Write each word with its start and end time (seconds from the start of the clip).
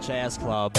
Jazz 0.00 0.38
Club. 0.38 0.72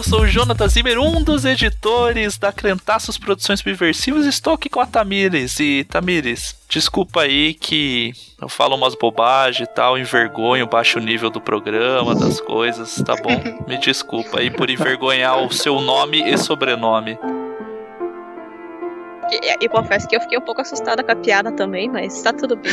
Eu 0.00 0.04
sou 0.04 0.20
o 0.22 0.26
Jonathan 0.26 0.66
Zimmer, 0.66 0.98
um 0.98 1.22
dos 1.22 1.44
editores 1.44 2.38
da 2.38 2.50
Crentaços 2.50 3.18
Produções 3.18 3.60
Subversivas. 3.60 4.24
Estou 4.24 4.54
aqui 4.54 4.70
com 4.70 4.80
a 4.80 4.86
Tamires. 4.86 5.60
E, 5.60 5.84
Tamires, 5.84 6.56
desculpa 6.66 7.20
aí 7.20 7.52
que 7.52 8.14
eu 8.40 8.48
falo 8.48 8.76
umas 8.76 8.94
bobagens 8.94 9.68
e 9.68 9.70
tal, 9.70 9.98
envergonho, 9.98 10.66
baixo 10.66 10.98
nível 10.98 11.28
do 11.28 11.38
programa, 11.38 12.14
das 12.14 12.40
coisas, 12.40 12.94
tá 13.04 13.14
bom? 13.14 13.66
Me 13.68 13.76
desculpa 13.76 14.40
aí 14.40 14.50
por 14.50 14.70
envergonhar 14.70 15.44
o 15.44 15.52
seu 15.52 15.78
nome 15.82 16.22
e 16.22 16.38
sobrenome. 16.38 17.18
E, 19.30 19.64
e 19.64 19.68
confesso 19.68 20.08
que 20.08 20.16
eu 20.16 20.20
fiquei 20.20 20.38
um 20.38 20.42
pouco 20.42 20.60
assustada 20.60 21.02
com 21.02 21.12
a 21.12 21.16
piada 21.16 21.52
também, 21.52 21.88
mas 21.88 22.20
tá 22.22 22.32
tudo 22.32 22.56
bem. 22.56 22.72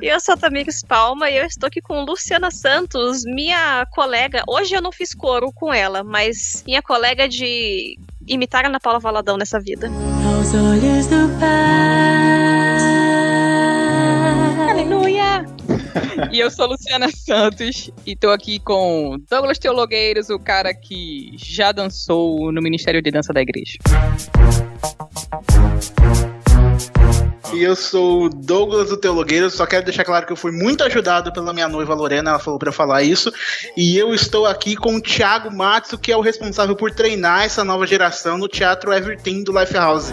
E 0.00 0.06
eu 0.12 0.20
sou 0.20 0.34
a 0.34 0.36
Tamires 0.36 0.82
Palma 0.82 1.30
e 1.30 1.36
eu 1.36 1.44
estou 1.44 1.66
aqui 1.66 1.80
com 1.80 2.04
Luciana 2.04 2.50
Santos, 2.50 3.24
minha 3.24 3.86
colega. 3.92 4.42
Hoje 4.48 4.74
eu 4.74 4.82
não 4.82 4.92
fiz 4.92 5.14
coro 5.14 5.50
com 5.52 5.72
ela, 5.72 6.04
mas 6.04 6.62
minha 6.66 6.82
colega 6.82 7.28
de 7.28 7.98
imitar 8.26 8.64
a 8.64 8.68
Ana 8.68 8.80
Paula 8.80 8.98
Valadão 8.98 9.36
nessa 9.36 9.58
vida. 9.58 9.88
Aos 9.88 10.54
olhos 10.54 11.06
do 11.06 11.28
Pai. 11.38 12.30
Aleluia! 14.70 15.19
E 16.32 16.38
eu 16.38 16.50
sou 16.50 16.66
Luciana 16.66 17.08
Santos 17.10 17.90
e 18.06 18.14
tô 18.14 18.30
aqui 18.30 18.58
com 18.58 19.18
Douglas 19.28 19.58
Teologueiros, 19.58 20.30
o 20.30 20.38
cara 20.38 20.72
que 20.74 21.32
já 21.36 21.72
dançou 21.72 22.52
no 22.52 22.62
Ministério 22.62 23.02
de 23.02 23.10
Dança 23.10 23.32
da 23.32 23.40
Igreja. 23.40 23.78
E 27.52 27.62
eu 27.64 27.74
sou 27.74 28.24
o 28.24 28.28
Douglas 28.28 28.90
do 28.90 28.96
Teologueiro, 28.96 29.50
só 29.50 29.66
quero 29.66 29.84
deixar 29.84 30.04
claro 30.04 30.24
que 30.24 30.32
eu 30.32 30.36
fui 30.36 30.52
muito 30.52 30.84
ajudado 30.84 31.32
pela 31.32 31.52
minha 31.52 31.68
noiva 31.68 31.94
Lorena, 31.94 32.30
ela 32.30 32.38
falou 32.38 32.58
pra 32.58 32.68
eu 32.68 32.72
falar 32.72 33.02
isso. 33.02 33.32
E 33.76 33.98
eu 33.98 34.14
estou 34.14 34.46
aqui 34.46 34.76
com 34.76 34.94
o 34.94 35.00
Thiago 35.00 35.52
Matsu, 35.52 35.98
que 35.98 36.12
é 36.12 36.16
o 36.16 36.20
responsável 36.20 36.76
por 36.76 36.92
treinar 36.92 37.44
essa 37.44 37.64
nova 37.64 37.86
geração 37.86 38.38
no 38.38 38.46
Teatro 38.46 38.92
Everything 38.92 39.42
do 39.42 39.58
Lifehouse. 39.58 40.12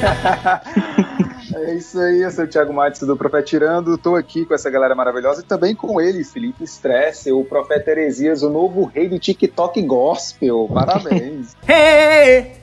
É 1.52 1.74
isso 1.74 1.98
aí, 1.98 2.22
eu 2.22 2.30
sou 2.30 2.44
o 2.44 2.46
Thiago 2.46 2.72
Matos 2.72 3.00
do 3.00 3.16
Profeta 3.16 3.42
Tirando, 3.42 3.98
tô 3.98 4.14
aqui 4.14 4.44
com 4.44 4.54
essa 4.54 4.70
galera 4.70 4.94
maravilhosa 4.94 5.40
e 5.40 5.44
também 5.44 5.74
com 5.74 6.00
ele, 6.00 6.22
Felipe 6.22 6.62
Stress, 6.62 7.30
o 7.32 7.44
Profeta 7.44 7.90
Heresias, 7.90 8.42
o 8.42 8.50
novo 8.50 8.84
rei 8.84 9.08
do 9.08 9.18
TikTok 9.18 9.82
Gospel. 9.82 10.68
Parabéns. 10.72 11.56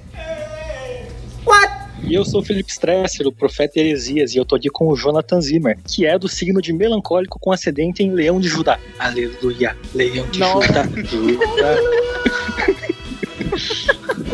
E 2.03 2.13
eu 2.13 2.23
sou 2.23 2.39
o 2.39 2.43
Felipe 2.43 2.71
Stresser, 2.71 3.27
o 3.27 3.33
profeta 3.33 3.79
Heresias, 3.79 4.33
e 4.33 4.37
eu 4.37 4.45
tô 4.45 4.55
aqui 4.55 4.69
com 4.69 4.87
o 4.87 4.95
Jonathan 4.95 5.41
Zimmer, 5.41 5.77
que 5.85 6.05
é 6.05 6.17
do 6.17 6.29
signo 6.29 6.61
de 6.61 6.71
melancólico 6.71 7.37
com 7.37 7.51
ascendente 7.51 8.01
em 8.01 8.11
Leão 8.11 8.39
de 8.39 8.47
Judá. 8.47 8.79
Aleluia, 8.97 9.75
Leão 9.93 10.25
de 10.27 10.39
Judá. 10.39 10.83
Judá. 11.03 11.75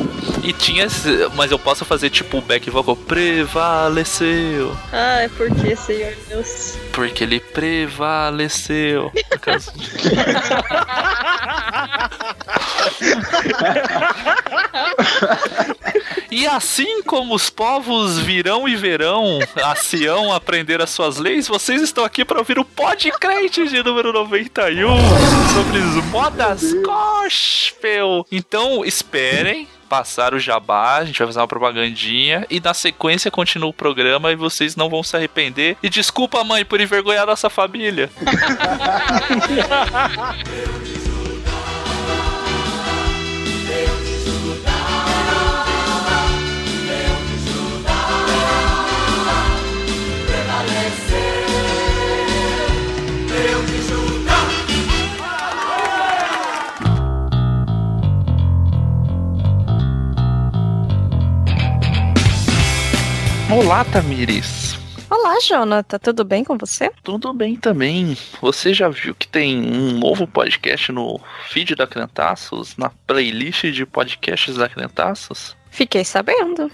E 0.44 0.52
tinha. 0.52 0.86
esse- 0.86 1.30
Mas 1.36 1.52
eu 1.52 1.58
posso 1.60 1.86
fazer 1.86 2.10
tipo 2.10 2.38
o 2.38 2.42
back 2.42 2.70
vocal 2.70 2.96
prevaleceu. 2.96 4.76
Ai, 4.92 5.30
por 5.30 5.50
que, 5.56 5.76
Senhor 5.76 6.14
Deus? 6.28 6.78
Porque 6.92 7.24
ele 7.24 7.40
prevaleceu. 7.40 9.12
No 9.32 9.40
caso 9.40 9.72
de- 9.74 9.90
E 16.32 16.48
assim 16.48 17.04
como 17.04 17.36
os 17.36 17.50
povos 17.50 18.18
virão 18.18 18.68
e 18.68 18.76
verão 18.76 19.40
a 19.64 19.76
Sião 19.76 20.34
aprender 20.34 20.82
as 20.82 20.90
suas 20.90 21.18
leis, 21.18 21.48
vocês 21.48 21.82
estão 21.82 22.04
aqui 22.04 22.26
para 22.26 22.40
ouvir 22.40 22.58
o 22.58 22.66
podcast 22.66 23.68
de 23.68 23.84
número 23.84 24.12
91 24.12 24.88
sobre 25.54 25.78
as 25.80 26.06
modas 26.06 26.74
gospel. 26.82 28.26
Então 28.32 28.84
esperem 28.84 29.68
passar 29.94 30.34
o 30.34 30.40
jabá, 30.40 30.98
a 30.98 31.06
gente 31.06 31.20
vai 31.20 31.28
fazer 31.28 31.40
uma 31.40 31.48
propagandinha 31.48 32.48
e 32.50 32.60
na 32.60 32.74
sequência 32.74 33.30
continua 33.30 33.70
o 33.70 33.74
programa 33.74 34.32
e 34.32 34.36
vocês 34.36 34.76
não 34.76 34.90
vão 34.90 35.04
se 35.04 35.16
arrepender. 35.16 35.78
E 35.84 35.90
desculpa, 35.90 36.44
mãe, 36.44 36.66
por 36.66 36.82
envergonhar 36.82 37.28
nossa 37.28 37.48
família. 37.48 38.10
Olá, 63.52 63.84
Tamires. 63.86 64.78
Olá, 65.10 65.38
Jonathan, 65.46 66.00
tudo 66.00 66.24
bem 66.24 66.44
com 66.44 66.58
você? 66.58 66.92
Tudo 67.04 67.34
bem 67.34 67.56
também. 67.56 68.18
Você 68.42 68.74
já 68.74 68.90
viu 68.90 69.14
que 69.14 69.28
tem 69.28 69.62
um 69.62 70.00
novo 70.00 70.26
podcast 70.26 70.92
no 70.92 71.20
feed 71.50 71.76
da 71.76 71.86
Crentaços, 71.86 72.76
na 72.78 72.90
playlist 73.06 73.66
de 73.66 73.86
podcasts 73.86 74.56
da 74.56 74.68
Crentaços? 74.68 75.56
Fiquei 75.70 76.04
sabendo. 76.04 76.72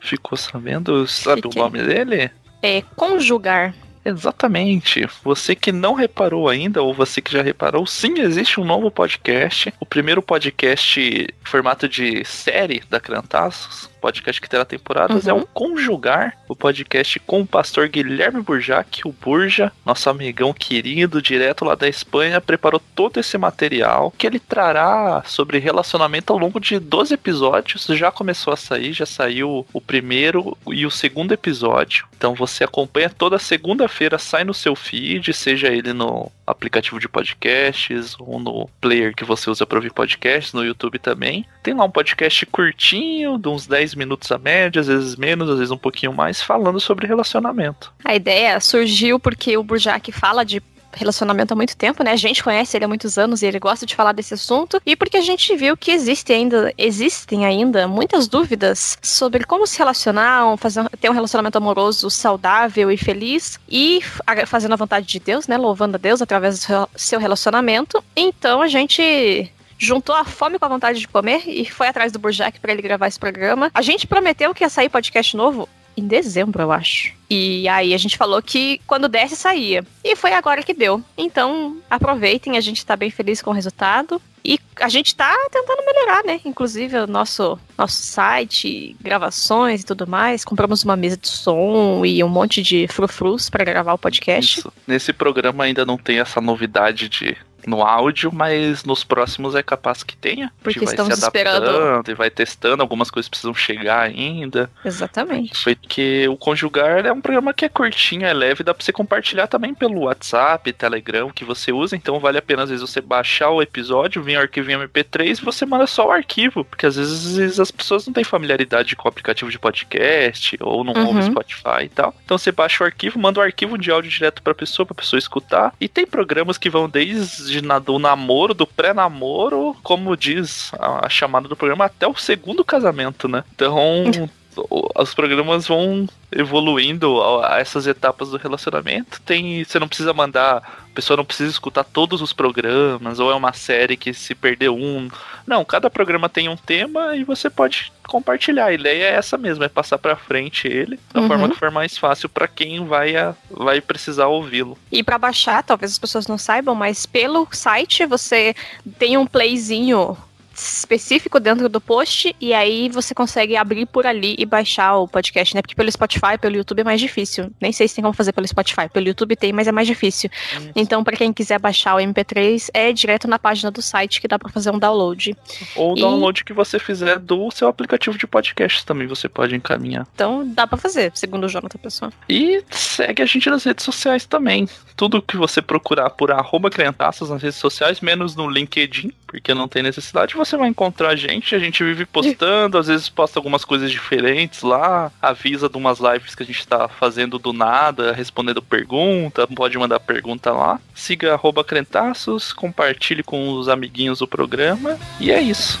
Ficou 0.00 0.38
sabendo? 0.38 1.06
Sabe 1.06 1.42
Fiquei. 1.42 1.60
o 1.60 1.64
nome 1.64 1.82
dele? 1.82 2.30
É 2.62 2.82
conjugar. 2.94 3.74
Exatamente. 4.04 5.04
Você 5.24 5.56
que 5.56 5.72
não 5.72 5.92
reparou 5.92 6.48
ainda, 6.48 6.80
ou 6.80 6.94
você 6.94 7.20
que 7.20 7.32
já 7.32 7.42
reparou, 7.42 7.84
sim, 7.86 8.20
existe 8.20 8.60
um 8.60 8.64
novo 8.64 8.88
podcast. 8.88 9.74
O 9.80 9.84
primeiro 9.84 10.22
podcast 10.22 11.00
em 11.00 11.26
formato 11.42 11.88
de 11.88 12.24
série 12.24 12.84
da 12.88 13.00
Crentaços, 13.00 13.90
podcast 14.06 14.40
que 14.40 14.48
terá 14.48 14.64
temporadas, 14.64 15.24
Uhum. 15.24 15.30
é 15.30 15.34
o 15.34 15.46
Conjugar, 15.46 16.36
o 16.48 16.54
podcast 16.54 17.18
com 17.20 17.40
o 17.40 17.46
pastor 17.46 17.88
Guilherme 17.88 18.40
Burjac, 18.40 19.00
o 19.04 19.10
Burja, 19.12 19.72
nosso 19.84 20.08
amigão 20.08 20.52
querido, 20.52 21.20
direto 21.20 21.64
lá 21.64 21.74
da 21.74 21.88
Espanha, 21.88 22.40
preparou 22.40 22.80
todo 22.94 23.18
esse 23.18 23.36
material 23.36 24.12
que 24.16 24.24
ele 24.26 24.38
trará 24.38 25.24
sobre 25.26 25.58
relacionamento 25.58 26.32
ao 26.32 26.38
longo 26.38 26.60
de 26.60 26.78
12 26.78 27.14
episódios. 27.14 27.84
Já 27.90 28.12
começou 28.12 28.52
a 28.52 28.56
sair, 28.56 28.92
já 28.92 29.04
saiu 29.06 29.66
o 29.72 29.80
primeiro 29.80 30.56
e 30.68 30.86
o 30.86 30.90
segundo 30.90 31.32
episódio. 31.32 32.06
Então 32.16 32.32
você 32.34 32.62
acompanha 32.62 33.10
toda 33.10 33.38
segunda-feira, 33.40 34.18
sai 34.18 34.44
no 34.44 34.54
seu 34.54 34.76
feed, 34.76 35.32
seja 35.32 35.66
ele 35.68 35.92
no 35.92 36.30
aplicativo 36.46 37.00
de 37.00 37.08
podcasts 37.08 38.14
ou 38.20 38.38
no 38.38 38.70
player 38.80 39.14
que 39.16 39.24
você 39.24 39.50
usa 39.50 39.66
para 39.66 39.78
ouvir 39.78 39.92
podcasts, 39.92 40.52
no 40.52 40.64
YouTube 40.64 40.96
também. 41.00 41.44
Tem 41.62 41.74
lá 41.74 41.84
um 41.84 41.90
podcast 41.90 42.46
curtinho, 42.46 43.36
de 43.36 43.48
uns 43.48 43.66
10 43.66 43.95
minutos 43.96 44.30
a 44.30 44.38
média, 44.38 44.80
às 44.80 44.86
vezes 44.86 45.16
menos, 45.16 45.48
às 45.48 45.58
vezes 45.58 45.70
um 45.70 45.78
pouquinho 45.78 46.12
mais, 46.12 46.42
falando 46.42 46.78
sobre 46.80 47.06
relacionamento. 47.06 47.92
A 48.04 48.14
ideia 48.14 48.60
surgiu 48.60 49.18
porque 49.18 49.56
o 49.56 49.62
Burjac 49.62 50.10
fala 50.12 50.44
de 50.44 50.62
relacionamento 50.96 51.52
há 51.52 51.56
muito 51.56 51.76
tempo, 51.76 52.02
né? 52.02 52.12
A 52.12 52.16
gente 52.16 52.42
conhece 52.42 52.76
ele 52.76 52.84
há 52.84 52.88
muitos 52.88 53.18
anos 53.18 53.42
e 53.42 53.46
ele 53.46 53.58
gosta 53.58 53.84
de 53.84 53.94
falar 53.94 54.12
desse 54.12 54.34
assunto. 54.34 54.80
E 54.84 54.96
porque 54.96 55.18
a 55.18 55.20
gente 55.20 55.54
viu 55.54 55.76
que 55.76 55.90
existe 55.90 56.32
ainda, 56.32 56.72
existem 56.76 57.44
ainda 57.44 57.86
muitas 57.86 58.26
dúvidas 58.26 58.98
sobre 59.02 59.44
como 59.44 59.66
se 59.66 59.78
relacionar, 59.78 60.56
fazer, 60.56 60.88
ter 61.00 61.10
um 61.10 61.12
relacionamento 61.12 61.58
amoroso 61.58 62.10
saudável 62.10 62.90
e 62.90 62.96
feliz 62.96 63.60
e 63.68 64.00
fazendo 64.46 64.72
a 64.72 64.76
vontade 64.76 65.06
de 65.06 65.20
Deus, 65.20 65.46
né? 65.46 65.56
Louvando 65.56 65.96
a 65.96 65.98
Deus 65.98 66.22
através 66.22 66.66
do 66.66 66.88
seu 66.96 67.20
relacionamento. 67.20 68.02
Então 68.16 68.62
a 68.62 68.68
gente 68.68 69.52
juntou 69.78 70.14
a 70.14 70.24
fome 70.24 70.58
com 70.58 70.64
a 70.64 70.68
vontade 70.68 71.00
de 71.00 71.08
comer 71.08 71.42
e 71.46 71.64
foi 71.64 71.88
atrás 71.88 72.12
do 72.12 72.18
Burjac 72.18 72.58
para 72.60 72.72
ele 72.72 72.82
gravar 72.82 73.08
esse 73.08 73.18
programa. 73.18 73.70
A 73.74 73.82
gente 73.82 74.06
prometeu 74.06 74.54
que 74.54 74.64
ia 74.64 74.68
sair 74.68 74.88
podcast 74.88 75.36
novo 75.36 75.68
em 75.96 76.06
dezembro, 76.06 76.62
eu 76.62 76.70
acho. 76.70 77.14
E 77.28 77.66
aí 77.68 77.94
a 77.94 77.98
gente 77.98 78.18
falou 78.18 78.42
que 78.42 78.80
quando 78.86 79.08
desse 79.08 79.34
saía. 79.34 79.84
E 80.04 80.14
foi 80.14 80.32
agora 80.32 80.62
que 80.62 80.74
deu. 80.74 81.02
Então, 81.16 81.78
aproveitem, 81.88 82.56
a 82.56 82.60
gente 82.60 82.84
tá 82.84 82.94
bem 82.94 83.10
feliz 83.10 83.40
com 83.40 83.50
o 83.50 83.54
resultado. 83.54 84.20
E 84.44 84.60
a 84.80 84.88
gente 84.88 85.16
tá 85.16 85.34
tentando 85.50 85.84
melhorar, 85.84 86.22
né? 86.22 86.40
Inclusive 86.44 86.98
o 86.98 87.06
nosso, 87.06 87.58
nosso 87.76 88.00
site, 88.00 88.94
gravações 89.00 89.80
e 89.80 89.84
tudo 89.84 90.06
mais. 90.06 90.44
Compramos 90.44 90.84
uma 90.84 90.94
mesa 90.94 91.16
de 91.16 91.26
som 91.26 92.04
e 92.04 92.22
um 92.22 92.28
monte 92.28 92.62
de 92.62 92.86
frufrus 92.86 93.50
para 93.50 93.64
gravar 93.64 93.94
o 93.94 93.98
podcast. 93.98 94.60
Isso. 94.60 94.72
Nesse 94.86 95.12
programa 95.12 95.64
ainda 95.64 95.84
não 95.84 95.96
tem 95.96 96.20
essa 96.20 96.40
novidade 96.40 97.08
de 97.08 97.36
no 97.66 97.82
áudio, 97.82 98.30
mas 98.32 98.84
nos 98.84 99.02
próximos 99.04 99.54
é 99.54 99.62
capaz 99.62 100.02
que 100.02 100.16
tenha. 100.16 100.52
Porque 100.62 100.78
vai 100.80 100.94
estamos 100.94 101.18
se 101.18 101.24
adaptando 101.24 101.66
esperando. 101.66 102.08
e 102.10 102.14
vai 102.14 102.30
testando, 102.30 102.82
algumas 102.82 103.10
coisas 103.10 103.28
precisam 103.28 103.52
chegar 103.54 104.00
ainda. 104.02 104.70
Exatamente. 104.84 105.62
Porque 105.64 106.26
o 106.28 106.36
Conjugar 106.36 107.04
é 107.04 107.12
um 107.12 107.20
programa 107.20 107.52
que 107.52 107.64
é 107.64 107.68
curtinho, 107.68 108.24
é 108.24 108.32
leve, 108.32 108.62
dá 108.64 108.72
pra 108.72 108.84
você 108.84 108.92
compartilhar 108.92 109.46
também 109.48 109.74
pelo 109.74 110.02
WhatsApp, 110.02 110.72
Telegram, 110.72 111.30
que 111.30 111.44
você 111.44 111.72
usa, 111.72 111.96
então 111.96 112.18
vale 112.20 112.38
a 112.38 112.42
pena 112.42 112.62
às 112.62 112.70
vezes 112.70 112.88
você 112.88 113.00
baixar 113.00 113.50
o 113.50 113.60
episódio, 113.60 114.22
vir 114.22 114.36
o 114.38 114.40
arquivo 114.40 114.70
em 114.70 114.74
MP3 114.78 115.38
e 115.40 115.44
você 115.44 115.66
manda 115.66 115.86
só 115.86 116.08
o 116.08 116.12
arquivo, 116.12 116.64
porque 116.64 116.86
às 116.86 116.96
vezes 116.96 117.58
as 117.58 117.70
pessoas 117.70 118.06
não 118.06 118.12
têm 118.14 118.24
familiaridade 118.24 118.94
com 118.96 119.08
o 119.08 119.10
aplicativo 119.10 119.50
de 119.50 119.58
podcast 119.58 120.56
ou 120.60 120.84
não 120.84 120.92
Uhum. 120.96 121.06
ouvem 121.08 121.22
Spotify 121.24 121.84
e 121.84 121.88
tal. 121.88 122.14
Então 122.24 122.38
você 122.38 122.50
baixa 122.52 122.82
o 122.82 122.86
arquivo, 122.86 123.18
manda 123.18 123.40
o 123.40 123.42
arquivo 123.42 123.76
de 123.76 123.90
áudio 123.90 124.10
direto 124.10 124.40
pra 124.42 124.54
pessoa, 124.54 124.86
pra 124.86 124.94
pessoa 124.94 125.18
escutar. 125.18 125.74
E 125.80 125.88
tem 125.88 126.06
programas 126.06 126.56
que 126.56 126.70
vão 126.70 126.88
desde 126.88 127.55
na- 127.62 127.78
do 127.78 127.98
namoro, 127.98 128.54
do 128.54 128.66
pré-namoro, 128.66 129.76
como 129.82 130.16
diz 130.16 130.70
a, 130.78 131.06
a 131.06 131.08
chamada 131.08 131.48
do 131.48 131.56
programa, 131.56 131.84
até 131.86 132.06
o 132.06 132.14
segundo 132.16 132.64
casamento, 132.64 133.28
né? 133.28 133.44
Então, 133.54 134.04
os 134.68 135.14
programas 135.14 135.66
vão 135.66 136.08
evoluindo 136.32 137.20
a, 137.42 137.58
essas 137.58 137.86
etapas 137.86 138.30
do 138.30 138.36
relacionamento. 138.36 139.20
Tem, 139.22 139.62
você 139.64 139.78
não 139.78 139.88
precisa 139.88 140.12
mandar, 140.12 140.56
a 140.58 140.94
pessoa 140.94 141.16
não 141.16 141.24
precisa 141.24 141.50
escutar 141.50 141.84
todos 141.84 142.20
os 142.22 142.32
programas, 142.32 143.18
ou 143.18 143.30
é 143.30 143.34
uma 143.34 143.52
série 143.52 143.96
que 143.96 144.12
se 144.14 144.34
perder 144.34 144.70
um. 144.70 145.08
Não, 145.46 145.64
cada 145.64 145.90
programa 145.90 146.28
tem 146.28 146.48
um 146.48 146.56
tema 146.56 147.14
e 147.16 147.24
você 147.24 147.48
pode 147.50 147.92
compartilhar. 148.06 148.66
A 148.66 148.72
ideia 148.72 149.04
é 149.04 149.14
essa 149.14 149.36
mesmo, 149.36 149.64
é 149.64 149.68
passar 149.68 149.98
pra 149.98 150.16
frente 150.16 150.66
ele 150.68 150.98
da 151.12 151.20
Uhum. 151.20 151.28
forma 151.28 151.48
que 151.48 151.56
for 151.58 151.70
mais 151.70 151.98
fácil 151.98 152.28
pra 152.28 152.46
quem 152.48 152.84
vai, 152.84 153.16
a- 153.16 153.34
vai 153.50 153.80
precisar 153.80 154.26
ouvi-lo. 154.28 154.78
E 154.90 155.02
pra 155.02 155.18
baixar, 155.18 155.62
talvez 155.62 155.92
as 155.92 155.98
pessoas 155.98 156.26
não 156.26 156.38
saibam, 156.38 156.74
mas 156.74 157.04
pelo 157.06 157.46
site 157.52 158.04
você 158.06 158.54
tem 158.98 159.16
um 159.16 159.26
playzinho 159.26 160.16
específico 160.56 161.38
dentro 161.38 161.68
do 161.68 161.80
post 161.80 162.34
e 162.40 162.52
aí 162.54 162.88
você 162.88 163.14
consegue 163.14 163.56
abrir 163.56 163.86
por 163.86 164.06
ali 164.06 164.34
e 164.38 164.46
baixar 164.46 164.96
o 164.96 165.06
podcast, 165.08 165.54
né? 165.54 165.62
Porque 165.62 165.74
pelo 165.74 165.90
Spotify, 165.90 166.38
pelo 166.40 166.56
YouTube 166.56 166.80
é 166.80 166.84
mais 166.84 167.00
difícil. 167.00 167.50
Nem 167.60 167.72
sei 167.72 167.88
se 167.88 167.94
tem 167.94 168.02
como 168.02 168.14
fazer 168.14 168.32
pelo 168.32 168.46
Spotify. 168.46 168.88
Pelo 168.92 169.06
YouTube 169.06 169.36
tem, 169.36 169.52
mas 169.52 169.66
é 169.68 169.72
mais 169.72 169.86
difícil. 169.86 170.30
Então, 170.74 171.02
pra 171.04 171.16
quem 171.16 171.32
quiser 171.32 171.58
baixar 171.58 171.94
o 171.96 171.98
MP3, 171.98 172.68
é 172.72 172.92
direto 172.92 173.26
na 173.28 173.38
página 173.38 173.70
do 173.70 173.82
site 173.82 174.20
que 174.20 174.28
dá 174.28 174.38
pra 174.38 174.48
fazer 174.48 174.70
um 174.70 174.78
download. 174.78 175.36
Ou 175.74 175.94
o 175.94 175.98
E- 175.98 176.00
download 176.00 176.44
que 176.44 176.52
você 176.52 176.78
fizer 176.78 177.18
do 177.18 177.50
seu 177.50 177.68
aplicativo 177.68 178.16
de 178.16 178.26
podcast 178.26 178.84
também 178.84 179.06
você 179.06 179.28
pode 179.28 179.54
encaminhar. 179.54 180.06
Então, 180.14 180.46
dá 180.46 180.66
pra 180.66 180.76
fazer, 180.78 181.10
segundo 181.14 181.44
o 181.44 181.48
Jonathan 181.48 181.78
Pessoa. 181.78 182.12
E 182.28 182.62
segue 182.70 183.22
a 183.22 183.26
gente 183.26 183.48
nas 183.50 183.64
redes 183.64 183.84
sociais 183.84 184.24
também. 184.26 184.68
Tudo 184.96 185.20
que 185.20 185.36
você 185.36 185.60
procurar 185.60 186.10
por 186.10 186.30
arroba 186.30 186.70
Crentaças 186.70 187.30
nas 187.30 187.42
redes 187.42 187.58
sociais, 187.58 188.00
menos 188.00 188.36
no 188.36 188.48
LinkedIn, 188.48 189.10
porque 189.26 189.52
não 189.54 189.66
tem 189.66 189.82
necessidade, 189.82 190.34
você 190.34 190.45
vai 190.54 190.68
encontrar 190.68 191.08
a 191.08 191.16
gente. 191.16 191.54
A 191.54 191.58
gente 191.58 191.82
vive 191.82 192.04
postando, 192.04 192.76
às 192.76 192.88
vezes 192.88 193.08
posta 193.08 193.38
algumas 193.38 193.64
coisas 193.64 193.90
diferentes 193.90 194.62
lá, 194.62 195.10
avisa 195.22 195.66
de 195.68 195.78
umas 195.78 195.98
lives 195.98 196.34
que 196.34 196.42
a 196.42 196.46
gente 196.46 196.66
tá 196.66 196.88
fazendo 196.88 197.38
do 197.38 197.54
nada, 197.54 198.12
respondendo 198.12 198.60
pergunta, 198.60 199.46
pode 199.46 199.78
mandar 199.78 199.98
pergunta 200.00 200.52
lá. 200.52 200.78
Siga 200.94 201.32
arroba 201.32 201.64
Crentaços, 201.64 202.52
compartilhe 202.52 203.22
com 203.22 203.54
os 203.54 203.68
amiguinhos 203.68 204.20
o 204.20 204.26
programa, 204.26 204.98
e 205.18 205.30
é 205.30 205.40
isso. 205.40 205.80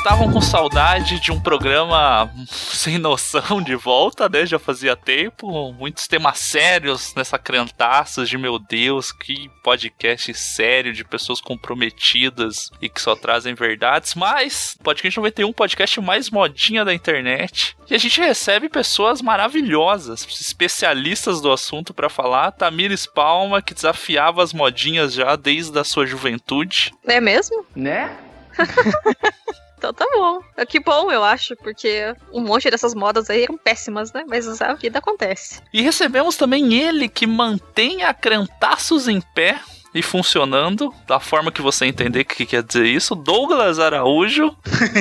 Estavam 0.00 0.32
com 0.32 0.40
saudade 0.40 1.20
de 1.20 1.30
um 1.30 1.38
programa 1.38 2.32
sem 2.48 2.96
noção 2.96 3.60
de 3.60 3.76
volta, 3.76 4.30
né? 4.30 4.46
Já 4.46 4.58
fazia 4.58 4.96
tempo. 4.96 5.74
Muitos 5.74 6.08
temas 6.08 6.38
sérios 6.38 7.14
nessa 7.14 7.38
crentaças 7.38 8.26
de 8.26 8.38
meu 8.38 8.58
Deus, 8.58 9.12
que 9.12 9.50
podcast 9.62 10.32
sério 10.32 10.94
de 10.94 11.04
pessoas 11.04 11.38
comprometidas 11.42 12.70
e 12.80 12.88
que 12.88 12.98
só 12.98 13.14
trazem 13.14 13.52
verdades. 13.54 14.14
Mas, 14.14 14.74
podcast 14.82 15.18
91, 15.18 15.52
podcast 15.52 16.00
mais 16.00 16.30
modinha 16.30 16.82
da 16.82 16.94
internet. 16.94 17.76
E 17.90 17.94
a 17.94 17.98
gente 17.98 18.22
recebe 18.22 18.70
pessoas 18.70 19.20
maravilhosas, 19.20 20.26
especialistas 20.40 21.42
do 21.42 21.52
assunto 21.52 21.92
pra 21.92 22.08
falar. 22.08 22.52
Tamires 22.52 23.04
Palma, 23.04 23.60
que 23.60 23.74
desafiava 23.74 24.42
as 24.42 24.54
modinhas 24.54 25.12
já 25.12 25.36
desde 25.36 25.78
a 25.78 25.84
sua 25.84 26.06
juventude. 26.06 26.90
É 27.06 27.20
mesmo? 27.20 27.66
Né? 27.76 28.16
Então 29.80 29.94
tá 29.94 30.06
bom. 30.12 30.42
É 30.58 30.66
Que 30.66 30.78
bom, 30.78 31.10
eu 31.10 31.24
acho, 31.24 31.56
porque 31.56 32.14
um 32.30 32.42
monte 32.42 32.70
dessas 32.70 32.94
modas 32.94 33.30
aí 33.30 33.44
eram 33.44 33.56
péssimas, 33.56 34.12
né? 34.12 34.24
Mas 34.28 34.60
a 34.60 34.74
vida 34.74 34.98
acontece. 34.98 35.62
E 35.72 35.80
recebemos 35.80 36.36
também 36.36 36.74
ele 36.74 37.08
que 37.08 37.26
mantém 37.26 38.04
a 38.04 38.12
Crentaços 38.12 39.08
em 39.08 39.22
pé 39.34 39.58
e 39.94 40.02
funcionando, 40.02 40.94
da 41.06 41.18
forma 41.18 41.50
que 41.50 41.62
você 41.62 41.86
entender 41.86 42.20
o 42.20 42.24
que 42.26 42.44
quer 42.44 42.62
dizer 42.62 42.84
isso, 42.84 43.14
Douglas 43.14 43.78
Araújo. 43.78 44.54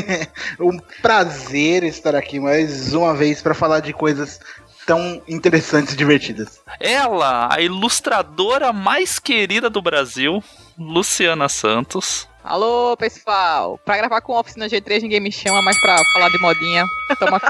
um 0.60 0.80
prazer 1.02 1.84
estar 1.84 2.16
aqui 2.16 2.40
mais 2.40 2.94
uma 2.94 3.14
vez 3.14 3.42
para 3.42 3.54
falar 3.54 3.82
de 3.82 3.92
coisas 3.92 4.40
tão 4.88 5.22
interessantes 5.28 5.94
e 5.94 5.98
divertidas. 5.98 6.62
Ela, 6.80 7.54
a 7.54 7.62
ilustradora 7.62 8.72
mais 8.72 9.20
querida 9.20 9.70
do 9.70 9.82
Brasil, 9.82 10.42
Luciana 10.78 11.50
Santos. 11.50 12.29
Alô, 12.44 12.96
pessoal. 12.98 13.80
Pra 13.84 13.98
gravar 13.98 14.22
com 14.22 14.34
Oficina 14.34 14.68
G3 14.68 15.02
ninguém 15.02 15.20
me 15.20 15.32
chama, 15.32 15.62
mas 15.62 15.80
pra 15.82 16.02
falar 16.14 16.30
de 16.30 16.40
modinha, 16.40 16.86
toma 17.20 17.40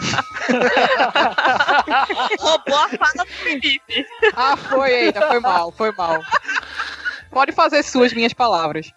Roubou 2.39 2.77
a 2.77 2.89
fala 2.89 3.25
do 3.25 3.27
Felipe. 3.27 4.05
Ah, 4.35 4.57
foi, 4.57 4.91
eita, 4.91 5.27
foi 5.27 5.39
mal, 5.39 5.71
foi 5.71 5.91
mal. 5.91 6.19
Pode 7.31 7.51
fazer 7.51 7.83
suas 7.83 8.11
minhas 8.11 8.33
palavras. 8.33 8.91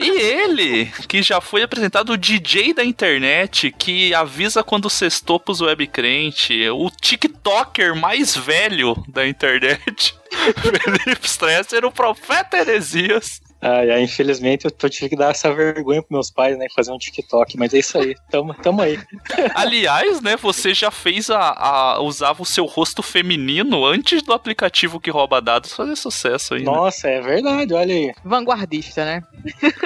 E 0.00 0.08
ele, 0.08 0.86
que 1.06 1.22
já 1.22 1.38
foi 1.42 1.62
apresentado 1.62 2.14
o 2.14 2.16
DJ 2.16 2.72
da 2.72 2.82
internet, 2.82 3.70
que 3.70 4.14
avisa 4.14 4.62
quando 4.62 4.88
sextou 4.88 5.38
pros 5.38 5.60
webcrente, 5.60 6.66
o 6.70 6.90
TikToker 6.90 7.94
mais 7.94 8.34
velho 8.34 8.96
da 9.06 9.28
internet, 9.28 10.16
Felipe 11.04 11.26
Stresser, 11.26 11.84
o 11.84 11.92
profeta 11.92 12.56
Heresias. 12.56 13.42
Ai, 13.66 13.90
ai, 13.92 14.02
infelizmente 14.02 14.66
eu 14.66 14.70
tô- 14.70 14.88
tive 14.90 15.08
que 15.08 15.16
dar 15.16 15.30
essa 15.30 15.50
vergonha 15.54 16.02
pros 16.02 16.10
meus 16.10 16.30
pais, 16.30 16.58
né? 16.58 16.66
Fazer 16.76 16.92
um 16.92 16.98
TikTok, 16.98 17.56
mas 17.56 17.72
é 17.72 17.78
isso 17.78 17.96
aí. 17.96 18.14
Tamo, 18.30 18.52
tamo 18.52 18.82
aí. 18.82 18.98
Aliás, 19.56 20.20
né, 20.20 20.36
você 20.36 20.74
já 20.74 20.90
fez 20.90 21.30
a, 21.30 21.38
a- 21.40 22.00
usava 22.02 22.42
o 22.42 22.46
seu 22.46 22.66
rosto 22.66 23.02
feminino 23.02 23.84
antes 23.86 24.22
do 24.22 24.34
aplicativo 24.34 25.00
que 25.00 25.10
rouba 25.10 25.40
dados 25.40 25.72
fazer 25.72 25.96
sucesso 25.96 26.54
aí. 26.54 26.60
né? 26.62 26.70
Nossa, 26.70 27.08
é 27.08 27.20
verdade, 27.22 27.72
olha 27.72 27.94
aí. 27.94 28.12
Vanguardista, 28.22 29.04
né? 29.04 29.22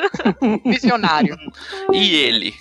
Visionário. 0.64 1.36
E 1.92 2.14
ele? 2.16 2.54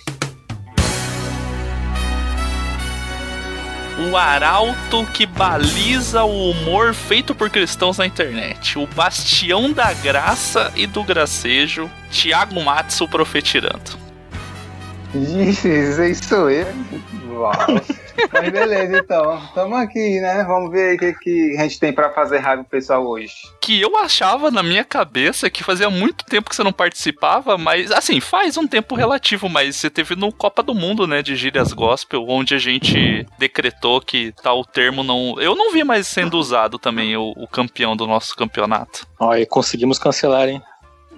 O 3.98 4.16
arauto 4.16 5.04
que 5.12 5.26
baliza 5.26 6.22
o 6.22 6.50
humor 6.50 6.94
feito 6.94 7.34
por 7.34 7.50
cristãos 7.50 7.98
na 7.98 8.06
internet. 8.06 8.78
O 8.78 8.86
bastião 8.86 9.72
da 9.72 9.92
graça 9.92 10.72
e 10.76 10.86
do 10.86 11.02
gracejo. 11.02 11.90
Tiago 12.08 12.62
Matsu 12.62 13.08
profetirando. 13.08 13.98
Isso 15.14 16.36
aí 16.36 16.66
Uau. 17.38 17.52
Mas 18.32 18.50
beleza, 18.50 18.98
então. 18.98 19.40
Tamo 19.54 19.76
aqui, 19.76 20.20
né? 20.20 20.44
Vamos 20.44 20.70
ver 20.70 20.96
o 20.96 20.98
que, 20.98 21.12
que 21.14 21.56
a 21.56 21.62
gente 21.62 21.78
tem 21.78 21.92
pra 21.92 22.10
fazer 22.10 22.38
raiva 22.38 22.62
pro 22.62 22.70
pessoal 22.70 23.06
hoje. 23.06 23.34
Que 23.60 23.80
eu 23.80 23.96
achava 23.96 24.50
na 24.50 24.62
minha 24.62 24.84
cabeça 24.84 25.48
que 25.48 25.62
fazia 25.62 25.88
muito 25.88 26.24
tempo 26.24 26.50
que 26.50 26.56
você 26.56 26.64
não 26.64 26.72
participava, 26.72 27.56
mas 27.56 27.90
assim, 27.92 28.20
faz 28.20 28.56
um 28.56 28.66
tempo 28.66 28.94
relativo, 28.94 29.48
mas 29.48 29.76
você 29.76 29.88
teve 29.88 30.16
no 30.16 30.32
Copa 30.32 30.62
do 30.62 30.74
Mundo, 30.74 31.06
né, 31.06 31.22
de 31.22 31.36
gírias 31.36 31.72
gospel, 31.72 32.24
onde 32.28 32.54
a 32.54 32.58
gente 32.58 33.26
decretou 33.38 34.00
que 34.00 34.32
tal 34.42 34.64
termo 34.64 35.02
não. 35.02 35.40
Eu 35.40 35.54
não 35.54 35.72
vi 35.72 35.84
mais 35.84 36.06
sendo 36.06 36.38
usado 36.38 36.78
também 36.78 37.16
o, 37.16 37.32
o 37.36 37.46
campeão 37.46 37.96
do 37.96 38.06
nosso 38.06 38.34
campeonato. 38.34 39.06
Ó, 39.18 39.34
e 39.34 39.46
conseguimos 39.46 39.98
cancelar, 39.98 40.48
hein? 40.48 40.62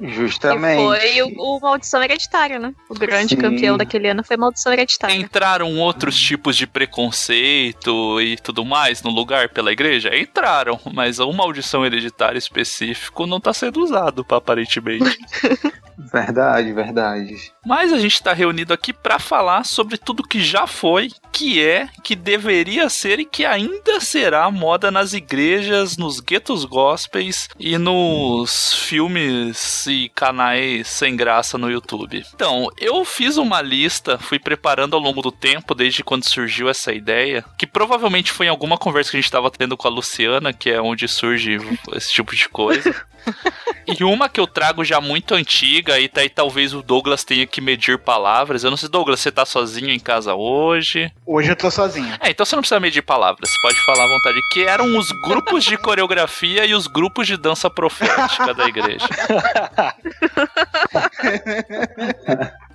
Justamente. 0.01 0.81
E 0.81 0.85
foi 0.85 1.23
o, 1.23 1.57
o 1.57 1.61
Maldição 1.61 2.03
Hereditária, 2.03 2.59
né? 2.59 2.75
O 2.89 2.95
grande 2.95 3.35
Sim. 3.35 3.41
campeão 3.41 3.77
daquele 3.77 4.09
ano 4.09 4.25
foi 4.25 4.37
Maldição 4.37 4.73
Hereditária. 4.73 5.15
Entraram 5.15 5.77
outros 5.79 6.19
tipos 6.19 6.57
de 6.57 6.67
preconceito 6.67 8.21
e 8.21 8.37
tudo 8.37 8.65
mais 8.65 9.03
no 9.03 9.11
lugar 9.11 9.51
pela 9.51 9.73
igreja? 9.73 10.17
Entraram, 10.17 10.81
mas 10.93 11.19
o 11.19 11.33
maldição 11.33 11.85
hereditária 11.85 12.39
específico 12.39 13.27
não 13.27 13.41
tá 13.41 13.53
sendo 13.53 13.81
usado, 13.81 14.25
aparentemente. 14.29 15.19
Verdade, 16.13 16.73
verdade. 16.73 17.53
Mas 17.65 17.93
a 17.93 17.99
gente 17.99 18.23
tá 18.23 18.33
reunido 18.33 18.73
aqui 18.73 18.93
pra 18.93 19.19
falar 19.19 19.65
sobre 19.65 19.99
tudo 19.99 20.27
que 20.27 20.43
já 20.43 20.67
foi, 20.67 21.11
que 21.31 21.63
é, 21.63 21.89
que 22.03 22.17
deveria 22.17 22.89
ser 22.89 23.21
e 23.21 23.25
que 23.25 23.45
ainda 23.45 24.01
será 24.01 24.51
moda 24.51 24.91
nas 24.91 25.13
igrejas, 25.13 25.97
nos 25.97 26.19
guetos 26.21 26.65
gospels 26.65 27.49
e 27.59 27.77
nos 27.77 28.73
filmes 28.73 29.87
e 29.91 30.09
canais 30.09 30.89
sem 30.89 31.17
graça 31.17 31.59
no 31.59 31.71
YouTube. 31.71 32.25
Então, 32.35 32.69
eu 32.79 33.05
fiz 33.05 33.37
uma 33.37 33.61
lista, 33.61 34.19
fui 34.19 34.39
preparando 34.39 34.95
ao 34.95 35.03
longo 35.03 35.23
do 35.23 35.33
tempo, 35.33 35.75
desde 35.75 36.03
quando 36.03 36.29
surgiu 36.29 36.69
essa 36.69 36.93
ideia, 36.93 37.45
que 37.59 37.67
provavelmente 37.67 38.33
foi 38.33 38.47
em 38.47 38.51
alguma 38.51 38.79
conversa 38.79 39.11
que 39.11 39.17
a 39.17 39.21
gente 39.21 39.31
tava 39.31 39.51
tendo 39.51 39.77
com 39.77 39.89
a 39.89 39.91
Luciana, 39.91 40.53
que 40.53 40.71
é 40.71 40.81
onde 40.81 41.07
surge 41.09 41.59
esse 41.95 42.13
tipo 42.13 42.35
de 42.35 42.49
coisa. 42.49 42.95
E 43.87 44.05
uma 44.05 44.29
que 44.29 44.39
eu 44.39 44.47
trago 44.47 44.85
já 44.85 45.01
muito 45.01 45.35
antiga, 45.35 45.99
e 45.99 46.09
daí 46.09 46.29
talvez 46.29 46.73
o 46.75 46.83
Douglas 46.83 47.25
tenha 47.25 47.47
que 47.47 47.61
medir 47.61 47.99
palavras. 47.99 48.63
Eu 48.65 48.71
não 48.71 48.77
sei, 48.77 48.89
Douglas, 48.89 49.21
você 49.21 49.33
tá 49.33 49.45
sozinho 49.45 49.91
em 49.91 49.99
casa 49.99 50.35
hoje? 50.35 51.11
Hoje 51.27 51.51
eu 51.51 51.57
tô 51.57 51.71
sozinho. 51.71 52.15
É, 52.21 52.31
então 52.31 52.47
você 52.47 52.55
não 52.55 52.63
precisa 52.63 52.79
medir 52.81 53.03
palavras, 53.03 53.49
você 53.51 53.61
pode 53.63 53.85
falar 53.85 54.05
à 54.05 54.09
vontade. 54.09 54.39
Que 54.53 54.65
eram 54.65 54.97
os 54.99 55.09
grupos 55.23 55.65
de 55.65 55.77
coreografia 55.77 56.65
e 56.65 56.75
os 56.75 56.87
grupos 56.87 57.27
de 57.27 57.37
dança 57.37 57.69
profética 57.71 58.55
da 58.55 58.67
igreja. 58.67 59.07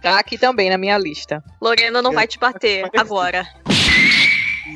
Tá 0.01 0.19
aqui 0.19 0.37
também 0.37 0.69
na 0.69 0.77
minha 0.77 0.97
lista. 0.99 1.43
Lorena 1.59 1.99
não 2.01 2.11
vai 2.13 2.27
te 2.27 2.37
bater 2.37 2.87
agora. 2.95 3.43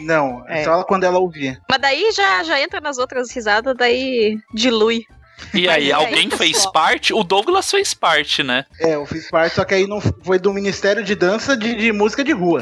Não, 0.02 0.44
é 0.48 0.62
É. 0.62 0.64
só 0.64 0.84
quando 0.84 1.04
ela 1.04 1.20
ouvir. 1.20 1.60
Mas 1.70 1.80
daí 1.80 2.12
já, 2.16 2.44
já 2.44 2.60
entra 2.60 2.82
nas 2.82 2.98
outras 2.98 3.32
risadas, 3.32 3.76
daí 3.78 4.40
dilui. 4.54 5.06
E 5.53 5.67
aí, 5.67 5.86
aí, 5.86 5.91
alguém 5.91 6.29
fez 6.29 6.58
pessoal? 6.58 6.74
parte? 6.74 7.13
O 7.13 7.24
Douglas 7.24 7.69
fez 7.69 7.93
parte, 7.93 8.43
né? 8.43 8.65
É, 8.79 8.96
eu 8.96 9.05
fiz 9.05 9.29
parte, 9.29 9.55
só 9.55 9.65
que 9.65 9.74
aí 9.74 9.88
não 9.88 10.00
foi 10.00 10.38
do 10.39 10.53
Ministério 10.53 11.03
de 11.03 11.15
Dança 11.15 11.55
de, 11.55 11.75
de 11.75 11.91
Música 11.91 12.24
de 12.24 12.31
Rua. 12.31 12.62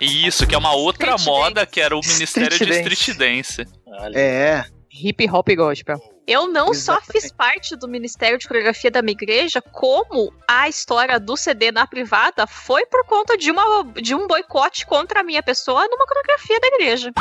E 0.00 0.26
isso, 0.26 0.46
que 0.46 0.54
é 0.54 0.58
uma 0.58 0.74
outra 0.74 1.14
Street 1.14 1.26
moda, 1.26 1.54
dance. 1.60 1.66
que 1.66 1.80
era 1.80 1.94
o 1.94 2.00
Ministério 2.00 2.56
de 2.58 2.64
Street 2.64 2.92
Street 2.92 3.18
Dance. 3.18 3.66
É. 4.14 4.64
Hip 4.90 5.28
hop 5.30 5.48
gospel. 5.56 5.98
Eu 6.26 6.46
não 6.46 6.66
só 6.74 6.92
Exatamente. 6.98 7.12
fiz 7.12 7.32
parte 7.32 7.76
do 7.76 7.88
Ministério 7.88 8.38
de 8.38 8.46
Coreografia 8.46 8.90
da 8.90 9.02
minha 9.02 9.12
igreja, 9.12 9.60
como 9.60 10.32
a 10.46 10.68
história 10.68 11.18
do 11.18 11.36
CD 11.36 11.72
na 11.72 11.86
privada 11.86 12.46
foi 12.46 12.86
por 12.86 13.04
conta 13.04 13.36
de, 13.36 13.50
uma, 13.50 13.84
de 14.00 14.14
um 14.14 14.26
boicote 14.28 14.86
contra 14.86 15.20
a 15.20 15.22
minha 15.24 15.42
pessoa 15.42 15.86
numa 15.88 16.06
coreografia 16.06 16.60
da 16.60 16.66
igreja. 16.68 17.12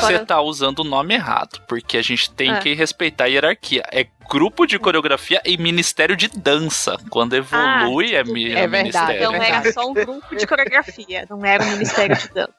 Você 0.00 0.18
tá 0.24 0.40
usando 0.40 0.80
o 0.80 0.84
nome 0.84 1.14
errado, 1.14 1.60
porque 1.68 1.98
a 1.98 2.02
gente 2.02 2.30
tem 2.30 2.52
É. 2.52 2.60
que 2.60 2.72
respeitar 2.74 3.24
a 3.24 3.26
hierarquia. 3.26 3.82
É 3.92 4.06
grupo 4.30 4.66
de 4.66 4.78
coreografia 4.78 5.40
e 5.44 5.56
Ministério 5.56 6.16
de 6.16 6.28
Dança. 6.28 6.96
Quando 7.10 7.34
evolui, 7.34 8.14
é, 8.14 8.24
mi- 8.24 8.52
É 8.52 8.66
verdade, 8.66 8.82
Ministério. 8.82 9.16
Então 9.16 9.30
verdade. 9.32 9.52
era 9.52 9.72
só 9.72 9.86
um 9.88 9.94
grupo 9.94 10.34
de 10.36 10.46
coreografia, 10.46 11.26
não 11.28 11.44
era 11.44 11.62
um 11.64 11.70
Ministério 11.72 12.16
de 12.16 12.28
Dança. 12.30 12.54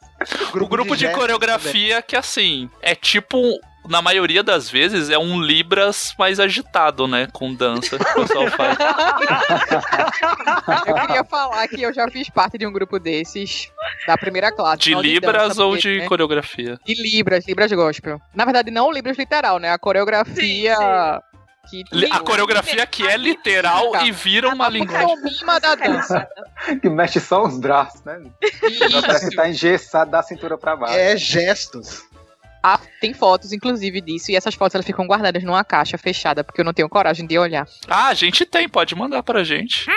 O 0.53 0.67
grupo 0.67 0.95
de 0.95 1.01
gestos, 1.01 1.19
coreografia 1.19 2.01
que, 2.01 2.15
assim, 2.15 2.69
é 2.81 2.93
tipo. 2.95 3.59
Na 3.89 4.01
maioria 4.01 4.43
das 4.43 4.69
vezes 4.69 5.09
é 5.09 5.17
um 5.17 5.41
Libras 5.41 6.13
mais 6.19 6.39
agitado, 6.39 7.07
né? 7.07 7.27
Com 7.31 7.53
dança 7.53 7.97
que 7.97 8.03
o 8.03 8.13
pessoal 8.15 8.47
faz. 8.51 8.77
Eu 10.85 10.95
queria 10.95 11.23
falar 11.23 11.67
que 11.67 11.81
eu 11.81 11.93
já 11.93 12.09
fiz 12.09 12.29
parte 12.29 12.57
de 12.57 12.65
um 12.67 12.71
grupo 12.71 12.99
desses, 12.99 13.71
da 14.05 14.17
primeira 14.17 14.51
classe. 14.51 14.79
De 14.79 14.93
Libras 14.95 15.49
dança, 15.49 15.63
ou 15.63 15.71
porque, 15.73 15.93
de 15.93 15.99
né, 15.99 16.05
coreografia? 16.07 16.79
De 16.85 16.93
Libras, 17.01 17.47
Libras 17.47 17.71
gospel. 17.71 18.19
Na 18.35 18.43
verdade, 18.43 18.69
não 18.71 18.87
o 18.87 18.91
Libras 18.91 19.17
literal, 19.17 19.59
né? 19.59 19.71
A 19.71 19.77
coreografia. 19.77 20.75
Que 21.69 21.83
Li- 21.91 22.07
A 22.09 22.19
coreografia 22.21 22.85
que 22.85 23.05
é 23.05 23.17
literal 23.17 23.93
e 24.05 24.11
vira 24.11 24.47
uma 24.49 24.67
a 24.67 24.69
linguagem. 24.69 25.05
pantomima 25.21 25.59
da 25.59 25.75
dança. 25.75 26.25
Que 26.81 26.89
mexe 26.89 27.19
só 27.19 27.43
os 27.43 27.59
braços, 27.59 28.01
né? 28.05 28.21
Parece 29.01 29.29
que 29.29 29.35
tá 29.35 29.49
engessado 29.49 30.09
da 30.11 30.23
cintura 30.23 30.57
pra 30.57 30.77
baixo. 30.77 30.95
É 30.97 31.17
gestos. 31.17 32.03
Ah, 32.63 32.79
tem 32.99 33.13
fotos, 33.13 33.51
inclusive, 33.53 34.01
disso. 34.01 34.31
E 34.31 34.35
essas 34.35 34.55
fotos 34.55 34.75
elas 34.75 34.85
ficam 34.85 35.05
guardadas 35.07 35.43
numa 35.43 35.63
caixa 35.63 35.97
fechada, 35.97 36.43
porque 36.43 36.59
eu 36.61 36.65
não 36.65 36.73
tenho 36.73 36.89
coragem 36.89 37.25
de 37.25 37.37
olhar. 37.37 37.65
Ah, 37.87 38.07
a 38.07 38.13
gente 38.13 38.45
tem, 38.45 38.67
pode 38.67 38.95
mandar 38.95 39.23
pra 39.23 39.43
gente. 39.43 39.85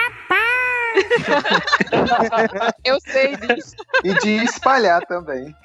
Eu 2.84 2.98
sei 3.00 3.36
disso. 3.36 3.76
E 4.02 4.12
de 4.14 4.44
espalhar 4.44 5.00
também. 5.06 5.54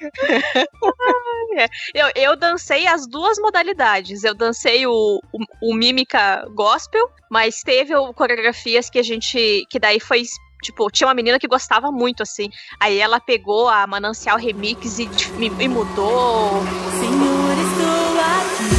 Eu, 1.94 2.10
eu 2.14 2.36
dancei 2.36 2.86
as 2.86 3.06
duas 3.06 3.38
modalidades. 3.38 4.22
Eu 4.24 4.34
dancei 4.34 4.86
o, 4.86 5.18
o, 5.32 5.70
o 5.70 5.74
mímica 5.74 6.44
gospel, 6.54 7.08
mas 7.30 7.62
teve 7.62 7.94
o- 7.96 8.12
coreografias 8.12 8.90
que 8.90 8.98
a 8.98 9.02
gente. 9.02 9.64
que 9.70 9.78
daí 9.78 9.98
foi. 9.98 10.22
Tipo, 10.62 10.90
tinha 10.90 11.06
uma 11.06 11.14
menina 11.14 11.38
que 11.38 11.46
gostava 11.46 11.90
muito, 11.92 12.22
assim. 12.22 12.48
Aí 12.80 12.98
ela 12.98 13.20
pegou 13.20 13.68
a 13.68 13.86
Manancial 13.86 14.38
Remix 14.38 14.98
e, 14.98 15.08
e- 15.38 15.68
mudou. 15.68 16.62
Senhor, 16.98 17.52
estou 17.58 18.18
aqui 18.20 18.76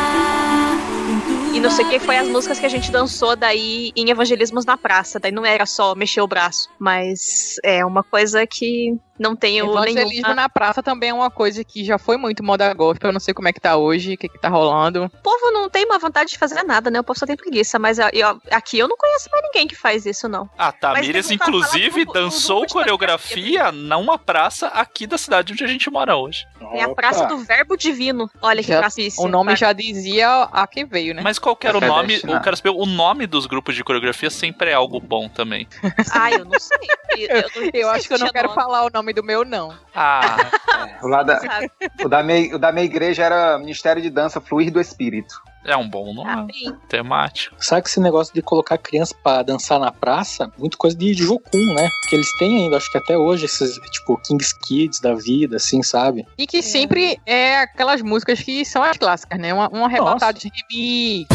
E 1.54 1.60
não 1.60 1.70
sei 1.70 1.86
o 1.86 1.90
que 1.90 2.00
foi 2.00 2.18
as 2.18 2.28
músicas 2.30 2.60
que 2.60 2.66
a 2.66 2.70
gente 2.70 2.92
dançou 2.92 3.36
daí 3.36 3.92
em 3.96 4.10
Evangelismos 4.10 4.64
na 4.66 4.78
Praça. 4.78 5.20
Daí 5.20 5.32
não 5.32 5.46
era 5.46 5.66
só 5.66 5.94
mexer 5.96 6.22
o 6.22 6.28
braço. 6.28 6.70
Mas 6.80 7.58
é 7.64 7.86
uma 7.86 8.04
coisa 8.04 8.48
que 8.48 8.98
não 9.22 9.36
tenho 9.36 9.66
Evangelismo 9.70 10.10
nenhuma. 10.10 10.34
na 10.36 10.50
praça 10.50 10.82
também 10.82 11.10
é 11.10 11.14
uma 11.14 11.30
coisa 11.30 11.64
que 11.64 11.84
já 11.86 11.98
foi 11.98 12.18
muito 12.18 12.44
moda 12.44 12.74
gospel. 12.74 13.10
Eu 13.10 13.14
não 13.14 13.20
sei 13.20 13.34
como 13.34 13.48
é 13.48 13.54
que 13.54 13.60
tá 13.62 13.78
hoje, 13.78 14.14
o 14.14 14.18
que, 14.18 14.28
que 14.28 14.40
tá 14.40 14.50
rolando. 14.50 15.06
O 15.06 15.10
povo 15.22 15.52
não 15.52 15.70
tem 15.70 15.86
uma 15.86 16.00
vontade 16.00 16.32
de 16.32 16.38
fazer 16.38 16.64
nada, 16.64 16.90
né? 16.90 17.00
O 17.00 17.04
povo 17.04 17.18
só 17.20 17.26
tem 17.26 17.36
preguiça. 17.38 17.78
Mas 17.80 18.00
eu- 18.00 18.10
eu- 18.14 18.42
aqui 18.52 18.80
eu 18.80 18.88
não 18.88 18.98
conheço 18.98 19.30
mais 19.32 19.44
ninguém 19.44 19.68
que 19.68 19.76
faz 19.76 20.06
isso, 20.06 20.28
não. 20.28 20.50
A 20.58 20.72
Tamires, 20.72 21.16
Mas 21.16 21.28
tem 21.28 21.38
que 21.38 21.44
inclusive, 21.44 22.06
do- 22.06 22.06
do- 22.06 22.14
do 22.14 22.14
dançou 22.26 22.66
de 22.66 22.74
coreografia 22.74 23.72
numa 23.72 24.18
praça 24.18 24.68
aqui 24.68 25.06
da 25.06 25.18
cidade 25.18 25.54
onde 25.54 25.64
a 25.64 25.68
gente 25.68 25.90
mora 25.90 26.16
hoje. 26.16 26.46
É 26.74 26.84
a 26.84 26.90
Praça 26.90 27.26
do 27.26 27.38
Verbo 27.38 27.76
Divino. 27.78 28.30
Olha 28.42 28.64
que 28.64 28.76
praça 28.76 29.02
isso. 29.02 29.22
O 29.22 29.28
nome 29.28 29.56
já 29.56 29.74
dizia 29.74 30.44
a 30.52 30.66
que 30.68 30.86
veio, 30.86 31.14
né? 31.14 31.22
Mas 31.24 31.38
qual 31.38 31.56
que 31.56 31.68
era 31.68 31.78
o 31.78 31.84
É 31.84 31.88
nome? 31.88 32.20
Eu 32.24 32.40
quero 32.42 32.56
saber, 32.58 32.70
o 32.70 32.86
nome 32.86 33.28
dos 33.28 33.46
grupos 33.46 33.76
de 33.76 33.84
coreografia 33.84 34.30
sempre 34.30 34.70
é 34.70 34.74
algo 34.74 35.00
bom 35.00 35.28
também. 35.30 35.68
Ah, 36.14 36.32
eu 36.32 36.46
não 36.46 36.60
sei. 36.60 36.78
Eu, 37.18 37.42
não 37.56 37.70
Eu 37.74 37.90
acho 37.90 38.08
que 38.08 38.14
eu 38.14 38.20
não 38.20 38.30
quero 38.30 38.48
tinha 38.50 38.56
falar 38.56 38.86
o 38.86 38.90
nome 38.90 39.11
do 39.14 39.24
meu, 39.24 39.44
não. 39.46 39.74
Ah, 39.96 40.38
O, 41.04 41.08
lá 41.08 41.24
da, 41.24 41.40
nome, 41.40 41.72
o, 42.04 42.10
da 42.10 42.24
minha, 42.24 42.56
o 42.56 42.60
da 42.60 42.72
minha 42.72 42.86
igreja 42.86 43.24
era 43.24 43.58
Ministério 43.58 44.02
de 44.02 44.10
Dança 44.10 44.40
Fluir 44.42 44.72
do 44.72 44.80
Espírito. 44.80 45.34
é 45.66 45.76
um 45.76 45.88
bom 45.90 46.12
Ah, 46.26 46.36
nome. 46.38 46.54
bem. 46.54 46.76
Temático. 46.88 47.56
Sabe 47.60 47.82
que 47.84 47.90
esse 47.90 48.00
negócio 48.00 48.34
de 48.34 48.42
colocar 48.42 48.78
criança 48.78 49.16
pra 49.24 49.42
dançar 49.44 49.80
na 49.80 49.92
praça, 49.92 50.52
muito 50.58 50.78
coisa 50.78 50.96
de 50.98 51.14
Jocum, 51.14 51.74
né? 51.76 51.88
Que 52.10 52.16
eles 52.16 52.32
têm 52.38 52.64
ainda, 52.64 52.78
acho 52.78 52.92
que 52.92 52.98
até 53.00 53.18
hoje, 53.18 53.46
esses, 53.46 53.76
tipo, 53.92 54.16
Kings 54.18 54.54
Kids 54.60 55.00
da 55.00 55.14
vida, 55.16 55.56
assim, 55.58 55.82
sabe? 55.84 56.26
E 56.38 56.46
que 56.48 56.62
sempre 56.62 57.20
é 57.26 57.60
aquelas 57.62 58.02
músicas 58.02 58.40
que 58.42 58.64
são 58.66 58.84
as 58.84 58.98
clássicas, 58.98 59.40
né? 59.40 59.54
Um, 59.54 59.60
um 59.80 59.86
arrebatado 59.86 60.38
de 60.40 60.52
remix. 60.72 61.28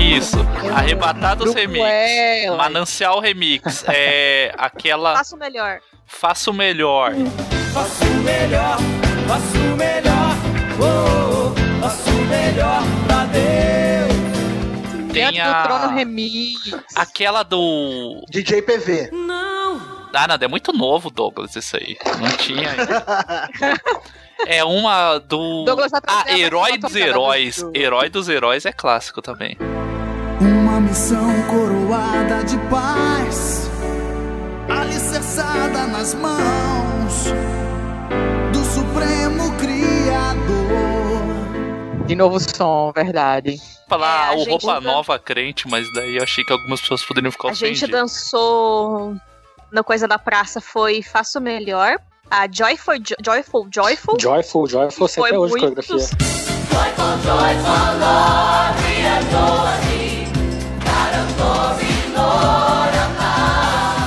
Isso. 0.00 0.36
Arrebatados 0.74 1.44
Grupo 1.44 1.58
Remix. 1.58 2.56
Manancial 2.56 3.20
Remix. 3.20 3.84
É 3.88 4.52
aquela 4.56 5.16
Faça 5.16 5.34
o 5.34 5.38
melhor. 5.38 5.80
Faça 6.06 6.50
o 6.50 6.54
Melhor. 6.54 7.12
Faço 7.72 8.04
o 8.04 8.22
melhor, 8.22 8.78
faço 9.28 9.58
o 9.58 9.76
melhor, 9.76 10.34
oh, 10.80 11.52
oh, 11.52 11.80
faço 11.82 12.10
o 12.10 12.24
melhor 12.24 12.82
pra 13.06 13.24
Deus. 13.26 15.12
Tem 15.12 15.40
a 15.40 15.62
do 15.62 15.68
Trono. 15.68 15.94
Remix. 15.94 16.74
Aquela 16.96 17.42
do... 17.42 18.24
DJ 18.30 18.62
PV. 18.62 19.10
Não. 19.12 19.80
Ah, 20.14 20.26
nada, 20.26 20.44
é 20.46 20.48
muito 20.48 20.72
novo, 20.72 21.10
Douglas, 21.10 21.54
isso 21.54 21.76
aí. 21.76 21.96
Não 22.18 22.36
tinha 22.38 22.70
ainda. 22.70 23.04
É 24.46 24.64
uma 24.64 25.18
do. 25.18 25.64
Douglas 25.64 25.92
Ah, 26.06 26.24
a 26.26 26.38
Herói 26.38 26.78
dos 26.78 26.94
Heróis. 26.94 27.56
do- 27.62 27.72
Herói 27.76 28.08
dos 28.08 28.28
Heróis 28.28 28.64
é 28.64 28.72
clássico 28.72 29.20
também. 29.20 29.56
Uma 30.40 30.80
missão 30.80 31.28
coroada 31.48 32.44
de 32.44 32.56
paz, 32.70 33.68
alicerçada 34.68 35.86
nas 35.88 36.14
mãos 36.14 37.24
do 38.52 38.64
Supremo 38.64 39.50
Criador. 39.58 40.78
De 42.06 42.14
novo 42.14 42.38
som, 42.40 42.92
verdade. 42.94 43.56
Falar 43.88 44.28
É, 44.28 44.28
a 44.28 44.36
o 44.36 44.38
gente 44.38 44.50
roupa 44.50 44.74
ainda- 44.76 44.90
nova 44.92 45.18
crente, 45.18 45.66
mas 45.68 45.86
daí 45.94 46.16
eu 46.16 46.22
achei 46.22 46.44
que 46.44 46.52
algumas 46.52 46.80
pessoas 46.80 47.04
poderiam 47.04 47.32
ficar 47.32 47.48
A 47.48 47.52
gente 47.52 47.78
ofendidas. 47.84 47.90
dançou 48.00 49.14
na 49.72 49.82
coisa 49.82 50.06
da 50.08 50.18
praça 50.18 50.60
foi 50.60 51.02
Faço 51.02 51.40
Melhor. 51.40 51.96
A 52.30 52.46
Joyful, 52.50 52.98
Jo- 52.98 53.14
Joyful, 53.24 53.68
Joyful. 53.72 54.16
Joyful, 54.20 54.66
Joyful, 54.68 55.08
Foi 55.08 55.28
até 55.28 55.38
hoje 55.38 55.52
coreografia. 55.54 55.96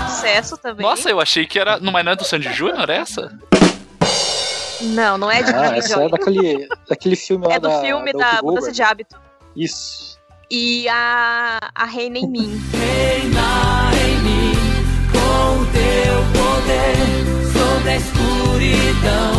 Sucesso 0.10 0.58
também. 0.58 0.86
Nossa, 0.86 1.10
eu 1.10 1.20
achei 1.20 1.46
que 1.46 1.60
era. 1.60 1.80
Não, 1.80 1.92
mas 1.92 2.06
não 2.06 2.12
é 2.12 2.16
do 2.16 2.24
Sandy 2.24 2.52
Júnior 2.54 2.90
essa? 2.90 3.32
Não, 4.82 5.18
não 5.18 5.30
é 5.30 5.44
de 5.44 5.52
Ah, 5.54 5.78
essa 5.78 5.94
Joy. 5.96 6.06
é 6.06 6.10
daquele, 6.10 6.68
daquele 6.90 7.16
filme 7.16 7.46
lá 7.48 7.54
É 7.54 7.60
do 7.60 7.68
da, 7.70 7.82
filme 7.82 8.14
da 8.14 8.32
da, 8.34 8.42
Mudança 8.42 8.72
de 8.72 8.82
Hábito. 8.82 9.16
Isso. 9.56 10.18
E 10.50 10.88
a, 10.90 11.60
a 11.74 11.86
Reina 11.86 12.18
em 12.18 12.28
Mim. 12.28 12.62
Reina 12.74 13.81
escuridão, 18.02 19.34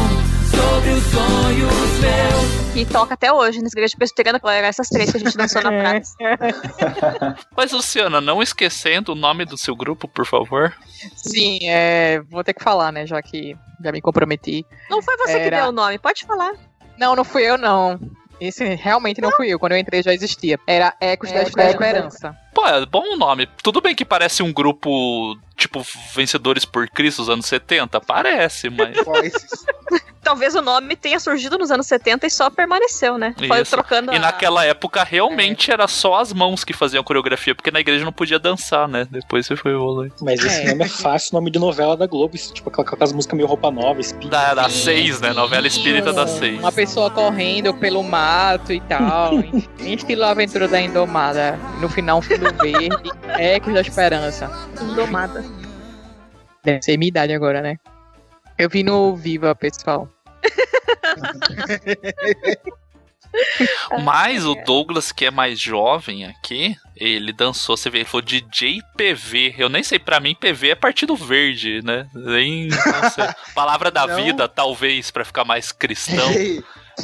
sobre 0.50 0.90
os 0.90 1.04
sonhos 1.04 1.98
meus. 2.00 2.72
Que 2.72 2.86
toca 2.86 3.14
até 3.14 3.30
hoje 3.32 3.60
nessa 3.60 3.74
igreja 3.74 3.94
presbiteriana, 3.96 4.40
que 4.40 4.48
eram 4.48 4.68
essas 4.68 4.88
três 4.88 5.10
que 5.10 5.18
a 5.18 5.20
gente 5.20 5.36
dançou 5.36 5.62
na 5.62 5.70
praça. 5.70 6.14
Mas, 7.56 7.70
Luciana, 7.72 8.20
não 8.20 8.42
esquecendo 8.42 9.12
o 9.12 9.14
nome 9.14 9.44
do 9.44 9.58
seu 9.58 9.76
grupo, 9.76 10.08
por 10.08 10.24
favor. 10.24 10.72
Sim, 11.14 11.58
é, 11.68 12.20
vou 12.30 12.42
ter 12.42 12.54
que 12.54 12.62
falar, 12.62 12.90
né, 12.92 13.06
já 13.06 13.20
que 13.20 13.54
já 13.84 13.92
me 13.92 14.00
comprometi. 14.00 14.64
Não 14.88 15.02
foi 15.02 15.16
você 15.18 15.34
que 15.34 15.46
Era- 15.46 15.60
deu 15.62 15.68
o 15.68 15.72
nome, 15.72 15.98
pode 15.98 16.24
falar. 16.24 16.52
Não, 16.98 17.14
não 17.14 17.24
fui 17.24 17.42
eu, 17.42 17.58
não. 17.58 18.00
Esse 18.40 18.64
realmente 18.74 19.20
não 19.20 19.30
fui 19.30 19.48
eu. 19.48 19.58
Quando 19.58 19.72
eu 19.72 19.78
entrei 19.78 20.02
já 20.02 20.12
existia. 20.12 20.58
Era 20.66 20.94
Ecos 21.00 21.30
da 21.30 21.42
Esperança. 21.42 22.36
Pô, 22.52 22.66
é 22.66 22.84
bom 22.84 23.14
o 23.14 23.16
nome. 23.16 23.48
Tudo 23.62 23.80
bem 23.80 23.94
que 23.94 24.04
parece 24.04 24.42
um 24.42 24.52
grupo, 24.52 25.36
tipo, 25.62 25.84
Vencedores 26.14 26.64
por 26.64 26.88
Cristo 26.88 27.22
dos 27.22 27.30
anos 27.30 27.46
70. 27.46 28.00
Parece, 28.00 28.70
mas. 28.70 28.96
Talvez 30.22 30.54
o 30.54 30.62
nome 30.62 30.94
tenha 30.94 31.18
surgido 31.18 31.58
nos 31.58 31.70
anos 31.72 31.86
70 31.86 32.26
e 32.26 32.30
só 32.30 32.48
permaneceu, 32.48 33.18
né? 33.18 33.34
Foi 33.48 33.60
Isso. 33.60 33.72
trocando 33.72 34.12
E 34.12 34.16
a... 34.16 34.20
naquela 34.20 34.64
época 34.64 35.02
realmente 35.02 35.70
era 35.72 35.88
só 35.88 36.20
as 36.20 36.32
mãos 36.32 36.62
que 36.62 36.72
faziam 36.72 37.00
a 37.00 37.04
coreografia, 37.04 37.54
porque 37.54 37.70
na 37.72 37.80
igreja 37.80 38.04
não 38.04 38.12
podia 38.12 38.38
dançar, 38.38 38.86
né? 38.86 39.06
Depois 39.10 39.46
você 39.46 39.56
foi 39.56 39.72
evoluir. 39.72 40.12
Mas 40.20 40.38
esse 40.44 40.60
É. 40.62 40.68
nome 40.70 40.84
é 40.84 40.88
fácil, 40.88 41.34
nome 41.34 41.50
de 41.50 41.58
novela 41.58 41.96
da 41.96 42.06
Globo. 42.06 42.36
Tipo, 42.36 42.70
aquela- 42.70 42.86
aquelas 42.88 43.12
músicas 43.12 43.36
meio 43.36 43.48
roupa 43.48 43.70
nova, 43.70 44.00
espírita. 44.00 44.30
Da, 44.30 44.54
da 44.54 44.68
seis, 44.68 45.20
né? 45.20 45.32
Novela 45.32 45.66
espírita 45.66 46.12
da 46.12 46.26
seis. 46.26 46.58
Uma 46.60 46.70
pessoa 46.72 47.10
correndo 47.10 47.74
pelo 47.74 48.02
mato 48.04 48.72
e 48.72 48.80
tal. 48.80 49.34
em- 49.34 49.68
em 49.80 49.94
estilo 49.94 50.24
Aventura 50.24 50.68
da 50.68 50.80
Indomada. 50.80 51.58
No 51.80 51.88
final, 51.88 52.18
um 52.18 52.22
fundo 52.22 52.52
verde. 52.62 53.10
Ecos 53.38 53.74
da 53.74 53.80
Esperança. 53.80 54.50
Indomada. 54.80 55.44
Deve 56.64 56.80
ser 56.82 56.96
minha 56.96 57.08
idade 57.08 57.32
agora, 57.32 57.60
né? 57.60 57.76
Eu 58.62 58.70
vi 58.70 58.84
no 58.84 59.16
Viva, 59.16 59.52
pessoal. 59.56 60.08
Mas 64.04 64.46
o 64.46 64.54
Douglas, 64.54 65.10
que 65.10 65.24
é 65.24 65.32
mais 65.32 65.58
jovem 65.58 66.26
aqui, 66.26 66.76
ele 66.94 67.32
dançou, 67.32 67.76
você 67.76 67.90
vê, 67.90 67.98
ele 67.98 68.04
falou 68.04 68.22
DJ 68.22 68.80
PV. 68.96 69.56
Eu 69.58 69.68
nem 69.68 69.82
sei, 69.82 69.98
pra 69.98 70.20
mim 70.20 70.36
PV 70.36 70.70
é 70.70 70.74
Partido 70.76 71.16
Verde, 71.16 71.82
né? 71.82 72.06
Nem, 72.14 72.68
não 72.68 73.10
sei. 73.10 73.24
Palavra 73.52 73.90
da 73.90 74.06
Não. 74.06 74.22
vida, 74.22 74.46
talvez, 74.46 75.10
pra 75.10 75.24
ficar 75.24 75.44
mais 75.44 75.72
cristão. 75.72 76.26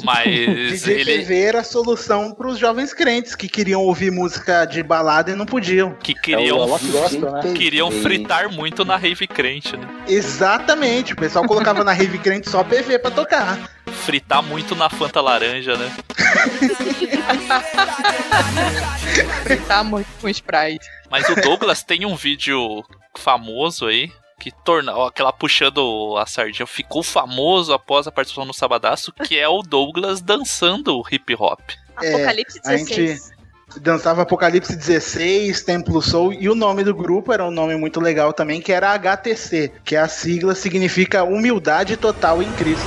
Mas 0.05 0.25
DJ 0.83 1.01
ele 1.01 1.19
TV 1.19 1.41
era 1.43 1.61
a 1.61 1.65
solução 1.65 2.33
pros 2.33 2.59
jovens 2.59 2.93
crentes 2.93 3.35
que 3.35 3.49
queriam 3.49 3.83
ouvir 3.83 4.11
música 4.11 4.65
de 4.65 4.83
balada 4.83 5.31
e 5.31 5.35
não 5.35 5.47
podiam. 5.47 5.95
que 5.95 6.15
queriam, 6.15 6.65
É 6.65 6.79
Gospel, 6.79 7.33
né? 7.33 7.53
queriam 7.55 7.91
fritar 7.91 8.53
muito 8.53 8.85
na 8.85 8.97
rave 8.97 9.27
crente, 9.27 9.77
né? 9.77 9.87
Exatamente, 10.07 11.13
o 11.13 11.17
pessoal 11.17 11.47
colocava 11.47 11.83
na 11.85 11.93
rave 11.93 12.19
crente 12.19 12.51
só 12.51 12.63
PV 12.63 12.99
pra 12.99 13.11
tocar. 13.11 13.71
Fritar 13.87 14.43
muito 14.43 14.75
na 14.77 14.91
Fanta 14.91 15.21
Laranja, 15.21 15.77
né? 15.77 15.91
Tá 19.67 19.83
muito 19.83 20.07
com 20.21 20.29
Sprite. 20.29 20.87
Mas 21.11 21.29
o 21.29 21.35
Douglas 21.35 21.83
tem 21.83 22.07
um 22.07 22.15
vídeo 22.15 22.85
famoso 23.17 23.87
aí 23.87 24.11
que 24.39 24.53
torna 24.53 24.95
ó, 24.95 25.09
aquela 25.09 25.33
puxando 25.33 26.17
a 26.17 26.25
sardinha 26.27 26.67
ficou 26.67 27.03
famoso 27.03 27.73
após 27.73 28.07
a 28.07 28.13
participação 28.13 28.47
no 28.47 28.55
Sabadaço, 28.55 29.13
que 29.13 29.39
é 29.39 29.49
o 29.49 29.63
Douglas 29.63 30.21
dançando 30.21 31.03
hip 31.11 31.35
hop. 31.35 31.61
Apocalipse 31.97 32.61
É, 32.65 32.69
a 32.69 32.77
gente 32.77 32.95
16. 32.95 33.33
dançava 33.81 34.23
Apocalipse 34.23 34.77
16, 34.77 35.63
Templo 35.63 36.01
Soul, 36.01 36.33
e 36.33 36.49
o 36.49 36.55
nome 36.55 36.85
do 36.85 36.95
grupo 36.95 37.33
era 37.33 37.45
um 37.45 37.51
nome 37.51 37.77
muito 37.77 38.01
legal 38.01 38.33
também, 38.33 38.61
que 38.61 38.73
era 38.73 38.93
HTC, 38.93 39.73
que 39.85 39.97
a 39.97 40.07
sigla 40.07 40.55
significa 40.55 41.25
Humildade 41.25 41.97
Total 41.97 42.41
em 42.41 42.53
Cristo. 42.53 42.87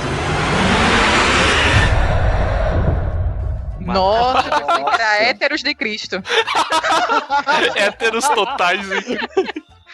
Nossa, 3.80 4.48
eu 4.48 4.66
pensei 4.66 4.84
que 4.84 4.94
era 4.94 5.22
héteros 5.24 5.62
de 5.62 5.74
Cristo. 5.74 6.22
Héteros 7.76 8.28
totais. 8.28 8.86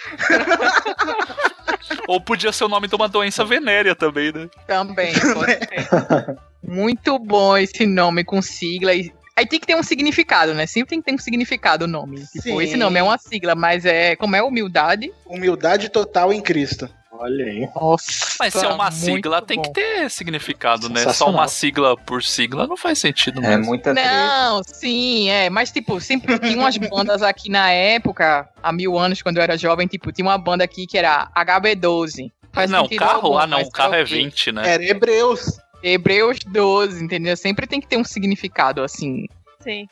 Ou 2.06 2.20
podia 2.20 2.52
ser 2.52 2.64
o 2.64 2.68
nome 2.68 2.88
de 2.88 2.94
uma 2.94 3.08
doença 3.08 3.44
venérea 3.44 3.94
também, 3.94 4.32
né? 4.32 4.48
Também, 4.66 5.12
pode 5.34 5.52
ser. 5.52 6.36
Muito 6.62 7.18
bom 7.18 7.56
esse 7.56 7.86
nome 7.86 8.24
com 8.24 8.42
sigla. 8.42 8.94
e- 8.94 9.12
Aí 9.36 9.46
tem 9.46 9.60
que 9.60 9.66
ter 9.68 9.76
um 9.76 9.82
significado, 9.84 10.52
né? 10.52 10.66
Sempre 10.66 10.90
tem 10.90 10.98
que 11.00 11.04
ter 11.06 11.14
um 11.14 11.18
significado 11.18 11.84
o 11.84 11.88
nome. 11.88 12.26
Tipo, 12.26 12.42
Sim. 12.42 12.60
esse 12.60 12.76
nome 12.76 12.98
é 12.98 13.02
uma 13.02 13.16
sigla, 13.16 13.54
mas 13.54 13.84
é. 13.84 14.16
Como 14.16 14.34
é 14.34 14.42
humildade? 14.42 15.12
Humildade 15.24 15.88
Total 15.90 16.32
em 16.32 16.40
Cristo. 16.40 16.88
Olha 17.18 17.44
aí. 17.44 17.68
Nossa. 17.74 18.36
Mas 18.38 18.54
se 18.54 18.64
é 18.64 18.68
uma 18.68 18.90
sigla, 18.92 19.42
tem 19.42 19.56
bom. 19.56 19.62
que 19.64 19.72
ter 19.72 20.08
significado, 20.10 20.88
né? 20.88 21.12
Só 21.12 21.28
uma 21.28 21.48
sigla 21.48 21.96
por 21.96 22.22
sigla 22.22 22.66
não 22.66 22.76
faz 22.76 23.00
sentido 23.00 23.44
É 23.44 23.48
mesmo. 23.48 23.66
muita 23.66 23.92
treta. 23.92 24.08
Não, 24.08 24.62
sim, 24.64 25.28
é. 25.28 25.50
Mas, 25.50 25.72
tipo, 25.72 26.00
sempre 26.00 26.38
tinha 26.38 26.56
umas 26.56 26.76
bandas 26.76 27.22
aqui 27.22 27.50
na 27.50 27.70
época, 27.72 28.48
há 28.62 28.72
mil 28.72 28.96
anos, 28.96 29.20
quando 29.20 29.38
eu 29.38 29.42
era 29.42 29.56
jovem, 29.58 29.86
tipo, 29.88 30.12
tinha 30.12 30.24
uma 30.24 30.38
banda 30.38 30.62
aqui 30.62 30.86
que 30.86 30.96
era 30.96 31.28
HB12. 31.36 32.30
Faz 32.52 32.70
não, 32.70 32.88
carro, 32.88 33.26
algum, 33.26 33.38
ah 33.38 33.46
não, 33.46 33.68
carro 33.70 33.94
é 33.94 34.02
o 34.02 34.06
quê? 34.06 34.14
20, 34.14 34.52
né? 34.52 34.74
Era 34.74 34.84
Hebreus. 34.84 35.58
Hebreus 35.82 36.38
12, 36.46 37.04
entendeu? 37.04 37.36
Sempre 37.36 37.66
tem 37.66 37.80
que 37.80 37.86
ter 37.86 37.96
um 37.96 38.04
significado, 38.04 38.82
assim, 38.82 39.26
Sim. 39.60 39.86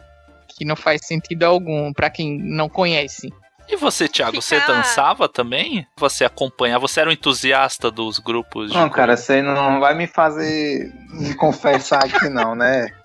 que 0.48 0.64
não 0.64 0.74
faz 0.74 1.02
sentido 1.04 1.44
algum 1.44 1.92
pra 1.92 2.08
quem 2.10 2.38
não 2.38 2.68
conhece. 2.68 3.32
E 3.68 3.76
você, 3.76 4.06
Thiago, 4.08 4.40
você 4.40 4.60
Fica- 4.60 4.72
dançava 4.72 5.28
também? 5.28 5.86
Você 5.98 6.24
acompanhava? 6.24 6.86
Você 6.86 7.00
era 7.00 7.10
um 7.10 7.12
entusiasta 7.12 7.90
dos 7.90 8.18
grupos 8.20 8.70
de 8.70 8.76
Não, 8.78 8.88
cara, 8.88 9.16
você 9.16 9.42
não 9.42 9.80
vai 9.80 9.92
me 9.94 10.06
fazer 10.06 10.92
me 11.10 11.34
confessar 11.34 12.04
aqui, 12.04 12.28
não, 12.28 12.54
né? 12.54 12.88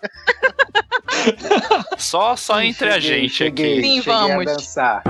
Só, 1.98 2.36
só 2.36 2.60
Sim, 2.60 2.68
entre 2.68 2.90
a 2.90 2.94
cheguei, 3.00 3.22
gente 3.22 3.34
cheguei, 3.34 3.74
aqui. 3.74 3.82
Sim, 3.82 4.02
cheguei 4.02 4.14
vamos. 4.14 4.48
a 4.48 4.54
dançar. 4.54 5.04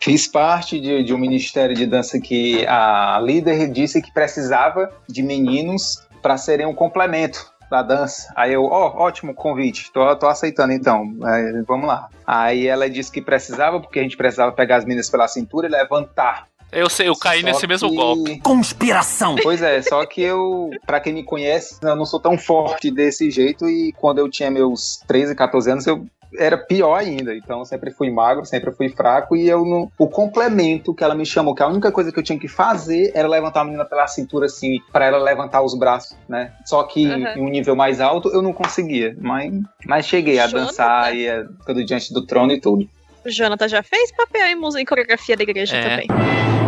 Fiz 0.00 0.26
parte 0.28 0.80
de, 0.80 1.02
de 1.02 1.12
um 1.12 1.18
ministério 1.18 1.74
de 1.74 1.84
dança 1.84 2.18
que 2.20 2.64
a 2.66 3.18
líder 3.22 3.68
disse 3.70 4.00
que 4.00 4.12
precisava 4.12 4.90
de 5.08 5.22
meninos 5.22 6.06
para 6.22 6.36
serem 6.36 6.66
um 6.66 6.74
complemento 6.74 7.52
da 7.70 7.82
dança. 7.82 8.32
Aí 8.36 8.52
eu, 8.52 8.64
ó, 8.64 9.04
ótimo 9.04 9.34
convite, 9.34 9.90
tô, 9.92 10.14
tô 10.16 10.26
aceitando 10.26 10.72
então, 10.72 11.04
É, 11.26 11.62
vamos 11.66 11.86
lá. 11.86 12.08
Aí 12.26 12.66
ela 12.66 12.88
disse 12.88 13.10
que 13.12 13.20
precisava, 13.22 13.80
porque 13.80 13.98
a 13.98 14.02
gente 14.02 14.16
precisava 14.16 14.52
pegar 14.52 14.76
as 14.76 14.84
meninas 14.84 15.08
pela 15.10 15.28
cintura 15.28 15.66
e 15.66 15.70
levantar. 15.70 16.46
Eu 16.70 16.90
sei, 16.90 17.08
eu 17.08 17.16
caí 17.16 17.40
Só 17.40 17.46
nesse 17.46 17.66
mesmo 17.66 17.88
que- 17.88 17.96
golpe. 17.96 18.40
Conspiração! 18.40 19.36
Pois 19.42 19.62
é, 19.62 19.80
só 19.80 20.04
que 20.04 20.20
eu, 20.20 20.68
pra 20.86 21.00
quem 21.00 21.14
me 21.14 21.24
conhece, 21.24 21.78
eu 21.82 21.96
não 21.96 22.04
sou 22.04 22.20
tão 22.20 22.36
forte 22.36 22.90
desse 22.90 23.30
jeito 23.30 23.66
e 23.68 23.92
quando 23.92 24.18
eu 24.18 24.28
tinha 24.28 24.50
meus 24.50 25.02
13, 25.06 25.34
14 25.34 25.70
anos, 25.70 25.86
eu 25.86 26.06
era 26.36 26.56
pior 26.58 26.94
ainda. 26.96 27.34
Então 27.34 27.60
eu 27.60 27.64
sempre 27.64 27.90
fui 27.90 28.10
magro, 28.10 28.44
sempre 28.44 28.72
fui 28.72 28.88
fraco 28.88 29.36
e 29.36 29.48
eu 29.48 29.64
não. 29.64 29.90
O 29.98 30.08
complemento 30.08 30.94
que 30.94 31.02
ela 31.04 31.14
me 31.14 31.24
chamou, 31.24 31.54
que 31.54 31.62
a 31.62 31.68
única 31.68 31.90
coisa 31.92 32.10
que 32.12 32.18
eu 32.18 32.22
tinha 32.22 32.38
que 32.38 32.48
fazer 32.48 33.12
era 33.14 33.28
levantar 33.28 33.60
a 33.60 33.64
menina 33.64 33.84
pela 33.84 34.06
cintura 34.06 34.46
assim, 34.46 34.78
pra 34.92 35.06
ela 35.06 35.18
levantar 35.18 35.62
os 35.62 35.76
braços, 35.78 36.16
né? 36.28 36.52
Só 36.64 36.82
que 36.82 37.06
Uhum. 37.06 37.26
em 37.36 37.40
um 37.40 37.48
nível 37.48 37.74
mais 37.76 38.00
alto 38.00 38.28
eu 38.30 38.42
não 38.42 38.52
conseguia, 38.52 39.16
mas, 39.20 39.52
mas 39.86 40.06
cheguei 40.06 40.38
a 40.38 40.46
Jonathan. 40.46 40.66
dançar 40.66 41.16
e 41.16 41.28
a, 41.28 41.44
tudo 41.66 41.84
diante 41.84 42.12
do 42.12 42.24
trono 42.26 42.52
e 42.52 42.60
tudo. 42.60 42.88
O 43.24 43.30
Jonathan 43.30 43.68
já 43.68 43.82
fez 43.82 44.10
papel 44.12 44.46
em, 44.46 44.54
música, 44.56 44.80
em 44.80 44.84
coreografia 44.84 45.36
da 45.36 45.42
igreja 45.42 45.76
É. 45.76 45.82
também. 45.82 46.67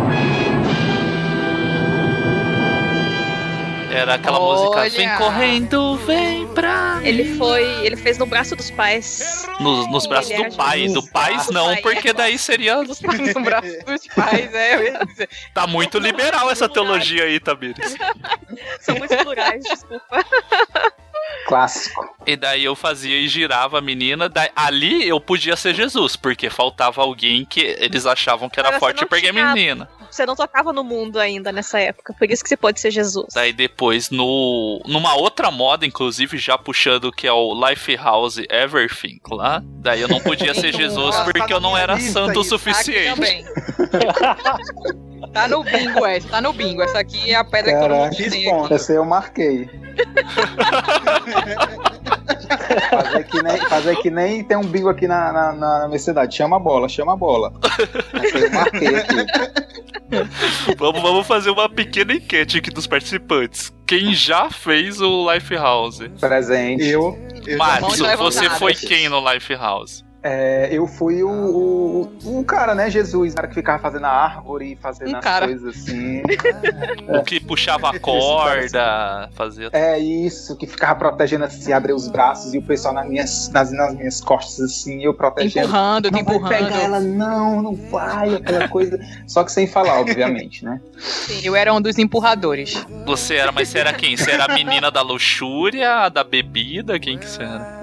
Era 3.93 4.15
aquela 4.15 4.39
Olha. 4.39 4.61
música 4.81 4.89
Vem 4.97 5.17
correndo, 5.17 5.95
vem 5.97 6.47
pra 6.47 6.95
mim. 6.95 7.07
Ele 7.07 7.35
foi. 7.37 7.63
Ele 7.85 7.95
fez 7.97 8.17
no 8.17 8.25
braço 8.25 8.55
dos 8.55 8.71
pais. 8.71 9.47
Nos, 9.59 9.89
nos 9.91 10.05
braços 10.07 10.35
do 10.35 10.55
pai. 10.55 10.79
Jesus. 10.81 10.93
Do 11.05 11.11
pais 11.11 11.49
não, 11.49 11.65
pai, 11.73 11.81
porque 11.81 12.09
é. 12.09 12.13
daí 12.13 12.37
seria. 12.37 12.77
No 12.81 13.41
braço 13.43 13.67
dos 13.85 14.07
pais, 14.15 14.53
é. 14.53 14.75
eu 14.75 14.83
ia 14.83 15.05
dizer. 15.05 15.29
Tá 15.53 15.67
muito 15.67 15.97
liberal 15.99 16.49
essa 16.49 16.67
teologia 16.69 17.23
aí, 17.25 17.39
Tamires. 17.39 17.95
São 18.81 18.95
muito 18.95 19.15
plurais, 19.17 19.63
desculpa. 19.63 20.25
Clássico. 21.47 22.07
E 22.25 22.35
daí 22.35 22.63
eu 22.63 22.75
fazia 22.75 23.17
e 23.17 23.27
girava 23.27 23.77
a 23.79 23.81
menina. 23.81 24.29
daí- 24.29 24.51
ali 24.55 25.07
eu 25.07 25.19
podia 25.19 25.55
ser 25.55 25.73
Jesus, 25.73 26.15
porque 26.15 26.49
faltava 26.49 27.01
alguém 27.01 27.45
que 27.45 27.61
eles 27.79 28.05
achavam 28.05 28.49
que 28.49 28.59
era 28.59 28.71
Mas 28.71 28.79
forte 28.79 29.05
porque 29.05 29.27
é 29.27 29.31
tinha- 29.31 29.53
menina. 29.53 29.89
Você 30.11 30.25
não 30.25 30.35
tocava 30.35 30.73
no 30.73 30.83
mundo 30.83 31.19
ainda 31.19 31.51
nessa 31.51 31.79
época, 31.79 32.13
por 32.13 32.29
isso 32.29 32.43
que 32.43 32.49
você 32.49 32.57
pode 32.57 32.79
ser 32.79 32.91
Jesus. 32.91 33.27
Daí 33.33 33.53
depois, 33.53 34.09
no, 34.09 34.81
numa 34.85 35.15
outra 35.15 35.49
moda, 35.49 35.85
inclusive, 35.85 36.37
já 36.37 36.57
puxando 36.57 37.11
que 37.11 37.25
é 37.25 37.31
o 37.31 37.53
Lifehouse 37.53 38.45
Everything 38.49 39.19
lá, 39.31 39.63
daí 39.65 40.01
eu 40.01 40.07
não 40.07 40.19
podia 40.19 40.53
ser 40.53 40.73
Jesus 40.73 41.15
Nossa, 41.15 41.23
porque 41.23 41.39
tá 41.39 41.47
eu 41.49 41.59
não 41.59 41.77
era 41.77 41.99
santo 41.99 42.39
o 42.39 42.41
isso. 42.41 42.55
Aqui 42.55 42.73
suficiente. 42.73 43.45
tá 45.33 45.47
no 45.47 45.63
bingo 45.63 46.05
essa, 46.05 46.27
tá 46.27 46.41
no 46.41 46.53
bingo. 46.53 46.81
Essa 46.81 46.99
aqui 46.99 47.31
é 47.31 47.35
a 47.35 47.43
pedra 47.43 47.73
que 47.73 47.79
todo 47.79 47.89
Caraca, 47.89 48.05
mundo 48.05 48.17
tem 48.17 48.27
aqui. 48.27 48.37
responda. 48.37 48.75
Essa 48.75 48.91
aí 48.91 48.97
eu 48.97 49.05
marquei. 49.05 49.69
fazer, 52.89 53.23
que 53.23 53.41
nem, 53.43 53.57
fazer 53.57 53.95
que 53.97 54.09
nem 54.09 54.43
tem 54.43 54.57
um 54.57 54.63
bingo 54.63 54.89
aqui 54.89 55.07
na, 55.07 55.31
na, 55.31 55.53
na 55.53 55.87
minha 55.87 55.99
cidade. 55.99 56.35
Chama 56.35 56.57
a 56.57 56.59
bola, 56.59 56.89
chama 56.89 57.13
a 57.13 57.15
bola. 57.15 57.53
Vamos, 60.77 61.01
vamos 61.01 61.25
fazer 61.25 61.49
uma 61.49 61.69
pequena 61.69 62.13
enquete 62.13 62.57
aqui 62.57 62.69
dos 62.69 62.85
participantes. 62.85 63.73
Quem 63.87 64.13
já 64.13 64.49
fez 64.49 64.99
o 64.99 65.31
Lifehouse? 65.31 66.09
Presente. 66.19 66.85
Eu. 66.85 67.17
eu 67.47 67.57
Márcio, 67.57 68.17
você 68.17 68.49
foi 68.51 68.73
quem 68.73 69.07
no 69.07 69.19
Lifehouse? 69.31 70.03
É, 70.23 70.69
eu 70.71 70.85
fui 70.85 71.23
o, 71.23 71.29
o, 71.29 72.39
o 72.39 72.43
cara, 72.45 72.75
né, 72.75 72.91
Jesus, 72.91 73.33
o 73.33 73.35
cara 73.35 73.47
que 73.47 73.55
ficava 73.55 73.79
fazendo 73.79 74.05
a 74.05 74.09
árvore, 74.11 74.77
fazendo 74.79 75.13
Um 75.13 75.17
as 75.17 75.23
cara. 75.23 75.47
coisas 75.47 75.75
assim. 75.75 76.21
O 77.07 77.23
que 77.23 77.39
puxava 77.39 77.89
a 77.89 77.99
corda, 77.99 79.29
fazia. 79.33 79.69
É 79.73 79.97
isso, 79.97 80.55
que 80.55 80.67
ficava 80.67 80.97
protegendo 80.97 81.45
assim, 81.45 81.73
abrir 81.73 81.93
os 81.93 82.07
braços 82.07 82.53
e 82.53 82.57
o 82.59 82.61
pessoal 82.61 82.93
nas 82.93 83.07
minhas, 83.07 83.49
nas, 83.49 83.71
nas 83.71 83.95
minhas 83.95 84.21
costas 84.21 84.59
assim, 84.71 85.03
eu 85.03 85.13
protegendo. 85.13 85.67
Empurrando, 85.67 86.09
te 86.09 86.11
Não 86.11 86.23
vai 86.23 86.35
empurrando. 86.35 86.49
pegar 86.65 86.81
ela, 86.83 86.99
não, 86.99 87.61
não 87.61 87.75
vai, 87.75 88.35
aquela 88.35 88.67
coisa. 88.67 88.99
Só 89.27 89.43
que 89.43 89.51
sem 89.51 89.67
falar, 89.67 89.99
obviamente, 89.99 90.63
né? 90.63 90.79
Eu 91.43 91.55
era 91.55 91.73
um 91.73 91.81
dos 91.81 91.97
empurradores. 91.97 92.85
Você 93.05 93.35
era, 93.35 93.51
mas 93.51 93.69
você 93.69 93.79
era 93.79 93.91
quem? 93.93 94.15
Você 94.15 94.31
era 94.31 94.45
a 94.45 94.53
menina 94.53 94.89
da 94.91 95.01
luxúria, 95.01 96.05
a 96.05 96.09
da 96.09 96.23
bebida? 96.23 96.99
Quem 96.99 97.17
que 97.17 97.27
você 97.27 97.41
era? 97.41 97.80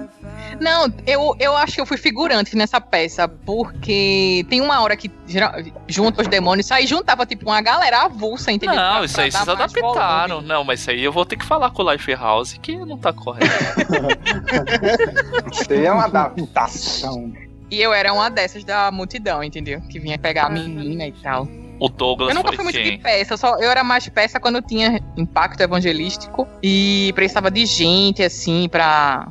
Não, 0.59 0.91
eu, 1.07 1.35
eu 1.39 1.55
acho 1.55 1.75
que 1.75 1.81
eu 1.81 1.85
fui 1.85 1.97
figurante 1.97 2.55
nessa 2.55 2.81
peça, 2.81 3.27
porque 3.27 4.45
tem 4.49 4.59
uma 4.61 4.81
hora 4.81 4.95
que 4.97 5.09
geral- 5.25 5.53
junto 5.87 6.21
os 6.21 6.27
demônios, 6.27 6.71
aí 6.71 6.85
juntava 6.85 7.25
tipo 7.25 7.45
uma 7.45 7.61
galera 7.61 8.01
avulsa, 8.03 8.51
entendeu? 8.51 8.75
Não, 8.75 8.95
Pra- 8.97 9.05
isso 9.05 9.13
pra 9.15 9.23
aí 9.23 9.31
vocês 9.31 9.47
adaptaram. 9.49 10.27
volume. 10.35 10.47
Não, 10.47 10.63
mas 10.63 10.81
isso 10.81 10.91
aí 10.91 11.03
eu 11.03 11.11
vou 11.11 11.25
ter 11.25 11.37
que 11.37 11.45
falar 11.45 11.69
com 11.71 11.83
o 11.83 11.91
Lifehouse 11.91 12.59
que 12.59 12.75
não 12.77 12.97
tá 12.97 13.13
correto. 13.13 13.47
Isso 15.51 15.71
aí 15.73 15.85
é 15.85 15.91
uma 15.91 16.05
adaptação. 16.05 17.31
E 17.71 17.79
eu 17.79 17.93
era 17.93 18.11
uma 18.13 18.29
dessas 18.29 18.63
da 18.63 18.91
multidão, 18.91 19.43
entendeu? 19.43 19.79
Que 19.81 19.99
vinha 19.99 20.17
pegar 20.17 20.45
a 20.47 20.49
menina 20.49 21.05
e 21.07 21.11
tal. 21.11 21.47
O 21.79 21.87
Douglas 21.87 22.29
Eu 22.29 22.35
nunca 22.35 22.47
foi 22.49 22.55
fui 22.57 22.63
muito 22.65 22.75
de 22.77 22.83
quem? 22.83 22.99
peça, 22.99 23.37
só, 23.37 23.55
eu 23.57 23.69
era 23.71 23.83
mais 23.85 24.09
peça 24.09 24.37
quando 24.39 24.61
tinha 24.61 24.99
impacto 25.15 25.61
evangelístico 25.61 26.45
e 26.61 27.11
precisava 27.15 27.49
de 27.49 27.65
gente, 27.65 28.21
assim, 28.21 28.67
pra 28.67 29.27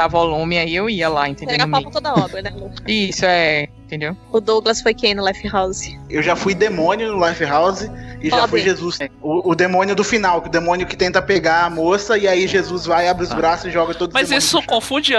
dar 0.00 0.08
volume, 0.08 0.58
aí 0.58 0.74
eu 0.74 0.88
ia 0.88 1.08
lá, 1.08 1.28
entendeu? 1.28 1.68
Pra 1.68 1.90
toda 1.90 2.14
obra, 2.14 2.42
né? 2.42 2.52
Isso, 2.88 3.24
é, 3.24 3.68
entendeu? 3.84 4.16
O 4.32 4.40
Douglas 4.40 4.80
foi 4.80 4.94
quem 4.94 5.14
no 5.14 5.26
Lifehouse? 5.26 5.98
Eu 6.08 6.22
já 6.22 6.34
fui 6.34 6.54
demônio 6.54 7.12
no 7.12 7.26
Lifehouse 7.26 7.90
e 8.22 8.30
já 8.30 8.48
fui. 8.48 8.60
Jesus. 8.60 8.98
O, 9.20 9.50
o 9.50 9.54
demônio 9.54 9.94
do 9.94 10.02
final, 10.02 10.42
o 10.44 10.48
demônio 10.48 10.86
que 10.86 10.96
tenta 10.96 11.20
pegar 11.20 11.64
a 11.64 11.70
moça 11.70 12.16
e 12.16 12.26
aí 12.26 12.46
Jesus 12.46 12.86
vai, 12.86 13.08
abre 13.08 13.24
os 13.24 13.32
Ah. 13.32 13.34
braços 13.34 13.66
e 13.66 13.70
joga 13.70 13.94
todos 13.94 14.14
os 14.14 14.20
Mas 14.20 14.30
isso 14.30 14.62
confunde. 14.62 15.12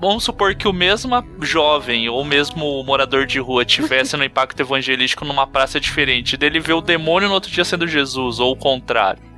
Vamos 0.00 0.24
supor 0.24 0.54
que 0.54 0.66
o 0.66 0.72
mesmo 0.72 1.14
jovem 1.40 2.08
ou 2.08 2.24
mesmo 2.24 2.82
morador 2.84 3.26
de 3.26 3.38
rua 3.38 3.64
tivesse 3.64 4.16
no 4.16 4.24
impacto 4.24 4.60
evangelístico 4.60 5.24
numa 5.24 5.46
praça 5.46 5.78
diferente, 5.78 6.36
dele 6.36 6.60
ver 6.60 6.72
o 6.72 6.80
demônio 6.80 7.28
no 7.28 7.34
outro 7.34 7.50
dia 7.50 7.64
sendo 7.64 7.86
Jesus, 7.86 8.40
ou 8.40 8.52
o 8.52 8.56
contrário. 8.56 9.33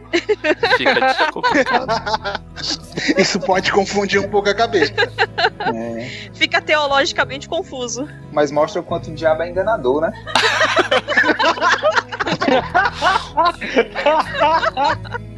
Fica 0.77 1.33
complicado. 1.33 1.87
Isso 3.19 3.41
pode 3.41 3.71
confundir 3.73 4.21
um 4.21 4.29
pouco 4.29 4.49
a 4.49 4.55
cabeça. 4.55 4.93
É, 5.75 6.31
Fica 6.35 6.61
teologicamente 6.61 7.49
confuso. 7.49 8.09
mas 8.33 8.51
mostra 8.51 8.81
o 8.81 8.85
quanto 8.85 9.11
o 9.11 9.15
diabo 9.15 9.43
é 9.43 9.51
enganador, 9.51 10.01
né? 10.01 10.13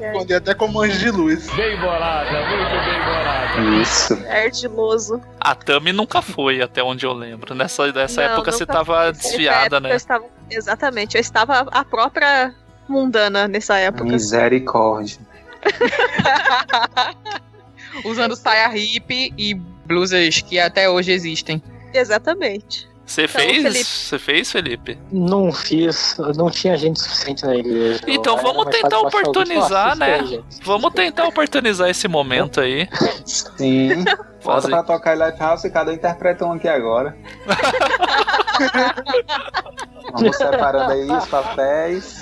Responder 0.00 0.34
até 0.34 0.54
como 0.54 0.80
anjo 0.80 0.98
de 0.98 1.10
luz. 1.10 1.50
Bem 1.54 1.78
bolada, 1.80 2.30
muito 2.30 2.84
bem 2.84 3.04
bolada. 3.04 3.82
Isso. 3.82 4.14
Ardiloso. 4.28 5.20
A 5.40 5.54
Tami 5.54 5.92
nunca 5.92 6.20
foi, 6.22 6.60
até 6.62 6.82
onde 6.82 7.06
eu 7.06 7.12
lembro. 7.12 7.54
Nessa, 7.54 7.90
nessa 7.92 8.22
Não, 8.22 8.32
época 8.34 8.52
você 8.52 8.64
nunca 8.64 8.72
tava 8.72 8.94
fui. 8.94 9.06
Nessa 9.06 9.22
desviada, 9.28 9.80
né? 9.80 9.92
Eu 9.92 9.96
estava, 9.96 10.24
exatamente, 10.50 11.16
eu 11.16 11.20
estava 11.20 11.66
a 11.70 11.84
própria 11.84 12.54
mundana 12.88 13.48
nessa 13.48 13.76
época. 13.78 14.04
Misericórdia. 14.04 15.18
Usando 18.04 18.34
saia 18.36 18.68
hippie 18.68 19.32
e 19.36 19.54
blusas 19.54 20.40
que 20.40 20.58
até 20.58 20.88
hoje 20.88 21.12
existem. 21.12 21.62
Exatamente. 21.92 22.90
Você 23.04 23.24
Então, 23.24 23.42
fez? 23.42 23.86
Você 23.86 24.18
fez, 24.18 24.52
Felipe? 24.52 24.98
Não 25.10 25.52
fiz, 25.52 26.16
não 26.36 26.50
tinha 26.50 26.76
gente 26.76 27.00
suficiente 27.00 27.44
na 27.44 27.54
igreja. 27.56 28.00
Então 28.06 28.34
Era 28.38 28.42
vamos 28.42 28.64
tentar 28.66 28.98
oportunizar, 29.00 29.88
"Assista 29.88 30.04
aí, 30.04 30.20
né? 30.22 30.26
gente." 30.26 30.44
Vamos 30.64 30.92
tentar 30.94 31.26
oportunizar 31.26 31.90
esse 31.90 32.08
momento 32.08 32.60
aí. 32.60 32.88
Sim. 33.26 34.04
Fazer. 34.40 34.68
pra 34.68 34.82
tocar 34.82 35.16
em 35.16 35.24
Lifehouse 35.24 35.66
e 35.66 35.70
cada 35.70 35.90
um 35.90 35.94
interpreta 35.94 36.46
um 36.46 36.52
aqui 36.52 36.68
agora. 36.68 37.16
Vamos 40.12 40.36
separando 40.36 40.92
aí 40.92 41.10
os 41.10 41.26
papéis. 41.26 42.20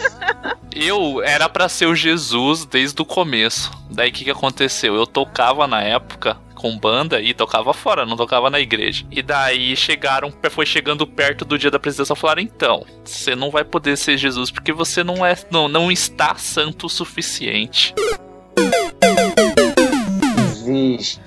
Eu 0.75 1.23
era 1.23 1.49
pra 1.49 1.69
ser 1.69 1.87
o 1.87 1.95
Jesus 1.95 2.65
desde 2.65 3.01
o 3.03 3.05
começo. 3.05 3.71
Daí 3.91 4.11
o 4.11 4.13
que, 4.13 4.25
que 4.25 4.31
aconteceu? 4.31 4.95
Eu 4.95 5.07
tocava 5.07 5.67
na 5.67 5.83
época 5.83 6.37
com 6.55 6.79
banda 6.79 7.21
e 7.23 7.33
tocava 7.33 7.73
fora, 7.73 8.05
não 8.05 8.17
tocava 8.17 8.51
na 8.51 8.61
igreja. 8.61 9.07
E 9.11 9.23
daí 9.23 9.75
chegaram, 9.75 10.33
foi 10.51 10.67
chegando 10.67 11.07
perto 11.07 11.45
do 11.45 11.59
dia 11.59 11.71
da 11.71 11.79
apresentação, 11.79 12.15
falaram: 12.15 12.43
então, 12.43 12.85
você 13.03 13.35
não 13.35 13.51
vai 13.51 13.65
poder 13.65 13.97
ser 13.97 14.19
Jesus 14.19 14.51
porque 14.51 14.73
você 14.73 15.03
não 15.03 15.25
é, 15.25 15.35
não, 15.51 15.69
não 15.69 15.91
está 15.91 16.35
santo 16.37 16.87
o 16.87 16.91
suficiente. 16.91 17.95
Vixe. 20.65 21.19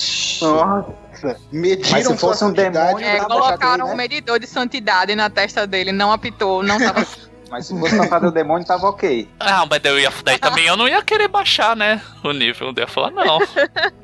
Nossa. 0.42 1.03
Mediram 1.52 1.92
Mas 1.92 2.08
se 2.08 2.18
fosse 2.18 2.40
sua 2.40 2.48
um 2.50 2.54
demônio, 2.54 3.06
É, 3.06 3.20
colocaram 3.20 3.58
baixar 3.58 3.74
um 3.76 3.78
dele, 3.78 3.90
né? 3.90 3.96
medidor 3.96 4.40
de 4.40 4.48
santidade 4.48 5.16
na 5.16 5.30
testa 5.30 5.66
dele, 5.66 5.92
não 5.92 6.12
apitou, 6.12 6.64
não 6.64 6.78
tava. 6.78 7.06
Mas 7.50 7.68
se 7.68 7.80
fosse 7.80 7.96
pra 7.96 8.08
fazer 8.08 8.26
o 8.28 8.32
demônio, 8.32 8.66
tava 8.66 8.88
ok. 8.90 9.30
Ah, 9.40 9.64
mas 9.70 9.80
daí, 9.80 9.92
eu 9.92 10.00
ia, 10.00 10.12
daí 10.24 10.40
também 10.40 10.66
eu 10.66 10.76
não 10.76 10.88
ia 10.88 11.04
querer 11.04 11.28
baixar, 11.28 11.76
né? 11.76 12.02
O 12.24 12.32
nível. 12.32 12.70
Eu 12.70 12.74
ia 12.76 12.88
falar: 12.88 13.12
não. 13.12 13.38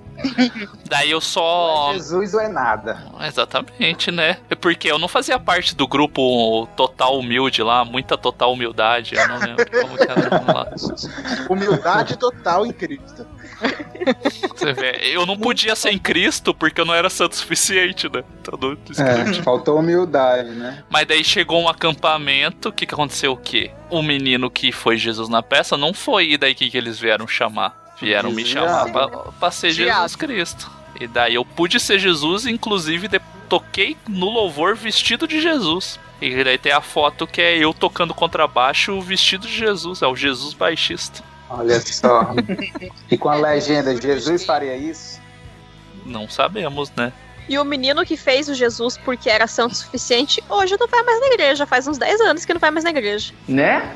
Daí 0.87 1.11
eu 1.11 1.21
só. 1.21 1.91
Jesus 1.93 2.33
ou 2.33 2.41
é 2.41 2.49
nada. 2.49 3.05
Exatamente, 3.21 4.11
né? 4.11 4.37
É 4.49 4.55
Porque 4.55 4.91
eu 4.91 4.99
não 4.99 5.07
fazia 5.07 5.39
parte 5.39 5.75
do 5.75 5.87
grupo 5.87 6.67
Total 6.75 7.17
Humilde 7.17 7.63
lá, 7.63 7.85
muita 7.85 8.17
Total 8.17 8.51
Humildade, 8.51 9.15
eu 9.15 9.27
não 9.27 9.39
lembro 9.39 9.65
como 9.71 9.95
que 9.95 10.03
era 10.03 10.43
lá. 10.45 10.67
Humildade 11.49 12.17
total 12.17 12.65
em 12.65 12.71
Cristo. 12.71 13.25
Você 14.55 14.73
vê, 14.73 14.99
eu 15.13 15.25
não 15.25 15.37
podia 15.37 15.75
ser 15.75 15.91
em 15.91 15.99
Cristo 15.99 16.53
porque 16.53 16.81
eu 16.81 16.85
não 16.85 16.93
era 16.93 17.09
santo 17.09 17.33
o 17.33 17.35
suficiente, 17.35 18.09
né? 18.09 18.23
Tá 18.43 18.55
doido, 18.55 18.79
É, 18.97 19.33
faltou 19.43 19.79
humildade, 19.79 20.49
né? 20.51 20.83
Mas 20.89 21.05
daí 21.07 21.23
chegou 21.23 21.61
um 21.61 21.67
acampamento, 21.69 22.69
o 22.69 22.71
que, 22.71 22.85
que 22.85 22.93
aconteceu 22.93 23.33
o 23.33 23.37
quê? 23.37 23.71
O 23.89 24.01
menino 24.01 24.49
que 24.49 24.71
foi 24.71 24.97
Jesus 24.97 25.29
na 25.29 25.41
peça 25.43 25.77
não 25.77 25.93
foi, 25.93 26.31
e 26.31 26.37
daí 26.37 26.53
o 26.53 26.55
que, 26.55 26.69
que 26.69 26.77
eles 26.77 26.99
vieram 26.99 27.27
chamar? 27.27 27.77
Vieram 28.01 28.31
me 28.31 28.45
chamar 28.45 28.91
pra, 28.91 29.07
pra 29.07 29.51
ser 29.51 29.71
Jesus. 29.71 30.15
Cristo. 30.15 30.71
E 30.99 31.07
daí 31.07 31.35
eu 31.35 31.43
pude 31.45 31.79
ser 31.79 31.99
Jesus, 31.99 32.45
inclusive 32.45 33.07
de- 33.07 33.21
toquei 33.47 33.97
no 34.07 34.29
louvor 34.29 34.75
vestido 34.75 35.27
de 35.27 35.41
Jesus. 35.41 35.99
E 36.21 36.43
daí 36.43 36.57
tem 36.57 36.71
a 36.71 36.81
foto 36.81 37.25
que 37.25 37.41
é 37.41 37.57
eu 37.57 37.73
tocando 37.73 38.13
contrabaixo 38.13 38.99
vestido 39.01 39.47
de 39.47 39.53
Jesus, 39.55 40.01
é 40.01 40.07
o 40.07 40.15
Jesus 40.15 40.53
baixista. 40.53 41.23
Olha 41.49 41.81
só. 41.81 42.33
e 43.09 43.17
com 43.17 43.29
a 43.29 43.35
legenda, 43.35 43.99
Jesus 43.99 44.45
faria 44.45 44.77
isso? 44.77 45.19
Não 46.05 46.29
sabemos, 46.29 46.91
né? 46.95 47.11
E 47.47 47.57
o 47.57 47.65
menino 47.65 48.05
que 48.05 48.15
fez 48.15 48.47
o 48.47 48.53
Jesus 48.53 48.97
porque 48.97 49.29
era 49.29 49.47
santo 49.47 49.71
o 49.71 49.75
suficiente, 49.75 50.43
hoje 50.47 50.77
não 50.79 50.87
vai 50.87 51.01
mais 51.01 51.19
na 51.19 51.27
igreja. 51.27 51.65
Faz 51.65 51.87
uns 51.87 51.97
10 51.97 52.21
anos 52.21 52.45
que 52.45 52.53
não 52.53 52.59
vai 52.59 52.69
mais 52.69 52.83
na 52.83 52.91
igreja. 52.91 53.33
Né? 53.47 53.95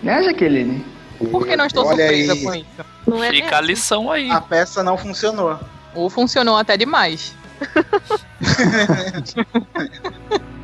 Né, 0.00 0.22
Jaqueline? 0.22 0.84
Por 1.30 1.46
que 1.46 1.56
não 1.56 1.66
estou 1.66 1.84
Olha 1.84 2.06
surpresa 2.06 2.32
aí. 2.32 2.42
com 2.42 2.54
isso? 2.54 2.66
Não 3.06 3.24
é 3.24 3.30
Fica 3.30 3.58
a 3.58 3.60
lição 3.60 4.10
aí. 4.10 4.30
A 4.30 4.40
peça 4.40 4.82
não 4.82 4.96
funcionou. 4.96 5.58
Ou 5.94 6.08
funcionou 6.08 6.56
até 6.56 6.76
demais. 6.76 7.34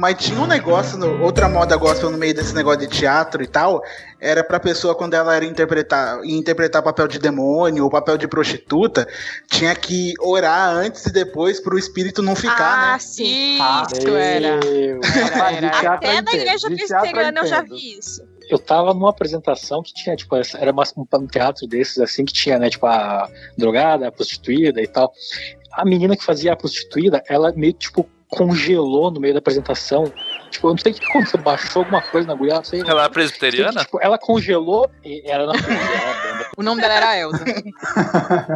Mas 0.00 0.14
tinha 0.16 0.40
um 0.40 0.46
negócio, 0.46 0.96
no- 0.96 1.24
outra 1.24 1.48
moda 1.48 1.74
gospel 1.76 2.08
no 2.08 2.16
meio 2.16 2.32
desse 2.32 2.54
negócio 2.54 2.78
de 2.78 2.86
teatro 2.86 3.42
e 3.42 3.48
tal, 3.48 3.82
era 4.20 4.44
pra 4.44 4.60
pessoa, 4.60 4.94
quando 4.94 5.14
ela 5.14 5.34
era 5.34 5.44
interpretar, 5.44 6.24
ia 6.24 6.38
interpretar 6.38 6.80
papel 6.84 7.08
de 7.08 7.18
demônio 7.18 7.82
ou 7.82 7.90
papel 7.90 8.16
de 8.16 8.28
prostituta, 8.28 9.08
tinha 9.50 9.74
que 9.74 10.14
orar 10.20 10.68
antes 10.70 11.04
e 11.06 11.12
depois 11.12 11.58
pro 11.58 11.76
espírito 11.76 12.22
não 12.22 12.36
ficar, 12.36 12.90
Ah, 12.90 12.92
né? 12.92 12.98
sim. 13.00 13.58
Isso 13.92 14.08
era. 14.16 14.46
Era, 14.46 15.50
era. 15.56 15.94
Até 15.94 16.18
eu 16.18 16.22
na 16.22 16.32
igreja 16.32 16.68
presbiteriana 16.68 17.40
eu 17.40 17.46
já 17.46 17.62
vi 17.62 17.98
isso. 17.98 18.22
eu 18.50 18.58
tava 18.60 18.94
numa 18.94 19.10
apresentação 19.10 19.82
que 19.82 19.92
tinha, 19.92 20.14
tipo, 20.14 20.36
era 20.56 20.70
uma- 20.70 20.84
um 20.96 21.26
teatro 21.26 21.66
desses, 21.66 21.98
assim, 21.98 22.24
que 22.24 22.32
tinha, 22.32 22.56
né, 22.56 22.70
tipo, 22.70 22.86
a 22.86 23.28
drogada, 23.58 24.06
a 24.06 24.12
prostituída 24.12 24.80
e 24.80 24.86
tal. 24.86 25.12
A 25.72 25.84
menina 25.84 26.16
que 26.16 26.24
fazia 26.24 26.52
a 26.52 26.56
prostituída, 26.56 27.20
ela 27.28 27.52
meio, 27.56 27.72
tipo, 27.72 28.08
congelou 28.28 29.10
no 29.10 29.20
meio 29.20 29.34
da 29.34 29.38
apresentação. 29.38 30.12
Tipo, 30.50 30.68
eu 30.68 30.70
não 30.70 30.78
sei 30.78 30.92
o 30.92 30.94
que 30.94 31.04
aconteceu, 31.04 31.40
baixou 31.40 31.82
alguma 31.82 32.00
coisa 32.02 32.26
na 32.26 32.32
agulha, 32.32 32.54
não 32.56 32.64
sei. 32.64 32.80
Ela 32.80 32.90
é 32.90 32.94
Sei 32.94 33.02
que, 33.08 33.12
presbiteriana? 33.14 33.80
tipo, 33.80 33.98
ela 34.00 34.18
congelou 34.18 34.90
e 35.04 35.22
ela 35.30 35.46
não 35.46 35.52
ela- 35.54 36.50
O 36.56 36.62
nome 36.62 36.80
dela 36.80 36.94
era 36.94 37.18
Elza. 37.18 37.44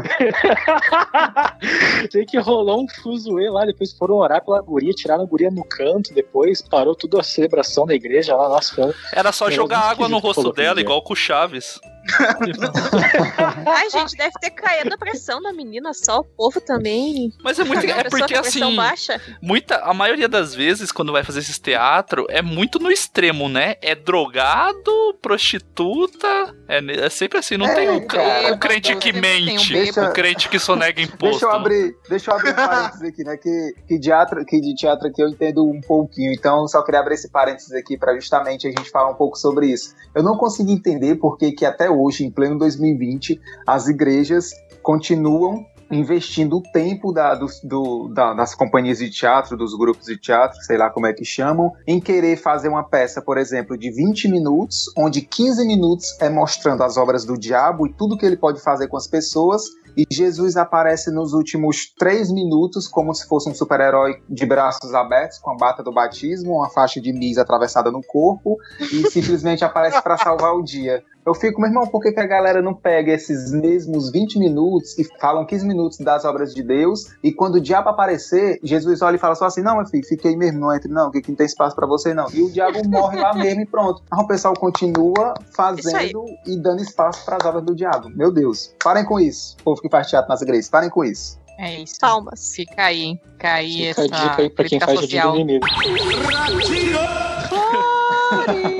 Sei 2.10 2.24
que 2.24 2.38
rolou 2.38 2.82
um 2.82 2.86
fuzuê 2.88 3.48
lá, 3.50 3.64
depois 3.64 3.92
foram 3.92 4.16
orar 4.16 4.44
pela 4.44 4.60
guria, 4.60 4.92
tiraram 4.92 5.22
a 5.22 5.26
guria 5.26 5.50
no 5.50 5.64
canto, 5.64 6.12
depois 6.14 6.62
parou 6.62 6.94
tudo 6.94 7.18
a 7.20 7.22
celebração 7.22 7.86
da 7.86 7.94
igreja 7.94 8.34
lá, 8.34 8.48
nossa, 8.48 8.94
Era 9.12 9.32
só 9.32 9.46
Era 9.46 9.54
jogar 9.54 9.80
água 9.80 10.08
no 10.08 10.18
rosto 10.18 10.52
dela, 10.52 10.80
igual 10.80 11.02
com 11.02 11.12
o 11.12 11.16
Chaves. 11.16 11.80
Ai, 13.66 13.90
gente, 13.90 14.16
deve 14.16 14.32
ter 14.40 14.50
caído 14.50 14.94
a 14.94 14.98
pressão 14.98 15.40
da 15.40 15.52
menina 15.52 15.92
só, 15.94 16.20
o 16.20 16.24
povo 16.24 16.60
também. 16.60 17.32
Mas 17.42 17.58
é 17.58 17.64
muito. 17.64 17.84
É 17.86 18.04
porque 18.04 18.34
assim. 18.34 18.74
baixa. 18.76 19.20
Muita, 19.40 19.76
a 19.78 19.94
maioria 19.94 20.28
das 20.28 20.54
vezes, 20.54 20.90
quando 20.92 21.12
vai 21.12 21.22
fazer 21.22 21.40
esses 21.40 21.58
teatro, 21.58 22.26
é 22.28 22.42
muito 22.42 22.78
no 22.78 22.90
extremo, 22.90 23.48
né? 23.48 23.76
É 23.80 23.94
drogado, 23.94 25.14
prostituta. 25.20 26.26
É, 26.68 26.78
é 27.06 27.10
sempre 27.10 27.38
assim, 27.38 27.56
não 27.56 27.66
É, 27.66 27.74
tem 27.74 27.88
o, 27.90 28.06
cara. 28.06 28.54
o 28.54 28.58
crente 28.58 28.94
que 28.96 29.10
um 29.12 29.20
mente, 29.20 29.72
Deixa- 29.72 30.08
o 30.08 30.12
crente 30.12 30.48
que 30.48 30.58
sonega 30.58 31.00
imposto. 31.00 31.32
Deixa 31.42 31.46
eu 31.46 31.50
abrir, 31.52 31.96
deixa 32.08 32.30
eu 32.30 32.34
abrir 32.36 32.50
um 32.50 32.54
parênteses 32.54 33.02
aqui, 33.02 33.24
né? 33.24 33.36
Que, 33.36 33.74
que, 33.88 33.98
teatro, 34.00 34.44
que 34.44 34.60
de 34.60 34.74
teatro 34.74 35.08
aqui 35.08 35.22
eu 35.22 35.28
entendo 35.28 35.64
um 35.66 35.80
pouquinho. 35.80 36.32
Então, 36.32 36.66
só 36.68 36.82
queria 36.82 37.00
abrir 37.00 37.14
esse 37.14 37.30
parênteses 37.30 37.72
aqui 37.72 37.96
para 37.96 38.14
justamente 38.14 38.66
a 38.66 38.70
gente 38.70 38.90
falar 38.90 39.10
um 39.10 39.14
pouco 39.14 39.36
sobre 39.38 39.66
isso. 39.66 39.94
Eu 40.14 40.22
não 40.22 40.36
consigo 40.36 40.70
entender 40.70 41.16
por 41.16 41.36
que 41.36 41.52
que 41.52 41.64
até 41.64 41.90
hoje, 41.92 42.24
em 42.24 42.30
pleno 42.30 42.58
2020, 42.58 43.40
as 43.66 43.86
igrejas 43.88 44.50
continuam 44.82 45.64
investindo 45.90 46.56
o 46.56 46.62
tempo 46.62 47.12
da- 47.12 47.34
do- 47.34 48.08
da- 48.08 48.32
das 48.32 48.54
companhias 48.54 48.96
de 48.98 49.10
teatro, 49.10 49.58
dos 49.58 49.76
grupos 49.76 50.06
de 50.06 50.16
teatro, 50.18 50.58
sei 50.62 50.78
lá 50.78 50.88
como 50.88 51.06
é 51.06 51.12
que 51.12 51.22
chamam, 51.22 51.70
em 51.86 52.00
querer 52.00 52.36
fazer 52.38 52.68
uma 52.68 52.82
peça, 52.82 53.20
por 53.20 53.36
exemplo, 53.36 53.76
de 53.76 53.90
20 53.90 54.26
minutos, 54.26 54.86
onde 54.96 55.20
15 55.20 55.66
minutos 55.66 56.16
é 56.18 56.30
mostrando 56.30 56.82
as 56.82 56.96
obras 56.96 57.26
do 57.26 57.36
diabo 57.36 57.86
e 57.86 57.92
tudo 57.92 58.16
que 58.16 58.24
ele 58.24 58.38
pode 58.38 58.62
fazer 58.62 58.88
com 58.88 58.96
as 58.96 59.06
pessoas, 59.06 59.64
e 59.94 60.06
Jesus 60.10 60.56
aparece 60.56 61.10
nos 61.10 61.34
últimos 61.34 61.92
três 61.98 62.32
minutos 62.32 62.88
como 62.88 63.14
se 63.14 63.28
fosse 63.28 63.50
um 63.50 63.54
super-herói 63.54 64.22
de 64.26 64.46
braços 64.46 64.94
abertos, 64.94 65.38
com 65.38 65.50
a 65.50 65.56
bata 65.56 65.82
do 65.82 65.92
batismo, 65.92 66.54
uma 66.54 66.70
faixa 66.70 66.98
de 67.02 67.12
mis 67.12 67.36
atravessada 67.36 67.90
no 67.90 68.00
corpo, 68.02 68.56
e 68.80 69.10
simplesmente 69.10 69.62
aparece 69.62 70.00
para 70.00 70.16
salvar 70.16 70.54
o 70.54 70.62
dia. 70.62 71.04
Eu 71.24 71.34
fico, 71.34 71.60
meu 71.60 71.70
irmão, 71.70 71.86
por 71.86 72.02
que, 72.02 72.10
que 72.10 72.18
a 72.18 72.26
galera 72.26 72.60
não 72.60 72.74
pega 72.74 73.12
esses 73.12 73.52
mesmos 73.52 74.10
20 74.10 74.40
minutos 74.40 74.98
e 74.98 75.04
falam 75.20 75.46
15 75.46 75.66
minutos 75.66 75.98
das 75.98 76.24
obras 76.24 76.52
de 76.52 76.64
Deus, 76.64 77.12
e 77.22 77.32
quando 77.32 77.56
o 77.56 77.60
diabo 77.60 77.88
aparecer, 77.88 78.58
Jesus 78.62 79.02
olha 79.02 79.14
e 79.14 79.18
fala 79.18 79.36
só 79.36 79.44
assim: 79.46 79.62
não, 79.62 79.76
meu 79.76 79.86
filho, 79.86 80.04
fique 80.04 80.26
aí 80.26 80.36
mesmo, 80.36 80.58
não 80.58 80.74
entre, 80.74 80.90
não, 80.90 81.12
que 81.12 81.18
aqui 81.18 81.30
não 81.30 81.36
tem 81.36 81.46
espaço 81.46 81.76
pra 81.76 81.86
você, 81.86 82.12
não. 82.12 82.26
E 82.32 82.42
o 82.42 82.50
diabo 82.50 82.80
morre 82.88 83.20
lá 83.20 83.32
mesmo 83.34 83.60
e 83.60 83.66
pronto. 83.66 84.02
Aí 84.10 84.20
o 84.20 84.26
pessoal 84.26 84.54
continua 84.54 85.34
fazendo 85.54 86.24
e 86.44 86.56
dando 86.60 86.82
espaço 86.82 87.24
para 87.24 87.36
as 87.36 87.44
obras 87.44 87.64
do 87.64 87.74
diabo. 87.74 88.10
Meu 88.10 88.32
Deus, 88.32 88.74
parem 88.82 89.04
com 89.04 89.20
isso. 89.20 89.56
Povo 89.62 89.80
que 89.80 89.88
faz 89.88 90.08
teatro 90.08 90.28
nas 90.28 90.42
igrejas, 90.42 90.68
parem 90.68 90.90
com 90.90 91.04
isso. 91.04 91.40
É 91.56 91.80
isso. 91.80 91.94
Palmas. 92.00 92.52
Fica 92.52 92.82
aí. 92.82 93.20
Fica 93.32 93.52
aí 93.52 93.72
Fica 93.72 93.90
essa 93.90 94.02
a 94.02 94.06
dica 94.06 94.42
aí 94.42 94.50
pra 94.50 94.64
quem 94.64 94.80
crítica 94.80 94.86
faz 94.86 95.08
jardim 95.08 95.60
do 95.60 95.60
social. 95.60 95.86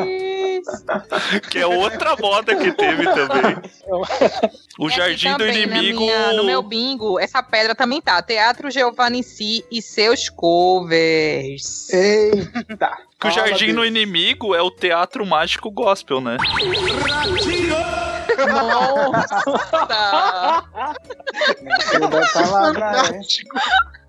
inimigo. 0.08 0.21
Que 1.50 1.58
é 1.58 1.66
outra 1.66 2.16
moda 2.16 2.54
que 2.56 2.72
teve 2.72 3.04
também. 3.04 3.56
O 4.78 4.86
Aqui 4.86 4.96
Jardim 4.96 5.32
do 5.32 5.38
também, 5.38 5.66
na 5.66 5.76
Inimigo. 5.76 6.00
minha- 6.00 6.32
no 6.34 6.44
meu 6.44 6.62
bingo, 6.62 7.18
essa 7.18 7.42
pedra 7.42 7.74
também 7.74 8.00
tá. 8.00 8.20
Teatro 8.22 8.70
Giovanni 8.70 9.22
Si 9.22 9.64
e 9.70 9.80
seus 9.82 10.28
covers. 10.28 11.88
Eita! 11.92 12.96
Que 13.20 13.28
o 13.28 13.30
Jardim 13.30 13.66
Deus. 13.66 13.76
do 13.76 13.84
Inimigo 13.86 14.54
é 14.54 14.62
o 14.62 14.70
teatro 14.70 15.24
mágico 15.26 15.70
gospel, 15.70 16.20
né? 16.20 16.36
Nossa! 18.48 19.42
Mentira 21.62 22.08
da 22.08 22.26
palavra, 22.28 22.90
né? 23.12 23.20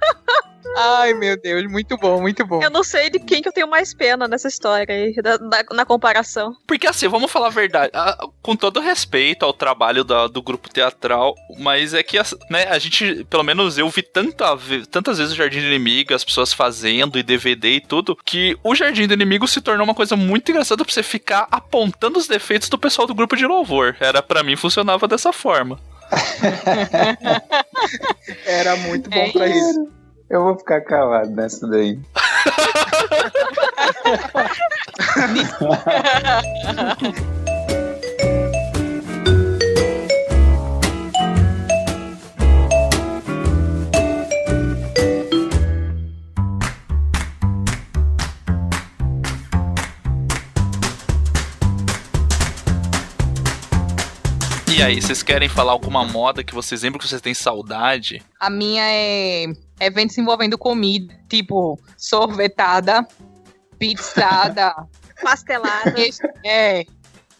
Ai, 0.76 1.14
meu 1.14 1.40
Deus, 1.40 1.70
muito 1.70 1.96
bom, 1.98 2.20
muito 2.22 2.44
bom. 2.48 2.64
Eu 2.64 2.72
não 2.72 2.84
sei 2.84 3.08
de 3.10 3.20
quem 3.20 3.42
que 3.44 3.48
eu 3.48 3.52
tenho 3.54 3.68
mais 3.68 3.94
pena 3.94 4.28
nessa 4.28 4.48
história 4.48 4.96
aí, 4.96 5.14
da- 5.22 5.38
da- 5.38 5.64
na 5.72 5.86
comparação. 5.86 6.56
Porque 6.66 6.88
assim, 6.88 7.08
vamos 7.08 7.32
falar 7.32 7.48
a 7.48 7.52
verdade, 7.52 7.92
a- 7.94 8.18
com 8.42 8.56
todo 8.56 8.80
respeito 8.80 9.44
ao 9.46 9.54
trabalho 9.54 10.04
da- 10.04 10.26
do 10.26 10.42
grupo 10.42 10.70
teatral, 10.70 11.36
mas 11.60 11.94
é 11.94 12.02
que 12.02 12.18
as- 12.18 12.34
né, 12.50 12.64
a 12.70 12.80
gente, 12.80 13.24
pelo 13.26 13.44
menos 13.44 13.78
eu 13.78 13.88
vi 13.90 14.02
tanta, 14.02 14.58
tantas 14.90 15.20
vezes 15.20 15.34
o 15.34 15.36
Jardim 15.36 15.60
do 15.60 15.68
Inimigo, 15.68 16.14
as 16.14 16.24
pessoas 16.24 16.52
fazendo 16.54 17.20
e 17.20 17.24
DVD 17.24 17.76
e 17.76 17.82
tudo, 17.82 18.16
que 18.26 18.58
o 18.64 18.74
Jardim 18.74 19.06
do 19.06 19.14
Inimigo 19.14 19.48
se 19.48 19.62
tornou 19.62 19.86
uma 19.86 19.94
coisa 19.94 20.16
muito 20.16 20.50
engraçada 20.50 20.84
pra 20.84 20.92
você 20.94 21.04
ficar 21.04 21.46
apontando 21.52 22.18
os 22.18 22.28
defeitos 22.28 22.68
do 22.70 22.80
pessoal 22.80 23.06
do 23.06 23.14
grupo 23.14 23.36
de 23.36 23.46
louvor. 23.46 23.96
Era 24.00 24.24
pra 24.24 24.42
mim 24.42 24.56
funcionava 24.56 25.08
dessa 25.08 25.32
forma. 25.32 25.80
Era 28.46 28.76
muito 28.78 29.10
bom 29.10 29.16
É 29.16 29.32
pra 29.32 29.48
isso. 29.48 29.88
Eu 30.30 30.44
vou 30.44 30.58
ficar 30.58 30.82
calado 30.82 31.32
nessa 31.32 31.68
daí. 31.68 32.00
aí, 54.84 55.02
vocês 55.02 55.24
querem 55.24 55.48
falar 55.50 55.72
alguma 55.72 56.04
moda 56.06 56.44
que 56.44 56.54
vocês 56.54 56.84
lembram 56.84 57.00
que 57.00 57.08
vocês 57.08 57.22
têm 57.22 57.34
saudade? 57.34 58.22
A 58.40 58.50
minha 58.50 58.84
é 58.86 59.46
eventos 59.80 60.18
envolvendo 60.18 60.58
comida, 60.58 61.14
tipo 61.30 61.80
sorvetada, 61.98 63.06
pizzada, 63.80 64.74
Pastelada. 65.22 65.94
é, 66.46 66.86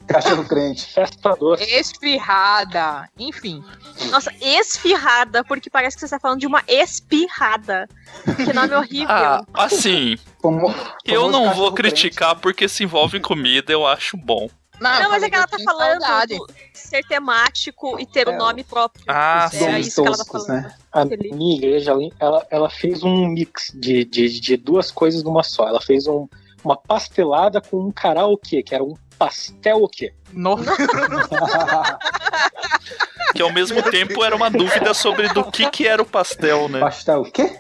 Cachorro 0.08 0.44
crente. 0.46 0.86
Festa 0.94 1.34
doce. 1.36 1.64
esfirrada, 1.64 3.08
enfim. 3.18 3.64
Nossa, 4.10 4.32
esfirrada, 4.42 5.44
porque 5.46 5.70
parece 5.70 5.96
que 5.96 6.02
você 6.02 6.06
está 6.08 6.20
falando 6.20 6.40
de 6.42 6.48
uma 6.48 6.62
espirrada. 6.68 7.88
Que 8.36 8.52
nome 8.52 8.74
horrível. 8.76 9.08
Ah, 9.10 9.42
assim, 9.54 10.18
Como- 10.42 10.74
eu 11.06 11.32
não 11.32 11.54
vou 11.54 11.72
criticar 11.74 12.36
porque 12.36 12.68
se 12.68 12.84
envolve 12.84 13.20
comida, 13.22 13.72
eu 13.72 13.88
acho 13.88 14.18
bom. 14.18 14.50
Não, 14.84 15.10
mas 15.10 15.12
falei 15.12 15.28
é 15.28 15.30
que 15.30 15.36
ela 15.36 15.48
tá 15.48 15.60
falando 15.60 16.02
saudade. 16.02 16.38
do 16.38 16.48
ser 16.74 17.04
temático 17.08 18.00
e 18.00 18.06
ter 18.06 18.28
o 18.28 18.32
É, 18.32 18.38
nome 18.38 18.64
próprio. 18.64 19.04
Ah, 19.08 19.50
é 19.52 19.58
Somos 19.58 19.88
isso 19.88 20.02
que 20.02 20.08
ela 20.08 20.18
tá 20.18 20.26
falando. 20.26 20.48
né? 20.50 20.76
A 20.92 21.06
minha 21.06 21.56
igreja, 21.58 21.94
ela, 22.20 22.46
ela 22.50 22.70
fez 22.70 23.04
um 23.04 23.28
mix 23.28 23.72
de, 23.74 24.04
de, 24.06 24.40
de 24.40 24.58
duas 24.58 24.92
coisas 24.92 25.24
numa 25.24 25.44
só. 25.44 25.68
Ela 25.68 25.82
fez 25.82 26.08
um, 26.08 26.28
uma 26.64 26.76
pastelada 26.78 27.62
com 27.62 27.88
um 27.88 27.92
karaokê, 27.92 28.64
que 28.64 28.76
era 28.76 28.84
um 28.84 28.96
pastel 29.18 29.84
o 29.84 29.88
quê? 29.88 30.14
Nossa, 30.32 30.66
Que 33.34 33.42
ao 33.42 33.52
mesmo 33.52 33.82
tempo 33.84 34.24
era 34.24 34.36
uma 34.36 34.50
dúvida 34.50 34.94
sobre 34.94 35.28
do 35.30 35.44
que 35.52 35.70
que 35.70 35.88
era 35.88 36.02
o 36.02 36.06
pastel, 36.06 36.70
né? 36.70 36.80
Pastel 36.80 37.22
o 37.22 37.32
quê? 37.32 37.58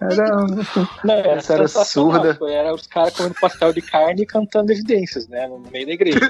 Era, 0.00 0.36
Não, 1.04 1.14
era 1.14 1.32
Essa 1.38 1.54
era 1.54 1.68
surda. 1.68 2.32
tipo, 2.34 2.46
Era 2.48 2.74
os 2.74 2.86
caras 2.86 3.14
comendo 3.16 3.34
pastel 3.40 3.72
de 3.72 3.82
carne 3.82 4.22
e 4.22 4.26
cantando 4.26 4.72
evidências, 4.72 5.28
né? 5.28 5.46
No 5.46 5.58
meio 5.70 5.86
da 5.86 5.92
igreja. 5.92 6.18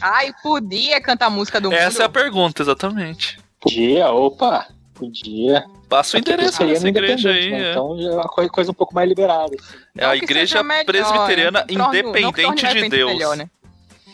Ai, 0.00 0.32
podia 0.42 1.00
cantar 1.00 1.30
música 1.30 1.60
do 1.60 1.72
Essa 1.72 2.02
é 2.02 2.04
a 2.04 2.08
mundo. 2.08 2.14
pergunta, 2.14 2.62
exatamente. 2.62 3.38
Podia, 3.60 4.10
opa, 4.12 4.66
podia. 4.94 5.64
Passa 5.88 6.16
o 6.16 6.20
endereço 6.20 6.56
Seria 6.56 6.72
dessa 6.74 6.82
no 6.82 6.88
igreja 6.88 7.30
aí. 7.30 7.50
né? 7.50 7.68
é. 7.68 7.70
Então 7.70 7.96
é 8.00 8.10
uma 8.14 8.28
coisa, 8.48 8.70
um 8.72 8.74
pouco 8.74 8.92
mais 8.94 9.08
liberada. 9.08 9.54
assim. 9.58 9.76
É 9.96 10.04
a 10.04 10.16
igreja 10.16 10.62
melhor, 10.62 10.84
presbiteriana 10.84 11.60
né? 11.60 11.66
Torne- 11.78 11.98
independente 12.00 12.66
de 12.66 12.88
Deus. 12.88 13.12
melhor, 13.12 13.36
né? 13.36 13.48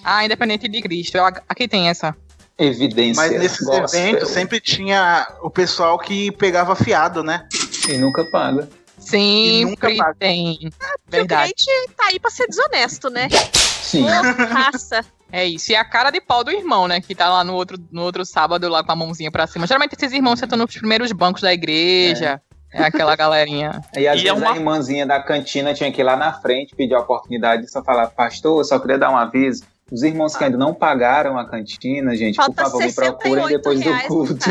Ah, 0.05 0.25
independente 0.25 0.69
de 0.69 0.81
Cristo. 0.83 1.19
Aqui 1.49 1.67
tem 1.69 1.89
essa. 1.89 2.15
Evidência. 2.59 3.23
Mas 3.23 3.33
nesses 3.39 3.67
gospel. 3.67 4.01
eventos 4.01 4.29
sempre 4.31 4.61
tinha 4.61 5.27
o 5.43 5.51
pessoal 5.51 5.99
que 5.99 6.31
pegava 6.33 6.77
fiado, 6.77 7.23
né? 7.23 7.47
E 7.89 7.97
nunca 7.97 8.25
paga. 8.25 8.69
Sempre 8.99 9.65
nunca 9.65 9.95
paga. 9.97 10.17
tem. 10.19 10.59
O 10.69 11.11
Verdade. 11.11 11.53
crente 11.55 11.95
tá 11.97 12.07
aí 12.07 12.21
pra 12.21 12.31
ser 12.31 12.47
desonesto, 12.47 13.11
né? 13.11 13.29
Sim. 13.53 14.05
Raça. 14.07 15.05
É 15.35 15.47
isso. 15.47 15.73
E 15.73 15.75
a 15.75 15.83
cara 15.83 16.11
de 16.11 16.21
pau 16.21 16.45
do 16.45 16.51
irmão, 16.51 16.87
né? 16.87 17.01
Que 17.01 17.15
tá 17.15 17.27
lá 17.31 17.43
no 17.43 17.55
outro, 17.55 17.79
no 17.91 18.03
outro 18.03 18.23
sábado, 18.23 18.69
lá 18.69 18.85
com 18.85 18.93
a 18.93 18.95
mãozinha 18.97 19.31
pra 19.31 19.47
cima. 19.47 19.67
Geralmente 19.67 19.95
esses 19.95 20.13
irmãos 20.13 20.39
sentam 20.39 20.59
nos 20.59 20.77
primeiros 20.77 21.11
bancos 21.11 21.41
da 21.41 21.51
igreja. 21.55 22.39
É, 22.71 22.83
aquela 22.85 23.17
galerinha. 23.17 23.81
E 23.97 24.07
às 24.07 24.21
E 24.21 24.29
é 24.29 24.31
vezes 24.31 24.39
uma- 24.43 24.53
a 24.53 24.57
irmãzinha 24.57 25.07
da 25.07 25.23
cantina 25.23 25.73
tinha 25.73 25.91
que 25.91 26.03
ir 26.03 26.05
lá 26.05 26.19
na 26.19 26.35
frente 26.35 26.77
pedir 26.77 26.93
a 26.95 27.01
oportunidade 27.01 27.65
e 27.65 27.69
só 27.71 27.83
falar, 27.83 28.09
pastor, 28.09 28.61
eu 28.61 28.65
só 28.65 28.79
queria 28.79 28.99
dar 28.99 29.11
um 29.11 29.17
aviso. 29.17 29.63
Os 29.93 30.03
irmãos 30.03 30.35
que 30.35 30.43
ainda 30.43 30.57
não 30.57 30.73
pagaram 30.73 31.39
a 31.39 31.47
cantina, 31.47 32.17
gente, 32.17 32.37
por 32.37 32.47
Falta 32.47 32.63
favor, 32.63 32.83
me 32.83 32.93
procurem 32.95 33.47
68 33.47 33.59
depois 33.59 33.81
do 33.81 34.09
culto. 34.09 34.51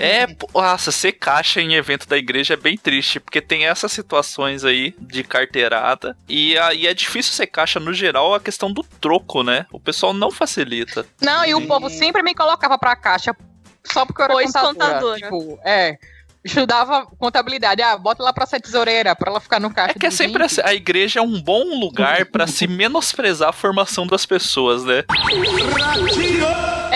É, 0.00 0.26
nossa, 0.54 0.92
ser 0.92 1.12
caixa 1.12 1.62
em 1.62 1.74
evento 1.74 2.06
da 2.06 2.18
igreja 2.18 2.54
é 2.54 2.56
bem 2.58 2.76
triste, 2.76 3.18
porque 3.18 3.40
tem 3.40 3.66
essas 3.66 3.90
situações 3.92 4.64
aí 4.64 4.94
de 5.00 5.24
carteirada. 5.24 6.14
E 6.28 6.58
aí 6.58 6.86
é 6.86 6.92
difícil 6.92 7.32
ser 7.32 7.46
caixa 7.46 7.80
no 7.80 7.94
geral 7.94 8.34
a 8.34 8.40
questão 8.40 8.70
do 8.70 8.82
troco, 9.00 9.42
né? 9.42 9.64
O 9.72 9.80
pessoal 9.80 10.12
não 10.12 10.30
facilita. 10.30 11.06
Não, 11.22 11.44
e 11.46 11.54
o 11.54 11.66
povo 11.66 11.88
sempre 11.88 12.22
me 12.22 12.34
colocava 12.34 12.78
pra 12.78 12.94
caixa 12.96 13.34
só 13.84 14.04
porque 14.04 14.20
eu 14.20 14.24
era 14.24 14.34
Pois 14.34 14.52
contadora. 14.52 14.74
contadora. 14.74 15.20
Tipo, 15.20 15.58
é. 15.64 15.98
Estudava 16.46 17.06
contabilidade. 17.18 17.82
Ah, 17.82 17.96
bota 17.96 18.22
lá 18.22 18.32
pra 18.32 18.46
ser 18.46 18.60
tesoureira, 18.60 19.14
pra 19.14 19.30
ela 19.30 19.40
ficar 19.40 19.60
no 19.60 19.72
caixa. 19.72 19.94
É 19.96 19.98
que 19.98 20.06
é 20.06 20.10
sempre 20.10 20.44
assim, 20.44 20.60
a 20.64 20.74
igreja 20.74 21.20
é 21.20 21.22
um 21.22 21.40
bom 21.40 21.78
lugar 21.78 22.26
pra 22.26 22.46
se 22.46 22.66
menosprezar 22.68 23.50
a 23.50 23.52
formação 23.52 24.06
das 24.06 24.24
pessoas, 24.24 24.84
né? 24.84 25.04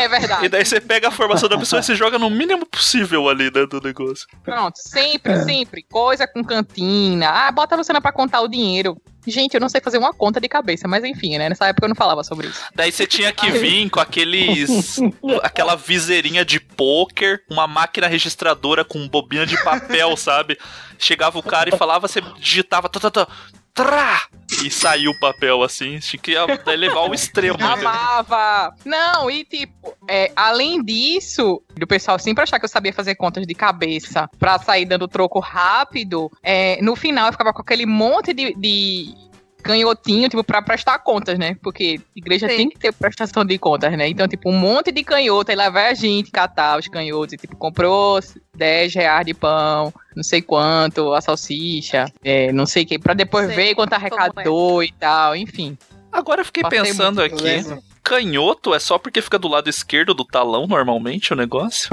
É 0.00 0.08
verdade. 0.08 0.46
E 0.46 0.48
daí 0.48 0.64
você 0.64 0.80
pega 0.80 1.08
a 1.08 1.10
formação 1.10 1.48
da 1.48 1.58
pessoa 1.58 1.80
e 1.80 1.82
se 1.82 1.94
joga 1.94 2.18
no 2.18 2.30
mínimo 2.30 2.64
possível 2.64 3.28
ali, 3.28 3.44
né, 3.44 3.66
do 3.66 3.80
negócio. 3.80 4.26
Pronto, 4.42 4.76
sempre, 4.76 5.42
sempre. 5.44 5.82
Coisa 5.82 6.26
com 6.26 6.42
cantina. 6.42 7.28
Ah, 7.28 7.52
bota 7.52 7.74
a 7.74 7.78
Luciana 7.78 8.00
pra 8.00 8.12
contar 8.12 8.40
o 8.40 8.48
dinheiro. 8.48 8.96
Gente, 9.26 9.54
eu 9.54 9.60
não 9.60 9.68
sei 9.68 9.80
fazer 9.82 9.98
uma 9.98 10.14
conta 10.14 10.40
de 10.40 10.48
cabeça, 10.48 10.88
mas 10.88 11.04
enfim, 11.04 11.36
né? 11.36 11.48
Nessa 11.48 11.66
época 11.66 11.84
eu 11.84 11.90
não 11.90 11.96
falava 11.96 12.24
sobre 12.24 12.46
isso. 12.46 12.60
Daí 12.74 12.90
você 12.90 13.06
tinha 13.06 13.30
que 13.32 13.50
vir 13.50 13.90
com 13.90 14.00
aqueles. 14.00 14.98
aquela 15.42 15.76
viseirinha 15.76 16.44
de 16.44 16.58
pôquer, 16.58 17.42
uma 17.50 17.66
máquina 17.66 18.06
registradora 18.06 18.84
com 18.84 19.06
bobina 19.06 19.44
de 19.44 19.62
papel, 19.62 20.16
sabe? 20.16 20.58
Chegava 20.98 21.38
o 21.38 21.42
cara 21.42 21.68
e 21.68 21.76
falava, 21.76 22.08
você 22.08 22.22
digitava. 22.38 22.88
Tá, 22.88 22.98
tá, 22.98 23.10
tá, 23.10 23.28
trá, 23.74 24.22
e 24.64 24.70
saiu 24.70 25.12
o 25.12 25.18
papel 25.18 25.62
assim. 25.62 25.98
Tinha 25.98 26.20
que 26.20 26.35
levar 26.76 27.00
ao 27.00 27.14
extremo. 27.14 27.56
Amava! 27.62 28.74
Não, 28.85 29.30
e 29.30 29.44
tipo, 29.44 29.96
é, 30.09 30.33
além 30.35 30.83
disso, 30.83 31.62
do 31.76 31.87
pessoal 31.87 32.18
sempre 32.18 32.42
achar 32.42 32.59
que 32.59 32.64
eu 32.64 32.68
sabia 32.68 32.92
fazer 32.92 33.14
contas 33.14 33.46
de 33.46 33.54
cabeça 33.54 34.28
pra 34.38 34.59
sair 34.59 34.85
dando 34.85 35.09
troco 35.09 35.38
rápido, 35.38 36.30
é, 36.42 36.80
no 36.83 36.96
final 36.96 37.26
eu 37.26 37.33
ficava 37.33 37.52
com 37.52 37.62
aquele 37.62 37.87
monte 37.87 38.33
de, 38.33 38.54
de 38.54 39.14
canhotinho, 39.60 40.28
tipo, 40.28 40.42
pra 40.42 40.62
prestar 40.62 40.98
contas, 40.98 41.38
né? 41.38 41.56
Porque 41.62 42.00
igreja 42.14 42.48
Sim. 42.48 42.56
tem 42.56 42.70
que 42.70 42.78
ter 42.78 42.92
prestação 42.92 43.44
de 43.44 43.58
contas, 43.58 43.96
né? 43.96 44.08
Então, 44.08 44.26
tipo, 44.26 44.48
um 44.50 44.58
monte 44.58 44.90
de 44.90 45.04
canhota, 45.04 45.52
e 45.52 45.56
lá 45.56 45.70
vai 45.70 45.90
a 45.90 45.94
gente 45.94 46.30
catar 46.30 46.78
os 46.78 46.88
canhotos, 46.88 47.34
e, 47.34 47.36
tipo, 47.36 47.56
comprou 47.56 48.18
10 48.56 48.94
reais 48.94 49.26
de 49.26 49.34
pão, 49.34 49.92
não 50.16 50.22
sei 50.22 50.42
quanto, 50.42 51.12
a 51.12 51.20
salsicha, 51.20 52.06
é, 52.24 52.52
não 52.52 52.66
sei 52.66 52.82
o 52.82 52.86
que, 52.86 52.98
pra 52.98 53.14
depois 53.14 53.46
Sei 53.46 53.56
ver 53.56 53.74
quanto 53.74 53.92
é. 53.92 53.96
arrecadou 53.96 54.82
e 54.82 54.92
tal, 54.92 55.36
enfim. 55.36 55.76
Agora 56.12 56.40
eu 56.40 56.44
fiquei 56.44 56.62
Passei 56.62 56.80
pensando 56.80 57.22
aqui. 57.22 57.42
lembro. 57.42 57.78
Canhoto 58.02 58.74
é 58.74 58.78
só 58.80 58.98
porque 58.98 59.22
fica 59.22 59.38
do 59.38 59.46
lado 59.46 59.70
esquerdo 59.70 60.14
do 60.14 60.24
talão, 60.24 60.66
normalmente, 60.66 61.32
o 61.32 61.36
negócio? 61.36 61.90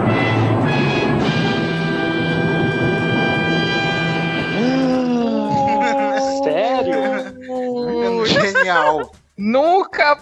Nunca 9.38 10.18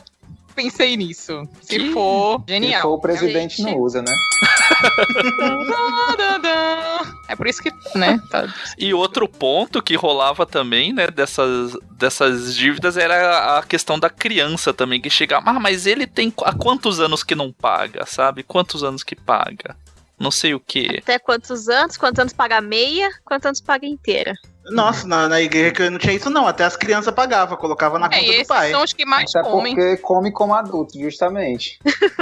pensei 0.55 0.95
nisso. 0.95 1.47
Se 1.61 1.91
for, 1.91 2.41
Se 2.47 2.53
genial. 2.53 2.81
for 2.81 2.93
o 2.93 2.99
presidente, 2.99 3.57
Gente. 3.57 3.71
não 3.71 3.79
usa, 3.79 4.01
né? 4.01 4.15
É 7.27 7.35
por 7.35 7.47
isso 7.47 7.61
que, 7.61 7.71
né? 7.97 8.19
Tá. 8.29 8.47
E 8.77 8.93
outro 8.93 9.27
ponto 9.27 9.81
que 9.81 9.95
rolava 9.95 10.45
também, 10.45 10.93
né, 10.93 11.07
dessas, 11.07 11.75
dessas 11.91 12.55
dívidas 12.55 12.97
era 12.97 13.57
a 13.57 13.63
questão 13.63 13.99
da 13.99 14.09
criança 14.09 14.73
também, 14.73 15.01
que 15.01 15.09
chegava, 15.09 15.49
ah, 15.49 15.59
mas 15.59 15.85
ele 15.87 16.05
tem 16.05 16.31
há 16.43 16.53
quantos 16.53 16.99
anos 16.99 17.23
que 17.23 17.33
não 17.35 17.51
paga, 17.51 18.05
sabe? 18.05 18.43
Quantos 18.43 18.83
anos 18.83 19.03
que 19.03 19.15
paga? 19.15 19.75
Não 20.19 20.31
sei 20.31 20.53
o 20.53 20.59
que. 20.59 20.99
Até 20.99 21.19
quantos 21.19 21.67
anos? 21.67 21.97
Quantos 21.97 22.19
anos 22.19 22.31
paga 22.33 22.61
meia? 22.61 23.09
Quantos 23.25 23.47
anos 23.47 23.59
paga 23.61 23.85
inteira? 23.85 24.33
Nossa, 24.71 25.07
na, 25.07 25.27
na 25.29 25.41
igreja 25.41 25.71
que 25.71 25.81
eu 25.83 25.91
não 25.91 25.97
tinha 25.99 26.13
isso 26.13 26.29
não, 26.29 26.47
até 26.47 26.63
as 26.63 26.75
crianças 26.75 27.13
pagavam, 27.13 27.55
colocava 27.57 27.99
na 27.99 28.07
É, 28.07 28.19
conta 28.23 28.37
do 28.39 28.47
pai. 28.47 28.71
são 28.71 28.83
os 28.83 28.93
que 28.93 29.05
mais 29.05 29.33
Até 29.35 29.49
comem. 29.49 29.75
porque 29.75 29.97
come 29.97 30.31
como 30.31 30.53
adulto, 30.53 30.99
justamente. 30.99 31.79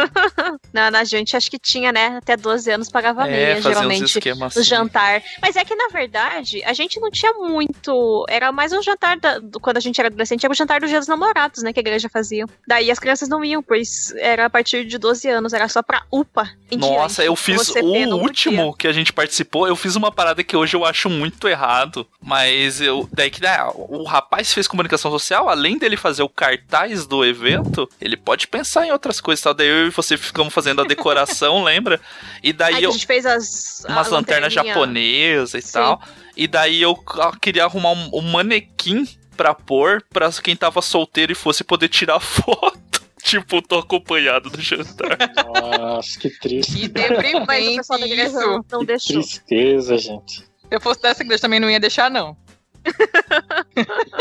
Na, 0.74 0.90
na 0.90 1.04
gente, 1.04 1.38
acho 1.38 1.52
que 1.52 1.60
tinha, 1.60 1.92
né? 1.92 2.18
Até 2.18 2.36
12 2.36 2.72
anos 2.72 2.90
pagava 2.90 3.26
meia, 3.26 3.54
É, 3.54 3.58
uns 3.58 3.64
geralmente. 3.64 4.20
No 4.36 4.46
assim. 4.46 4.64
jantar. 4.64 5.22
Mas 5.42 5.56
é 5.56 5.64
que, 5.64 5.76
na 5.76 5.88
verdade, 5.90 6.64
a 6.64 6.74
gente 6.74 7.00
não 7.00 7.12
tinha 7.12 7.32
muito. 7.34 8.26
Era 8.28 8.52
mais 8.52 8.74
um 8.74 8.82
jantar 8.82 9.18
da- 9.20 9.38
do- 9.40 9.60
quando 9.60 9.78
a 9.78 9.80
gente 9.80 10.00
era 10.00 10.08
adolescente, 10.08 10.44
era 10.44 10.52
o 10.52 10.56
jantar 10.56 10.80
do 10.80 10.88
Dia 10.88 10.98
dos 11.00 11.08
Namorados, 11.08 11.62
né? 11.62 11.72
Que 11.72 11.80
a 11.80 11.82
igreja 11.82 12.10
fazia. 12.10 12.46
Daí 12.68 12.90
as 12.90 12.98
crianças 13.00 13.30
não 13.30 13.46
iam, 13.46 13.62
pois 13.62 14.14
era 14.18 14.46
a 14.46 14.50
partir 14.50 14.86
de 14.86 14.98
12 14.98 15.28
anos, 15.30 15.54
era 15.54 15.68
só 15.70 15.82
pra 15.84 16.04
UPA. 16.12 16.50
em 16.72 16.78
Nossa, 16.78 17.22
diante, 17.22 17.28
eu 17.28 17.36
fiz 17.36 17.70
o 17.70 18.16
último 18.18 18.74
que 18.76 18.88
a 18.88 18.92
gente 18.94 19.14
participou. 19.14 19.68
Eu 19.68 19.76
fiz 19.76 19.96
uma 19.96 20.12
parada 20.12 20.44
que 20.44 20.58
hoje 20.58 20.76
eu 20.76 20.84
acho 20.86 21.08
muito 21.10 21.48
errado. 21.48 22.08
Mas 22.20 22.33
eu. 22.80 23.10
Daí 23.12 23.30
que 23.30 23.42
né, 23.42 23.58
o 23.76 24.04
rapaz 24.04 24.54
fez 24.54 24.68
comunicação 24.68 25.12
social, 25.12 25.50
além 25.50 25.78
dele 25.78 25.98
fazer 25.98 26.24
o 26.24 26.30
cartaz 26.30 27.06
do 27.06 27.24
evento, 27.24 27.90
ele 28.00 28.16
pode 28.16 28.48
pensar 28.48 28.86
em 28.86 28.92
outras 28.92 29.20
coisas. 29.20 29.44
Tal. 29.44 29.54
Daí 29.54 29.68
eu 29.68 29.88
e 29.88 29.90
você 29.90 30.18
ficamos 30.18 30.54
fazendo 30.54 30.82
a 30.82 30.86
decoração, 30.86 31.64
lembra? 31.66 32.00
E 32.42 32.54
daí 32.54 32.84
eu. 32.84 32.90
a 32.90 32.94
gente 32.94 33.06
fez 33.06 33.26
as. 33.26 33.86
Umas 33.88 34.10
lanternas 34.10 34.54
japonesas 34.54 35.54
e 35.54 35.62
Sim. 35.62 35.74
tal. 35.74 36.02
E 36.36 36.48
daí 36.48 36.82
eu 36.82 36.98
ah, 37.20 37.34
queria 37.40 37.66
arrumar 37.66 37.92
um, 37.92 38.10
um 38.14 38.22
manequim 38.22 39.08
pra 39.36 39.54
pôr 39.54 40.04
pra 40.10 40.32
quem 40.32 40.56
tava 40.56 40.82
solteiro 40.82 41.32
e 41.32 41.36
fosse 41.36 41.64
poder 41.64 41.90
tirar 41.90 42.20
foto. 42.22 42.82
Tipo, 43.24 43.62
tô 43.62 43.80
acompanhado 43.80 44.50
do 44.50 44.62
jantar. 44.62 45.18
Nossa, 45.46 46.20
que 46.20 46.30
triste. 46.30 46.74
Que 46.74 46.92
Mas 46.94 47.06
o 47.10 47.22
deprimente 47.22 48.62
não 48.70 48.84
deixou. 48.84 49.22
Tristeza, 49.22 49.98
gente. 49.98 50.53
Se 50.70 50.76
eu 50.76 50.82
fosse 50.82 51.02
dessa 51.02 51.22
igreja 51.24 51.42
também 51.42 51.60
não 51.60 51.70
ia 51.70 51.80
deixar, 51.80 52.10
não. 52.10 52.36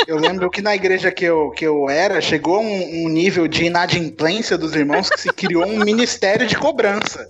Eu 0.07 0.19
lembro 0.19 0.49
que 0.51 0.63
na 0.63 0.75
igreja 0.75 1.11
que 1.11 1.25
eu, 1.25 1.51
que 1.51 1.65
eu 1.67 1.89
era, 1.91 2.21
chegou 2.21 2.61
um, 2.61 3.05
um 3.05 3.09
nível 3.09 3.49
de 3.49 3.65
inadimplência 3.65 4.57
dos 4.57 4.75
irmãos 4.75 5.11
que 5.11 5.21
se 5.21 5.33
criou 5.33 5.67
um 5.67 5.79
ministério 5.79 6.47
de 6.47 6.57
cobrança. 6.57 7.29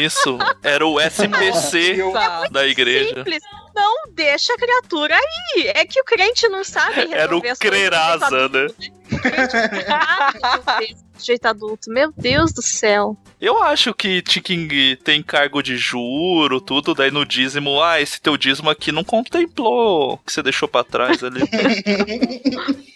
Isso, 0.00 0.38
era 0.62 0.86
o 0.86 0.98
SPC 1.00 1.94
Eu- 2.00 2.12
da 2.50 2.66
igreja. 2.66 3.14
Simples. 3.16 3.42
Não 3.74 4.12
deixa 4.12 4.52
a 4.52 4.56
criatura 4.56 5.14
aí. 5.16 5.68
É 5.74 5.84
que 5.86 6.00
o 6.00 6.04
crente 6.04 6.48
não 6.48 6.62
sabe 6.64 7.06
resolver 7.06 7.16
Era 7.16 7.36
o 7.36 7.58
Crerasa, 7.58 8.48
né? 8.48 8.66
Ah, 11.22 11.24
resolver 11.24 11.24
do 11.24 11.24
jeito 11.24 11.46
adulto. 11.46 11.90
Meu 11.90 12.12
Deus 12.16 12.52
do 12.52 12.60
céu. 12.60 13.16
Eu 13.40 13.62
acho 13.62 13.94
que 13.94 14.20
Tiking 14.22 14.96
tem 15.02 15.22
cargo 15.22 15.62
de 15.62 15.76
juro, 15.76 16.60
tudo, 16.60 16.94
daí 16.94 17.10
no 17.10 17.24
dízimo, 17.24 17.80
ah, 17.80 18.00
esse 18.00 18.20
teu 18.20 18.36
dízimo 18.36 18.68
aqui 18.68 18.92
não 18.92 19.04
contemplou 19.04 20.14
o 20.14 20.18
que 20.18 20.32
você 20.32 20.42
deixou 20.42 20.68
pra 20.68 20.84
trás 20.84 21.22
ali. 21.22 21.40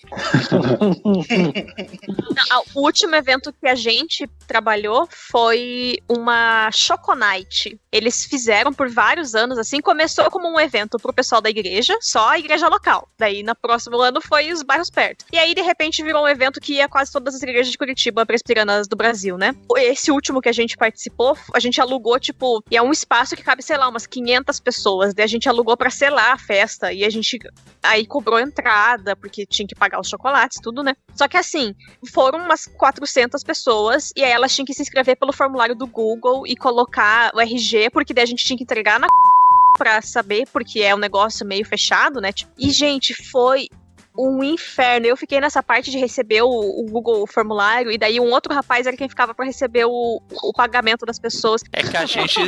Não, 2.50 2.62
o 2.74 2.84
último 2.84 3.14
evento 3.14 3.52
que 3.52 3.68
a 3.68 3.74
gente 3.74 4.28
trabalhou 4.46 5.08
foi 5.10 5.98
uma 6.08 6.70
Choconite. 6.70 7.78
Eles 7.90 8.24
fizeram 8.24 8.72
por 8.72 8.88
vários 8.88 9.34
anos, 9.34 9.58
assim, 9.58 9.80
começou 9.80 10.30
como 10.30 10.48
um 10.48 10.60
evento 10.60 10.98
pro 10.98 11.12
pessoal 11.12 11.40
da 11.40 11.50
igreja, 11.50 11.96
só 12.00 12.30
a 12.30 12.38
igreja 12.38 12.68
local. 12.68 13.08
Daí, 13.18 13.42
no 13.42 13.54
próximo 13.54 14.00
ano, 14.00 14.20
foi 14.20 14.52
os 14.52 14.62
bairros 14.62 14.90
perto. 14.90 15.24
E 15.32 15.38
aí, 15.38 15.54
de 15.54 15.62
repente, 15.62 16.02
virou 16.02 16.24
um 16.24 16.28
evento 16.28 16.60
que 16.60 16.74
ia 16.74 16.88
quase 16.88 17.12
todas 17.12 17.34
as 17.34 17.42
igrejas 17.42 17.70
de 17.70 17.78
Curitiba, 17.78 18.15
presbiterianas 18.24 18.86
do 18.88 18.96
Brasil, 18.96 19.36
né? 19.36 19.54
Esse 19.76 20.10
último 20.10 20.40
que 20.40 20.48
a 20.48 20.52
gente 20.52 20.76
participou, 20.76 21.36
a 21.52 21.60
gente 21.60 21.80
alugou, 21.80 22.18
tipo, 22.18 22.62
e 22.70 22.76
é 22.76 22.82
um 22.82 22.92
espaço 22.92 23.36
que 23.36 23.42
cabe, 23.42 23.62
sei 23.62 23.76
lá, 23.76 23.88
umas 23.88 24.06
500 24.06 24.60
pessoas. 24.60 25.14
Daí 25.14 25.24
a 25.24 25.28
gente 25.28 25.48
alugou 25.48 25.76
pra 25.76 25.90
selar 25.90 26.32
a 26.32 26.38
festa. 26.38 26.92
E 26.92 27.04
a 27.04 27.10
gente 27.10 27.38
aí 27.82 28.06
cobrou 28.06 28.38
entrada, 28.38 29.16
porque 29.16 29.44
tinha 29.46 29.66
que 29.66 29.74
pagar 29.74 30.00
os 30.00 30.08
chocolates, 30.08 30.60
tudo, 30.62 30.82
né? 30.82 30.94
Só 31.14 31.28
que 31.28 31.36
assim, 31.36 31.74
foram 32.12 32.38
umas 32.38 32.66
400 32.66 33.42
pessoas 33.42 34.12
e 34.16 34.24
aí 34.24 34.30
elas 34.30 34.54
tinham 34.54 34.66
que 34.66 34.74
se 34.74 34.82
inscrever 34.82 35.16
pelo 35.16 35.32
formulário 35.32 35.74
do 35.74 35.86
Google 35.86 36.46
e 36.46 36.56
colocar 36.56 37.32
o 37.34 37.40
RG, 37.40 37.90
porque 37.90 38.14
daí 38.14 38.24
a 38.24 38.26
gente 38.26 38.44
tinha 38.44 38.56
que 38.56 38.64
entregar 38.64 39.00
na 39.00 39.06
pra 39.76 40.00
saber, 40.00 40.46
porque 40.52 40.80
é 40.80 40.94
um 40.94 40.98
negócio 40.98 41.46
meio 41.46 41.64
fechado, 41.64 42.20
né? 42.20 42.32
Tipo, 42.32 42.52
E, 42.58 42.70
gente, 42.70 43.14
foi 43.30 43.68
um 44.18 44.42
inferno. 44.42 45.06
Eu 45.06 45.16
fiquei 45.16 45.40
nessa 45.40 45.62
parte 45.62 45.90
de 45.90 45.98
receber 45.98 46.42
o, 46.42 46.48
o 46.48 46.84
Google 46.90 47.26
formulário, 47.26 47.90
e 47.90 47.98
daí 47.98 48.18
um 48.20 48.30
outro 48.30 48.54
rapaz 48.54 48.86
era 48.86 48.96
quem 48.96 49.08
ficava 49.08 49.34
pra 49.34 49.44
receber 49.44 49.84
o, 49.84 50.20
o 50.42 50.52
pagamento 50.52 51.04
das 51.04 51.18
pessoas. 51.18 51.62
É 51.72 51.82
que 51.82 51.96
a 51.96 52.06
gente 52.06 52.40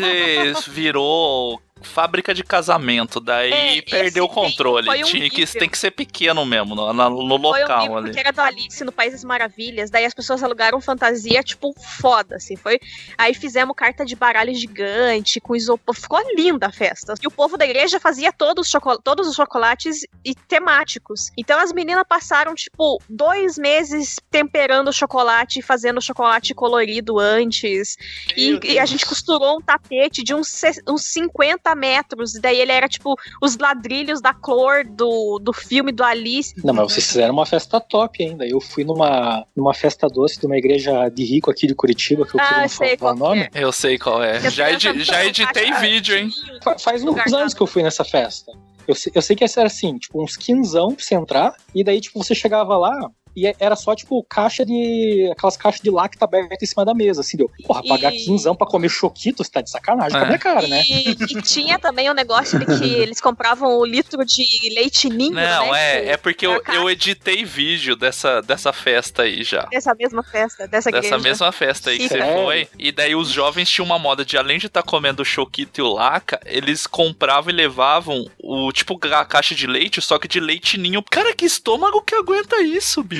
virou 0.68 1.60
fábrica 1.82 2.34
de 2.34 2.42
casamento, 2.44 3.20
daí 3.20 3.78
É, 3.78 3.82
perdeu 3.82 4.24
o 4.24 4.28
controle. 4.28 4.86
foi 4.86 5.02
um 5.02 5.06
Tinha 5.06 5.28
que, 5.30 5.46
tem 5.46 5.68
que 5.68 5.78
ser 5.78 5.90
pequeno 5.90 6.44
mesmo, 6.44 6.74
no, 6.74 6.92
no 6.92 7.38
Foi 7.40 7.60
local 7.62 7.78
horrível, 7.78 7.96
ali. 7.96 8.06
porque 8.06 8.20
era 8.20 8.32
do 8.32 8.40
Alice 8.40 8.84
no 8.84 8.92
País 8.92 9.12
das 9.12 9.24
Maravilhas, 9.24 9.90
daí 9.90 10.04
as 10.04 10.14
pessoas 10.14 10.42
alugaram 10.42 10.80
fantasia, 10.80 11.42
tipo, 11.42 11.74
foda, 12.00 12.36
assim, 12.36 12.56
foi... 12.56 12.78
Aí 13.16 13.34
fizemos 13.34 13.74
carta 13.76 14.04
de 14.04 14.14
baralho 14.16 14.54
gigante, 14.54 15.40
com 15.40 15.54
isopor, 15.56 15.94
ficou 15.94 16.20
linda 16.36 16.66
a 16.66 16.72
festa. 16.72 17.14
E 17.22 17.26
o 17.26 17.30
povo 17.30 17.56
da 17.56 17.64
igreja 17.64 17.98
fazia 18.00 18.32
todos 18.32 18.66
os, 18.66 18.70
choco- 18.70 19.00
todos 19.02 19.28
os 19.28 19.34
chocolates 19.36 20.06
e 20.24 20.34
temáticos. 20.34 21.30
Então 21.36 21.58
as 21.60 21.72
meninas 21.72 22.04
passaram, 22.08 22.54
tipo, 22.54 23.00
dois 23.08 23.56
meses 23.58 24.16
temperando 24.30 24.88
o 24.88 24.92
chocolate, 24.92 25.58
e 25.60 25.62
fazendo 25.62 26.00
chocolate 26.02 26.54
colorido 26.54 27.18
antes, 27.18 27.96
e, 28.36 28.58
e 28.64 28.78
a 28.78 28.84
gente 28.86 29.04
costurou 29.06 29.58
um 29.58 29.60
tapete 29.60 30.22
de 30.22 30.34
uns, 30.34 30.60
uns 30.88 31.04
50 31.04 31.67
metros, 31.74 32.34
e 32.34 32.40
daí 32.40 32.60
ele 32.60 32.72
era, 32.72 32.88
tipo, 32.88 33.14
os 33.42 33.56
ladrilhos 33.56 34.20
da 34.20 34.32
cor 34.34 34.84
do, 34.84 35.38
do 35.38 35.52
filme 35.52 35.92
do 35.92 36.02
Alice. 36.04 36.54
Não, 36.64 36.74
mas 36.74 36.92
vocês 36.92 37.06
fizeram 37.06 37.32
uma 37.34 37.46
festa 37.46 37.80
top 37.80 38.22
ainda. 38.24 38.46
Eu 38.46 38.60
fui 38.60 38.84
numa, 38.84 39.44
numa 39.56 39.74
festa 39.74 40.08
doce 40.08 40.38
de 40.40 40.46
uma 40.46 40.56
igreja 40.56 41.08
de 41.08 41.24
rico 41.24 41.50
aqui 41.50 41.66
de 41.66 41.74
Curitiba, 41.74 42.26
que 42.26 42.36
eu 42.36 42.40
Ah, 42.40 42.60
não 42.62 42.68
sei 42.68 42.96
falar 42.96 43.12
o 43.12 43.16
qual 43.18 43.32
que 43.32 43.38
nome. 43.38 43.50
Eu 43.54 43.72
sei 43.72 43.98
qual 43.98 44.22
é. 44.22 44.40
Já, 44.50 44.70
edi- 44.72 45.02
já 45.04 45.24
editei 45.24 45.72
vídeo, 45.74 46.16
hein? 46.16 46.30
Fa- 46.62 46.78
Faz 46.78 47.02
uns 47.04 47.32
anos 47.32 47.54
que 47.54 47.60
eu 47.62 47.66
fui 47.66 47.82
nessa 47.82 48.04
festa. 48.04 48.52
Eu 48.86 48.94
sei, 48.94 49.12
eu 49.14 49.20
sei 49.20 49.36
que 49.36 49.44
essa 49.44 49.60
era 49.60 49.66
assim, 49.66 49.98
tipo, 49.98 50.22
uns 50.22 50.34
quinzão 50.34 50.94
pra 50.94 51.04
você 51.04 51.14
entrar, 51.14 51.52
e 51.74 51.84
daí, 51.84 52.00
tipo, 52.00 52.24
você 52.24 52.34
chegava 52.34 52.74
lá. 52.78 53.10
E 53.36 53.52
era 53.58 53.76
só, 53.76 53.94
tipo, 53.94 54.22
caixa 54.24 54.64
de. 54.64 55.28
aquelas 55.32 55.56
caixas 55.56 55.80
de 55.80 55.90
lacta 55.90 56.24
aberta 56.24 56.64
em 56.64 56.66
cima 56.66 56.84
da 56.84 56.94
mesa, 56.94 57.20
assim, 57.20 57.36
deu. 57.36 57.50
Porra, 57.66 57.82
pagar 57.86 58.12
E- 58.14 58.24
quinzão 58.24 58.54
pra 58.54 58.66
comer 58.66 58.88
choquito, 58.88 59.42
você 59.44 59.50
tá 59.50 59.60
de 59.60 59.70
sacanagem 59.70 60.12
com 60.12 60.18
a 60.18 60.22
É. 60.22 60.26
minha 60.26 60.38
cara, 60.38 60.66
né? 60.66 60.82
E, 60.88 61.10
e 61.10 61.42
tinha 61.42 61.78
também 61.78 62.08
o 62.10 62.14
negócio 62.14 62.58
de 62.58 62.66
que 62.66 62.84
eles 62.94 63.20
compravam 63.20 63.78
o 63.78 63.84
litro 63.84 64.24
de 64.24 64.44
leite 64.74 65.08
ninho, 65.08 65.32
Não, 65.34 65.72
né? 65.72 66.06
é, 66.06 66.08
é 66.12 66.16
porque 66.16 66.46
eu, 66.46 66.60
eu 66.72 66.90
editei 66.90 67.44
vídeo 67.44 67.94
dessa, 67.96 68.40
dessa 68.42 68.72
festa 68.72 69.22
aí 69.22 69.42
já. 69.42 69.62
Dessa 69.70 69.94
mesma 69.94 70.22
festa, 70.22 70.66
dessa 70.66 70.88
igreja. 70.88 71.10
Dessa 71.10 71.22
mesma 71.22 71.52
festa 71.52 71.90
aí 71.90 71.98
que 71.98 72.08
você 72.08 72.18
Sério? 72.18 72.42
foi. 72.44 72.68
E 72.78 72.90
daí 72.92 73.14
os 73.14 73.28
jovens 73.28 73.68
tinham 73.70 73.86
uma 73.86 73.98
moda 73.98 74.24
de, 74.24 74.36
além 74.36 74.58
de 74.58 74.66
estar 74.66 74.82
comendo 74.82 75.22
o 75.22 75.24
choquito 75.24 75.80
e 75.80 75.82
o 75.82 75.92
laca, 75.92 76.40
eles 76.46 76.86
compravam 76.86 77.50
e 77.50 77.54
levavam 77.54 78.24
o 78.42 78.72
tipo 78.72 78.98
a 79.12 79.24
caixa 79.24 79.54
de 79.54 79.66
leite, 79.66 80.00
só 80.00 80.18
que 80.18 80.28
de 80.28 80.40
leite 80.40 80.78
ninho. 80.78 81.02
Cara, 81.10 81.34
que 81.34 81.44
estômago 81.44 82.02
que 82.02 82.14
aguenta 82.14 82.60
isso, 82.60 83.02
bicho? 83.02 83.17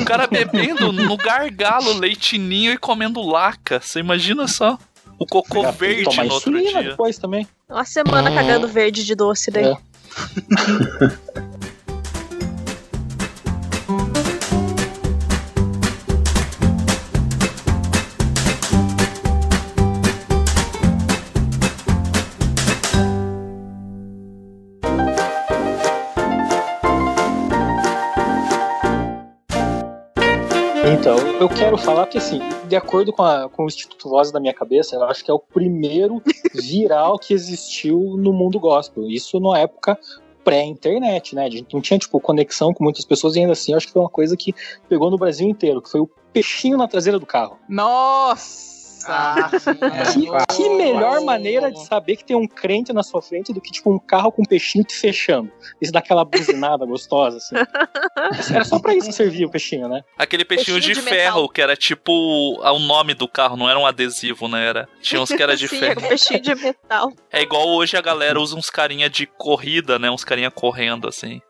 O 0.00 0.04
cara 0.04 0.26
bebendo 0.26 0.92
no 0.92 1.16
gargalo 1.16 1.92
leite 1.92 2.38
ninho 2.38 2.72
e 2.72 2.78
comendo 2.78 3.22
laca. 3.22 3.80
Você 3.80 4.00
imagina 4.00 4.48
só? 4.48 4.78
O 5.18 5.26
cocô 5.26 5.70
verde 5.72 6.04
tomar 6.04 6.24
no 6.24 6.34
outro 6.34 6.58
dia. 6.58 6.82
depois 6.82 7.18
também. 7.18 7.46
Uma 7.68 7.84
semana 7.84 8.30
cagando 8.30 8.68
verde 8.68 9.04
de 9.04 9.14
doce 9.14 9.50
daí. 9.50 9.64
É. 9.64 9.76
eu 31.46 31.50
quero 31.50 31.78
falar 31.78 32.06
que, 32.08 32.18
assim, 32.18 32.40
de 32.68 32.74
acordo 32.74 33.12
com, 33.12 33.22
a- 33.22 33.48
com 33.48 33.62
o 33.62 33.66
Instituto 33.66 34.08
Voz 34.08 34.32
da 34.32 34.40
minha 34.40 34.52
cabeça, 34.52 34.96
eu 34.96 35.04
acho 35.04 35.24
que 35.24 35.30
é 35.30 35.34
o 35.34 35.38
primeiro 35.38 36.20
viral 36.52 37.16
que 37.20 37.32
existiu 37.32 38.16
no 38.18 38.32
mundo 38.32 38.58
gospel. 38.58 39.04
Isso 39.08 39.38
na 39.38 39.60
época 39.60 39.96
pré-internet, 40.42 41.36
né? 41.36 41.46
A 41.46 41.50
gente 41.50 41.72
não 41.72 41.80
tinha, 41.80 41.98
tipo, 42.00 42.18
conexão 42.20 42.74
com 42.74 42.82
muitas 42.82 43.04
pessoas 43.04 43.36
e 43.36 43.40
ainda 43.40 43.52
assim, 43.52 43.70
eu 43.72 43.76
acho 43.76 43.86
que 43.86 43.92
foi 43.92 44.02
uma 44.02 44.08
coisa 44.10 44.36
que 44.36 44.52
pegou 44.88 45.08
no 45.08 45.16
Brasil 45.16 45.48
inteiro, 45.48 45.80
que 45.80 45.88
foi 45.90 46.00
o 46.00 46.10
peixinho 46.32 46.76
na 46.76 46.88
traseira 46.88 47.18
do 47.18 47.26
carro. 47.26 47.58
Nossa! 47.68 48.75
Ah, 49.08 49.50
sim. 49.58 49.74
Que, 50.28 50.56
que 50.56 50.68
melhor 50.70 51.20
maneira 51.22 51.70
de 51.70 51.84
saber 51.84 52.16
que 52.16 52.24
tem 52.24 52.36
um 52.36 52.46
crente 52.46 52.92
na 52.92 53.02
sua 53.02 53.20
frente 53.22 53.52
do 53.52 53.60
que, 53.60 53.70
tipo, 53.70 53.90
um 53.92 53.98
carro 53.98 54.32
com 54.32 54.42
um 54.42 54.44
peixinho 54.44 54.84
te 54.84 54.94
fechando. 54.94 55.50
Isso 55.80 55.92
dá 55.92 55.98
aquela 55.98 56.24
buzinada 56.24 56.84
gostosa, 56.86 57.38
assim. 57.38 57.56
Era 58.54 58.64
só 58.64 58.78
pra 58.78 58.94
isso 58.94 59.08
que 59.08 59.14
servia 59.14 59.46
o 59.46 59.50
peixinho, 59.50 59.88
né? 59.88 60.02
Aquele 60.18 60.44
peixinho, 60.44 60.76
Peixinho 60.76 60.94
de, 60.94 61.00
de 61.00 61.08
ferro, 61.08 61.36
metal. 61.42 61.48
que 61.48 61.62
era 61.62 61.76
tipo 61.76 62.12
o 62.12 62.78
nome 62.78 63.14
do 63.14 63.28
carro, 63.28 63.56
não 63.56 63.68
era 63.68 63.78
um 63.78 63.86
adesivo, 63.86 64.48
né? 64.48 64.66
Era, 64.66 64.88
tinha 65.00 65.20
uns 65.20 65.28
que 65.30 65.42
era 65.42 65.56
de 65.56 65.66
Sim, 65.68 65.78
ferro. 65.78 65.92
era 65.98 66.04
um 66.06 66.08
peixinho 66.08 66.40
de 66.40 66.54
metal. 66.54 67.12
É 67.30 67.42
igual 67.42 67.68
hoje 67.68 67.96
a 67.96 68.00
galera 68.00 68.40
usa 68.40 68.56
uns 68.56 68.70
carinha 68.70 69.08
de 69.08 69.26
corrida, 69.26 69.98
né? 69.98 70.10
Uns 70.10 70.24
carinha 70.24 70.50
correndo, 70.50 71.08
assim. 71.08 71.40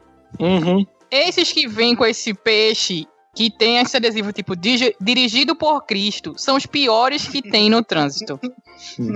Uhum. 0.40 0.84
Esses 1.10 1.52
que 1.52 1.68
vêm 1.68 1.94
com 1.94 2.04
esse 2.04 2.34
peixe 2.34 3.06
que 3.36 3.50
tem 3.50 3.78
esse 3.78 3.96
adesivo 3.96 4.32
tipo 4.32 4.56
"Digi- 4.56 4.96
dirigido 5.00 5.54
por 5.54 5.82
Cristo 5.84 6.34
são 6.38 6.56
os 6.56 6.64
piores 6.66 7.28
que 7.28 7.40
tem 7.42 7.68
no 7.70 7.84
trânsito. 7.84 8.40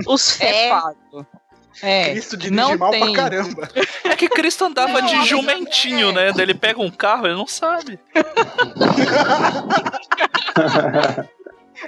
Os 0.07 0.39
É 0.39 0.45
fé. 0.45 0.69
fato. 0.69 1.25
É, 1.81 2.11
Cristo 2.11 2.37
dirige 2.37 2.53
não 2.55 2.77
mal 2.77 2.91
tem. 2.91 3.13
pra 3.13 3.23
caramba. 3.23 3.69
É 4.03 4.15
que 4.15 4.27
Cristo 4.29 4.65
andava 4.65 5.01
Não, 5.01 5.07
de 5.07 5.15
mas 5.15 5.27
jumentinho, 5.27 6.09
é. 6.09 6.13
né? 6.13 6.31
Daí 6.33 6.43
ele 6.43 6.53
pega 6.53 6.79
um 6.81 6.91
carro, 6.91 7.25
ele 7.27 7.35
não 7.35 7.47
sabe. 7.47 7.97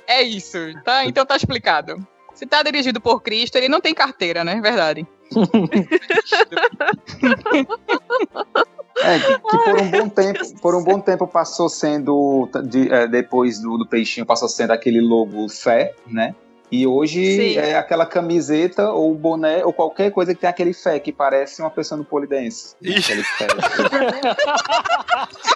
É 0.07 0.23
isso, 0.23 0.57
tá? 0.83 1.05
Então 1.05 1.25
tá 1.25 1.35
explicado. 1.35 2.05
Se 2.33 2.47
tá 2.47 2.63
dirigido 2.63 2.99
por 2.99 3.21
Cristo, 3.21 3.57
ele 3.57 3.69
não 3.69 3.79
tem 3.79 3.93
carteira, 3.93 4.43
né? 4.43 4.59
Verdade. 4.59 5.05
É, 8.97 9.19
que, 9.19 9.39
que 9.39 9.57
por 9.57 9.81
um 9.81 9.89
bom 9.89 10.09
tempo, 10.09 10.61
por 10.61 10.75
um 10.75 10.83
bom 10.83 10.99
tempo 10.99 11.27
passou 11.27 11.67
sendo, 11.67 12.47
de- 12.65 12.91
é, 12.93 13.07
depois 13.07 13.59
do, 13.59 13.77
do 13.77 13.87
peixinho, 13.87 14.25
passou 14.25 14.47
sendo 14.47 14.71
aquele 14.71 15.01
logo 15.01 15.49
fé, 15.49 15.93
né? 16.07 16.35
E 16.73 16.87
hoje 16.87 17.23
Sim. 17.23 17.57
é 17.59 17.77
aquela 17.77 18.03
camiseta 18.03 18.89
ou 18.89 19.13
boné 19.13 19.63
ou 19.63 19.71
qualquer 19.71 20.09
coisa 20.09 20.33
que 20.33 20.41
tem 20.41 20.49
aquele 20.49 20.73
fé 20.73 20.99
que 20.99 21.11
parece 21.11 21.61
uma 21.61 21.69
pessoa 21.69 21.99
no 21.99 22.03
polidense. 22.03 22.75
Aquele 22.81 23.21
fé. 23.21 23.45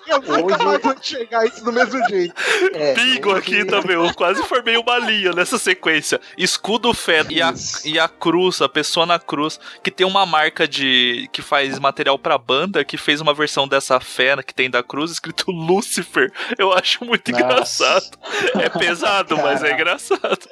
Eu 0.07 0.21
nunca 0.21 0.57
mais 0.59 0.79
chegar 1.01 1.43
isso 1.47 1.63
do 1.63 1.73
mesmo 1.73 1.99
jeito. 2.07 2.35
É, 2.71 2.93
Bingo 2.93 3.31
aqui 3.31 3.65
também, 3.65 3.95
eu 3.95 4.13
quase 4.13 4.43
formei 4.43 4.77
uma 4.77 4.97
linha 4.99 5.31
nessa 5.31 5.57
sequência. 5.57 6.21
Escudo 6.37 6.93
fé 6.93 7.25
e 7.29 7.41
a, 7.41 7.53
e 7.83 7.99
a 7.99 8.07
cruz, 8.07 8.61
a 8.61 8.69
pessoa 8.69 9.05
na 9.05 9.19
cruz, 9.19 9.59
que 9.83 9.91
tem 9.91 10.05
uma 10.05 10.25
marca 10.25 10.67
de 10.67 11.27
que 11.33 11.41
faz 11.41 11.77
material 11.79 12.17
pra 12.17 12.37
banda, 12.37 12.85
que 12.85 12.95
fez 12.95 13.19
uma 13.19 13.33
versão 13.33 13.67
dessa 13.67 13.99
fé 13.99 14.41
que 14.43 14.53
tem 14.53 14.69
da 14.69 14.83
cruz, 14.83 15.11
escrito 15.11 15.45
Lucifer. 15.51 16.31
Eu 16.57 16.71
acho 16.73 17.03
muito 17.03 17.31
Nossa. 17.31 17.43
engraçado. 17.43 18.17
É 18.61 18.69
pesado, 18.69 19.35
mas 19.37 19.63
é 19.63 19.73
engraçado. 19.73 20.47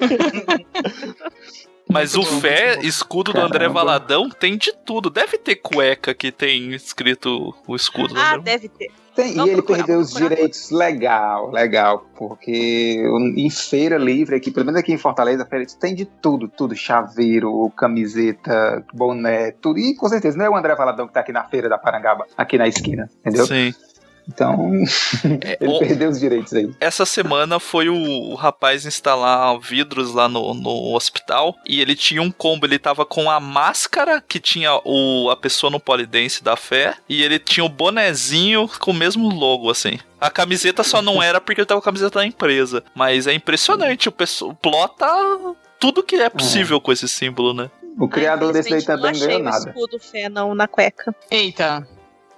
Mas 1.88 2.16
o 2.16 2.22
fé, 2.24 2.80
escudo 2.82 3.32
do 3.32 3.40
André 3.40 3.60
Caramba. 3.60 3.80
Valadão, 3.80 4.28
tem 4.28 4.58
de 4.58 4.72
tudo. 4.84 5.08
Deve 5.08 5.38
ter 5.38 5.54
cueca 5.56 6.12
que 6.12 6.32
tem 6.32 6.74
escrito 6.74 7.54
o 7.66 7.76
escudo 7.76 8.12
do 8.14 8.20
Ah, 8.20 8.34
André. 8.34 8.42
deve 8.42 8.68
ter. 8.68 8.90
Tem, 9.14 9.34
e 9.34 9.40
ele 9.40 9.52
procurar, 9.52 9.78
perdeu 9.78 9.94
vou 9.94 10.04
os 10.04 10.10
procurar. 10.10 10.34
direitos 10.34 10.70
legal, 10.70 11.50
legal, 11.50 12.04
porque 12.16 13.02
em 13.34 13.48
feira 13.48 13.96
livre 13.96 14.36
aqui, 14.36 14.50
pelo 14.50 14.66
menos 14.66 14.78
aqui 14.78 14.92
em 14.92 14.98
Fortaleza, 14.98 15.46
feira 15.46 15.64
tem 15.80 15.94
de 15.94 16.04
tudo, 16.04 16.48
tudo, 16.48 16.76
chaveiro, 16.76 17.70
camiseta, 17.70 18.84
boné, 18.92 19.52
tudo, 19.52 19.78
e 19.78 19.94
com 19.94 20.06
certeza 20.06 20.36
não 20.36 20.44
é 20.44 20.50
o 20.50 20.56
André 20.56 20.74
Valadão 20.74 21.06
que 21.06 21.14
tá 21.14 21.20
aqui 21.20 21.32
na 21.32 21.44
feira 21.44 21.66
da 21.66 21.78
Parangaba, 21.78 22.26
aqui 22.36 22.58
na 22.58 22.68
esquina, 22.68 23.08
entendeu? 23.20 23.46
Sim. 23.46 23.72
Então, 24.28 24.72
ele 25.60 25.70
o- 25.72 25.78
perdeu 25.78 26.10
os 26.10 26.18
direitos 26.18 26.52
aí. 26.52 26.70
Essa 26.80 27.06
semana 27.06 27.60
foi 27.60 27.88
o, 27.88 27.94
o 27.94 28.34
rapaz 28.34 28.84
instalar 28.84 29.58
vidros 29.60 30.12
lá 30.12 30.28
no, 30.28 30.52
no 30.54 30.94
hospital 30.94 31.54
e 31.66 31.80
ele 31.80 31.94
tinha 31.94 32.20
um 32.20 32.30
combo. 32.30 32.66
Ele 32.66 32.78
tava 32.78 33.04
com 33.06 33.30
a 33.30 33.38
máscara 33.38 34.20
que 34.26 34.40
tinha 34.40 34.80
o, 34.84 35.30
a 35.30 35.36
pessoa 35.36 35.70
no 35.70 35.78
polidense 35.78 36.42
da 36.42 36.56
fé 36.56 36.94
e 37.08 37.22
ele 37.22 37.38
tinha 37.38 37.64
o 37.64 37.68
bonezinho 37.68 38.68
com 38.80 38.90
o 38.90 38.94
mesmo 38.94 39.28
logo, 39.28 39.70
assim. 39.70 39.98
A 40.20 40.30
camiseta 40.30 40.82
só 40.82 41.00
não 41.00 41.22
era 41.22 41.40
porque 41.40 41.60
ele 41.60 41.66
tava 41.66 41.80
com 41.80 41.88
a 41.88 41.92
camiseta 41.92 42.18
da 42.18 42.26
empresa. 42.26 42.82
Mas 42.94 43.26
é 43.26 43.32
impressionante, 43.32 44.08
o, 44.08 44.12
pessoal, 44.12 44.50
o 44.50 44.54
plota 44.54 45.06
tudo 45.78 46.02
que 46.02 46.16
é 46.16 46.30
possível 46.30 46.80
com 46.80 46.90
esse 46.90 47.06
símbolo, 47.08 47.52
né? 47.54 47.70
O 47.98 48.08
criador 48.08 48.52
desse 48.52 48.74
aí 48.74 48.82
também 48.84 49.12
não 49.12 49.20
ganhou 49.20 49.40
Não 49.40 49.48
achei 49.48 49.60
o 49.60 49.66
nada. 49.66 49.70
escudo 49.70 49.98
fé 49.98 50.28
não, 50.28 50.54
na 50.54 50.66
cueca. 50.66 51.14
Eita. 51.30 51.86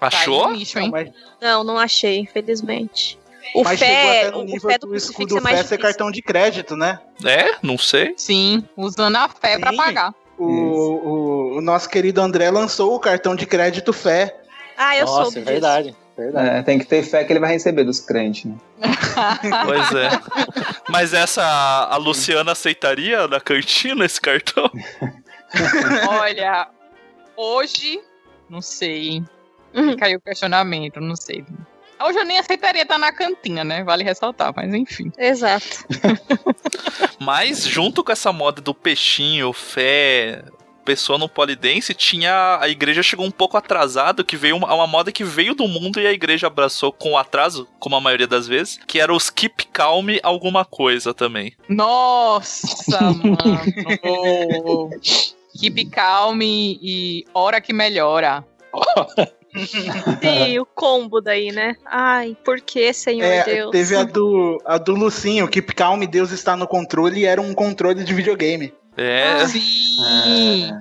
Achou? 0.01 0.45
Tá 0.45 0.81
hein? 0.81 0.91
Mas, 0.91 1.11
Não, 1.41 1.65
não 1.65 1.79
achei, 1.79 2.19
infelizmente. 2.19 3.19
O 3.55 3.65
mas 3.65 3.79
fé, 3.81 4.21
até 4.23 4.31
no 4.31 4.41
o 4.41 4.45
nível 4.45 4.71
fé 4.71 4.79
do 4.79 4.87
do 4.87 4.91
crucifixo 4.91 5.23
escudo 5.23 5.39
é 5.39 5.41
mais 5.41 5.57
fé 5.57 5.63
ser 5.63 5.69
difícil. 5.77 5.83
cartão 5.83 6.11
de 6.11 6.21
crédito, 6.23 6.77
né? 6.77 7.01
É? 7.25 7.55
Não 7.63 7.79
sei. 7.79 8.15
Sim, 8.17 8.63
usando 8.77 9.17
a 9.17 9.29
fé 9.29 9.59
pra 9.59 9.71
Sim. 9.71 9.77
pagar. 9.77 10.15
O, 10.39 10.45
o, 10.45 11.57
o 11.57 11.61
nosso 11.61 11.89
querido 11.89 12.21
André 12.21 12.51
lançou 12.51 12.95
o 12.95 13.01
cartão 13.01 13.35
de 13.35 13.47
crédito 13.47 13.93
fé. 13.93 14.37
Ah, 14.77 14.97
eu 14.97 15.07
Nossa, 15.07 15.23
soube 15.25 15.39
é 15.39 15.41
disso. 15.41 15.51
verdade. 15.53 15.97
verdade. 16.17 16.49
É, 16.59 16.63
tem 16.63 16.79
que 16.79 16.85
ter 16.85 17.03
fé 17.03 17.25
que 17.25 17.33
ele 17.33 17.41
vai 17.41 17.51
receber 17.51 17.83
dos 17.85 17.99
crentes, 18.01 18.45
né? 18.45 18.55
Pois 19.65 19.95
é. 19.95 20.11
Mas 20.91 21.13
essa 21.15 21.43
a 21.91 21.97
Luciana 21.97 22.53
aceitaria 22.53 23.27
na 23.27 23.41
cantina 23.41 24.05
esse 24.05 24.21
cartão? 24.21 24.71
Olha, 26.09 26.69
hoje, 27.37 28.01
não 28.49 28.61
sei, 28.61 29.09
hein? 29.09 29.29
Uhum. 29.75 29.97
Caiu 29.97 30.19
o 30.19 30.21
questionamento, 30.21 31.01
não 31.01 31.17
sei. 31.17 31.45
Hoje 32.01 32.19
eu 32.19 32.25
nem 32.25 32.39
aceitaria 32.39 32.83
estar 32.83 32.99
na 32.99 33.13
cantina, 33.13 33.65
né? 33.65 33.83
Vale 33.83 34.05
ressaltar, 34.05 34.53
mas 34.55 34.73
enfim. 34.73 35.13
Exato. 35.19 35.85
Mas 37.21 37.67
junto 37.67 38.05
com 38.05 38.13
essa 38.13 38.33
moda 38.33 38.63
do 38.63 38.73
peixinho, 38.73 39.53
fé, 39.53 40.45
pessoa 40.85 41.19
no 41.19 41.29
polidense, 41.29 41.93
tinha 41.93 42.59
a 42.61 42.69
igreja 42.69 43.03
chegou 43.03 43.27
um 43.27 43.31
pouco 43.31 43.57
atrasado, 43.57 44.25
que 44.25 44.37
veio 44.37 44.57
uma, 44.57 44.73
uma 44.73 44.87
moda 44.87 45.13
que 45.13 45.25
veio 45.25 45.55
do 45.55 45.67
mundo 45.67 46.01
e 46.01 46.07
a 46.07 46.13
igreja 46.13 46.47
abraçou 46.47 46.93
com 46.93 47.19
atraso, 47.19 47.69
como 47.79 47.97
a 47.97 48.01
maioria 48.01 48.27
das 48.27 48.47
vezes, 48.47 48.79
que 48.87 49.01
era 49.01 49.13
os 49.13 49.29
keep 49.29 49.67
calm 49.67 50.07
alguma 50.23 50.65
coisa 50.65 51.13
também. 51.13 51.53
Nossa, 51.69 53.01
mano. 53.03 54.91
Keep 55.61 55.87
calm 55.91 56.41
e, 56.41 56.79
e 56.81 57.25
hora 57.35 57.61
que 57.61 57.73
melhora. 57.73 58.43
Sim, 60.21 60.59
o 60.59 60.67
combo 60.67 61.21
daí, 61.21 61.51
né? 61.53 61.75
Ai, 61.87 62.37
por 62.45 62.61
que, 62.61 62.93
Senhor 62.93 63.25
É, 63.27 63.45
Deus? 63.45 63.71
teve 63.71 63.97
a 63.97 64.05
do, 64.05 64.61
a 64.65 64.79
do 64.79 64.95
Lucinho, 64.95 65.49
Keep 65.49 65.75
Calm, 65.75 66.01
Deus 66.07 66.31
está 66.31 66.57
no 66.57 66.67
controle, 66.67 67.21
e 67.21 67.25
era 67.27 67.41
um 67.41 67.55
controle 67.55 68.05
de 68.05 68.15
videogame. 68.15 68.73
É, 68.97 69.47
Sim. 69.47 70.73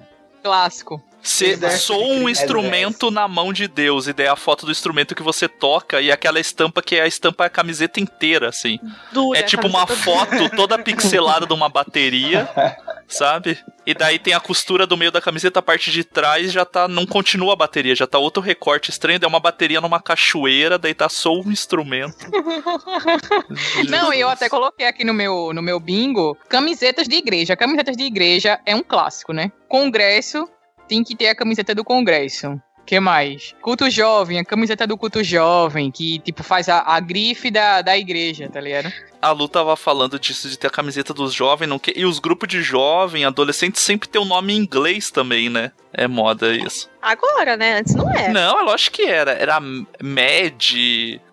Clássico. 0.44 1.02
ser 1.22 1.50
Exército 1.52 1.84
sou 1.84 2.08
um 2.12 2.28
instrumento 2.30 3.12
na 3.12 3.28
mão 3.28 3.52
de 3.54 3.68
Deus, 3.68 4.08
e 4.08 4.14
daí 4.14 4.28
a 4.28 4.36
foto 4.36 4.66
do 4.66 4.72
instrumento 4.72 5.14
que 5.14 5.22
você 5.24 5.48
toca 5.48 6.00
e 6.02 6.12
aquela 6.12 6.40
estampa 6.40 6.82
que 6.82 6.96
é 6.96 7.02
a 7.02 7.08
estampa 7.08 7.46
a 7.46 7.50
camiseta 7.50 8.00
inteira, 8.00 8.50
assim. 8.50 8.80
Dura, 9.12 9.38
É 9.40 9.44
tipo 9.44 9.68
uma 9.68 9.86
foto 9.86 10.50
toda 10.56 10.80
pixelada 10.80 11.46
de 11.46 11.54
uma 11.54 11.70
bateria, 11.70 12.50
sabe? 13.08 13.58
E 13.86 13.94
daí 13.94 14.20
tem 14.20 14.34
a 14.34 14.40
costura 14.40 14.86
do 14.86 14.98
meio 14.98 15.12
da 15.12 15.22
camiseta, 15.22 15.60
a 15.60 15.62
parte 15.62 15.92
de 15.92 16.04
trás 16.04 16.52
já 16.52 16.66
tá. 16.66 16.88
Não 16.88 17.06
continua 17.06 17.54
a 17.54 17.56
bateria, 17.56 17.96
já 17.96 18.06
tá 18.06 18.18
outro 18.18 18.42
recorte 18.42 18.90
estranho, 18.90 19.20
é 19.22 19.28
uma 19.28 19.40
bateria 19.40 19.80
numa 19.80 20.02
cachoeira, 20.02 20.78
daí 20.78 20.94
tá 20.94 21.08
só 21.08 21.34
um 21.34 21.52
instrumento. 21.52 22.18
Não, 23.88 24.14
e 24.14 24.20
eu 24.20 24.30
até 24.30 24.50
coloquei 24.50 24.86
aqui 24.86 25.04
no 25.04 25.14
meu, 25.14 25.54
no 25.54 25.62
meu 25.62 25.80
bingo 25.80 26.38
camisetas 26.50 27.08
de 27.08 27.16
igreja. 27.16 27.56
Camisetas 27.56 27.96
de 27.96 28.04
igreja 28.04 28.60
é 28.66 28.76
um 28.76 28.84
clássico, 28.84 29.32
né? 29.32 29.52
Congresso 29.70 30.48
tem 30.88 31.04
que 31.04 31.16
ter 31.16 31.28
a 31.28 31.36
camiseta 31.36 31.76
do 31.76 31.84
congresso. 31.84 32.60
Que 32.88 33.02
mais? 33.02 33.54
Culto 33.62 33.90
jovem, 33.90 34.40
a 34.40 34.46
camiseta 34.46 34.88
do 34.88 34.98
culto 34.98 35.22
jovem, 35.22 35.92
que 35.92 36.20
tipo 36.20 36.42
faz 36.42 36.70
a, 36.70 36.80
a 36.80 37.00
grife 37.02 37.52
da, 37.52 37.82
da 37.82 37.98
igreja, 37.98 38.50
tá 38.50 38.62
ligado? 38.62 38.92
A 39.22 39.32
Lu 39.32 39.50
tava 39.50 39.76
falando 39.76 40.18
disso 40.18 40.48
de 40.48 40.58
ter 40.58 40.68
a 40.68 40.70
camiseta 40.70 41.14
dos 41.14 41.34
jovens, 41.34 41.68
não 41.68 41.78
que... 41.78 41.92
e 41.94 42.06
os 42.06 42.18
grupos 42.18 42.48
de 42.48 42.62
jovem, 42.62 43.26
adolescentes 43.26 43.82
sempre 43.82 44.08
tem 44.08 44.22
o 44.22 44.24
um 44.24 44.28
nome 44.28 44.54
em 44.54 44.58
inglês 44.58 45.12
também, 45.12 45.50
né? 45.50 45.74
É 45.92 46.08
moda 46.08 46.56
isso. 46.56 46.90
Agora, 47.02 47.58
né? 47.58 47.80
Antes 47.80 47.94
não 47.94 48.10
era. 48.10 48.32
Não, 48.32 48.60
é 48.60 48.64
lógico 48.64 48.96
que 48.96 49.06
era. 49.06 49.32
Era 49.32 49.60
Mad, 49.60 50.72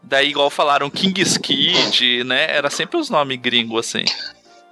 daí 0.02 0.30
igual 0.30 0.50
falaram 0.50 0.90
King's 0.90 1.38
Kid, 1.38 2.24
né? 2.24 2.50
Era 2.50 2.68
sempre 2.68 2.96
os 2.98 3.08
nomes 3.08 3.38
gringos 3.38 3.86
assim. 3.86 4.04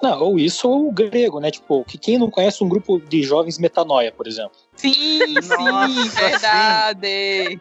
Não, 0.02 0.20
ou 0.20 0.38
isso 0.38 0.68
ou 0.68 0.88
o 0.88 0.92
grego, 0.92 1.38
né? 1.38 1.50
Tipo, 1.50 1.84
que 1.84 1.96
quem 1.96 2.18
não 2.18 2.28
conhece 2.28 2.64
um 2.64 2.68
grupo 2.68 2.98
de 2.98 3.22
jovens 3.22 3.58
metanoia, 3.58 4.10
por 4.10 4.26
exemplo. 4.26 4.52
Sim, 4.74 5.20
sim, 5.40 6.08
verdade. 6.08 7.60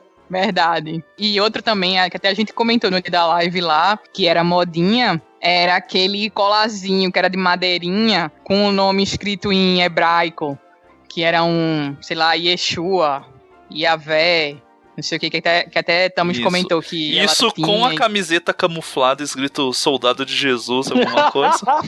Verdade. 0.30 1.02
E 1.18 1.40
outro 1.40 1.60
também, 1.60 1.96
que 2.08 2.16
até 2.16 2.28
a 2.28 2.34
gente 2.34 2.52
comentou 2.52 2.88
no 2.88 3.02
dia 3.02 3.10
da 3.10 3.26
live 3.26 3.60
lá, 3.60 3.98
que 4.14 4.28
era 4.28 4.44
modinha, 4.44 5.20
era 5.40 5.74
aquele 5.74 6.30
colazinho 6.30 7.10
que 7.10 7.18
era 7.18 7.28
de 7.28 7.36
madeirinha 7.36 8.30
com 8.44 8.68
o 8.68 8.70
nome 8.70 9.02
escrito 9.02 9.52
em 9.52 9.82
hebraico, 9.82 10.56
que 11.08 11.24
era 11.24 11.42
um, 11.42 11.96
sei 12.00 12.16
lá, 12.16 12.34
Yeshua, 12.34 13.26
Yahvé, 13.74 14.56
não 15.00 15.02
sei 15.02 15.16
o 15.16 15.20
que, 15.20 15.30
que 15.30 15.38
até, 15.38 15.62
que 15.64 15.78
até 15.78 16.08
Isso. 16.36 16.44
comentou 16.44 16.80
que 16.80 17.16
ela 17.18 17.24
Isso 17.24 17.50
tinha 17.52 17.66
com 17.66 17.84
a 17.84 17.94
e- 17.94 17.96
camiseta 17.96 18.52
camuflada 18.52 19.22
escrito 19.22 19.72
Soldado 19.72 20.24
de 20.26 20.34
Jesus, 20.36 20.90
alguma 20.90 21.30
coisa. 21.32 21.58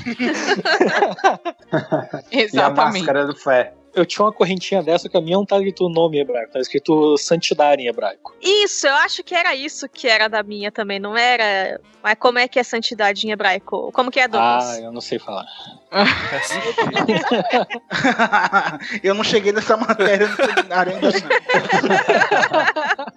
Exatamente. 2.31 3.05
do 3.27 3.37
fé. 3.37 3.75
Eu 3.95 4.07
tinha 4.07 4.25
uma 4.25 4.33
correntinha 4.33 4.83
dessa 4.83 5.07
que 5.09 5.17
a 5.17 5.21
minha 5.21 5.37
não 5.37 5.45
tá 5.45 5.57
escrito 5.57 5.85
o 5.87 5.91
nome 5.91 6.17
em 6.17 6.21
hebraico, 6.21 6.53
tá 6.53 6.61
escrito 6.61 7.17
santidade 7.19 7.83
em 7.83 7.89
hebraico. 7.89 8.35
Isso, 8.41 8.87
eu 8.87 8.95
acho 8.95 9.23
que 9.23 9.35
era 9.35 9.55
isso 9.55 9.87
que 9.89 10.09
era 10.09 10.29
da 10.29 10.43
minha 10.43 10.73
também, 10.73 10.99
não 10.99 11.17
era? 11.17 11.79
Mas 12.03 12.17
como 12.19 12.39
é 12.39 12.49
que 12.49 12.59
é 12.59 12.63
santidade 12.63 13.27
em 13.27 13.31
hebraico? 13.31 13.91
Como 13.93 14.11
que 14.11 14.19
é, 14.19 14.25
Ah, 14.25 14.29
Douglas? 14.29 14.79
eu 14.79 14.93
não 14.93 15.01
sei 15.01 15.19
falar. 15.19 15.45
eu 19.05 19.15
não 19.15 19.23
cheguei 19.23 19.53
nessa 19.53 19.77
matéria 19.77 20.27
no 20.27 20.37
seminário 20.37 20.95
ainda 20.95 21.11
não. 21.11 21.19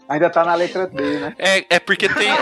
Ainda 0.09 0.29
tá 0.29 0.43
na 0.43 0.55
letra 0.55 0.85
D, 0.87 1.19
né? 1.19 1.33
É, 1.39 1.65
é 1.75 1.79
porque 1.79 2.09
tem. 2.09 2.27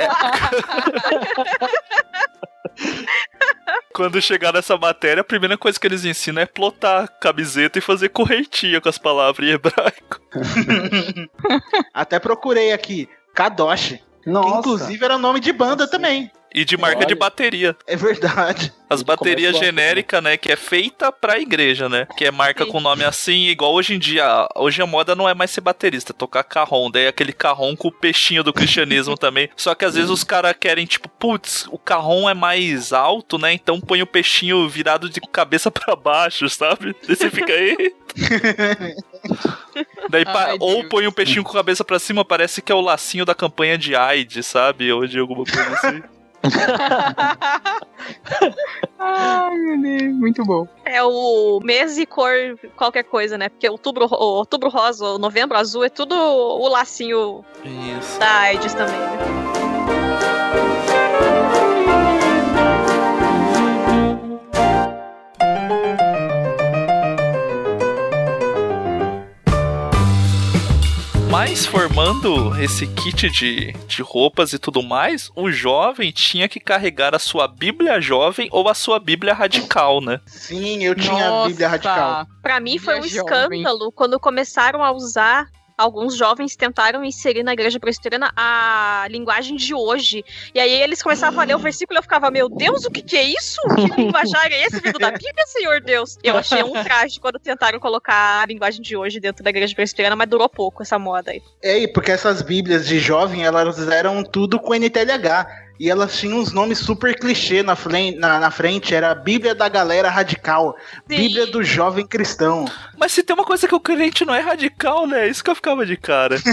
Quando 3.94 4.22
chegar 4.22 4.52
nessa 4.52 4.76
matéria, 4.76 5.22
a 5.22 5.24
primeira 5.24 5.58
coisa 5.58 5.80
que 5.80 5.86
eles 5.86 6.04
ensinam 6.04 6.42
é 6.42 6.46
plotar 6.46 7.04
a 7.04 7.08
camiseta 7.08 7.78
e 7.78 7.82
fazer 7.82 8.10
correntinha 8.10 8.82
com 8.82 8.90
as 8.90 8.98
palavras 8.98 9.48
em 9.48 9.52
hebraico. 9.52 10.20
Até 11.94 12.20
procurei 12.20 12.74
aqui, 12.74 13.08
Kadosh. 13.36 14.00
Que 14.24 14.30
Nossa. 14.30 14.60
inclusive 14.60 15.06
era 15.06 15.18
nome 15.18 15.40
de 15.40 15.52
banda 15.52 15.88
também. 15.88 16.32
E 16.54 16.64
de 16.64 16.78
marca 16.78 17.00
de 17.06 17.14
Olha. 17.14 17.20
bateria. 17.20 17.76
É 17.88 17.96
verdade. 17.96 18.72
As 18.88 19.02
baterias 19.02 19.58
genéricas, 19.58 20.22
né? 20.22 20.38
Que 20.38 20.52
é 20.52 20.56
feita 20.56 21.12
pra 21.12 21.40
igreja, 21.40 21.90
né? 21.90 22.06
Que 22.16 22.26
é 22.26 22.32
marca 22.32 22.64
Sim. 22.64 22.72
com 22.72 22.80
nome 22.80 23.04
assim, 23.04 23.48
igual 23.48 23.74
hoje 23.74 23.96
em 23.96 24.00
dia. 24.00 24.48
Hoje 24.56 24.80
a 24.82 24.86
moda 24.86 25.16
não 25.16 25.28
é 25.28 25.34
mais 25.34 25.50
ser 25.50 25.62
baterista, 25.62 26.12
é 26.12 26.16
tocar 26.16 26.44
carrom. 26.44 26.92
Daí 26.92 27.06
é 27.06 27.08
aquele 27.08 27.34
carrom 27.34 27.76
com 27.76 27.88
o 27.88 27.92
peixinho 27.92 28.44
do 28.44 28.54
cristianismo 28.54 29.18
também. 29.18 29.50
Só 29.58 29.74
que 29.74 29.84
às 29.84 29.96
vezes 29.96 30.12
os 30.12 30.24
caras 30.24 30.54
querem, 30.60 30.86
tipo, 30.86 31.10
putz, 31.10 31.66
o 31.72 31.80
carrom 31.80 32.30
é 32.30 32.36
mais 32.36 32.94
alto, 32.94 33.40
né? 33.40 33.52
Então 33.54 33.82
põe 33.82 34.04
o 34.04 34.08
peixinho 34.08 34.70
virado 34.70 35.10
de 35.10 35.20
cabeça 35.22 35.72
pra 35.72 35.96
baixo, 35.96 36.48
sabe? 36.50 36.96
Daí 37.08 37.16
você 37.16 37.32
fica 37.32 37.52
aí. 37.52 37.76
Daí 40.10 40.24
Ai, 40.28 40.58
ou 40.60 40.82
Deus. 40.82 40.88
põe 40.90 41.08
o 41.08 41.12
peixinho 41.12 41.44
com 41.44 41.50
a 41.52 41.54
cabeça 41.56 41.84
pra 41.84 41.98
cima, 41.98 42.24
parece 42.24 42.62
que 42.62 42.72
é 42.72 42.76
o 42.76 42.82
lacinho 42.82 43.26
da 43.26 43.34
campanha 43.34 43.76
de 43.78 43.96
AIDS, 43.96 44.46
sabe? 44.46 44.92
Ou 44.92 45.08
de 45.08 45.18
alguma 45.18 45.44
coisa 45.46 45.70
assim. 45.74 46.04
Ai, 49.00 49.58
meu 49.58 49.82
Deus, 49.82 50.16
muito 50.16 50.44
bom. 50.44 50.68
É 50.86 51.02
o 51.04 51.60
mês 51.64 51.98
e 51.98 52.06
cor 52.06 52.32
qualquer 52.76 53.04
coisa, 53.04 53.38
né? 53.38 53.50
Porque 53.50 53.70
outubro, 53.70 54.08
outubro 54.12 54.70
rosa, 54.70 55.18
novembro 55.18 55.58
azul 55.58 55.84
é 55.84 55.90
tudo 55.90 56.16
o 56.16 56.68
lacinho 56.68 57.44
Isso. 57.64 58.20
da 58.20 58.40
AIDS 58.40 58.74
também, 58.74 59.00
né? 59.00 59.73
Mas 71.34 71.66
formando 71.66 72.56
esse 72.62 72.86
kit 72.86 73.28
de, 73.28 73.74
de 73.88 74.04
roupas 74.04 74.54
e 74.54 74.60
tudo 74.60 74.84
mais, 74.84 75.32
o 75.36 75.50
jovem 75.50 76.12
tinha 76.12 76.48
que 76.48 76.60
carregar 76.60 77.16
a 77.16 77.18
sua 77.18 77.48
Bíblia 77.48 78.00
jovem 78.00 78.48
ou 78.52 78.70
a 78.70 78.76
sua 78.76 79.00
Bíblia 79.00 79.34
radical, 79.34 80.00
né? 80.00 80.22
Sim, 80.28 80.84
eu 80.84 80.94
tinha 80.94 81.42
a 81.42 81.48
Bíblia 81.48 81.70
radical. 81.70 82.28
Pra 82.40 82.60
mim 82.60 82.78
foi 82.78 83.00
um 83.00 83.04
jovem. 83.08 83.62
escândalo 83.62 83.92
quando 83.92 84.20
começaram 84.20 84.84
a 84.84 84.92
usar. 84.92 85.48
Alguns 85.78 86.16
jovens 86.16 86.56
tentaram 86.56 87.04
inserir 87.04 87.44
na 87.44 87.54
igreja 87.54 87.80
presbiteriana 87.80 88.32
a 88.36 89.08
linguagem 89.10 89.56
de 89.56 89.74
hoje. 89.74 90.24
E 90.54 90.60
aí 90.60 90.72
eles 90.82 91.02
começavam 91.02 91.40
a 91.40 91.44
ler 91.44 91.56
o 91.56 91.60
versículo 91.60 91.98
e 91.98 92.00
eu 92.00 92.04
ficava, 92.04 92.30
meu 92.30 92.50
Deus, 92.50 92.86
o 92.86 92.92
que, 92.92 93.02
que 93.02 93.18
é 93.18 93.24
isso? 93.24 93.62
Que 93.76 93.88
linguajar 94.02 94.52
é 94.52 94.66
esse 94.66 94.80
vindo 94.80 95.00
da 95.00 95.12
Bíblia, 95.12 95.48
Senhor 95.48 95.82
Deus? 95.82 96.18
Eu 96.24 96.38
achei 96.38 96.64
um 96.64 96.72
traje 96.84 97.20
quando 97.20 97.40
tentaram 97.40 97.80
colocar 97.80 98.44
a 98.44 98.46
linguagem 98.46 98.82
de 98.82 98.96
hoje 98.96 99.20
dentro 99.20 99.44
da 99.44 99.50
igreja 99.50 99.76
presbiteriana, 99.76 100.16
mas 100.16 100.30
durou 100.30 100.48
pouco 100.48 100.84
essa 100.84 101.00
moda 101.00 101.32
aí. 101.32 101.42
É, 101.62 101.80
e 101.80 101.88
porque 101.88 102.12
essas 102.12 102.42
bíblias 102.42 102.88
de 102.88 103.00
jovem, 103.00 103.44
elas 103.44 103.88
eram 103.88 104.24
tudo 104.24 104.60
com 104.60 104.74
NTLH. 104.74 105.63
E 105.80 105.90
elas 105.90 106.18
tinham 106.18 106.40
uns 106.40 106.52
nomes 106.52 106.80
super 106.80 107.18
clichê 107.18 107.64
na 107.64 107.76
frente, 107.76 108.18
na, 108.18 108.40
na 108.40 108.52
frente. 108.52 108.94
Era 108.94 109.16
Bíblia 109.16 109.56
da 109.56 109.68
Galera 109.68 110.10
Radical. 110.10 110.76
Bíblia 111.08 111.48
do 111.48 111.64
Jovem 111.64 112.06
Cristão. 112.06 112.66
Mas 112.98 113.12
se 113.12 113.24
tem 113.24 113.36
uma 113.36 113.46
coisa 113.46 113.68
que 113.68 113.76
o 113.76 113.80
crente 113.80 114.24
não 114.24 114.34
é 114.34 114.40
radical, 114.40 115.08
né? 115.08 115.28
Isso 115.28 115.44
que 115.44 115.50
eu 115.50 115.56
ficava 115.56 115.86
de 115.86 115.98
cara. 115.98 116.38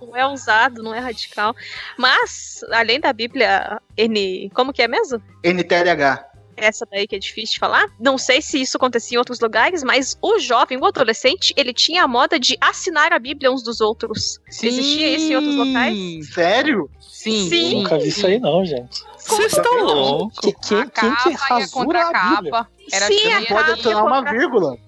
Não 0.00 0.16
é 0.16 0.26
usado, 0.26 0.82
não 0.82 0.94
é 0.94 0.98
radical. 0.98 1.54
Mas, 1.98 2.60
além 2.72 2.98
da 2.98 3.12
Bíblia 3.12 3.78
N. 3.96 4.50
Como 4.54 4.72
que 4.72 4.80
é 4.80 4.88
mesmo? 4.88 5.20
NTLH. 5.44 6.24
Essa 6.56 6.86
daí 6.90 7.06
que 7.06 7.16
é 7.16 7.18
difícil 7.18 7.54
de 7.54 7.58
falar. 7.60 7.86
Não 7.98 8.16
sei 8.18 8.40
se 8.40 8.60
isso 8.60 8.76
acontecia 8.76 9.16
em 9.16 9.18
outros 9.18 9.40
lugares, 9.40 9.82
mas 9.82 10.16
o 10.22 10.38
jovem, 10.38 10.78
o 10.78 10.84
adolescente, 10.84 11.52
ele 11.56 11.72
tinha 11.72 12.04
a 12.04 12.08
moda 12.08 12.38
de 12.38 12.56
assinar 12.60 13.12
a 13.12 13.18
Bíblia 13.18 13.52
uns 13.52 13.62
dos 13.62 13.80
outros. 13.80 14.40
Existia 14.48 15.14
isso 15.14 15.32
em 15.32 15.36
outros 15.36 15.54
locais? 15.54 16.34
Sério? 16.34 16.90
Sim. 17.00 17.48
Sim. 17.48 17.74
Nunca 17.82 17.98
vi 17.98 18.08
isso 18.08 18.26
aí, 18.26 18.38
não, 18.38 18.64
gente. 18.64 19.04
Vocês 19.18 19.52
estão 19.52 19.82
loucos. 19.82 20.38
Que, 20.38 20.52
quem, 20.52 20.84
que 20.84 20.90
capa 20.90 21.30
e 21.30 21.34
a 21.34 21.36
rasura 21.36 22.06
a 22.06 22.36
Bíblia? 22.36 22.66
Era 22.92 23.06
Sim, 23.06 23.32
a 23.32 23.40
Não 23.40 23.46
pode 23.46 23.70
adicionar 23.72 24.04
uma 24.04 24.22
vírgula. 24.22 24.78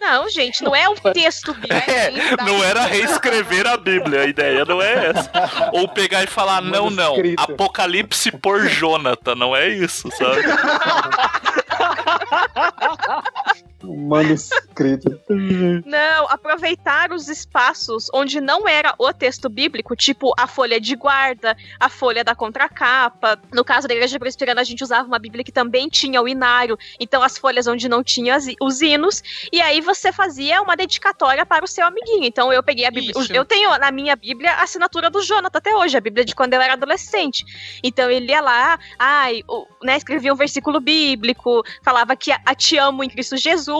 Não, 0.00 0.28
gente, 0.28 0.62
não 0.62 0.74
é 0.74 0.88
o 0.88 0.94
texto 1.12 1.52
bíblico. 1.54 1.90
É, 1.90 2.10
não 2.44 2.62
era 2.62 2.82
reescrever 2.82 3.66
a 3.66 3.76
Bíblia, 3.76 4.22
a 4.22 4.26
ideia 4.26 4.64
não 4.64 4.80
é 4.80 5.10
essa. 5.10 5.30
Ou 5.72 5.88
pegar 5.88 6.22
e 6.22 6.26
falar, 6.26 6.62
não, 6.62 6.90
não. 6.90 7.16
Apocalipse 7.36 8.30
por 8.32 8.66
Jonathan, 8.68 9.34
não 9.34 9.54
é 9.54 9.68
isso, 9.68 10.08
sabe? 10.16 10.42
Um 13.88 14.06
manuscrito. 14.06 15.18
Não, 15.86 16.28
aproveitar 16.28 17.10
os 17.10 17.28
espaços 17.28 18.08
onde 18.12 18.40
não 18.40 18.68
era 18.68 18.94
o 18.98 19.12
texto 19.12 19.48
bíblico, 19.48 19.96
tipo 19.96 20.32
a 20.38 20.46
folha 20.46 20.78
de 20.80 20.94
guarda, 20.94 21.56
a 21.80 21.88
folha 21.88 22.22
da 22.22 22.34
contracapa. 22.34 23.40
No 23.52 23.64
caso 23.64 23.88
da 23.88 23.94
igreja 23.94 24.18
presbiteriana, 24.18 24.60
a 24.60 24.64
gente 24.64 24.84
usava 24.84 25.08
uma 25.08 25.18
bíblia 25.18 25.42
que 25.42 25.50
também 25.50 25.88
tinha 25.88 26.20
o 26.20 26.28
inário, 26.28 26.78
então 27.00 27.22
as 27.22 27.38
folhas 27.38 27.66
onde 27.66 27.88
não 27.88 28.04
tinha 28.04 28.36
os 28.60 28.82
hinos, 28.82 29.22
e 29.50 29.60
aí 29.60 29.80
você 29.80 30.12
fazia 30.12 30.60
uma 30.60 30.76
dedicatória 30.76 31.46
para 31.46 31.64
o 31.64 31.68
seu 31.68 31.86
amiguinho. 31.86 32.24
Então 32.24 32.52
eu 32.52 32.62
peguei 32.62 32.84
a 32.84 32.90
bíblia, 32.90 33.12
Isso. 33.16 33.32
eu 33.32 33.44
tenho 33.44 33.70
na 33.78 33.90
minha 33.90 34.14
bíblia 34.14 34.52
a 34.52 34.64
assinatura 34.64 35.08
do 35.08 35.22
Jonathan 35.22 35.58
até 35.58 35.74
hoje, 35.74 35.96
a 35.96 36.00
bíblia 36.00 36.24
de 36.24 36.34
quando 36.34 36.52
eu 36.54 36.60
era 36.60 36.74
adolescente. 36.74 37.44
Então 37.82 38.10
ele 38.10 38.30
ia 38.30 38.40
lá, 38.40 38.78
ai, 38.98 39.42
né, 39.82 39.96
escrevia 39.96 40.32
um 40.32 40.36
versículo 40.36 40.80
bíblico, 40.80 41.62
falava 41.82 42.14
que 42.14 42.30
a, 42.30 42.40
a 42.44 42.54
te 42.54 42.76
amo 42.76 43.02
em 43.02 43.08
Cristo 43.08 43.36
Jesus, 43.36 43.77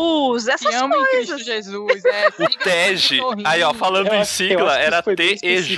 essas 0.48 0.74
amo 0.74 0.94
em 0.94 0.98
coisas. 0.98 1.26
Cristo 1.30 1.44
Jesus. 1.44 2.04
É, 2.04 2.28
O 2.28 2.48
TEG, 2.58 3.20
aí 3.44 3.62
ó, 3.62 3.72
falando 3.74 4.08
Eu 4.08 4.14
em 4.14 4.24
sigla, 4.24 4.72
acho 4.72 4.80
era 4.80 5.02
TEJ. 5.02 5.76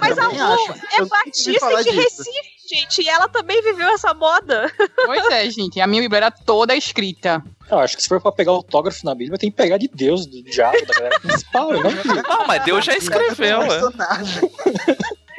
Mas 0.00 0.18
a 0.18 0.28
Lu 0.28 0.74
é 0.92 1.04
Batista 1.04 1.82
de 1.82 1.90
disso. 1.90 2.22
Recife, 2.22 2.50
gente, 2.68 3.02
e 3.02 3.08
ela 3.08 3.28
também 3.28 3.60
viveu 3.62 3.88
essa 3.90 4.12
moda. 4.14 4.72
Pois 5.04 5.24
é, 5.30 5.48
gente. 5.50 5.80
A 5.80 5.86
minha 5.86 6.02
Bíblia 6.02 6.18
era 6.18 6.30
toda 6.30 6.74
escrita. 6.74 7.42
Eu 7.70 7.78
acho 7.78 7.96
que 7.96 8.02
se 8.02 8.08
for 8.08 8.20
pra 8.20 8.32
pegar 8.32 8.50
autógrafo 8.50 9.04
na 9.04 9.14
Bíblia, 9.14 9.38
tem 9.38 9.50
que 9.50 9.56
pegar 9.56 9.78
de 9.78 9.88
Deus, 9.88 10.26
do 10.26 10.42
diabo, 10.42 10.84
da 10.86 10.94
galera 10.94 11.20
principal, 11.20 11.72
não 11.72 11.82
que 11.82 12.08
Ah, 12.28 12.44
mas 12.46 12.64
Deus 12.64 12.84
já 12.84 12.96
escreveu, 12.96 13.62
é. 13.62 13.80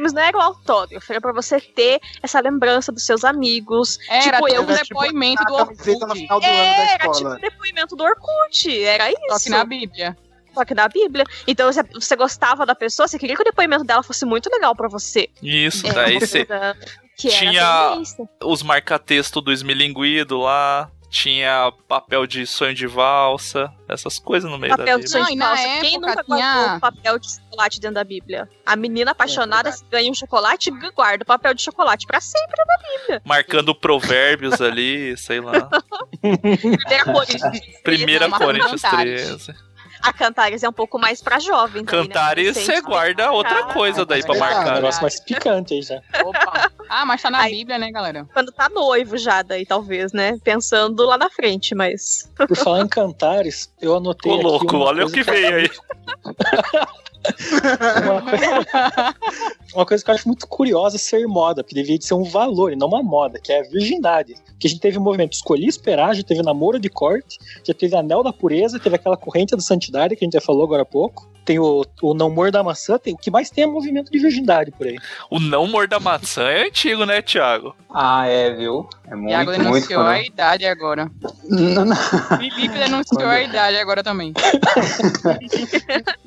Mas 0.02 0.14
não 0.14 0.22
era 0.22 0.38
o 0.38 0.42
autógrafo, 0.42 1.12
era 1.12 1.22
pra 1.22 1.32
você 1.32 1.62
ter 1.62 2.00
essa 2.24 2.40
lembrança 2.40 2.92
dos 2.92 3.06
seus 3.06 3.24
amigos. 3.24 4.00
Era 4.10 4.22
tipo, 4.38 4.48
eu 4.50 4.54
tipo 4.56 4.62
um 4.72 4.74
era 4.74 4.84
tipo 4.84 5.00
depoimento 5.00 5.44
do 5.46 5.56
camiseta 5.58 6.00
no 6.06 6.12
Orkut. 6.12 6.20
final 6.20 6.40
do 6.40 6.46
ano 6.46 6.56
da 6.56 6.62
Era 6.94 7.12
tipo 7.12 7.30
um 7.30 7.36
depoimento 7.40 7.96
do 7.96 8.04
Orkut, 8.04 8.84
era 8.84 9.10
isso. 9.12 9.22
Só 9.30 9.40
que 9.40 9.50
na 9.50 9.64
Bíblia. 9.64 10.18
Só 10.54 10.66
que 10.66 10.74
na 10.74 10.88
Bíblia. 10.90 11.24
Então, 11.48 11.72
se 11.72 11.82
você 11.94 12.16
gostava 12.16 12.66
da 12.66 12.76
pessoa, 12.76 13.08
você 13.08 13.18
queria 13.18 13.36
que 13.36 13.42
o 13.42 13.46
depoimento 13.46 13.84
dela 13.86 14.04
fosse 14.04 14.26
muito 14.26 14.50
legal 14.50 14.76
pra 14.76 14.90
você. 14.90 15.30
Isso, 15.42 15.86
Era 15.88 15.96
daí 16.04 16.20
você 16.20 16.46
era 16.50 16.76
tinha- 17.16 17.98
os 18.44 18.62
marca-texto 18.64 19.40
do 19.40 19.52
esmilinguido 19.52 20.40
lá, 20.40 20.90
tinha 21.12 21.74
papel 21.90 22.26
de 22.26 22.48
sonho 22.48 22.74
de 22.74 22.88
valsa, 22.88 23.70
essas 23.88 24.18
coisas 24.18 24.50
no 24.50 24.58
meio 24.58 24.72
Papel 24.72 24.98
da 24.98 25.04
de 25.04 25.04
Bíblia. 25.04 25.10
sonho 25.12 25.24
Não, 25.24 25.28
de 25.28 25.34
e 25.34 25.36
na 25.36 25.48
valsa. 25.50 25.82
Quem 25.82 26.00
nunca 26.00 26.24
tinha- 26.24 26.54
guardou 26.54 26.80
papel 26.80 27.20
de 27.20 27.32
chocolate 27.36 27.80
dentro 27.82 27.96
da 27.96 28.04
Bíblia? 28.06 28.50
A 28.66 28.76
menina 28.78 29.12
apaixonada 29.12 29.70
se 29.74 29.84
ganha 29.92 30.10
um 30.10 30.14
chocolate, 30.16 30.72
guarda 30.96 31.24
o 31.24 31.28
papel 31.28 31.54
de 31.54 31.62
chocolate 31.62 32.08
pra 32.08 32.22
sempre. 32.22 32.56
Marcando 33.26 33.76
provérbios 33.76 34.62
ali, 34.62 35.18
sei 35.18 35.42
lá. 35.42 35.70
Primeira 36.22 37.04
Coríntios. 37.06 37.82
Primeira 37.84 38.28
Não, 38.30 38.38
Coríntios 38.38 38.82
Cantares. 38.82 39.46
13. 39.46 39.71
A 40.02 40.12
Cantares 40.14 40.64
é 40.64 40.70
um 40.70 40.74
pouco 40.74 40.98
mais 41.00 41.22
pra 41.22 41.40
jovem. 41.40 41.84
né? 41.84 41.88
Cantares, 41.88 42.58
você 42.58 42.82
guarda 42.82 43.32
outra 43.32 43.66
coisa 43.66 44.06
daí 44.06 44.22
pra 44.24 44.34
É 44.34 44.38
é 44.38 44.38
um 44.38 44.40
marcar. 44.44 44.74
negócio 44.76 45.02
mais 45.02 45.20
picante 45.20 45.74
aí 45.76 45.82
já. 45.82 46.02
Opa. 46.24 46.72
Ah, 46.90 47.06
mas 47.06 47.22
tá 47.22 47.30
na 47.30 47.40
Aí- 47.42 47.56
Bíblia, 47.56 47.78
né, 47.78 47.92
galera? 47.92 48.28
Quando 48.34 48.52
tá 48.52 48.68
noivo 48.70 49.18
já, 49.18 49.42
daí 49.42 49.66
talvez, 49.66 50.12
né? 50.12 50.38
Pensando 50.44 51.06
lá 51.06 51.18
na 51.18 51.30
frente, 51.30 51.74
mas. 51.76 52.30
Por 52.36 52.56
falar 52.56 52.82
em 52.82 52.88
Cantares, 52.88 53.72
eu 53.82 53.96
anotei 53.96 54.32
Ô 54.32 54.36
aqui 54.36 54.44
louco, 54.44 54.76
uma 54.76 54.86
olha 54.86 55.06
o 55.06 55.12
que 55.12 55.24
veio 55.24 55.56
aí. 55.58 55.70
Uma 58.04 58.22
coisa, 58.22 59.16
uma 59.76 59.86
coisa 59.86 60.04
que 60.04 60.10
eu 60.12 60.16
acho 60.16 60.28
muito 60.28 60.48
curiosa 60.48 60.98
ser 60.98 61.28
moda, 61.28 61.64
porque 61.64 61.76
deveria 61.76 61.98
de 61.98 62.06
ser 62.06 62.14
um 62.14 62.24
valor 62.24 62.74
e 62.74 62.76
não 62.76 62.88
uma 62.88 63.04
moda, 63.04 63.40
que 63.40 63.52
é 63.52 63.60
a 63.60 63.64
virgindade. 63.64 64.36
Que 64.60 64.68
a 64.68 64.70
gente 64.70 64.80
teve 64.80 64.98
o 64.98 65.02
movimento 65.02 65.34
Escolhi 65.34 65.68
Esperar, 65.68 66.16
já 66.16 66.24
teve 66.24 66.42
Namoro 66.44 66.80
de 66.80 66.90
Corte, 66.90 67.38
já 67.64 67.74
teve 67.74 67.96
Anel 67.96 68.24
da 68.24 68.34
Pureza, 68.34 68.80
teve 68.80 68.96
aquela 68.96 69.18
corrente 69.18 69.56
da 69.56 69.62
santidade 69.62 70.16
que 70.16 70.24
a 70.24 70.26
gente 70.26 70.34
já 70.34 70.42
falou 70.42 70.64
agora 70.64 70.84
há 70.84 70.86
pouco. 70.86 71.32
Tem 71.44 71.58
o, 71.58 71.84
o 72.04 72.14
Não 72.14 72.30
Mor 72.30 72.52
da 72.52 72.64
Maçã, 72.64 73.00
tem, 73.00 73.14
o 73.14 73.18
que 73.18 73.32
mais 73.32 73.50
tem 73.50 73.64
é 73.64 73.68
movimento 73.68 74.12
de 74.12 74.20
virgindade 74.20 74.72
por 74.72 74.86
aí. 74.86 74.98
O 75.30 75.40
não 75.40 75.66
morda 75.66 76.00
maçã 76.00 76.44
é 76.44 76.68
antigo, 76.68 77.04
né, 77.04 77.22
Thiago? 77.22 77.76
Ah, 77.90 78.28
é, 78.28 78.54
viu? 78.54 78.88
É 79.08 79.16
muito, 79.16 79.36
muito 79.38 79.52
denunciou 79.52 80.02
a 80.02 80.14
quando... 80.14 80.26
idade 80.26 80.66
agora. 80.66 81.12
Não, 81.50 81.86
não. 81.86 81.96
Felipe 81.96 82.70
denunciou 82.70 83.28
a 83.28 83.42
idade 83.42 83.78
agora 83.78 84.04
também. 84.04 84.34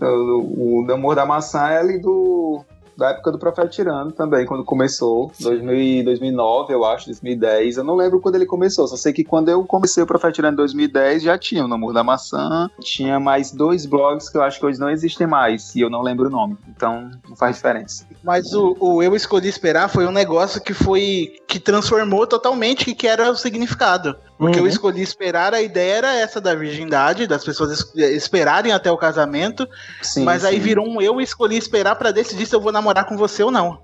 O, 0.01 0.81
o 0.81 0.84
Namor 0.85 1.15
da 1.15 1.27
Maçã 1.27 1.69
é 1.69 1.79
ali 1.79 1.99
do, 1.99 2.65
da 2.97 3.11
época 3.11 3.33
do 3.33 3.39
Profeta 3.39 3.69
Tirano 3.69 4.13
também, 4.13 4.47
quando 4.47 4.65
começou. 4.65 5.31
2000, 5.41 5.75
e 5.75 6.03
2009, 6.03 6.73
eu 6.73 6.85
acho, 6.85 7.07
2010. 7.07 7.77
Eu 7.77 7.85
não 7.85 7.95
lembro 7.95 8.21
quando 8.21 8.37
ele 8.37 8.47
começou, 8.47 8.87
só 8.87 8.97
sei 8.97 9.13
que 9.13 9.25
quando 9.25 9.49
eu 9.49 9.65
comecei 9.65 10.03
o 10.03 10.07
Profeta 10.07 10.33
Tirano 10.33 10.55
em 10.55 10.57
2010 10.57 11.23
já 11.23 11.39
tinha 11.39 11.65
o 11.65 11.69
Namor 11.69 11.93
da 11.93 12.05
Maçã. 12.05 12.71
Tinha 12.81 13.19
mais 13.19 13.51
dois 13.51 13.87
blogs 13.87 14.29
que 14.29 14.37
eu 14.37 14.43
acho 14.43 14.59
que 14.59 14.67
hoje 14.67 14.79
não 14.79 14.91
existem 14.91 15.27
mais, 15.27 15.75
e 15.75 15.81
eu 15.81 15.91
não 15.91 16.03
lembro 16.03 16.29
o 16.29 16.31
nome. 16.31 16.57
Então 16.69 17.11
não 17.29 17.37
faz 17.37 17.57
diferença. 17.57 18.07
Mas 18.23 18.53
o, 18.53 18.77
o 18.81 19.03
Eu 19.03 19.15
Escolhi 19.15 19.49
Esperar 19.49 19.89
foi 19.89 20.07
um 20.07 20.13
negócio 20.13 20.61
que 20.61 20.73
foi. 20.73 21.37
que 21.47 21.59
transformou 21.59 22.27
totalmente 22.27 22.91
o 22.91 22.95
que 22.95 23.07
era 23.07 23.31
o 23.31 23.37
significado. 23.37 24.17
Porque 24.45 24.59
Uhum. 24.61 24.67
eu 24.67 24.71
escolhi 24.71 25.01
esperar, 25.03 25.55
a 25.55 25.63
ideia 25.63 25.95
era 25.95 26.15
essa 26.15 26.41
da 26.41 26.55
virgindade, 26.55 27.27
das 27.27 27.43
pessoas 27.45 27.71
es- 27.71 27.95
esperarem 28.15 28.73
até 28.73 28.91
o 28.93 28.97
casamento, 28.99 29.67
Sim, 30.03 30.23
mas 30.25 30.45
aí 30.45 30.57
sim. 30.57 30.61
virou 30.61 30.87
um 30.87 31.01
eu 31.01 31.19
escolhi 31.21 31.57
esperar 31.57 31.95
pra 31.97 32.11
decidir 32.11 32.45
se 32.47 32.55
eu 32.55 32.61
vou 32.61 32.71
namorar 32.73 33.07
com 33.07 33.17
você 33.17 33.43
ou 33.43 33.51
não. 33.51 33.81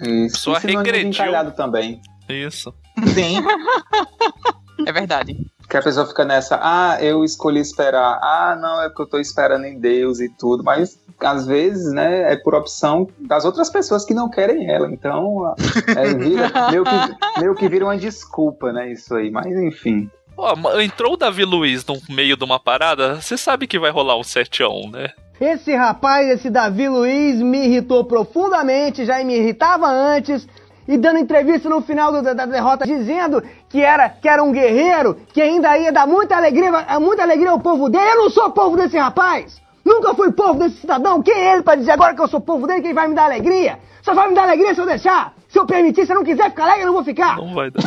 Isso, 0.00 0.38
Só 0.38 0.56
e 0.56 0.60
de 0.60 0.66
regrediu. 0.76 1.52
também. 1.56 2.00
Isso. 2.28 2.72
Sim. 3.14 3.42
É 4.86 4.92
verdade. 4.92 5.36
Que 5.68 5.76
a 5.76 5.82
pessoa 5.82 6.06
fica 6.06 6.24
nessa, 6.24 6.58
ah, 6.62 6.98
eu 7.00 7.24
escolhi 7.24 7.60
esperar, 7.60 8.18
ah, 8.22 8.56
não, 8.60 8.82
é 8.82 8.88
porque 8.88 9.02
eu 9.02 9.06
tô 9.06 9.18
esperando 9.18 9.64
em 9.64 9.78
Deus 9.78 10.20
e 10.20 10.28
tudo, 10.28 10.62
mas 10.62 10.98
às 11.20 11.46
vezes, 11.46 11.92
né, 11.92 12.32
é 12.32 12.36
por 12.36 12.54
opção 12.54 13.08
das 13.20 13.44
outras 13.44 13.70
pessoas 13.70 14.04
que 14.04 14.12
não 14.12 14.28
querem 14.28 14.70
ela, 14.70 14.90
então 14.90 15.54
é, 15.96 16.14
vira, 16.14 16.50
meio, 16.70 16.84
que, 16.84 17.40
meio 17.40 17.54
que 17.54 17.68
vira 17.68 17.84
uma 17.86 17.96
desculpa, 17.96 18.72
né, 18.72 18.92
isso 18.92 19.14
aí, 19.14 19.30
mas 19.30 19.46
enfim. 19.56 20.10
Ó, 20.36 20.54
ma- 20.56 20.82
entrou 20.82 21.14
o 21.14 21.16
Davi 21.16 21.44
Luiz 21.44 21.86
no 21.86 21.96
meio 22.10 22.36
de 22.36 22.44
uma 22.44 22.58
parada, 22.58 23.20
você 23.20 23.36
sabe 23.36 23.66
que 23.66 23.78
vai 23.78 23.90
rolar 23.90 24.16
um 24.18 24.22
7x1, 24.22 24.90
né? 24.92 25.08
Esse 25.40 25.74
rapaz, 25.74 26.28
esse 26.28 26.48
Davi 26.50 26.88
Luiz, 26.88 27.40
me 27.40 27.64
irritou 27.66 28.04
profundamente, 28.04 29.04
já 29.04 29.22
me 29.24 29.36
irritava 29.36 29.88
antes. 29.88 30.46
E 30.86 30.96
dando 30.98 31.18
entrevista 31.18 31.68
no 31.68 31.80
final 31.80 32.12
do- 32.12 32.22
da, 32.22 32.34
da 32.34 32.46
derrota, 32.46 32.86
dizendo 32.86 33.42
que 33.68 33.80
era, 33.80 34.08
que 34.08 34.28
era 34.28 34.42
um 34.42 34.52
guerreiro, 34.52 35.16
que 35.32 35.40
ainda 35.40 35.76
ia 35.78 35.90
dar 35.90 36.06
muita 36.06 36.36
alegria, 36.36 36.70
muita 37.00 37.22
alegria 37.22 37.50
ao 37.50 37.60
povo 37.60 37.88
dele. 37.88 38.04
Eu 38.12 38.16
não 38.24 38.30
sou 38.30 38.50
povo 38.50 38.76
desse 38.76 38.96
rapaz! 38.98 39.62
Nunca 39.84 40.14
fui 40.14 40.32
povo 40.32 40.54
desse 40.58 40.76
cidadão. 40.80 41.22
Quem 41.22 41.34
é 41.34 41.52
ele 41.52 41.62
pra 41.62 41.74
dizer 41.74 41.90
agora 41.92 42.14
que 42.14 42.20
eu 42.20 42.28
sou 42.28 42.40
povo 42.40 42.66
dele? 42.66 42.80
Quem 42.80 42.94
vai 42.94 43.06
me 43.06 43.14
dar 43.14 43.24
alegria? 43.24 43.78
Só 44.02 44.14
vai 44.14 44.28
me 44.28 44.34
dar 44.34 44.44
alegria 44.44 44.74
se 44.74 44.80
eu 44.80 44.86
deixar. 44.86 45.34
Se 45.54 45.60
eu 45.60 45.66
permitir, 45.66 46.04
se 46.04 46.10
eu 46.10 46.16
não 46.16 46.24
quiser 46.24 46.50
ficar 46.50 46.64
alegre, 46.64 46.82
eu 46.82 46.86
não 46.86 46.94
vou 46.94 47.04
ficar. 47.04 47.36
Não 47.36 47.54
vai 47.54 47.70
dar. 47.70 47.80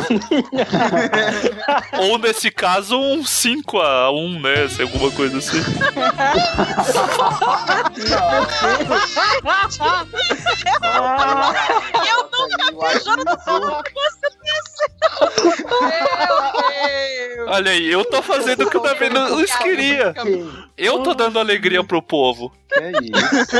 Ou 2.00 2.16
nesse 2.16 2.50
caso, 2.50 2.98
um 2.98 3.22
5 3.22 3.78
a 3.78 4.10
1, 4.10 4.40
né? 4.40 4.68
Se 4.68 4.80
alguma 4.80 5.10
coisa 5.10 5.36
assim. 5.36 5.58
Eu 12.08 12.30
nunca 12.32 12.56
vi 12.88 13.04
Jonathan 13.04 13.36
falando 13.44 13.84
com 13.84 14.00
você 14.00 14.28
Olha 17.48 17.70
aí, 17.72 17.92
eu 17.92 18.02
tô 18.04 18.22
fazendo 18.22 18.64
o 18.64 18.70
que 18.70 18.78
o 18.78 18.80
Davi 18.80 19.10
não 19.10 19.44
queria. 19.44 20.14
Eu 20.76 21.02
tô 21.02 21.12
dando 21.12 21.38
alegria 21.38 21.84
pro 21.84 22.00
povo. 22.00 22.50
É 22.72 22.92
isso. 22.92 23.58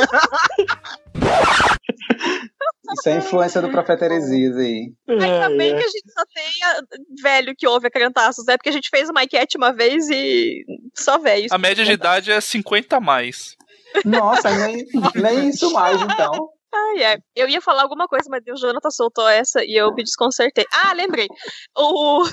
Isso 2.93 3.09
é 3.09 3.13
a 3.13 3.17
influência 3.17 3.61
do 3.61 3.71
profeta 3.71 4.05
Heresias 4.05 4.57
aí. 4.57 4.93
Ainda 5.09 5.49
bem 5.57 5.77
que 5.77 5.83
a 5.83 5.89
gente 5.89 6.13
só 6.13 6.23
tenha 6.35 6.83
velho 7.23 7.55
que 7.57 7.67
ouve 7.67 7.87
a 7.87 7.91
Crentaços, 7.91 8.45
né? 8.47 8.57
Porque 8.57 8.71
a 8.71 8.73
gente 8.73 8.89
fez 8.89 9.09
uma 9.09 9.25
enquete 9.25 9.57
uma 9.57 9.73
vez 9.73 10.09
e 10.09 10.65
só 10.95 11.19
velho. 11.19 11.47
A 11.51 11.59
média 11.59 11.85
de 11.85 11.93
idade 11.93 12.31
é 12.31 12.41
50 12.41 12.97
a 12.97 13.01
mais. 13.01 13.57
Nossa, 14.05 14.51
nem, 14.51 14.85
nem 15.15 15.49
isso 15.49 15.73
mais, 15.73 16.01
então. 16.01 16.51
Ai, 16.75 17.03
é. 17.03 17.19
Eu 17.35 17.49
ia 17.49 17.63
falar 17.63 17.83
alguma 17.83 18.07
coisa, 18.07 18.29
mas 18.29 18.43
o 18.47 18.57
Jonathan 18.57 18.91
soltou 18.91 19.27
essa 19.27 19.65
e 19.65 19.75
eu 19.75 19.93
me 19.95 20.05
desconcertei. 20.05 20.67
Ah, 20.71 20.93
lembrei. 20.93 21.27
O... 21.77 22.25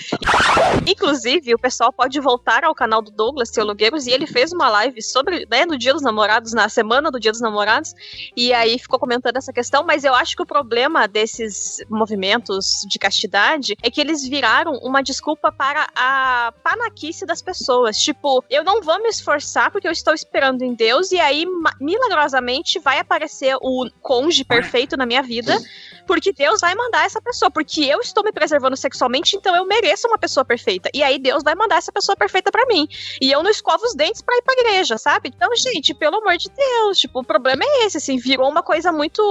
Inclusive, 0.86 1.54
o 1.54 1.58
pessoal 1.58 1.90
pode 1.90 2.20
voltar 2.20 2.64
ao 2.64 2.74
canal 2.74 3.00
do 3.00 3.10
Douglas 3.10 3.50
Teologueiros 3.50 4.06
e 4.06 4.10
ele 4.10 4.26
fez 4.26 4.52
uma 4.52 4.68
live 4.68 5.00
sobre, 5.02 5.46
né, 5.50 5.64
no 5.64 5.78
Dia 5.78 5.94
dos 5.94 6.02
Namorados, 6.02 6.52
na 6.52 6.68
semana 6.68 7.10
do 7.10 7.18
Dia 7.18 7.32
dos 7.32 7.40
Namorados, 7.40 7.94
e 8.36 8.52
aí 8.52 8.78
ficou 8.78 8.98
comentando 8.98 9.36
essa 9.36 9.52
questão, 9.52 9.82
mas 9.82 10.04
eu 10.04 10.14
acho 10.14 10.36
que 10.36 10.42
o 10.42 10.46
problema 10.46 11.08
desses 11.08 11.78
movimentos 11.88 12.82
de 12.86 12.98
castidade 12.98 13.74
é 13.82 13.90
que 13.90 14.00
eles 14.00 14.28
viraram 14.28 14.74
uma 14.82 15.02
desculpa 15.02 15.50
para 15.50 15.88
a 15.96 16.52
panaquice 16.62 17.24
das 17.24 17.40
pessoas. 17.40 17.96
Tipo, 17.96 18.44
eu 18.50 18.62
não 18.62 18.82
vou 18.82 19.00
me 19.00 19.08
esforçar 19.08 19.70
porque 19.70 19.88
eu 19.88 19.92
estou 19.92 20.12
esperando 20.12 20.62
em 20.62 20.74
Deus 20.74 21.12
e 21.12 21.18
aí, 21.18 21.46
milagrosamente, 21.80 22.78
vai 22.78 22.98
aparecer 22.98 23.53
o 23.60 23.88
cônjuge 24.00 24.44
perfeito 24.44 24.96
na 24.96 25.06
minha 25.06 25.22
vida, 25.22 25.56
porque 26.06 26.32
Deus 26.32 26.60
vai 26.60 26.74
mandar 26.74 27.04
essa 27.04 27.20
pessoa, 27.20 27.50
porque 27.50 27.82
eu 27.82 28.00
estou 28.00 28.24
me 28.24 28.32
preservando 28.32 28.76
sexualmente, 28.76 29.36
então 29.36 29.54
eu 29.54 29.66
mereço 29.66 30.06
uma 30.06 30.18
pessoa 30.18 30.44
perfeita. 30.44 30.90
E 30.94 31.02
aí 31.02 31.18
Deus 31.18 31.42
vai 31.42 31.54
mandar 31.54 31.76
essa 31.76 31.92
pessoa 31.92 32.16
perfeita 32.16 32.50
pra 32.50 32.66
mim. 32.66 32.86
E 33.20 33.30
eu 33.30 33.42
não 33.42 33.50
escovo 33.50 33.84
os 33.84 33.94
dentes 33.94 34.22
pra 34.22 34.36
ir 34.36 34.42
pra 34.42 34.54
igreja, 34.54 34.98
sabe? 34.98 35.30
Então, 35.34 35.48
gente, 35.56 35.94
pelo 35.94 36.16
amor 36.16 36.36
de 36.36 36.48
Deus, 36.50 36.98
tipo, 36.98 37.20
o 37.20 37.24
problema 37.24 37.62
é 37.64 37.86
esse, 37.86 37.98
assim, 37.98 38.18
virou 38.18 38.48
uma 38.48 38.62
coisa 38.62 38.92
muito 38.92 39.22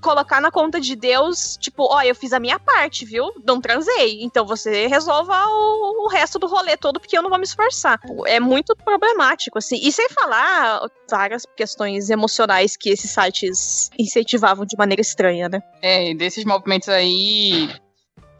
colocar 0.00 0.40
na 0.40 0.50
conta 0.50 0.80
de 0.80 0.96
Deus, 0.96 1.56
tipo, 1.58 1.84
ó, 1.84 2.02
eu 2.02 2.14
fiz 2.14 2.32
a 2.32 2.40
minha 2.40 2.58
parte, 2.58 3.04
viu? 3.04 3.30
Não 3.44 3.60
transei. 3.60 4.22
Então 4.22 4.44
você 4.46 4.86
resolva 4.86 5.34
o, 5.46 6.06
o 6.06 6.08
resto 6.08 6.38
do 6.38 6.46
rolê 6.46 6.76
todo, 6.76 6.98
porque 6.98 7.16
eu 7.16 7.22
não 7.22 7.30
vou 7.30 7.38
me 7.38 7.44
esforçar. 7.44 8.00
É 8.26 8.40
muito 8.40 8.74
problemático, 8.76 9.58
assim. 9.58 9.78
E 9.82 9.92
sem 9.92 10.08
falar 10.08 10.80
várias 11.08 11.44
questões 11.56 12.08
emocionais 12.08 12.76
que 12.76 12.90
esses 12.90 13.10
sites 13.10 13.90
incentivavam 13.98 14.64
de 14.64 14.76
maneira 14.76 15.02
estranha, 15.02 15.48
né? 15.48 15.60
É, 15.82 15.89
desses 16.14 16.44
movimentos 16.44 16.88
aí, 16.88 17.68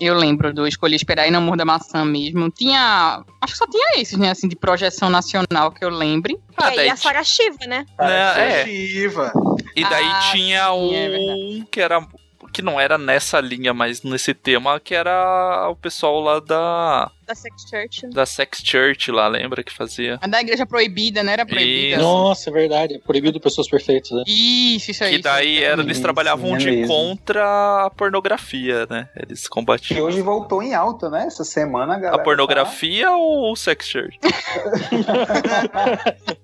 eu 0.00 0.14
lembro 0.14 0.52
do 0.54 0.66
Escolhi 0.66 0.96
Esperar 0.96 1.28
e 1.28 1.30
Não 1.30 1.42
Morda 1.42 1.64
Maçã 1.64 2.04
mesmo. 2.04 2.50
Tinha. 2.50 3.22
Acho 3.40 3.52
que 3.52 3.58
só 3.58 3.66
tinha 3.66 4.00
esses, 4.00 4.18
né? 4.18 4.30
Assim, 4.30 4.48
de 4.48 4.56
projeção 4.56 5.10
nacional 5.10 5.70
que 5.70 5.84
eu 5.84 5.90
lembre. 5.90 6.38
e 6.58 6.64
aí 6.80 6.88
a 6.88 6.96
Sarah 6.96 7.22
Shiva, 7.22 7.66
né? 7.66 7.84
Né, 7.98 8.60
é. 8.62 8.64
Shiva. 8.64 9.32
E 9.76 9.82
daí 9.82 10.04
Ah, 10.06 10.20
tinha 10.32 10.32
sim, 10.32 10.52
é 10.52 10.70
um 10.70 11.64
que 11.70 11.80
era. 11.80 12.06
Que 12.52 12.62
não 12.62 12.80
era 12.80 12.98
nessa 12.98 13.40
linha, 13.40 13.72
mas 13.72 14.02
nesse 14.02 14.34
tema, 14.34 14.80
que 14.80 14.92
era 14.94 15.68
o 15.70 15.76
pessoal 15.76 16.18
lá 16.20 16.40
da. 16.40 17.10
Da 17.30 17.34
Sex 17.36 17.62
Church. 17.70 18.08
Da 18.10 18.26
Sex 18.26 18.60
Church 18.64 19.12
lá, 19.12 19.28
lembra 19.28 19.62
que 19.62 19.72
fazia? 19.72 20.18
A 20.20 20.26
da 20.26 20.40
igreja 20.40 20.66
proibida, 20.66 21.22
né? 21.22 21.34
Era 21.34 21.46
proibida. 21.46 21.94
Isso. 21.94 22.02
Nossa, 22.02 22.50
é 22.50 22.52
verdade. 22.52 22.94
É 22.94 22.98
proibido 22.98 23.38
pessoas 23.40 23.68
perfeitas, 23.68 24.10
né? 24.10 24.24
Isso, 24.26 24.90
isso 24.90 25.04
aí. 25.04 25.12
Que 25.16 25.22
daí 25.22 25.62
era, 25.62 25.80
eles 25.80 25.92
Isso, 25.92 26.02
trabalhavam 26.02 26.56
é 26.56 26.58
de 26.58 26.70
mesmo. 26.72 26.88
contra 26.88 27.86
a 27.86 27.90
pornografia, 27.90 28.84
né? 28.90 29.08
Eles 29.14 29.46
combatiam. 29.46 30.04
hoje 30.04 30.20
voltou 30.22 30.60
em 30.60 30.74
alta, 30.74 31.08
né? 31.08 31.26
Essa 31.28 31.44
semana, 31.44 31.94
A 31.94 31.98
galera. 32.00 32.22
pornografia 32.24 33.12
ou 33.12 33.52
o 33.52 33.56
sex 33.56 33.86
church? 33.86 34.18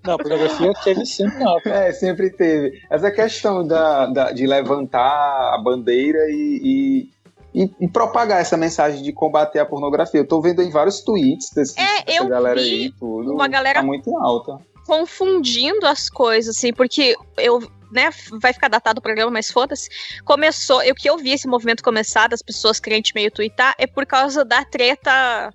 Não, 0.04 0.14
a 0.14 0.18
pornografia 0.18 0.72
teve 0.84 1.04
sempre 1.04 1.42
alta. 1.42 1.68
É, 1.68 1.92
sempre 1.92 2.30
teve. 2.30 2.80
Essa 2.88 3.10
questão 3.10 3.66
da, 3.66 4.06
da- 4.06 4.32
de 4.32 4.46
levantar 4.46 5.54
a 5.54 5.60
bandeira 5.62 6.18
e, 6.30 6.60
e, 6.62 7.08
e- 7.56 7.70
e 7.80 7.88
propagar 7.88 8.40
essa 8.40 8.56
mensagem 8.56 9.02
de 9.02 9.12
combater 9.12 9.58
a 9.58 9.64
pornografia. 9.66 10.20
Eu 10.20 10.28
tô 10.28 10.40
vendo 10.42 10.60
em 10.62 10.70
vários 10.70 11.00
tweets 11.00 11.48
desse, 11.54 11.80
É, 11.80 12.04
dessa 12.04 12.24
galera 12.28 12.60
aí 12.60 12.92
tudo. 12.98 13.32
uma 13.32 13.48
galera- 13.48 13.80
Tá 13.80 13.86
muito 13.86 14.14
alta. 14.18 14.58
confundindo 14.86 15.86
as 15.86 16.08
coisas, 16.10 16.56
assim, 16.56 16.72
porque 16.72 17.16
eu, 17.38 17.58
né, 17.90 18.10
vai 18.40 18.52
ficar 18.52 18.68
datado 18.68 18.98
o 19.00 19.02
programa, 19.02 19.30
mas 19.32 19.50
foda-se. 19.50 19.88
Começou, 20.24 20.82
eu 20.82 20.94
que 20.94 21.08
eu 21.08 21.16
vi 21.16 21.32
esse 21.32 21.48
movimento 21.48 21.82
começar, 21.82 22.28
das 22.28 22.42
pessoas 22.42 22.78
crentes 22.78 23.12
meio 23.14 23.30
twittar, 23.30 23.74
é 23.78 23.86
por 23.86 24.04
causa 24.06 24.44
da 24.44 24.64
treta 24.64 25.50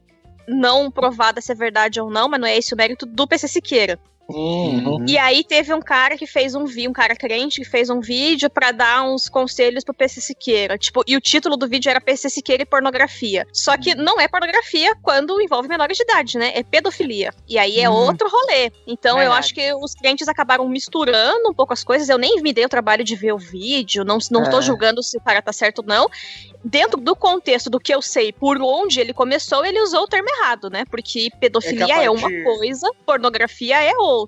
não 0.48 0.90
provada 0.92 1.40
se 1.40 1.52
é 1.52 1.56
verdade 1.56 2.02
ou 2.02 2.10
não, 2.10 2.28
mas 2.28 2.42
não 2.42 2.48
é 2.48 2.58
esse 2.58 2.74
o 2.74 2.78
mérito 2.78 3.06
do 3.06 3.28
PC 3.28 3.48
Siqueira. 3.48 3.98
Uhum. 4.36 5.06
E 5.08 5.18
aí 5.18 5.44
teve 5.44 5.74
um 5.74 5.82
cara 5.82 6.18
que 6.18 6.26
fez 6.28 6.56
um 6.56 6.66
vídeo, 6.66 6.90
um 6.90 6.94
cara 6.94 7.16
crente 7.16 7.62
que 7.62 7.68
fez 7.70 7.90
um 7.90 8.00
vídeo 8.00 8.50
pra 8.50 8.72
dar 8.72 9.04
uns 9.04 9.28
conselhos 9.30 9.84
pro 9.84 9.94
PC 9.94 10.22
Siqueira. 10.22 10.78
Tipo, 10.78 11.04
e 11.08 11.16
o 11.16 11.22
título 11.22 11.58
do 11.58 11.68
vídeo 11.68 11.90
era 11.90 12.00
PC 12.02 12.30
Siqueira 12.30 12.64
e 12.64 12.66
pornografia. 12.66 13.46
Só 13.54 13.78
que 13.78 13.96
não 13.96 14.20
é 14.20 14.28
pornografia 14.28 14.96
quando 15.02 15.40
envolve 15.42 15.68
menores 15.68 15.98
de 15.98 16.04
idade, 16.04 16.38
né? 16.38 16.52
É 16.56 16.64
pedofilia. 16.64 17.34
E 17.48 17.58
aí 17.58 17.80
é 17.80 17.90
Uhum. 17.90 17.96
outro 17.96 18.30
rolê. 18.30 18.72
Então 18.88 19.22
eu 19.22 19.32
acho 19.32 19.54
que 19.54 19.74
os 19.74 19.94
crentes 19.94 20.28
acabaram 20.28 20.68
misturando 20.68 21.50
um 21.50 21.54
pouco 21.54 21.74
as 21.74 21.84
coisas. 21.84 22.10
Eu 22.10 22.18
nem 22.18 22.42
me 22.42 22.54
dei 22.54 22.66
o 22.66 22.70
trabalho 22.70 23.04
de 23.04 23.16
ver 23.16 23.34
o 23.34 23.38
vídeo, 23.38 24.04
não, 24.04 24.18
não 24.32 24.50
tô 24.50 24.60
É. 24.60 24.62
julgando 24.62 25.02
se 25.04 25.18
o 25.18 25.22
cara 25.22 25.42
tá 25.42 25.52
certo 25.54 25.80
ou 25.80 25.86
não. 25.86 26.08
Dentro 26.64 27.00
do 27.02 27.16
contexto 27.16 27.70
do 27.72 27.80
que 27.80 27.94
eu 27.94 28.02
sei, 28.04 28.32
por 28.32 28.62
onde 28.62 29.00
ele 29.00 29.14
começou, 29.14 29.66
ele 29.66 29.82
usou 29.82 30.04
o 30.04 30.08
termo 30.08 30.30
errado, 30.30 30.70
né? 30.70 30.84
Porque 30.90 31.30
pedofilia 31.40 31.88
capaz 31.88 32.06
é 32.06 32.10
uma 32.12 32.28
de- 32.30 32.44
coisa, 32.44 32.88
pornografia 33.04 33.82
é 33.82 33.96
outra. 33.98 34.21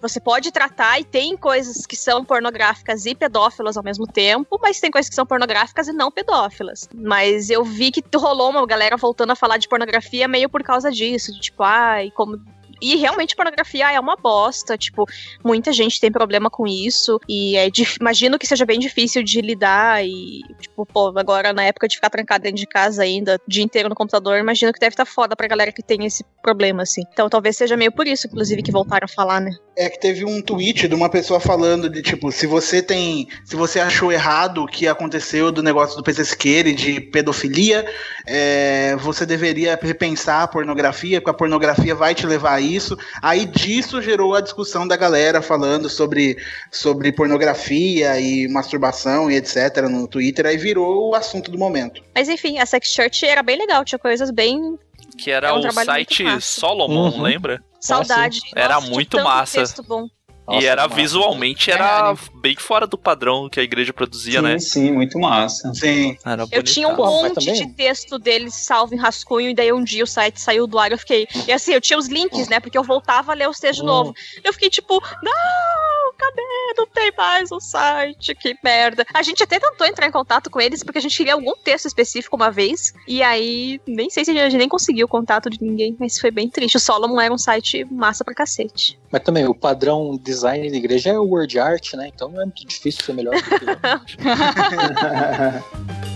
Você 0.00 0.20
pode 0.20 0.50
tratar 0.50 1.00
e 1.00 1.04
tem 1.04 1.36
coisas 1.36 1.86
que 1.86 1.96
são 1.96 2.24
pornográficas 2.24 3.06
e 3.06 3.14
pedófilas 3.14 3.76
ao 3.76 3.82
mesmo 3.82 4.06
tempo, 4.06 4.58
mas 4.62 4.80
tem 4.80 4.90
coisas 4.90 5.08
que 5.08 5.14
são 5.14 5.26
pornográficas 5.26 5.88
e 5.88 5.92
não 5.92 6.10
pedófilas. 6.10 6.88
Mas 6.94 7.50
eu 7.50 7.64
vi 7.64 7.90
que 7.90 8.02
rolou 8.16 8.50
uma 8.50 8.66
galera 8.66 8.96
voltando 8.96 9.30
a 9.32 9.36
falar 9.36 9.58
de 9.58 9.68
pornografia 9.68 10.28
meio 10.28 10.48
por 10.48 10.62
causa 10.62 10.90
disso, 10.90 11.32
de 11.32 11.40
tipo, 11.40 11.62
ai, 11.62 12.10
como 12.10 12.40
e 12.80 12.96
realmente 12.96 13.36
pornografia 13.36 13.92
é 13.92 14.00
uma 14.00 14.16
bosta, 14.16 14.76
tipo, 14.76 15.06
muita 15.44 15.72
gente 15.72 16.00
tem 16.00 16.10
problema 16.10 16.50
com 16.50 16.66
isso 16.66 17.20
e 17.28 17.56
é 17.56 17.68
imagino 18.00 18.38
que 18.38 18.46
seja 18.46 18.64
bem 18.64 18.78
difícil 18.78 19.22
de 19.22 19.40
lidar 19.40 20.04
e 20.04 20.42
tipo, 20.60 20.86
pô, 20.86 21.12
agora 21.16 21.52
na 21.52 21.64
época 21.64 21.88
de 21.88 21.96
ficar 21.96 22.10
trancado 22.10 22.44
dentro 22.44 22.58
de 22.58 22.66
casa 22.66 23.02
ainda, 23.02 23.36
o 23.36 23.50
dia 23.50 23.62
inteiro 23.62 23.88
no 23.88 23.94
computador, 23.94 24.38
imagino 24.38 24.72
que 24.72 24.80
deve 24.80 24.92
estar 24.92 25.04
foda 25.04 25.36
pra 25.36 25.48
galera 25.48 25.72
que 25.72 25.82
tem 25.82 26.04
esse 26.04 26.24
problema 26.42 26.82
assim. 26.82 27.02
Então 27.12 27.28
talvez 27.28 27.56
seja 27.56 27.76
meio 27.76 27.92
por 27.92 28.06
isso 28.06 28.26
inclusive 28.26 28.62
que 28.62 28.72
voltaram 28.72 29.04
a 29.04 29.08
falar, 29.08 29.40
né? 29.40 29.50
É 29.76 29.88
que 29.88 29.98
teve 29.98 30.24
um 30.24 30.40
tweet 30.40 30.86
de 30.86 30.94
uma 30.94 31.08
pessoa 31.08 31.40
falando 31.40 31.90
de 31.90 32.00
tipo, 32.00 32.30
se 32.30 32.46
você 32.46 32.80
tem. 32.80 33.26
Se 33.44 33.56
você 33.56 33.80
achou 33.80 34.12
errado 34.12 34.62
o 34.62 34.66
que 34.66 34.86
aconteceu 34.86 35.50
do 35.50 35.62
negócio 35.62 35.96
do 35.96 36.02
PC 36.02 36.24
Siqueira 36.24 36.68
e 36.68 36.74
de 36.74 37.00
pedofilia, 37.00 37.84
é, 38.26 38.94
você 38.96 39.26
deveria 39.26 39.78
repensar 39.80 40.42
a 40.42 40.48
pornografia, 40.48 41.20
porque 41.20 41.30
a 41.30 41.34
pornografia 41.34 41.94
vai 41.94 42.14
te 42.14 42.26
levar 42.26 42.54
a 42.54 42.60
isso. 42.64 42.96
Aí 43.22 43.46
disso 43.46 44.00
gerou 44.02 44.34
a 44.34 44.40
discussão 44.40 44.86
da 44.88 44.96
galera 44.96 45.40
falando 45.42 45.88
sobre, 45.88 46.36
sobre 46.70 47.12
pornografia 47.12 48.18
e 48.20 48.48
masturbação 48.48 49.30
e 49.30 49.36
etc. 49.36 49.82
no 49.90 50.08
Twitter, 50.08 50.46
aí 50.46 50.56
virou 50.56 51.10
o 51.10 51.14
assunto 51.14 51.50
do 51.50 51.58
momento. 51.58 52.02
Mas 52.14 52.28
enfim, 52.28 52.58
a 52.58 52.66
Sex 52.66 52.88
Church 52.92 53.24
era 53.26 53.42
bem 53.42 53.56
legal, 53.58 53.84
tinha 53.84 53.98
coisas 53.98 54.30
bem 54.30 54.78
Que 55.18 55.30
era 55.30 55.48
É 55.48 55.52
um 55.52 55.58
o 55.58 55.72
site. 55.72 56.24
Solomon, 56.40 57.10
Uhum. 57.10 57.22
lembra? 57.22 57.62
saudade. 57.80 58.40
Era 58.56 58.74
Nossa, 58.74 58.86
tinha 58.86 58.94
muito 58.94 59.22
massa. 59.22 59.60
texto 59.60 59.82
bom. 59.82 60.08
E 60.46 60.54
Nossa, 60.54 60.66
era 60.66 60.82
massa. 60.82 60.94
visualmente, 60.94 61.70
era 61.70 62.14
bem 62.34 62.54
fora 62.56 62.86
do 62.86 62.98
padrão 62.98 63.48
que 63.48 63.58
a 63.58 63.62
igreja 63.62 63.92
produzia, 63.94 64.40
sim, 64.40 64.44
né? 64.46 64.58
sim, 64.58 64.92
muito 64.92 65.18
massa. 65.18 65.72
Sim. 65.72 66.16
Era 66.24 66.46
Eu 66.52 66.62
tinha 66.62 66.86
um 66.88 66.96
monte 66.96 67.52
de 67.52 67.66
texto 67.74 68.18
deles 68.18 68.54
salvo 68.54 68.94
em 68.94 68.98
rascunho, 68.98 69.50
e 69.50 69.54
daí 69.54 69.72
um 69.72 69.82
dia 69.82 70.04
o 70.04 70.06
site 70.06 70.38
saiu 70.40 70.66
do 70.66 70.78
ar. 70.78 70.92
Eu 70.92 70.98
fiquei. 70.98 71.26
E 71.46 71.52
assim, 71.52 71.72
eu 71.72 71.80
tinha 71.80 71.98
os 71.98 72.08
links, 72.08 72.48
né? 72.48 72.60
Porque 72.60 72.76
eu 72.76 72.82
voltava 72.84 73.32
a 73.32 73.34
ler 73.34 73.48
os 73.48 73.58
textos 73.58 73.78
de 73.78 73.82
Hum. 73.84 73.86
novo. 73.86 74.14
Eu 74.42 74.52
fiquei 74.52 74.68
tipo, 74.68 75.02
não! 75.22 76.03
Cadê? 76.14 76.42
Não 76.76 76.86
tem 76.86 77.12
mais 77.16 77.50
o 77.52 77.60
site, 77.60 78.34
que 78.34 78.56
merda. 78.62 79.04
A 79.12 79.22
gente 79.22 79.42
até 79.42 79.58
tentou 79.58 79.86
entrar 79.86 80.06
em 80.06 80.10
contato 80.10 80.50
com 80.50 80.60
eles 80.60 80.82
porque 80.82 80.98
a 80.98 81.00
gente 81.00 81.16
queria 81.16 81.34
algum 81.34 81.54
texto 81.56 81.86
específico 81.86 82.36
uma 82.36 82.50
vez. 82.50 82.92
E 83.06 83.22
aí, 83.22 83.80
nem 83.86 84.10
sei 84.10 84.24
se 84.24 84.30
a 84.30 84.34
gente 84.34 84.56
nem 84.56 84.68
conseguiu 84.68 85.06
o 85.06 85.08
contato 85.08 85.50
de 85.50 85.62
ninguém, 85.62 85.96
mas 85.98 86.18
foi 86.18 86.30
bem 86.30 86.48
triste. 86.48 86.76
O 86.76 86.80
Solomon 86.80 87.20
era 87.20 87.32
um 87.32 87.38
site 87.38 87.84
massa 87.90 88.24
pra 88.24 88.34
cacete. 88.34 88.98
Mas 89.10 89.22
também, 89.22 89.46
o 89.46 89.54
padrão 89.54 90.18
design 90.20 90.70
da 90.70 90.76
igreja 90.76 91.10
é 91.10 91.18
o 91.18 91.24
word 91.24 91.58
art, 91.58 91.94
né? 91.94 92.10
Então 92.12 92.28
não 92.28 92.42
é 92.42 92.44
muito 92.44 92.66
difícil 92.66 93.04
ser 93.04 93.12
melhor 93.12 93.34
do 93.34 93.42
que 93.42 93.64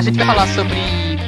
A 0.00 0.02
gente 0.02 0.16
vai 0.16 0.26
falar 0.28 0.46
sobre 0.54 0.76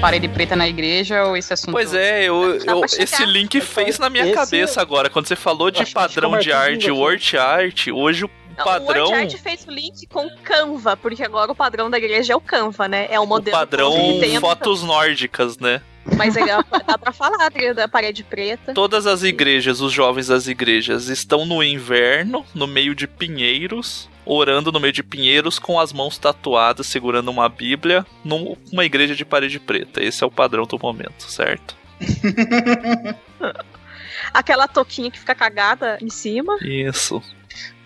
parede 0.01 0.29
preta 0.29 0.57
na 0.57 0.67
igreja 0.67 1.25
ou 1.27 1.37
esse 1.37 1.53
assunto? 1.53 1.73
Pois 1.73 1.93
é, 1.93 2.25
eu, 2.25 2.55
eu- 2.59 2.85
esse 2.99 3.23
link 3.27 3.61
fez 3.61 3.99
na 3.99 4.09
minha 4.09 4.25
Esse- 4.25 4.33
cabeça 4.33 4.81
agora. 4.81 5.11
Quando 5.11 5.27
você 5.29 5.37
falou 5.37 5.71
de 5.71 5.85
padrão 5.93 6.39
de 6.39 6.51
arte, 6.51 6.91
word 6.91 7.37
art, 7.37 7.89
hoje 7.89 8.25
o 8.25 8.31
Não, 8.57 8.65
padrão. 8.65 9.09
O 9.09 9.11
WordArt 9.11 9.37
fez 9.43 9.67
o 9.69 9.71
link 9.71 10.07
com 10.07 10.27
Canva, 10.43 10.97
porque 10.97 11.23
agora 11.23 11.53
o 11.53 11.55
padrão 11.55 11.91
da 11.91 11.99
igreja 11.99 12.33
é 12.33 12.37
o 12.37 12.41
Canva, 12.41 12.89
né? 12.89 13.09
É 13.11 13.21
o 13.21 13.27
modelo 13.27 13.55
Padrão 13.55 13.93
que 13.93 14.21
tem 14.21 14.37
a- 14.39 14.41
fotos 14.41 14.83
nórdicas, 14.83 15.59
né? 15.59 15.83
Mas 16.17 16.35
aí 16.35 16.47
dá, 16.47 16.65
dá 16.87 16.97
pra 16.97 17.13
falar 17.13 17.51
da 17.77 17.87
parede 17.87 18.25
preta. 18.25 18.73
Todas 18.73 19.07
as 19.07 19.23
igrejas, 19.23 19.83
os 19.83 19.93
jovens 19.93 20.29
das 20.29 20.47
igrejas, 20.47 21.09
estão 21.09 21.45
no 21.45 21.63
inverno, 21.63 22.45
no 22.55 22.67
meio 22.67 22.95
de 22.95 23.07
pinheiros, 23.07 24.09
orando 24.25 24.71
no 24.73 24.81
meio 24.81 24.93
de 24.93 25.03
pinheiros 25.03 25.59
com 25.59 25.79
as 25.79 25.93
mãos 25.93 26.19
tatuadas, 26.19 26.87
segurando 26.87 27.31
uma 27.31 27.49
Bíblia, 27.49 28.07
numa 28.25 28.85
igreja 28.85 29.15
de 29.15 29.25
parede 29.25 29.59
preta. 29.59 30.03
Esse 30.03 30.23
é 30.23 30.27
o 30.27 30.31
padrão 30.31 30.65
do 30.65 30.79
momento, 30.79 31.31
certo? 31.31 31.77
Aquela 34.33 34.67
toquinha 34.67 35.11
que 35.11 35.19
fica 35.19 35.35
cagada 35.35 35.99
em 36.01 36.09
cima. 36.09 36.57
Isso. 36.63 37.23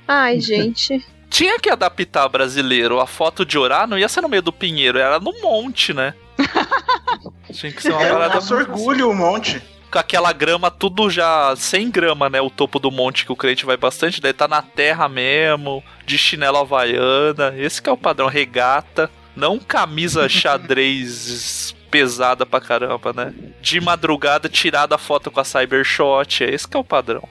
Ai, 0.06 0.40
gente. 0.40 1.04
Tinha 1.28 1.58
que 1.58 1.68
adaptar 1.68 2.28
brasileiro. 2.28 3.00
A 3.00 3.06
foto 3.06 3.44
de 3.44 3.58
orar 3.58 3.86
não 3.88 3.98
ia 3.98 4.08
ser 4.08 4.20
no 4.20 4.28
meio 4.28 4.42
do 4.42 4.52
pinheiro, 4.52 4.98
era 4.98 5.18
no 5.18 5.32
monte, 5.40 5.92
né? 5.92 6.14
Tinha 7.52 7.72
que 7.72 7.82
ser 7.82 7.92
uma 7.92 8.02
É 8.02 8.10
o 8.10 8.14
parada 8.14 8.34
nosso 8.34 8.54
orgulho, 8.54 9.10
um 9.10 9.14
monte. 9.14 9.62
Com 9.96 10.00
aquela 10.00 10.30
grama 10.30 10.70
tudo 10.70 11.08
já 11.08 11.54
sem 11.56 11.90
grama, 11.90 12.28
né? 12.28 12.38
O 12.38 12.50
topo 12.50 12.78
do 12.78 12.90
monte 12.90 13.24
que 13.24 13.32
o 13.32 13.36
crente 13.36 13.64
vai 13.64 13.78
bastante, 13.78 14.20
daí 14.20 14.34
tá 14.34 14.46
na 14.46 14.60
terra 14.60 15.08
mesmo, 15.08 15.82
de 16.04 16.18
chinelo 16.18 16.58
havaiana. 16.58 17.54
Esse 17.56 17.80
que 17.80 17.88
é 17.88 17.92
o 17.92 17.96
padrão, 17.96 18.26
regata, 18.28 19.10
não 19.34 19.58
camisa 19.58 20.28
xadrez 20.28 21.74
pesada 21.90 22.44
pra 22.44 22.60
caramba, 22.60 23.14
né? 23.14 23.32
De 23.62 23.80
madrugada 23.80 24.50
tirada 24.50 24.96
a 24.96 24.98
foto 24.98 25.30
com 25.30 25.40
a 25.40 25.44
Cybershot, 25.44 26.44
é 26.44 26.50
esse 26.50 26.68
que 26.68 26.76
é 26.76 26.80
o 26.80 26.84
padrão. 26.84 27.26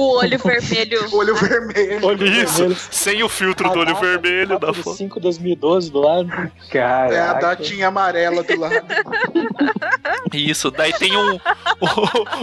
O 0.00 0.16
olho 0.16 0.38
vermelho. 0.40 1.14
olho 1.14 1.34
vermelho. 1.34 2.06
Olha 2.06 2.24
isso, 2.24 2.74
sem 2.90 3.22
o 3.22 3.28
filtro 3.28 3.70
do 3.70 3.80
olho 3.80 3.94
vermelho 3.96 4.58
da 4.58 4.72
foto. 4.72 4.96
5 4.96 5.20
2012 5.20 5.92
do 5.92 6.00
lado. 6.00 6.50
Cara. 6.70 7.14
É 7.14 7.20
a 7.20 7.34
datinha 7.34 7.88
amarela 7.88 8.42
do 8.42 8.58
lado. 8.58 8.74
Isso, 10.32 10.70
daí 10.70 10.92
tem 10.92 11.12
um, 11.18 11.38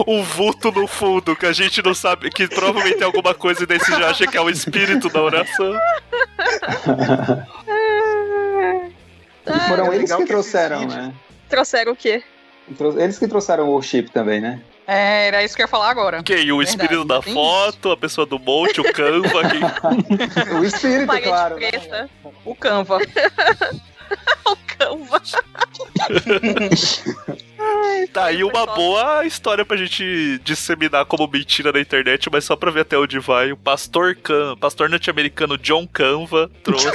um 0.06 0.22
vulto 0.22 0.72
no 0.72 0.86
fundo 0.88 1.36
que 1.36 1.46
a 1.46 1.54
gente 1.54 1.82
não 1.82 1.94
sabe, 1.94 2.30
que 2.30 2.48
provavelmente 2.48 3.02
é 3.02 3.06
alguma 3.06 3.34
coisa 3.34 3.64
e 3.64 3.66
daí 3.66 3.80
você 3.80 3.92
já 3.92 4.10
acha 4.10 4.28
que 4.28 4.38
é 4.38 4.42
o 4.42 4.50
espírito 4.50 5.10
da 5.10 5.22
oração. 5.22 5.74
Foram 9.70 9.94
é 9.94 9.96
eles 9.96 10.14
que 10.14 10.26
trouxeram, 10.26 10.86
né? 10.86 11.14
Trouxeram 11.50 11.94
o 11.94 11.96
quê? 11.96 12.22
Eles 12.98 13.18
que 13.18 13.28
trouxeram 13.28 13.70
o 13.70 13.72
worship 13.72 14.10
também, 14.12 14.42
né? 14.42 14.62
É, 14.88 15.28
era 15.28 15.44
isso 15.44 15.54
que 15.54 15.62
eu 15.62 15.66
ia 15.66 15.68
falar 15.68 15.90
agora. 15.90 16.24
Quem? 16.24 16.50
O 16.54 16.62
espírito 16.62 17.04
da 17.04 17.22
foto, 17.22 17.92
a 17.92 17.98
pessoa 17.98 18.26
do 18.26 18.40
monte, 18.40 18.80
o 18.80 18.94
Canva. 18.94 19.42
Quem... 19.50 19.60
O 20.58 20.64
espírito, 20.64 21.08
Parede 21.08 21.28
claro. 21.28 21.56
preta. 21.56 22.10
O 22.46 22.56
Canva. 22.56 23.00
o 24.48 24.56
Canva. 24.66 25.22
Tá 28.14 28.26
aí 28.26 28.44
uma 28.44 28.66
boa 28.66 29.26
história 29.26 29.66
pra 29.66 29.76
gente 29.76 30.40
disseminar 30.44 31.06
como 31.06 31.28
mentira 31.28 31.72
na 31.72 31.80
internet, 31.80 32.30
mas 32.32 32.46
só 32.46 32.56
pra 32.56 32.72
ver 32.72 32.82
até 32.82 32.98
onde 32.98 33.20
vai. 33.20 33.52
O 33.52 33.58
pastor 33.58 34.16
Can, 34.16 34.56
pastor 34.58 34.90
norte-americano 34.90 35.58
John 35.58 35.86
Canva 35.86 36.50
trouxe 36.64 36.88
o... 36.88 36.92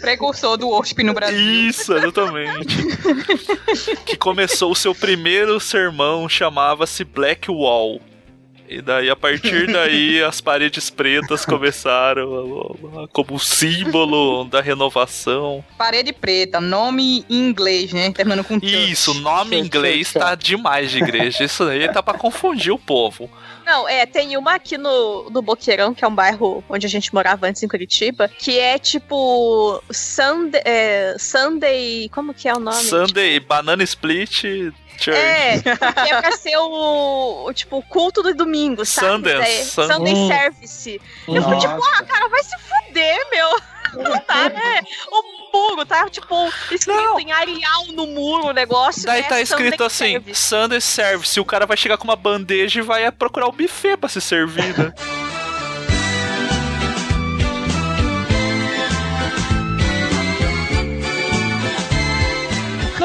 Precursor 0.00 0.56
do 0.56 0.68
worship 0.68 1.02
no 1.02 1.14
Brasil. 1.14 1.38
Isso, 1.68 1.92
exatamente. 1.96 2.76
que 4.04 4.16
começou 4.16 4.72
o 4.72 4.76
seu 4.76 4.94
primeiro 4.94 5.58
sermão, 5.60 6.28
chamava-se 6.28 7.04
Black 7.04 7.50
Wall. 7.50 8.00
E 8.68 8.82
daí, 8.82 9.08
a 9.08 9.14
partir 9.14 9.68
daí, 9.72 10.20
as 10.24 10.40
paredes 10.40 10.90
pretas 10.90 11.44
começaram 11.46 12.76
a- 12.98 13.04
a- 13.04 13.08
como 13.12 13.38
símbolo 13.38 14.42
da 14.44 14.60
renovação. 14.60 15.64
Parede 15.78 16.12
preta, 16.12 16.60
nome 16.60 17.24
em 17.30 17.48
inglês, 17.48 17.92
né? 17.92 18.10
Terminando 18.10 18.42
com. 18.44 18.58
Isso, 18.60 19.14
nome 19.14 19.54
em 19.56 19.60
inglês 19.60 20.12
tá 20.12 20.34
demais 20.34 20.90
de 20.90 20.98
igreja. 20.98 21.44
Isso 21.44 21.62
aí 21.62 21.88
tá 21.92 22.02
pra 22.02 22.14
confundir 22.18 22.72
o 22.72 22.78
povo. 22.78 23.30
Não, 23.66 23.88
é, 23.88 24.06
tem 24.06 24.36
uma 24.36 24.54
aqui 24.54 24.78
no, 24.78 25.28
no 25.28 25.42
Boqueirão, 25.42 25.92
que 25.92 26.04
é 26.04 26.08
um 26.08 26.14
bairro 26.14 26.62
onde 26.68 26.86
a 26.86 26.88
gente 26.88 27.12
morava 27.12 27.46
antes 27.48 27.62
em 27.64 27.68
Curitiba, 27.68 28.28
que 28.28 28.58
é 28.58 28.78
tipo 28.78 29.82
Sunday, 29.90 30.62
é, 30.64 31.16
Sunday 31.18 32.08
como 32.14 32.32
que 32.32 32.48
é 32.48 32.54
o 32.54 32.60
nome? 32.60 32.84
Sunday, 32.84 33.40
Banana 33.40 33.82
Split 33.82 34.30
Church. 34.98 35.10
É, 35.10 35.58
que 35.60 35.68
é 35.68 36.20
pra 36.22 36.32
ser 36.32 36.56
o, 36.58 37.44
o, 37.46 37.52
tipo, 37.52 37.78
o 37.78 37.82
culto 37.82 38.22
do 38.22 38.32
domingo, 38.34 38.84
sabe? 38.84 39.08
Sundance, 39.30 39.50
É, 39.50 39.64
Sun- 39.64 39.86
Sunday 39.88 40.14
Hum. 40.14 40.28
Service. 40.28 41.00
Eu 41.28 41.42
fui 41.42 41.58
tipo, 41.58 41.74
Nossa. 41.74 41.90
ah, 41.98 42.02
cara, 42.04 42.28
vai 42.28 42.42
se 42.44 42.56
fuder, 42.58 43.30
meu. 43.30 43.48
Não 44.02 44.18
tá, 44.20 44.48
né? 44.48 44.80
O 45.10 45.68
muro 45.70 45.85
tá, 45.96 46.10
tipo, 46.10 46.52
escrito 46.70 47.18
em 47.18 47.32
Arial 47.32 47.86
no 47.92 48.06
muro 48.06 48.48
o 48.48 48.52
negócio. 48.52 49.04
Daí 49.04 49.22
né? 49.22 49.28
tá 49.28 49.40
escrito 49.40 49.82
assim, 49.84 50.12
Service. 50.12 50.42
Sunday 50.42 50.80
Service. 50.80 51.40
O 51.40 51.44
cara 51.44 51.66
vai 51.66 51.76
chegar 51.76 51.96
com 51.96 52.04
uma 52.04 52.16
bandeja 52.16 52.80
e 52.80 52.82
vai 52.82 53.10
procurar 53.10 53.46
o 53.46 53.52
buffet 53.52 53.96
pra 53.96 54.08
se 54.08 54.20
servir, 54.20 54.76
né? 54.78 54.92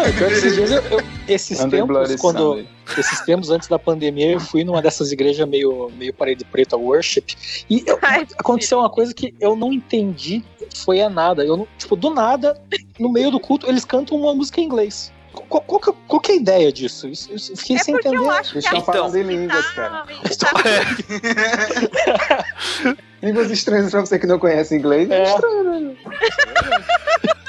Não, 0.01 0.09
e 0.09 0.13
que 0.13 0.23
esses 0.23 0.55
dias 0.55 0.71
eu, 0.71 0.81
eu- 0.83 1.01
esses 1.27 1.63
tempos, 1.65 2.15
quando. 2.19 2.37
Sunday. 2.39 2.67
Esses 2.97 3.21
tempos 3.21 3.49
antes 3.51 3.67
da 3.69 3.77
pandemia, 3.79 4.31
eu 4.33 4.39
fui 4.39 4.63
numa 4.63 4.81
dessas 4.81 5.11
igrejas 5.11 5.47
meio, 5.47 5.89
meio 5.97 6.13
parede 6.13 6.43
preta 6.43 6.75
worship. 6.75 7.23
E 7.69 7.83
eu- 7.85 7.99
aconteceu 8.37 8.79
uma 8.79 8.89
coisa 8.89 9.13
que 9.13 9.33
eu 9.39 9.55
não 9.55 9.71
entendi, 9.71 10.43
foi 10.75 11.01
a 11.01 11.09
nada. 11.09 11.45
Eu 11.45 11.55
não, 11.55 11.67
tipo, 11.77 11.95
do 11.95 12.09
nada, 12.09 12.59
no 12.99 13.09
meio 13.11 13.31
do 13.31 13.39
culto, 13.39 13.67
eles 13.69 13.85
cantam 13.85 14.17
uma 14.17 14.33
música 14.33 14.59
em 14.59 14.65
inglês. 14.65 15.11
Qual, 15.47 15.61
qual, 15.61 15.79
que- 15.79 15.93
qual 16.09 16.19
que 16.19 16.31
é 16.33 16.35
a 16.35 16.37
ideia 16.37 16.71
disso? 16.73 17.07
Isso- 17.07 17.33
isso- 17.33 17.53
eu 17.53 17.57
fiquei 17.57 17.77
sem 17.79 17.95
entender. 17.95 18.17
Eles 18.17 18.55
estão 18.65 18.81
falando 18.81 19.15
em 19.15 19.23
línguas, 19.23 19.65
cara. 19.71 20.03
Línguas 23.23 23.49
estranhas 23.51 23.91
pra 23.91 24.01
você 24.01 24.19
que 24.19 24.27
não 24.27 24.37
conhece 24.39 24.75
inglês. 24.75 25.09
É, 25.09 25.23
estranho, 25.23 25.63
né? 25.63 25.95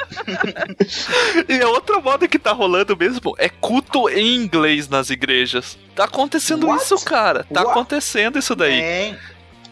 E 1.48 1.60
a 1.60 1.68
outra 1.68 2.00
moda 2.00 2.28
que 2.28 2.38
tá 2.38 2.52
rolando 2.52 2.96
mesmo 2.96 3.34
é 3.38 3.48
culto 3.48 4.08
em 4.08 4.36
inglês 4.36 4.88
nas 4.88 5.10
igrejas. 5.10 5.78
Tá 5.94 6.04
acontecendo 6.04 6.74
isso, 6.74 6.96
cara. 7.04 7.44
Tá 7.52 7.62
acontecendo 7.62 8.38
isso 8.38 8.54
daí. 8.54 9.16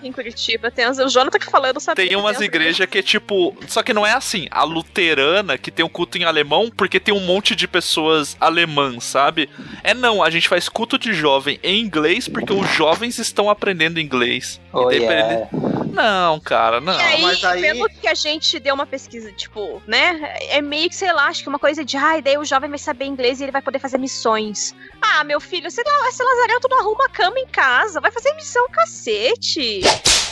Em 0.03 0.13
Curitiba 0.13 0.71
tem 0.71 0.85
as, 0.85 0.99
o 0.99 1.09
Jonathan 1.09 1.39
que 1.39 1.51
falando, 1.51 1.79
sabe? 1.79 2.07
Tem 2.07 2.17
umas 2.17 2.41
igrejas 2.41 2.89
que 2.89 2.99
é 2.99 3.03
tipo. 3.03 3.55
Só 3.69 3.83
que 3.83 3.93
não 3.93 4.07
é 4.07 4.13
assim. 4.13 4.47
A 4.51 4.65
luterana, 4.65 5.59
que 5.59 5.71
tem 5.71 5.85
um 5.85 5.89
culto 5.89 6.17
em 6.17 6.25
alemão, 6.25 6.71
porque 6.75 6.99
tem 6.99 7.13
um 7.13 7.21
monte 7.21 7.55
de 7.55 7.69
pessoas 7.69 8.37
alemãs, 8.41 9.05
sabe? 9.05 9.49
É 9.85 9.93
não, 9.93 10.23
a 10.23 10.31
gente 10.31 10.49
faz 10.49 10.69
culto 10.69 10.99
de 10.99 11.13
jovem 11.13 11.61
em 11.63 11.81
inglês 11.81 12.29
porque 12.29 12.53
os 12.53 12.69
jovens 12.71 13.19
estão 13.19 13.51
aprendendo 13.51 14.01
inglês. 14.01 14.61
Oh, 14.73 14.91
yeah. 14.91 15.49
Não, 15.93 16.41
cara, 16.41 16.81
não. 16.81 16.99
E 16.99 17.03
aí, 17.03 17.23
mas 17.23 17.45
aí- 17.45 17.61
pelo 17.61 17.89
que 17.89 18.07
a 18.09 18.15
gente 18.15 18.59
deu 18.59 18.75
uma 18.75 18.87
pesquisa, 18.87 19.31
tipo, 19.33 19.83
né? 19.87 20.37
É 20.49 20.61
meio 20.63 20.89
que, 20.89 20.95
sei 20.97 21.13
lá, 21.13 21.27
acho 21.27 21.43
que 21.43 21.49
uma 21.49 21.59
coisa 21.59 21.85
de, 21.85 21.97
ai, 21.97 22.23
daí 22.23 22.39
o 22.39 22.45
jovem 22.45 22.69
vai 22.71 22.79
saber 22.79 23.05
inglês 23.07 23.41
e 23.41 23.45
ele 23.45 23.53
vai 23.53 23.63
poder 23.63 23.79
fazer 23.79 23.99
missões. 23.99 24.75
Ah, 25.01 25.25
meu 25.25 25.41
filho, 25.41 25.67
esse, 25.67 25.81
esse 25.81 26.23
lazarento 26.23 26.69
não 26.71 26.81
arruma 26.81 27.09
cama 27.09 27.39
em 27.39 27.47
casa, 27.47 28.01
vai 28.01 28.11
fazer 28.11 28.33
missão, 28.35 28.67
cacete. 28.71 29.81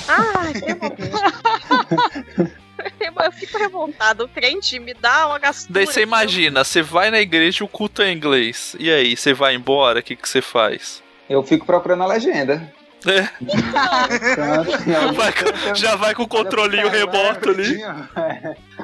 Ai, 0.08 0.52
eu, 3.08 3.14
eu 3.24 3.32
fico 3.32 3.58
revoltado. 3.58 4.24
O 4.24 4.28
crente 4.28 4.78
me 4.78 4.94
dá 4.94 5.26
uma 5.28 5.38
gastura. 5.38 5.72
Daí 5.74 5.86
você 5.86 6.02
imagina, 6.02 6.64
você 6.64 6.82
vai 6.82 7.10
na 7.10 7.20
igreja 7.20 7.62
e 7.62 7.64
o 7.64 7.68
culto 7.68 8.02
é 8.02 8.10
em 8.10 8.16
inglês. 8.16 8.74
E 8.78 8.90
aí, 8.90 9.16
você 9.16 9.34
vai 9.34 9.54
embora, 9.54 10.00
o 10.00 10.02
que, 10.02 10.16
que 10.16 10.28
você 10.28 10.40
faz? 10.40 11.02
Eu 11.28 11.42
fico 11.42 11.66
procurando 11.66 12.02
a 12.04 12.06
legenda. 12.06 12.72
É. 13.06 13.28
Vai 15.14 15.32
com- 15.32 15.74
já 15.74 15.96
vai 15.96 16.14
com 16.14 16.22
o 16.24 16.28
controlinho 16.28 16.88
remoto 16.88 17.50
ali. 17.50 17.80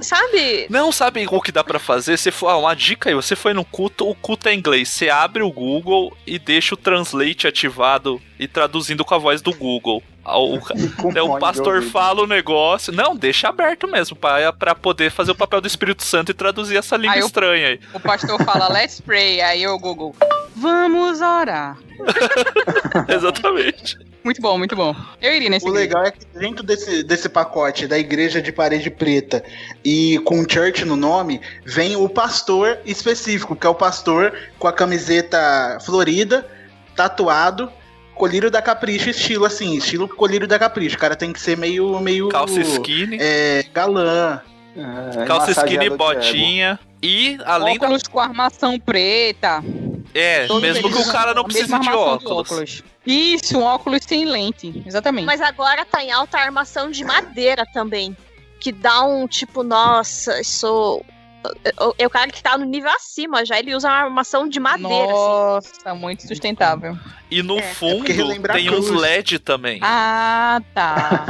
Sabe? 0.01 0.67
Não, 0.71 0.93
sabe 0.93 1.27
o 1.29 1.41
que 1.41 1.53
dá 1.53 1.65
pra 1.65 1.79
fazer? 1.79 2.17
Você 2.17 2.31
for, 2.31 2.49
ah, 2.49 2.57
uma 2.57 2.75
dica 2.75 3.09
aí, 3.09 3.15
você 3.15 3.35
foi 3.37 3.53
no 3.55 3.65
culto, 3.65 4.09
o 4.09 4.15
culto 4.15 4.49
é 4.49 4.55
inglês. 4.55 4.89
Você 4.89 5.09
abre 5.09 5.43
o 5.43 5.51
Google 5.51 6.17
e 6.27 6.39
deixa 6.39 6.75
o 6.75 6.79
translate 6.79 7.47
ativado 7.47 8.21
e 8.39 8.47
traduzindo 8.47 9.05
com 9.05 9.15
a 9.15 9.19
voz 9.19 9.41
do 9.41 9.53
Google. 9.53 10.03
Ah, 10.25 10.39
O, 10.39 10.59
né, 11.13 11.21
o 11.21 11.39
pastor 11.39 11.83
fala 11.83 12.23
o 12.23 12.27
negócio. 12.27 12.93
Não, 12.93 13.15
deixa 13.15 13.49
aberto 13.49 13.87
mesmo, 13.87 14.17
pra, 14.17 14.53
pra 14.53 14.75
poder 14.75 15.11
fazer 15.11 15.33
o 15.33 15.35
papel 15.35 15.61
do 15.61 15.67
Espírito 15.67 16.03
Santo 16.03 16.31
e 16.31 16.35
traduzir 16.35 16.77
essa 16.77 16.97
língua 16.97 17.15
Aí 17.17 17.21
estranha 17.21 17.69
aí. 17.69 17.81
O 17.93 18.01
pastor 18.01 18.43
fala, 18.45 18.69
let's 18.73 19.01
pray. 19.01 19.41
Aí 19.43 19.67
o 19.67 19.79
Google, 19.79 20.15
vamos 20.55 21.21
orar. 21.21 21.79
Exatamente. 23.09 23.99
Muito 24.25 24.41
bom, 24.41 24.57
muito 24.57 24.75
bom. 24.75 24.97
Eu 25.21 25.35
iria 25.35 25.51
nesse 25.51 25.67
O 25.67 25.71
legal 25.71 26.05
é 26.05 26.11
que 26.11 26.25
dentro 26.35 26.65
desse, 26.65 27.03
desse 27.03 27.29
pacote 27.29 27.87
da 27.87 27.99
igreja 27.99 28.41
de 28.41 28.51
parede 28.51 28.89
preta 28.89 29.45
e 29.85 30.19
com 30.25 30.49
church 30.49 30.85
no 30.85 30.97
nome, 30.97 31.43
vem 31.65 31.95
o 31.95 32.09
pastor 32.09 32.79
específico, 32.87 33.55
que 33.55 33.67
é 33.67 33.71
o 33.71 33.75
pastor 33.75 34.33
com 34.59 34.67
a 34.67 34.73
camiseta 34.73 35.79
florida, 35.85 36.49
tatuado, 36.97 37.71
colírio 38.15 38.51
da 38.51 38.63
capricho, 38.63 39.11
estilo 39.11 39.45
assim, 39.45 39.77
estilo 39.77 40.09
colírio 40.09 40.49
da 40.49 40.59
capricho. 40.59 40.97
O 40.97 41.01
cara 41.01 41.15
tem 41.15 41.31
que 41.31 41.41
ser 41.41 41.59
meio. 41.59 42.01
meio 42.01 42.29
Calça 42.29 42.61
skinny. 42.61 43.19
É, 43.21 43.65
galã. 43.75 44.41
Calça 45.27 45.51
skinny, 45.53 45.91
de 45.91 45.91
botinha. 45.91 46.79
E 47.03 47.39
além 47.45 47.79
da. 47.79 47.87
óculos 47.87 48.03
com 48.05 48.19
armação 48.19 48.79
preta. 48.79 49.63
É, 50.15 50.47
Todos 50.47 50.63
mesmo 50.63 50.91
que 50.91 50.99
o 50.99 51.13
cara 51.13 51.35
não 51.35 51.43
a 51.43 51.45
precise 51.45 51.67
de 51.67 51.75
armação 51.75 52.19
do 52.19 52.37
óculos. 52.37 52.83
Isso, 53.07 53.59
um 53.59 53.63
óculos 53.63 54.05
sem 54.05 54.25
lente. 54.25 54.83
Exatamente. 54.87 55.27
Mas 55.27 55.41
agora 55.41 55.85
tá 55.85 56.03
em 56.03 56.11
alta 56.11 56.39
armação 56.39 56.91
de 56.91 57.05
madeira 57.05 57.67
também. 57.73 58.17
Que 58.61 58.73
dá 58.73 59.05
um 59.05 59.27
tipo, 59.27 59.63
nossa, 59.63 60.41
isso. 60.41 61.03
É 61.99 62.07
o 62.07 62.11
cara 62.11 62.31
que 62.31 62.43
tá 62.43 62.57
no 62.57 62.65
nível 62.65 62.91
acima 62.91 63.45
já, 63.45 63.59
ele 63.59 63.75
usa 63.75 63.89
uma 63.89 63.97
armação 64.05 64.49
de 64.49 64.59
madeira. 64.59 65.05
assim. 65.05 65.13
Nossa, 65.13 65.95
muito 65.95 66.27
sustentável. 66.27 66.97
E 67.31 67.43
no 67.43 67.61
fundo 67.61 67.99
porque 67.99 68.13
relembra 68.13 68.55
tem 68.55 68.69
a 68.69 68.73
uns. 68.73 68.89
LED 68.91 69.39
também. 69.39 69.79
Ah, 69.83 70.61
tá. 70.75 71.27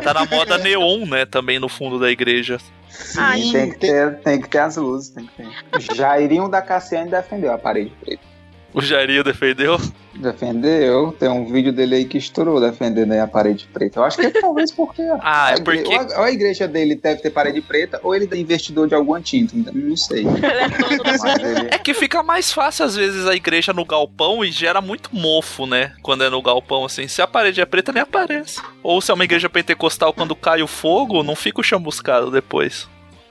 Tá 0.02 0.14
na 0.14 0.26
moda 0.26 0.58
neon, 0.58 1.06
né? 1.06 1.24
Também 1.24 1.58
no 1.58 1.68
fundo 1.68 1.98
da 1.98 2.10
igreja. 2.10 2.58
Sim, 2.88 3.52
tem, 3.52 3.70
que 3.72 3.78
ter, 3.78 4.18
tem 4.20 4.40
que 4.40 4.48
ter 4.48 4.58
as 4.58 4.76
luzes. 4.76 5.10
Tem 5.10 5.26
que 5.26 5.32
ter. 5.32 5.94
Jairinho 5.94 6.48
da 6.48 6.62
Cassiane 6.62 7.10
defendeu 7.10 7.52
a 7.52 7.58
parede 7.58 7.90
preta. 8.00 8.33
O 8.74 8.82
Jairinho 8.82 9.22
defendeu. 9.22 9.78
Defendeu. 10.14 11.14
Tem 11.18 11.28
um 11.28 11.50
vídeo 11.50 11.72
dele 11.72 11.94
aí 11.96 12.04
que 12.04 12.18
estourou 12.18 12.60
defendendo 12.60 13.12
aí 13.12 13.20
a 13.20 13.26
parede 13.26 13.68
preta. 13.72 14.00
Eu 14.00 14.04
acho 14.04 14.16
que 14.18 14.26
é 14.26 14.30
talvez 14.30 14.70
porque. 14.72 15.02
Ah, 15.22 15.52
é 15.52 15.60
porque- 15.60 15.84
Ou 15.88 15.94
a, 16.00 16.18
ou 16.18 16.24
a 16.24 16.30
igreja 16.32 16.66
dele 16.68 16.94
deve 16.96 17.20
ter 17.22 17.30
parede 17.30 17.60
preta, 17.60 18.00
ou 18.02 18.14
ele 18.14 18.28
é 18.30 18.36
investidor 18.36 18.88
de 18.88 18.94
alguma 18.94 19.20
tinta. 19.20 19.54
ainda 19.54 19.70
Não 19.72 19.96
sei. 19.96 20.24
Ele- 20.26 21.68
É 21.70 21.78
que 21.78 21.94
fica 21.94 22.22
mais 22.22 22.52
fácil, 22.52 22.84
às 22.84 22.96
vezes, 22.96 23.26
a 23.26 23.34
igreja 23.34 23.72
no 23.72 23.84
galpão 23.84 24.44
e 24.44 24.50
gera 24.50 24.80
muito 24.80 25.10
mofo, 25.14 25.66
né? 25.66 25.92
Quando 26.02 26.24
é 26.24 26.30
no 26.30 26.42
galpão, 26.42 26.84
assim. 26.84 27.06
Se 27.08 27.22
a 27.22 27.26
parede 27.26 27.60
é 27.60 27.64
preta, 27.66 27.92
nem 27.92 28.02
aparece. 28.02 28.60
Ou 28.82 29.00
se 29.00 29.10
é 29.10 29.14
uma 29.14 29.24
igreja 29.24 29.48
pentecostal, 29.48 30.12
quando 30.12 30.34
cai 30.36 30.62
o 30.62 30.66
fogo, 30.66 31.22
não 31.22 31.36
fica 31.36 31.60
o 31.60 31.64
chamuscado 31.64 32.30
depois. 32.30 32.88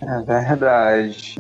É 0.08 0.22
verdade. 0.22 1.36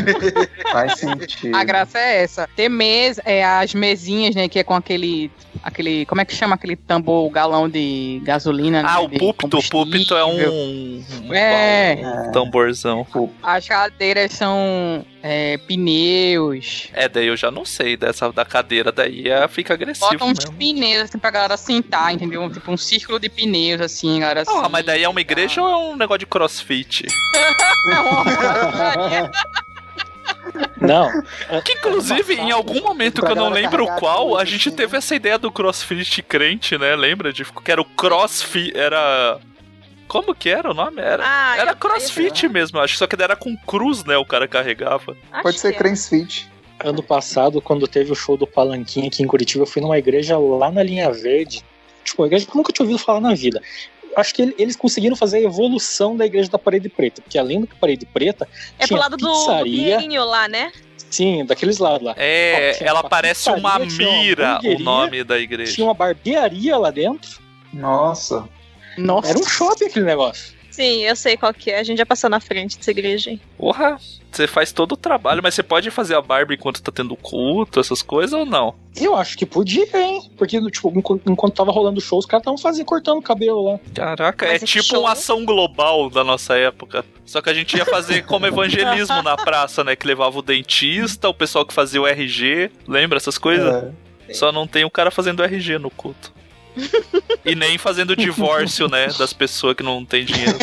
Faz 0.72 0.98
sentido. 0.98 1.54
A 1.54 1.64
graça 1.64 1.98
é 1.98 2.22
essa. 2.22 2.48
Ter 2.54 2.68
mesa, 2.68 3.22
é, 3.24 3.44
as 3.44 3.74
mesinhas, 3.74 4.34
né, 4.34 4.48
que 4.48 4.58
é 4.58 4.64
com 4.64 4.74
aquele. 4.74 5.30
Aquele 5.64 6.04
como 6.06 6.20
é 6.20 6.24
que 6.24 6.34
chama 6.34 6.54
aquele 6.54 6.76
tambor, 6.76 7.28
galão 7.30 7.68
de 7.68 8.20
gasolina? 8.24 8.82
né, 8.82 8.88
Ah, 8.88 9.00
o 9.00 9.08
de 9.08 9.18
púlpito. 9.18 9.58
O 9.58 9.68
púlpito 9.68 10.14
é 10.14 10.24
um, 10.24 10.38
combustível. 10.38 11.34
É. 11.34 11.96
um 12.28 12.32
tamborzão. 12.32 13.06
As 13.42 13.66
cadeiras 13.66 14.32
são 14.32 15.04
é, 15.22 15.56
pneus. 15.58 16.88
É, 16.92 17.08
daí 17.08 17.26
eu 17.26 17.36
já 17.36 17.50
não 17.50 17.64
sei 17.64 17.96
dessa 17.96 18.30
da 18.30 18.44
cadeira, 18.44 18.92
daí 18.92 19.28
é, 19.28 19.48
fica 19.48 19.72
agressivo 19.74 20.10
Bota 20.12 20.24
uns 20.24 20.38
mesmo. 20.38 20.52
pneus 20.52 21.02
assim 21.04 21.18
pra 21.18 21.30
galera 21.30 21.56
sentar, 21.56 22.12
entendeu? 22.12 22.48
Tipo 22.50 22.70
um 22.70 22.76
círculo 22.76 23.18
de 23.18 23.28
pneus, 23.30 23.80
assim, 23.80 24.20
galera. 24.20 24.44
Ah, 24.46 24.68
mas 24.68 24.84
daí 24.84 25.02
é 25.02 25.08
uma 25.08 25.20
igreja 25.20 25.62
ou 25.62 25.68
é 25.68 25.76
um 25.76 25.96
negócio 25.96 26.20
de 26.20 26.26
crossfit? 26.26 27.06
Não. 30.80 31.10
Que 31.62 31.72
inclusive, 31.72 32.34
em 32.34 32.50
algum 32.50 32.80
momento 32.82 33.22
que 33.24 33.30
eu 33.30 33.36
não 33.36 33.48
lembro 33.48 33.86
qual, 33.98 34.36
a 34.36 34.44
gente 34.44 34.70
teve 34.70 34.96
essa 34.96 35.14
ideia 35.14 35.38
do 35.38 35.50
crossfit 35.50 36.22
crente, 36.22 36.76
né? 36.76 36.94
Lembra? 36.94 37.32
De, 37.32 37.44
que 37.44 37.72
era 37.72 37.80
o 37.80 37.84
crossfit. 37.84 38.76
Era. 38.76 39.38
Como 40.06 40.34
que 40.34 40.50
era 40.50 40.70
o 40.70 40.74
nome? 40.74 41.00
Era, 41.00 41.24
Ah, 41.26 41.56
era 41.56 41.74
crossfit 41.74 42.48
mesmo, 42.48 42.78
acho. 42.78 42.96
Só 42.96 43.06
que 43.06 43.16
daí 43.16 43.24
era 43.24 43.36
com 43.36 43.56
cruz, 43.56 44.04
né? 44.04 44.16
O 44.16 44.24
cara 44.24 44.46
carregava. 44.46 45.16
Pode 45.42 45.58
ser 45.58 45.72
Cranesfit. 45.74 46.48
Ano 46.84 47.02
passado, 47.02 47.62
quando 47.62 47.88
teve 47.88 48.12
o 48.12 48.14
show 48.14 48.36
do 48.36 48.46
Palanquinha 48.46 49.06
aqui 49.06 49.22
em 49.22 49.26
Curitiba, 49.26 49.62
eu 49.62 49.66
fui 49.66 49.80
numa 49.80 49.96
igreja 49.96 50.36
lá 50.36 50.70
na 50.70 50.82
linha 50.82 51.10
verde. 51.10 51.64
Tipo, 52.04 52.22
uma 52.22 52.28
igreja 52.28 52.44
que 52.44 52.50
eu 52.50 52.56
nunca 52.56 52.72
tinha 52.72 52.84
ouvido 52.84 53.02
falar 53.02 53.20
na 53.20 53.34
vida. 53.34 53.62
Acho 54.16 54.34
que 54.34 54.42
ele- 54.42 54.54
eles 54.58 54.76
conseguiram 54.76 55.16
fazer 55.16 55.38
a 55.38 55.42
evolução 55.42 56.16
da 56.16 56.24
igreja 56.26 56.50
da 56.50 56.58
parede 56.58 56.88
preta. 56.88 57.20
Porque 57.22 57.38
além 57.38 57.60
da 57.62 57.66
parede 57.80 58.06
preta, 58.06 58.48
É 58.78 58.86
pro 58.86 58.96
lado 58.96 59.16
do, 59.16 59.26
do 59.26 59.32
pizzaria. 59.32 59.62
Pinheirinho 59.98 60.24
lá, 60.24 60.48
né? 60.48 60.72
Sim, 61.10 61.44
daqueles 61.44 61.78
lados 61.78 62.02
lá. 62.04 62.14
É, 62.16 62.76
Ó, 62.80 62.84
ela 62.84 63.00
uma 63.00 63.08
parece 63.08 63.48
uma 63.50 63.78
pizzaria, 63.80 63.96
tinha 63.96 64.08
uma 64.10 64.22
mira, 64.22 64.60
o 64.64 64.78
nome 64.82 65.24
da 65.24 65.38
igreja. 65.38 65.72
Tinha 65.72 65.86
uma 65.86 65.94
barbearia 65.94 66.76
lá 66.76 66.90
dentro. 66.90 67.38
Nossa. 67.72 68.48
Nossa. 68.96 69.28
Era 69.28 69.38
um 69.38 69.44
shopping 69.44 69.86
aquele 69.86 70.04
negócio. 70.06 70.53
Sim, 70.74 71.02
eu 71.04 71.14
sei 71.14 71.36
qual 71.36 71.54
que 71.54 71.70
é. 71.70 71.78
A 71.78 71.84
gente 71.84 71.98
já 71.98 72.06
passou 72.06 72.28
na 72.28 72.40
frente 72.40 72.76
dessa 72.76 72.90
igreja. 72.90 73.30
hein? 73.30 73.40
Porra, 73.56 73.96
você 74.32 74.46
faz 74.48 74.72
todo 74.72 74.92
o 74.92 74.96
trabalho, 74.96 75.40
mas 75.40 75.54
você 75.54 75.62
pode 75.62 75.88
fazer 75.90 76.16
a 76.16 76.20
Barbie 76.20 76.54
enquanto 76.54 76.82
tá 76.82 76.90
tendo 76.90 77.14
culto, 77.14 77.78
essas 77.78 78.02
coisas 78.02 78.32
ou 78.32 78.44
não? 78.44 78.74
Eu 78.96 79.14
acho 79.14 79.38
que 79.38 79.46
podia, 79.46 79.86
hein? 79.96 80.28
Porque, 80.36 80.60
tipo, 80.70 80.92
enquanto, 81.26 81.54
tava 81.54 81.70
rolando 81.70 81.98
o 81.98 82.00
show, 82.02 82.18
os 82.18 82.26
caras 82.26 82.42
estavam 82.42 82.58
fazendo, 82.58 82.86
cortando 82.86 83.18
o 83.18 83.22
cabelo 83.22 83.62
lá. 83.72 83.78
Caraca, 83.94 84.46
Mas 84.46 84.62
é 84.62 84.66
tipo 84.66 84.82
show- 84.84 85.00
uma 85.00 85.12
ação 85.12 85.44
global 85.44 86.10
da 86.10 86.24
nossa 86.24 86.56
época. 86.56 87.04
Só 87.24 87.40
que 87.40 87.50
a 87.50 87.54
gente 87.54 87.76
ia 87.76 87.86
fazer 87.86 88.24
como 88.26 88.44
evangelismo 88.46 89.22
na 89.22 89.36
praça, 89.38 89.84
né? 89.84 89.94
Que 89.94 90.06
levava 90.08 90.36
o 90.38 90.42
dentista, 90.42 91.28
o 91.28 91.34
pessoal 91.34 91.64
que 91.64 91.72
fazia 91.72 92.02
o 92.02 92.06
RG. 92.06 92.70
Lembra 92.88 93.16
essas 93.18 93.38
coisas? 93.38 93.92
Só 94.32 94.50
não 94.50 94.66
tem 94.66 94.84
o 94.84 94.90
cara 94.90 95.10
fazendo 95.12 95.42
RG 95.44 95.78
no 95.78 95.90
culto. 95.90 96.32
E 97.44 97.54
nem 97.54 97.78
fazendo 97.78 98.16
divórcio, 98.16 98.88
né? 98.88 99.08
Das 99.18 99.32
pessoas 99.32 99.74
que 99.74 99.82
não 99.82 100.04
tem 100.04 100.24
dinheiro. 100.24 100.58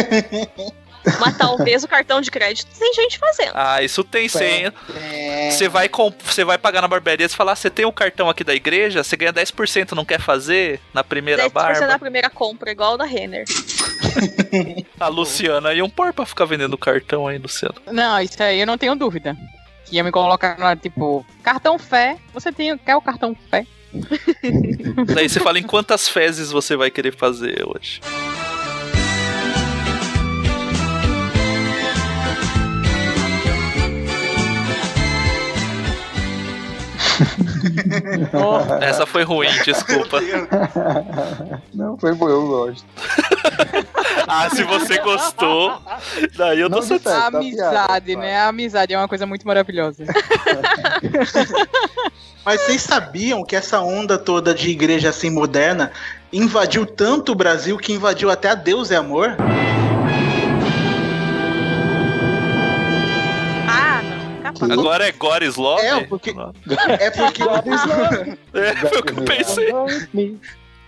Mas 1.19 1.35
talvez 1.37 1.83
o 1.83 1.87
cartão 1.87 2.21
de 2.21 2.29
crédito 2.29 2.67
tem 2.77 2.93
gente 2.93 3.17
fazendo. 3.17 3.53
Ah, 3.55 3.81
isso 3.81 4.03
tem 4.03 4.29
sim. 4.29 4.71
Você 5.49 5.67
vai, 5.67 5.89
você 6.23 6.45
vai 6.45 6.57
pagar 6.57 6.81
na 6.81 6.87
barbearia 6.87 7.25
e 7.25 7.29
fala: 7.29 7.53
ah, 7.53 7.55
você 7.55 7.69
tem 7.69 7.85
o 7.85 7.91
cartão 7.91 8.29
aqui 8.29 8.43
da 8.43 8.53
igreja? 8.53 9.03
Você 9.03 9.17
ganha 9.17 9.33
10%, 9.33 9.93
não 9.93 10.05
quer 10.05 10.19
fazer? 10.19 10.79
Na 10.93 11.03
primeira 11.03 11.43
10% 11.43 11.45
na 11.45 11.49
barba? 11.49 11.99
primeira 11.99 12.29
compra, 12.29 12.71
igual 12.71 12.97
da 12.97 13.05
Renner. 13.05 13.45
A 14.99 15.07
Luciana 15.07 15.73
iam 15.73 15.89
pôr 15.89 16.13
pra 16.13 16.25
ficar 16.25 16.45
vendendo 16.45 16.77
cartão 16.77 17.27
aí, 17.27 17.37
Luciana. 17.37 17.75
Não, 17.91 18.19
isso 18.19 18.41
aí 18.41 18.59
eu 18.59 18.67
não 18.67 18.77
tenho 18.77 18.95
dúvida. 18.95 19.35
Que 19.85 19.95
ia 19.95 20.03
me 20.03 20.11
colocar 20.11 20.57
lá, 20.59 20.75
tipo, 20.75 21.25
cartão 21.41 21.79
fé. 21.79 22.17
Você 22.33 22.51
tem, 22.51 22.77
quer 22.77 22.95
o 22.95 23.01
cartão 23.01 23.35
fé? 23.49 23.65
Daí 25.13 25.29
você 25.29 25.39
fala 25.39 25.59
em 25.59 25.63
quantas 25.63 26.07
fezes 26.07 26.51
você 26.51 26.75
vai 26.75 26.89
querer 26.89 27.15
fazer 27.15 27.63
hoje. 27.65 28.01
Essa 38.81 39.05
foi 39.05 39.23
ruim, 39.23 39.49
desculpa. 39.63 40.19
Não, 41.73 41.97
foi 41.97 42.13
bom, 42.13 42.29
eu 42.29 42.47
gosto. 42.47 42.85
Ah, 44.27 44.49
se 44.49 44.63
você 44.63 44.97
gostou, 44.99 45.81
daí 46.37 46.59
eu 46.59 46.69
tô 46.69 46.79
A 46.79 46.81
satisfeito. 46.81 47.35
amizade, 47.35 48.15
né? 48.15 48.39
A 48.39 48.47
amizade 48.47 48.93
é 48.93 48.97
uma 48.97 49.07
coisa 49.07 49.25
muito 49.25 49.45
maravilhosa. 49.45 50.05
Mas 52.45 52.61
vocês 52.61 52.81
sabiam 52.81 53.43
que 53.43 53.55
essa 53.55 53.79
onda 53.81 54.17
toda 54.17 54.53
de 54.53 54.69
igreja 54.69 55.09
assim 55.09 55.29
moderna 55.29 55.91
invadiu 56.31 56.85
tanto 56.85 57.33
o 57.33 57.35
Brasil 57.35 57.77
que 57.77 57.93
invadiu 57.93 58.29
até 58.29 58.49
a 58.49 58.55
Deus 58.55 58.91
é 58.91 58.95
Amor? 58.95 59.35
Capaz. 64.53 64.71
Agora 64.71 65.07
é 65.07 65.11
God 65.11 65.43
is 65.43 65.55
Love? 65.55 65.85
É, 65.85 66.03
porque. 66.03 66.33
É 66.99 67.09
porque. 67.09 67.43
É, 68.53 68.75
foi 68.75 68.99
o 68.99 69.03
que 69.03 69.13
eu 69.13 69.23
pensei. 69.23 69.73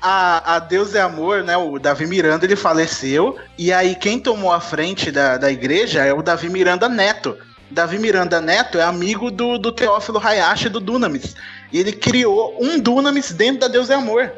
A, 0.01 0.55
a 0.55 0.59
Deus 0.59 0.95
é 0.95 1.01
Amor, 1.01 1.43
né? 1.43 1.55
O 1.55 1.79
Davi 1.79 2.05
Miranda 2.05 2.45
ele 2.45 2.57
faleceu. 2.57 3.37
E 3.57 3.71
aí 3.71 3.95
quem 3.95 4.19
tomou 4.19 4.51
a 4.51 4.59
frente 4.59 5.09
da, 5.11 5.37
da 5.37 5.49
igreja 5.49 6.03
é 6.03 6.13
o 6.13 6.21
Davi 6.21 6.49
Miranda 6.49 6.89
Neto. 6.89 7.37
Davi 7.71 7.97
Miranda 7.97 8.41
Neto 8.41 8.77
é 8.77 8.83
amigo 8.83 9.31
do, 9.31 9.57
do 9.57 9.71
Teófilo 9.71 10.19
Hayashi 10.19 10.69
do 10.69 10.79
Dunamis. 10.79 11.35
E 11.71 11.79
ele 11.79 11.91
criou 11.91 12.57
um 12.59 12.79
Dunamis 12.79 13.31
dentro 13.31 13.61
da 13.61 13.67
Deus 13.67 13.89
é 13.89 13.95
Amor. 13.95 14.31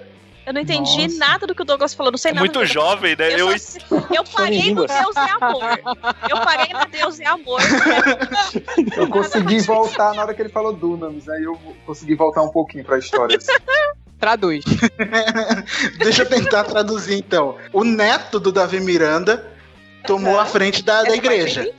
Eu 0.45 0.53
não 0.53 0.61
entendi 0.61 1.03
Nossa. 1.07 1.17
nada 1.17 1.47
do 1.47 1.55
que 1.55 1.61
o 1.61 1.65
Douglas 1.65 1.93
falou. 1.93 2.11
Não 2.11 2.17
sei 2.19 2.31
É 2.31 2.33
nada. 2.35 2.45
muito 2.45 2.65
jovem, 2.65 3.15
né? 3.17 3.33
Eu, 3.33 3.49
Eu- 3.51 3.59
só- 3.59 3.79
eu 4.13 4.23
parei 4.23 4.73
no. 4.73 4.85
Deus 4.85 5.15
é 5.15 5.31
amor. 5.31 5.63
Eu 6.29 6.37
parei 6.41 6.73
no 6.73 6.85
Deus 6.85 7.19
é 7.19 7.25
amor. 7.25 7.59
Eu 8.95 9.07
consegui 9.09 9.59
voltar 9.61 10.13
na 10.13 10.21
hora 10.21 10.33
que 10.33 10.41
ele 10.41 10.49
falou 10.49 10.71
Dunamis, 10.73 11.27
aí 11.27 11.43
eu 11.43 11.59
consegui 11.85 12.15
voltar 12.15 12.41
um 12.43 12.49
pouquinho 12.49 12.83
pra 12.85 12.97
história. 12.99 13.37
Traduz. 14.19 14.63
Deixa 15.99 16.23
eu 16.23 16.29
tentar 16.29 16.63
traduzir 16.63 17.15
então. 17.17 17.57
O 17.73 17.83
neto 17.83 18.39
do 18.39 18.51
Davi 18.51 18.79
Miranda 18.79 19.45
tomou 20.07 20.39
a 20.39 20.45
frente 20.45 20.81
da, 20.83 21.03
da 21.03 21.15
igreja. 21.15 21.69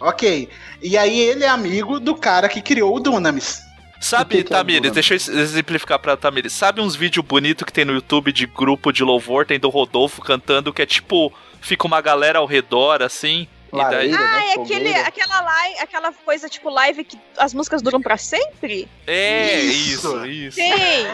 Ok. 0.00 0.48
E 0.82 0.98
aí 0.98 1.18
ele 1.18 1.44
é 1.44 1.48
amigo 1.48 1.98
do 2.00 2.14
cara 2.14 2.48
que 2.48 2.60
criou 2.60 2.94
o 2.96 3.00
Dunamis. 3.00 3.62
Sabe, 4.02 4.36
que 4.38 4.44
que 4.44 4.52
é 4.52 4.56
Tamires, 4.56 4.82
Dunamis? 4.92 5.08
deixa 5.08 5.30
eu 5.32 5.38
exemplificar 5.40 5.98
pra 5.98 6.16
Tamires. 6.16 6.52
Sabe 6.52 6.80
uns 6.80 6.94
vídeos 6.96 7.24
bonitos 7.24 7.64
que 7.64 7.72
tem 7.72 7.84
no 7.84 7.92
YouTube 7.92 8.32
de 8.32 8.46
grupo 8.46 8.92
de 8.92 9.02
louvor, 9.04 9.46
tem 9.46 9.58
do 9.60 9.68
Rodolfo 9.68 10.20
cantando, 10.22 10.72
que 10.72 10.82
é 10.82 10.86
tipo, 10.86 11.32
fica 11.60 11.86
uma 11.86 12.00
galera 12.00 12.38
ao 12.40 12.46
redor, 12.46 13.02
assim, 13.02 13.46
e 13.72 13.78
daí... 13.78 14.12
Ah, 14.14 14.44
é 14.50 14.52
aquele, 14.60 14.94
aquela, 14.94 15.40
live, 15.40 15.78
aquela 15.78 16.12
coisa 16.12 16.46
tipo 16.48 16.68
live 16.68 17.04
que 17.04 17.18
as 17.38 17.54
músicas 17.54 17.80
duram 17.80 18.02
pra 18.02 18.18
sempre? 18.18 18.86
É, 19.06 19.60
Isso. 19.60 20.26
isso. 20.26 20.56
Tem! 20.60 21.06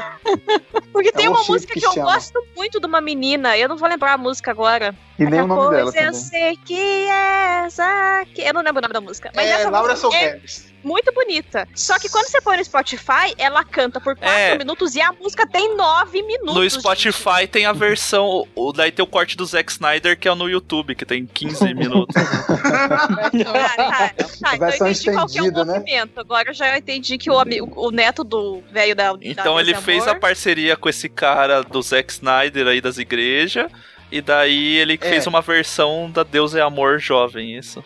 Porque 0.93 1.13
tem 1.13 1.27
É 1.27 1.29
uma 1.29 1.37
worship 1.39 1.53
música 1.53 1.75
que 1.75 1.81
que 1.81 1.87
eu 1.87 1.93
chama. 1.93 2.13
gosto 2.13 2.43
muito 2.57 2.81
de 2.81 2.87
uma 2.87 3.01
menina, 3.01 3.57
eu 3.57 3.69
não 3.69 3.77
vou 3.77 3.89
lembrar 3.89 4.15
a 4.15 4.19
música 4.19 4.51
agora. 4.51 4.93
E 5.19 5.25
nem 5.25 5.41
o 5.43 5.47
nome 5.47 5.77
dela 5.77 5.91
eu 5.91 5.93
também. 5.93 6.15
sei 6.15 6.57
que 6.65 6.75
és 7.09 7.79
aqui. 7.79 8.43
Eu 8.43 8.55
não 8.55 8.63
lembro 8.63 8.79
o 8.79 8.83
nome 8.83 8.95
da 8.95 9.01
música. 9.01 9.31
Mas 9.35 9.47
É, 9.49 9.53
essa 9.53 9.71
Laura 9.71 9.95
música 9.95 10.17
é. 10.17 10.41
Muito 10.89 11.13
bonita. 11.13 11.69
Só 11.75 11.99
que 11.99 12.09
quando 12.09 12.27
você 12.27 12.41
põe 12.41 12.57
no 12.57 12.65
Spotify, 12.65 13.35
ela 13.37 13.63
canta 13.63 14.01
por 14.01 14.17
4 14.17 14.29
É. 14.37 14.59
minutos 14.59 14.95
e 14.95 15.01
a 15.01 15.13
música 15.13 15.47
tem 15.47 15.77
9 15.77 16.23
minutos. 16.23 16.55
No 16.55 16.69
Spotify 16.71 17.47
tem 17.51 17.67
a 17.67 17.73
versão, 17.73 18.47
o, 18.55 18.73
daí 18.73 18.91
tem 18.91 19.03
o 19.05 19.07
corte 19.07 19.37
do 19.37 19.45
Zack 19.45 19.71
Snyder, 19.73 20.19
que 20.19 20.29
é 20.29 20.35
no 20.35 20.49
YouTube, 20.49 20.95
que 20.95 21.05
tem 21.05 21.27
15 21.27 21.73
minutos. 21.75 22.15
Ah, 22.17 23.29
tá, 23.77 24.15
tá, 24.41 24.55
então 24.57 24.69
eu 24.69 24.93
entendi 24.93 25.13
qual 25.13 25.27
que 25.27 25.39
é 25.39 25.43
o 25.43 25.51
né? 25.51 25.65
movimento. 25.65 26.21
Agora 26.21 26.51
eu 26.51 26.55
já 26.55 26.77
entendi 26.79 27.19
que 27.19 27.31
o, 27.31 27.37
o 27.77 27.91
neto 27.91 28.25
do 28.25 28.63
velho 28.71 28.95
da. 28.95 29.15
Então 29.21 29.55
da 29.57 29.61
ele 29.61 29.73
Deus 29.73 29.85
fez 29.85 30.07
a 30.07 30.11
Amor- 30.13 30.21
parceria 30.21 30.77
com 30.77 30.89
esse 30.89 31.09
cara 31.09 31.63
do 31.63 31.81
Zack 31.83 32.13
Snyder 32.13 32.67
aí 32.67 32.81
das 32.81 32.99
igrejas, 32.99 33.71
e 34.11 34.21
daí 34.21 34.77
ele 34.77 34.99
É. 35.01 35.09
fez 35.09 35.27
uma 35.27 35.41
versão 35.41 36.11
da 36.11 36.23
Deus 36.23 36.55
é 36.55 36.61
Amor 36.61 36.99
Jovem, 36.99 37.57
isso. 37.57 37.83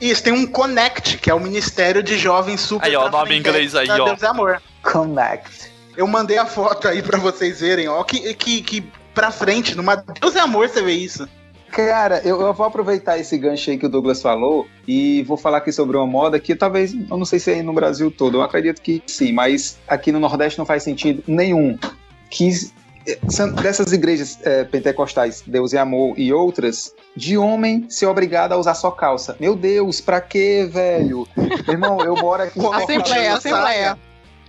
Isso, 0.00 0.22
tem 0.22 0.32
um 0.32 0.46
Connect, 0.46 1.18
que 1.18 1.30
é 1.30 1.34
o 1.34 1.40
Ministério 1.40 2.02
de 2.02 2.16
Jovens 2.16 2.60
Super 2.60 2.86
Aí, 2.86 2.96
ó, 2.96 3.06
o 3.06 3.10
nome 3.10 3.34
em 3.34 3.38
inglês 3.38 3.74
aí, 3.74 3.88
ó. 3.90 4.04
Deus 4.04 4.22
é 4.22 4.26
Amor. 4.26 4.62
Connect. 4.82 5.70
Eu 5.96 6.06
mandei 6.06 6.38
a 6.38 6.46
foto 6.46 6.88
aí 6.88 7.02
pra 7.02 7.18
vocês 7.18 7.60
verem, 7.60 7.88
ó, 7.88 8.02
que, 8.02 8.32
que, 8.34 8.62
que 8.62 8.80
pra 9.14 9.30
frente, 9.30 9.74
numa 9.74 9.96
Deus 9.96 10.34
é 10.34 10.40
Amor 10.40 10.68
você 10.68 10.80
vê 10.80 10.92
isso. 10.92 11.28
Cara, 11.70 12.20
eu, 12.24 12.40
eu 12.40 12.52
vou 12.52 12.66
aproveitar 12.66 13.18
esse 13.18 13.38
gancho 13.38 13.70
aí 13.70 13.78
que 13.78 13.86
o 13.86 13.88
Douglas 13.88 14.20
falou 14.20 14.66
e 14.88 15.22
vou 15.22 15.36
falar 15.36 15.58
aqui 15.58 15.70
sobre 15.70 15.96
uma 15.96 16.06
moda 16.06 16.40
que 16.40 16.56
talvez, 16.56 16.92
eu 16.92 17.16
não 17.16 17.24
sei 17.24 17.38
se 17.38 17.52
é 17.52 17.54
aí 17.56 17.62
no 17.62 17.72
Brasil 17.72 18.10
todo, 18.10 18.38
eu 18.38 18.42
acredito 18.42 18.82
que 18.82 19.02
sim, 19.06 19.32
mas 19.32 19.78
aqui 19.86 20.10
no 20.10 20.18
Nordeste 20.18 20.58
não 20.58 20.66
faz 20.66 20.82
sentido 20.82 21.22
nenhum. 21.26 21.78
Que 22.28 22.48
dessas 23.62 23.92
igrejas 23.92 24.38
eh, 24.42 24.64
pentecostais, 24.64 25.42
Deus 25.46 25.72
e 25.72 25.78
Amor 25.78 26.18
e 26.18 26.32
outras, 26.32 26.94
de 27.16 27.36
homem 27.38 27.86
ser 27.88 28.06
obrigado 28.06 28.52
a 28.52 28.56
usar 28.56 28.74
só 28.74 28.90
calça. 28.90 29.36
Meu 29.40 29.56
Deus, 29.56 30.00
pra 30.00 30.20
quê, 30.20 30.68
velho? 30.70 31.26
Irmão, 31.68 32.00
eu 32.02 32.14
moro 32.16 32.42
aqui 32.42 32.60
em 32.60 32.74
Assembleia. 32.74 33.34
Assembleia. 33.34 33.86
Eu 33.90 33.96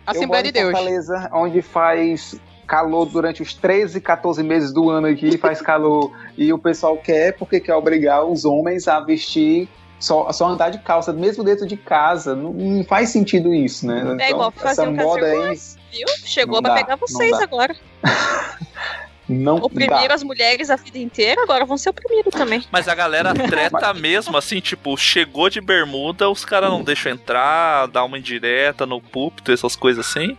Assembleia 0.06 0.28
moro 0.28 0.44
de 0.44 0.52
Deus. 0.52 0.72
Fortaleza, 0.72 1.30
onde 1.34 1.62
faz 1.62 2.40
calor 2.68 3.06
durante 3.06 3.42
os 3.42 3.54
13, 3.54 4.00
14 4.00 4.44
meses 4.44 4.72
do 4.72 4.90
ano 4.90 5.08
aqui, 5.08 5.38
faz 5.38 5.62
calor. 5.62 6.12
e 6.38 6.54
o 6.54 6.58
pessoal 6.58 6.98
quer, 6.98 7.34
porque 7.34 7.60
quer 7.60 7.76
obrigar 7.76 8.24
os 8.24 8.46
homens 8.46 8.88
a 8.88 9.00
vestir, 9.02 9.68
só, 10.00 10.32
só 10.32 10.48
andar 10.48 10.70
de 10.70 10.80
calça, 10.80 11.12
mesmo 11.12 11.44
dentro 11.44 11.68
de 11.68 11.76
casa. 11.78 12.36
Não, 12.36 12.54
não 12.54 12.84
faz 12.84 13.10
sentido 13.10 13.54
isso, 13.54 13.86
né? 13.86 14.16
É 14.20 14.30
igual 14.32 14.52
fazer 14.52 14.88
um 14.88 14.96
moda 14.96 15.26
aí 15.26 15.58
viu? 15.92 16.08
Chegou 16.26 16.56
Não 16.56 16.64
pra 16.64 16.74
dá, 16.74 16.82
pegar 16.82 16.96
vocês 16.96 17.34
agora. 17.34 17.76
não 19.28 19.58
Oprimiram 19.58 20.08
dá. 20.08 20.14
as 20.14 20.24
mulheres 20.24 20.70
a 20.70 20.76
vida 20.76 20.98
inteira, 20.98 21.42
agora 21.44 21.66
vão 21.66 21.78
ser 21.78 21.90
oprimidos 21.90 22.34
também. 22.34 22.64
Mas 22.72 22.88
a 22.88 22.96
galera 22.96 23.34
treta 23.34 23.94
mesmo, 23.94 24.36
assim, 24.38 24.60
tipo, 24.60 24.98
chegou 24.98 25.50
de 25.50 25.62
bermuda, 25.62 26.30
os 26.30 26.44
caras 26.44 26.70
não 26.70 26.84
deixam 26.84 27.12
entrar, 27.12 27.88
dá 27.88 28.04
uma 28.04 28.18
indireta 28.18 28.86
no 28.86 29.02
púlpito, 29.02 29.52
essas 29.52 29.76
coisas 29.76 30.06
assim. 30.08 30.38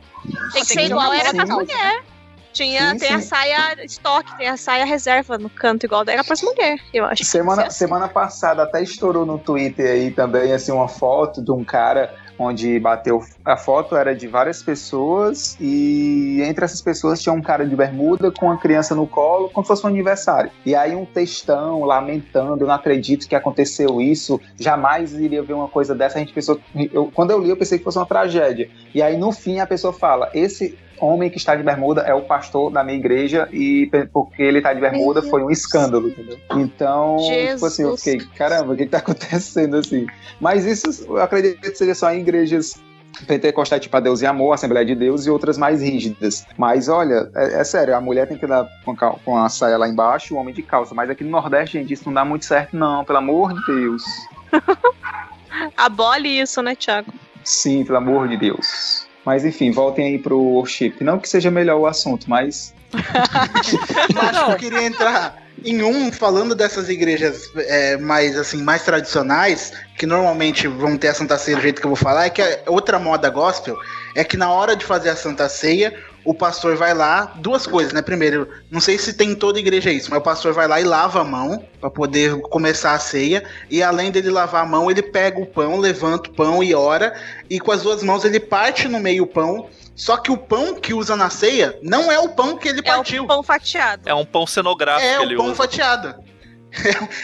Tem 0.52 0.62
que 0.62 0.68
Sim, 0.68 0.74
ser 0.74 0.84
igual 0.86 1.12
era 1.12 1.30
as 1.42 1.48
mulheres. 1.48 2.12
Tinha, 2.52 2.90
Sim, 2.90 2.98
tem 2.98 3.08
sim. 3.08 3.14
a 3.14 3.20
saia 3.22 3.84
estoque, 3.84 4.36
tem 4.36 4.46
a 4.46 4.58
saia 4.58 4.84
reserva 4.84 5.38
no 5.38 5.48
canto, 5.48 5.86
igual 5.86 6.04
era 6.06 6.22
pras 6.22 6.42
mulheres, 6.42 6.82
eu 6.92 7.02
acho. 7.06 7.24
Semana, 7.24 7.70
semana 7.70 8.08
passada 8.08 8.64
até 8.64 8.82
estourou 8.82 9.24
no 9.24 9.38
Twitter 9.38 9.90
aí 9.90 10.10
também 10.10 10.52
assim 10.52 10.70
uma 10.70 10.86
foto 10.86 11.42
de 11.42 11.50
um 11.50 11.64
cara 11.64 12.14
onde 12.42 12.78
bateu 12.78 13.22
a 13.44 13.56
foto 13.56 13.96
era 13.96 14.14
de 14.14 14.26
várias 14.26 14.62
pessoas 14.62 15.56
e 15.60 16.40
entre 16.42 16.64
essas 16.64 16.82
pessoas 16.82 17.22
tinha 17.22 17.32
um 17.32 17.40
cara 17.40 17.66
de 17.66 17.74
bermuda 17.74 18.30
com 18.30 18.46
uma 18.46 18.58
criança 18.58 18.94
no 18.94 19.06
colo, 19.06 19.48
como 19.50 19.64
se 19.64 19.68
fosse 19.68 19.84
um 19.84 19.88
aniversário. 19.88 20.50
E 20.64 20.74
aí 20.74 20.94
um 20.94 21.04
textão 21.04 21.84
lamentando, 21.84 22.64
eu 22.64 22.66
não 22.66 22.74
acredito 22.74 23.28
que 23.28 23.34
aconteceu 23.34 24.00
isso, 24.00 24.40
jamais 24.58 25.12
iria 25.14 25.42
ver 25.42 25.54
uma 25.54 25.68
coisa 25.68 25.94
dessa. 25.94 26.16
A 26.16 26.20
gente 26.20 26.32
pensou, 26.32 26.60
eu, 26.92 27.10
quando 27.14 27.30
eu 27.30 27.38
li 27.38 27.50
eu 27.50 27.56
pensei 27.56 27.78
que 27.78 27.84
fosse 27.84 27.98
uma 27.98 28.06
tragédia. 28.06 28.68
E 28.94 29.02
aí 29.02 29.16
no 29.16 29.32
fim 29.32 29.60
a 29.60 29.66
pessoa 29.66 29.92
fala, 29.92 30.30
esse 30.34 30.78
homem 31.04 31.28
que 31.28 31.36
está 31.36 31.54
de 31.56 31.62
bermuda 31.62 32.02
é 32.02 32.14
o 32.14 32.22
pastor 32.22 32.70
da 32.70 32.84
minha 32.84 32.96
igreja 32.96 33.48
e 33.52 33.90
porque 34.12 34.42
ele 34.42 34.58
está 34.58 34.72
de 34.72 34.80
bermuda 34.80 35.22
foi 35.22 35.42
um 35.42 35.50
escândalo, 35.50 36.08
entendeu? 36.08 36.38
Então, 36.52 37.16
tipo 37.18 37.66
assim, 37.66 37.82
eu 37.82 37.90
Jesus. 37.90 38.02
fiquei, 38.02 38.26
caramba, 38.36 38.72
o 38.72 38.76
que 38.76 38.84
está 38.84 38.98
acontecendo 38.98 39.76
assim? 39.76 40.06
Mas 40.40 40.64
isso 40.64 41.04
eu 41.06 41.20
acredito 41.20 41.60
que 41.60 41.74
seja 41.74 41.94
só 41.94 42.12
em 42.12 42.20
igrejas 42.20 42.80
pentecostais, 43.26 43.82
tipo 43.82 43.96
a 43.96 44.00
Deus 44.00 44.22
e 44.22 44.26
Amor, 44.26 44.52
Assembleia 44.52 44.86
de 44.86 44.94
Deus 44.94 45.26
e 45.26 45.30
outras 45.30 45.58
mais 45.58 45.82
rígidas. 45.82 46.46
Mas 46.56 46.88
olha, 46.88 47.30
é, 47.34 47.60
é 47.60 47.64
sério, 47.64 47.94
a 47.96 48.00
mulher 48.00 48.26
tem 48.26 48.38
que 48.38 48.46
dar 48.46 48.66
com 48.84 48.92
a, 48.92 49.10
com 49.24 49.36
a 49.36 49.48
saia 49.48 49.76
lá 49.76 49.88
embaixo, 49.88 50.34
o 50.34 50.38
homem 50.38 50.54
de 50.54 50.62
calça. 50.62 50.94
Mas 50.94 51.10
aqui 51.10 51.24
no 51.24 51.30
Nordeste, 51.30 51.78
gente, 51.78 51.92
isso 51.92 52.04
não 52.06 52.14
dá 52.14 52.24
muito 52.24 52.44
certo, 52.44 52.76
não, 52.76 53.04
pelo 53.04 53.18
amor 53.18 53.52
de 53.54 53.66
Deus. 53.66 54.02
Abole 55.76 56.40
isso, 56.40 56.62
né, 56.62 56.74
Thiago? 56.74 57.12
Sim, 57.44 57.84
pelo 57.84 57.98
amor 57.98 58.28
de 58.28 58.36
Deus. 58.36 59.06
Mas 59.24 59.44
enfim, 59.44 59.70
voltem 59.70 60.06
aí 60.06 60.18
pro 60.18 60.38
worship. 60.38 60.94
Não 61.00 61.18
que 61.18 61.28
seja 61.28 61.50
melhor 61.50 61.78
o 61.78 61.86
assunto, 61.86 62.28
mas. 62.28 62.74
Mas 64.14 64.36
eu 64.36 64.56
queria 64.56 64.82
entrar 64.82 65.42
em 65.64 65.82
um 65.82 66.12
falando 66.12 66.54
dessas 66.54 66.88
igrejas 66.88 67.50
é, 67.56 67.96
mais 67.96 68.36
assim 68.36 68.62
mais 68.62 68.82
tradicionais 68.82 69.72
que 69.96 70.06
normalmente 70.06 70.66
vão 70.66 70.98
ter 70.98 71.08
a 71.08 71.14
Santa 71.14 71.38
Ceia 71.38 71.56
do 71.56 71.62
jeito 71.62 71.80
que 71.80 71.86
eu 71.86 71.90
vou 71.90 71.96
falar 71.96 72.26
é 72.26 72.30
que 72.30 72.42
a 72.42 72.58
outra 72.66 72.98
moda 72.98 73.30
gospel 73.30 73.78
é 74.14 74.24
que 74.24 74.36
na 74.36 74.50
hora 74.50 74.76
de 74.76 74.84
fazer 74.84 75.10
a 75.10 75.16
Santa 75.16 75.48
Ceia 75.48 75.94
o 76.24 76.32
pastor 76.32 76.76
vai 76.76 76.94
lá 76.94 77.32
duas 77.36 77.66
coisas 77.66 77.92
né 77.92 78.02
primeiro 78.02 78.48
não 78.70 78.80
sei 78.80 78.98
se 78.98 79.12
tem 79.12 79.30
em 79.30 79.34
toda 79.34 79.58
igreja 79.58 79.90
isso 79.90 80.10
mas 80.10 80.20
o 80.20 80.22
pastor 80.22 80.52
vai 80.52 80.68
lá 80.68 80.80
e 80.80 80.84
lava 80.84 81.20
a 81.20 81.24
mão 81.24 81.64
para 81.80 81.90
poder 81.90 82.40
começar 82.42 82.92
a 82.92 82.98
ceia 82.98 83.42
e 83.70 83.82
além 83.82 84.10
dele 84.10 84.30
lavar 84.30 84.62
a 84.62 84.66
mão 84.66 84.90
ele 84.90 85.02
pega 85.02 85.40
o 85.40 85.46
pão 85.46 85.78
levanta 85.78 86.30
o 86.30 86.32
pão 86.32 86.62
e 86.62 86.74
ora 86.74 87.14
e 87.50 87.58
com 87.58 87.72
as 87.72 87.82
duas 87.82 88.02
mãos 88.02 88.24
ele 88.24 88.38
parte 88.38 88.88
no 88.88 89.00
meio 89.00 89.24
o 89.24 89.26
pão 89.26 89.68
só 89.94 90.16
que 90.16 90.30
o 90.32 90.36
pão 90.36 90.74
que 90.74 90.94
usa 90.94 91.16
na 91.16 91.28
ceia 91.28 91.78
não 91.82 92.10
é 92.10 92.18
o 92.18 92.30
pão 92.30 92.56
que 92.56 92.68
ele 92.68 92.80
É 92.80 92.82
partiu 92.82 93.24
o 93.24 93.26
pão 93.26 93.42
fatiado. 93.42 94.08
É 94.08 94.14
um 94.14 94.24
pão 94.24 94.46
cenográfico 94.46 95.06
é 95.06 95.20
o 95.20 95.22
ele 95.22 95.36
pão 95.36 95.46
usa. 95.46 95.54
fatiado. 95.54 96.14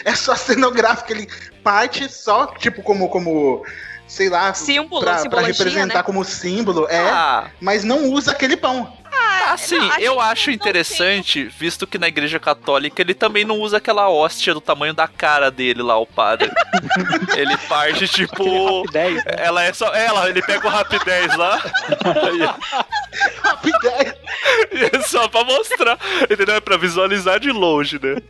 É, 0.05 0.09
é 0.11 0.15
só 0.15 0.35
cenográfico, 0.35 1.11
ele 1.11 1.27
parte 1.63 2.07
só, 2.11 2.47
tipo, 2.47 2.83
como, 2.83 3.09
como 3.09 3.65
sei 4.09 4.27
lá, 4.27 4.53
Símbolo, 4.53 5.01
pra, 5.01 5.13
pra 5.13 5.21
simbologia, 5.21 5.53
representar 5.53 5.99
né? 5.99 6.03
como 6.03 6.25
símbolo, 6.25 6.85
é, 6.89 6.99
Ah, 7.09 7.47
mas 7.61 7.83
não 7.85 8.11
usa 8.11 8.31
aquele 8.31 8.57
pão. 8.57 8.91
assim, 9.47 9.77
não, 9.77 9.91
a 9.91 10.01
eu 10.01 10.19
acho 10.19 10.51
interessante, 10.51 11.43
visto 11.45 11.85
que 11.87 11.97
na 11.97 12.07
igreja 12.07 12.39
católica 12.39 13.01
ele 13.01 13.13
também 13.13 13.45
não 13.45 13.59
usa 13.59 13.77
aquela 13.77 14.09
hóstia 14.09 14.53
do 14.53 14.61
tamanho 14.61 14.93
da 14.93 15.07
cara 15.07 15.49
dele 15.51 15.81
lá, 15.81 15.97
o 15.97 16.05
padre. 16.05 16.51
ele 17.37 17.55
parte, 17.69 18.07
tipo. 18.07 18.81
Rapidez, 18.81 19.23
né? 19.23 19.31
Ela 19.37 19.63
é 19.63 19.73
só. 19.73 19.93
Ela, 19.93 20.29
ele 20.29 20.41
pega 20.41 20.67
o 20.67 20.69
rapidez 20.71 21.35
lá. 21.35 21.61
E 24.71 24.83
é 24.95 25.01
só 25.01 25.27
pra 25.27 25.43
mostrar, 25.43 25.97
entendeu? 26.29 26.55
É 26.55 26.59
pra 26.59 26.77
visualizar 26.77 27.39
de 27.39 27.51
longe, 27.51 27.99
né? 28.01 28.21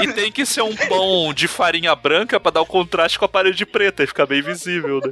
E 0.00 0.12
tem 0.12 0.32
que 0.32 0.46
ser 0.46 0.62
um 0.62 0.74
pão 0.74 1.32
de 1.34 1.46
farinha 1.46 1.94
branca 1.94 2.40
pra 2.40 2.50
dar 2.50 2.60
o 2.62 2.66
contraste 2.66 3.18
com 3.18 3.24
a 3.24 3.28
parede 3.28 3.66
preta 3.66 4.02
e 4.02 4.06
ficar 4.06 4.26
bem 4.26 4.40
visível, 4.40 5.00
né? 5.00 5.10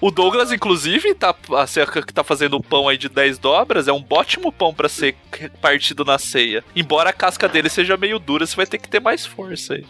o 0.00 0.10
Douglas, 0.10 0.52
inclusive, 0.52 1.14
tá, 1.14 1.34
assim, 1.56 1.80
que 2.06 2.12
tá 2.12 2.22
fazendo 2.22 2.56
o 2.56 2.62
pão 2.62 2.88
aí 2.88 2.98
de 2.98 3.08
10 3.08 3.38
dobras, 3.38 3.88
é 3.88 3.92
um 3.92 4.04
ótimo 4.10 4.52
pão 4.52 4.74
pra 4.74 4.88
ser 4.88 5.14
partido 5.60 6.04
na 6.04 6.18
ceia. 6.18 6.62
Embora 6.74 7.10
a 7.10 7.12
casca 7.12 7.48
dele 7.48 7.68
seja 7.68 7.96
meio 7.96 8.18
dura, 8.18 8.46
você 8.46 8.56
vai 8.56 8.66
ter 8.66 8.78
que 8.78 8.88
ter 8.88 9.00
mais 9.00 9.24
força 9.24 9.74
aí. 9.74 9.86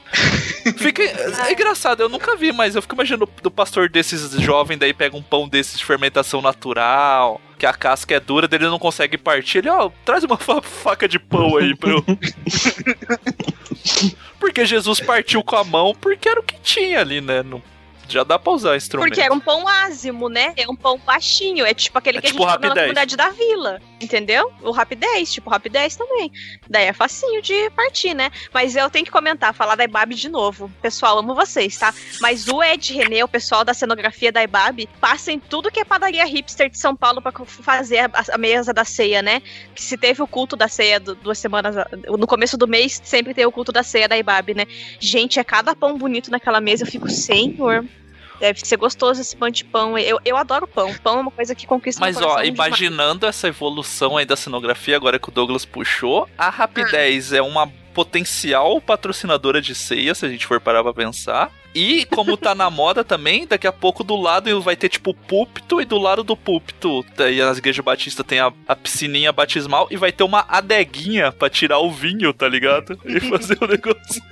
Fica, 0.76 1.02
é 1.02 1.52
engraçado, 1.52 2.02
eu 2.02 2.08
nunca 2.08 2.36
vi, 2.36 2.52
mas 2.52 2.74
eu 2.74 2.82
fico 2.82 2.94
imaginando 2.94 3.28
do 3.42 3.50
pastor 3.50 3.88
desses 3.88 4.30
jovem 4.40 4.78
daí 4.78 4.92
pega 4.92 5.16
um 5.16 5.22
pão 5.22 5.48
desses 5.48 5.78
de 5.78 5.84
fermentação 5.84 6.40
natural, 6.40 6.97
que 7.58 7.66
a 7.66 7.72
casca 7.72 8.14
é 8.14 8.20
dura, 8.20 8.46
dele 8.48 8.66
não 8.66 8.78
consegue 8.78 9.16
partir. 9.18 9.58
Ele, 9.58 9.68
ó, 9.70 9.90
traz 10.04 10.22
uma 10.24 10.36
fa- 10.36 10.62
faca 10.62 11.08
de 11.08 11.18
pão 11.18 11.56
aí 11.56 11.74
pra 11.76 11.90
eu. 11.90 12.04
porque 14.38 14.64
Jesus 14.64 15.00
partiu 15.00 15.42
com 15.42 15.56
a 15.56 15.64
mão 15.64 15.94
porque 16.00 16.28
era 16.28 16.38
o 16.40 16.44
que 16.44 16.58
tinha 16.60 17.00
ali, 17.00 17.20
né? 17.20 17.42
Não- 17.42 17.60
já 18.08 18.24
dá 18.24 18.38
pra 18.38 18.52
usar 18.52 18.76
instrumento. 18.76 19.08
Porque 19.10 19.20
era 19.20 19.32
um 19.32 19.40
pão 19.40 19.66
ázimo, 19.68 20.28
né? 20.28 20.52
É 20.56 20.68
um 20.68 20.74
pão 20.76 20.98
baixinho. 20.98 21.64
É 21.66 21.74
tipo 21.74 21.98
aquele 21.98 22.18
É 22.18 22.20
que 22.20 22.28
tipo 22.28 22.44
a 22.44 22.46
gente 22.52 22.56
comeu 22.56 22.60
na 22.60 22.68
Rapidez. 22.80 22.86
comunidade 22.86 23.16
da 23.16 23.30
vila. 23.30 23.80
Entendeu? 24.00 24.52
O 24.62 24.70
rapidez, 24.70 25.32
tipo 25.32 25.50
rapidez 25.50 25.96
também. 25.96 26.30
Daí 26.68 26.84
é 26.86 26.92
facinho 26.92 27.42
de 27.42 27.68
partir, 27.70 28.14
né? 28.14 28.30
Mas 28.54 28.76
eu 28.76 28.88
tenho 28.88 29.04
que 29.04 29.10
comentar, 29.10 29.52
falar 29.52 29.74
da 29.74 29.84
Ibabe 29.84 30.14
de 30.14 30.28
novo. 30.28 30.70
Pessoal, 30.80 31.18
amo 31.18 31.34
vocês, 31.34 31.76
tá? 31.76 31.92
Mas 32.20 32.46
o 32.48 32.62
Ed 32.62 32.92
René, 32.94 33.24
o 33.24 33.28
pessoal 33.28 33.64
da 33.64 33.74
cenografia 33.74 34.30
da 34.30 34.42
Ibabe, 34.42 34.88
passa 35.00 35.32
em 35.32 35.38
tudo 35.38 35.70
que 35.70 35.80
é 35.80 35.84
padaria 35.84 36.24
hipster 36.24 36.70
de 36.70 36.78
São 36.78 36.94
Paulo 36.94 37.20
pra 37.20 37.32
fazer 37.46 37.98
a, 37.98 38.10
a 38.32 38.38
mesa 38.38 38.72
da 38.72 38.84
ceia, 38.84 39.20
né? 39.20 39.42
Que 39.74 39.82
se 39.82 39.96
teve 39.96 40.22
o 40.22 40.26
culto 40.28 40.54
da 40.56 40.68
ceia 40.68 41.00
do- 41.00 41.14
duas 41.16 41.38
semanas. 41.38 41.74
No 42.06 42.26
começo 42.26 42.56
do 42.56 42.68
mês, 42.68 43.00
sempre 43.04 43.34
tem 43.34 43.44
o 43.46 43.52
culto 43.52 43.72
da 43.72 43.82
ceia 43.82 44.08
da 44.08 44.16
Ibabe, 44.16 44.54
né? 44.54 44.64
Gente, 45.00 45.40
é 45.40 45.44
cada 45.44 45.74
pão 45.74 45.98
bonito 45.98 46.30
naquela 46.30 46.60
mesa. 46.60 46.84
Eu 46.84 46.90
fico, 46.90 47.10
senhor. 47.10 47.84
Deve 48.40 48.60
ser 48.60 48.76
gostoso 48.76 49.20
esse 49.20 49.36
pão 49.36 49.50
de 49.50 49.64
pão. 49.64 49.98
Eu, 49.98 50.18
eu 50.24 50.36
adoro 50.36 50.66
pão. 50.66 50.94
Pão 51.02 51.18
é 51.18 51.20
uma 51.22 51.30
coisa 51.30 51.54
que 51.54 51.66
conquista 51.66 52.00
Mas 52.00 52.16
ó, 52.16 52.20
coração 52.20 52.42
demais. 52.42 52.68
imaginando 52.68 53.26
essa 53.26 53.48
evolução 53.48 54.16
aí 54.16 54.24
da 54.24 54.36
cenografia, 54.36 54.96
agora 54.96 55.18
que 55.18 55.28
o 55.28 55.32
Douglas 55.32 55.64
puxou, 55.64 56.28
a 56.36 56.48
Rapidez 56.48 57.32
é 57.32 57.42
uma 57.42 57.70
potencial 57.94 58.80
patrocinadora 58.80 59.60
de 59.60 59.74
ceia, 59.74 60.14
se 60.14 60.24
a 60.24 60.28
gente 60.28 60.46
for 60.46 60.60
parar 60.60 60.84
pra 60.84 60.94
pensar. 60.94 61.50
E 61.74 62.04
como 62.06 62.36
tá 62.36 62.54
na 62.54 62.70
moda 62.70 63.04
também, 63.04 63.46
daqui 63.46 63.66
a 63.66 63.72
pouco 63.72 64.02
do 64.02 64.16
lado 64.16 64.60
vai 64.60 64.74
ter 64.76 64.88
tipo 64.88 65.12
púlpito 65.12 65.80
e 65.80 65.84
do 65.84 65.98
lado 65.98 66.22
do 66.24 66.36
púlpito, 66.36 67.04
daí 67.16 67.40
as 67.42 67.58
igrejas 67.58 67.84
batistas 67.84 68.24
tem 68.24 68.40
a, 68.40 68.52
a 68.66 68.74
piscininha 68.76 69.32
batismal 69.32 69.86
e 69.90 69.96
vai 69.96 70.10
ter 70.12 70.22
uma 70.24 70.46
adeguinha 70.48 71.30
pra 71.32 71.50
tirar 71.50 71.78
o 71.80 71.90
vinho, 71.90 72.32
tá 72.32 72.48
ligado? 72.48 72.98
E 73.04 73.20
fazer 73.20 73.58
o 73.60 73.66
negócio. 73.68 74.22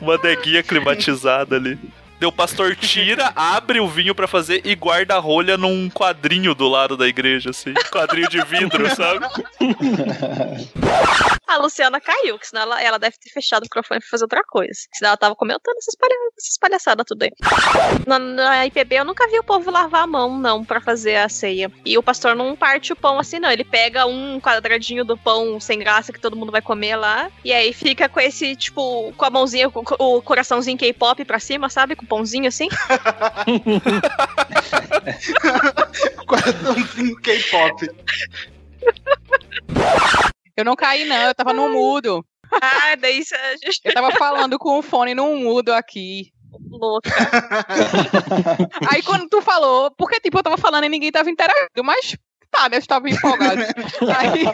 uma 0.00 0.14
adeguinha 0.14 0.62
climatizada 0.62 1.56
ali. 1.56 1.78
Daí 2.22 2.28
o 2.28 2.30
pastor 2.30 2.76
tira, 2.78 3.32
abre 3.34 3.80
o 3.80 3.88
vinho 3.88 4.14
pra 4.14 4.28
fazer 4.28 4.62
e 4.64 4.76
guarda 4.76 5.16
a 5.16 5.18
rolha 5.18 5.56
num 5.56 5.90
quadrinho 5.90 6.54
do 6.54 6.68
lado 6.68 6.96
da 6.96 7.08
igreja, 7.08 7.50
assim. 7.50 7.74
Quadrinho 7.90 8.28
de 8.28 8.40
vidro, 8.44 8.88
sabe? 8.94 9.26
A 11.52 11.58
Luciana 11.58 12.00
caiu, 12.00 12.38
que 12.38 12.46
senão 12.46 12.62
ela, 12.62 12.82
ela 12.82 12.98
deve 12.98 13.18
ter 13.18 13.28
fechado 13.30 13.62
o 13.62 13.64
microfone 13.64 14.00
pra 14.00 14.08
fazer 14.08 14.24
outra 14.24 14.42
coisa. 14.42 14.72
Senão 14.94 15.10
ela 15.10 15.16
tava 15.18 15.36
comentando 15.36 15.76
essas, 15.76 15.94
palha 15.94 16.14
essas 16.38 16.56
palhaçadas 16.58 17.04
tudo 17.06 17.24
aí. 17.24 17.30
Na, 18.06 18.18
na 18.18 18.66
IPB 18.66 18.96
eu 18.96 19.04
nunca 19.04 19.28
vi 19.28 19.38
o 19.38 19.44
povo 19.44 19.70
lavar 19.70 20.04
a 20.04 20.06
mão, 20.06 20.38
não, 20.38 20.64
pra 20.64 20.80
fazer 20.80 21.16
a 21.16 21.28
ceia. 21.28 21.70
E 21.84 21.98
o 21.98 22.02
pastor 22.02 22.34
não 22.34 22.56
parte 22.56 22.94
o 22.94 22.96
pão 22.96 23.18
assim, 23.18 23.38
não. 23.38 23.50
Ele 23.50 23.64
pega 23.64 24.06
um 24.06 24.40
quadradinho 24.40 25.04
do 25.04 25.18
pão 25.18 25.60
sem 25.60 25.78
graça 25.78 26.10
que 26.10 26.20
todo 26.20 26.36
mundo 26.36 26.50
vai 26.50 26.62
comer 26.62 26.96
lá. 26.96 27.30
E 27.44 27.52
aí 27.52 27.72
fica 27.74 28.08
com 28.08 28.20
esse, 28.20 28.56
tipo, 28.56 29.12
com 29.14 29.24
a 29.26 29.30
mãozinha, 29.30 29.70
com 29.70 29.84
o 29.98 30.22
coraçãozinho 30.22 30.78
K-pop 30.78 31.22
pra 31.26 31.38
cima, 31.38 31.68
sabe? 31.68 31.94
Com 31.94 32.04
o 32.04 32.08
pãozinho 32.08 32.48
assim. 32.48 32.68
Coraçãozinho 36.26 37.16
K-pop. 37.16 37.88
Eu 40.56 40.64
não 40.64 40.76
caí, 40.76 41.04
não, 41.04 41.16
eu 41.16 41.34
tava 41.34 41.52
no 41.52 41.70
mudo. 41.70 42.24
Ah, 42.60 42.96
daí 42.96 43.18
isso 43.18 43.34
a 43.34 43.56
gente 43.56 43.80
Eu 43.84 43.94
tava 43.94 44.10
falando 44.12 44.58
com 44.58 44.78
o 44.78 44.82
fone 44.82 45.14
no 45.14 45.34
mudo 45.36 45.72
aqui. 45.72 46.30
louca. 46.70 47.10
Aí 48.92 49.02
quando 49.02 49.28
tu 49.28 49.40
falou, 49.40 49.90
porque 49.96 50.20
tipo, 50.20 50.38
eu 50.38 50.42
tava 50.42 50.58
falando 50.58 50.84
e 50.84 50.88
ninguém 50.88 51.10
tava 51.10 51.30
interagindo, 51.30 51.82
mas 51.82 52.14
tá, 52.50 52.68
né? 52.68 52.76
Eu 52.76 52.80
estava 52.80 53.08
empolgado. 53.08 53.62
aí, 54.18 54.44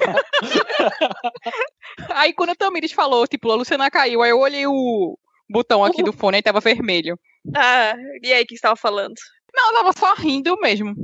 aí 2.11 2.33
quando 2.33 2.51
o 2.51 2.57
Tamires 2.57 2.93
falou, 2.93 3.27
tipo, 3.27 3.51
a 3.51 3.57
Luciana 3.57 3.91
caiu, 3.91 4.23
aí 4.23 4.31
eu 4.31 4.39
olhei 4.39 4.67
o 4.67 5.19
botão 5.51 5.85
aqui 5.85 6.03
do 6.03 6.13
fone 6.13 6.39
e 6.39 6.43
tava 6.43 6.61
vermelho. 6.61 7.19
Ah, 7.57 7.95
e 8.23 8.33
aí, 8.33 8.45
o 8.45 8.47
que 8.47 8.57
você 8.57 8.63
tava 8.63 8.77
falando? 8.77 9.15
Não, 9.59 9.71
eu 9.71 9.75
tava 9.75 9.93
só 9.99 10.15
rindo 10.15 10.57
mesmo. 10.61 10.95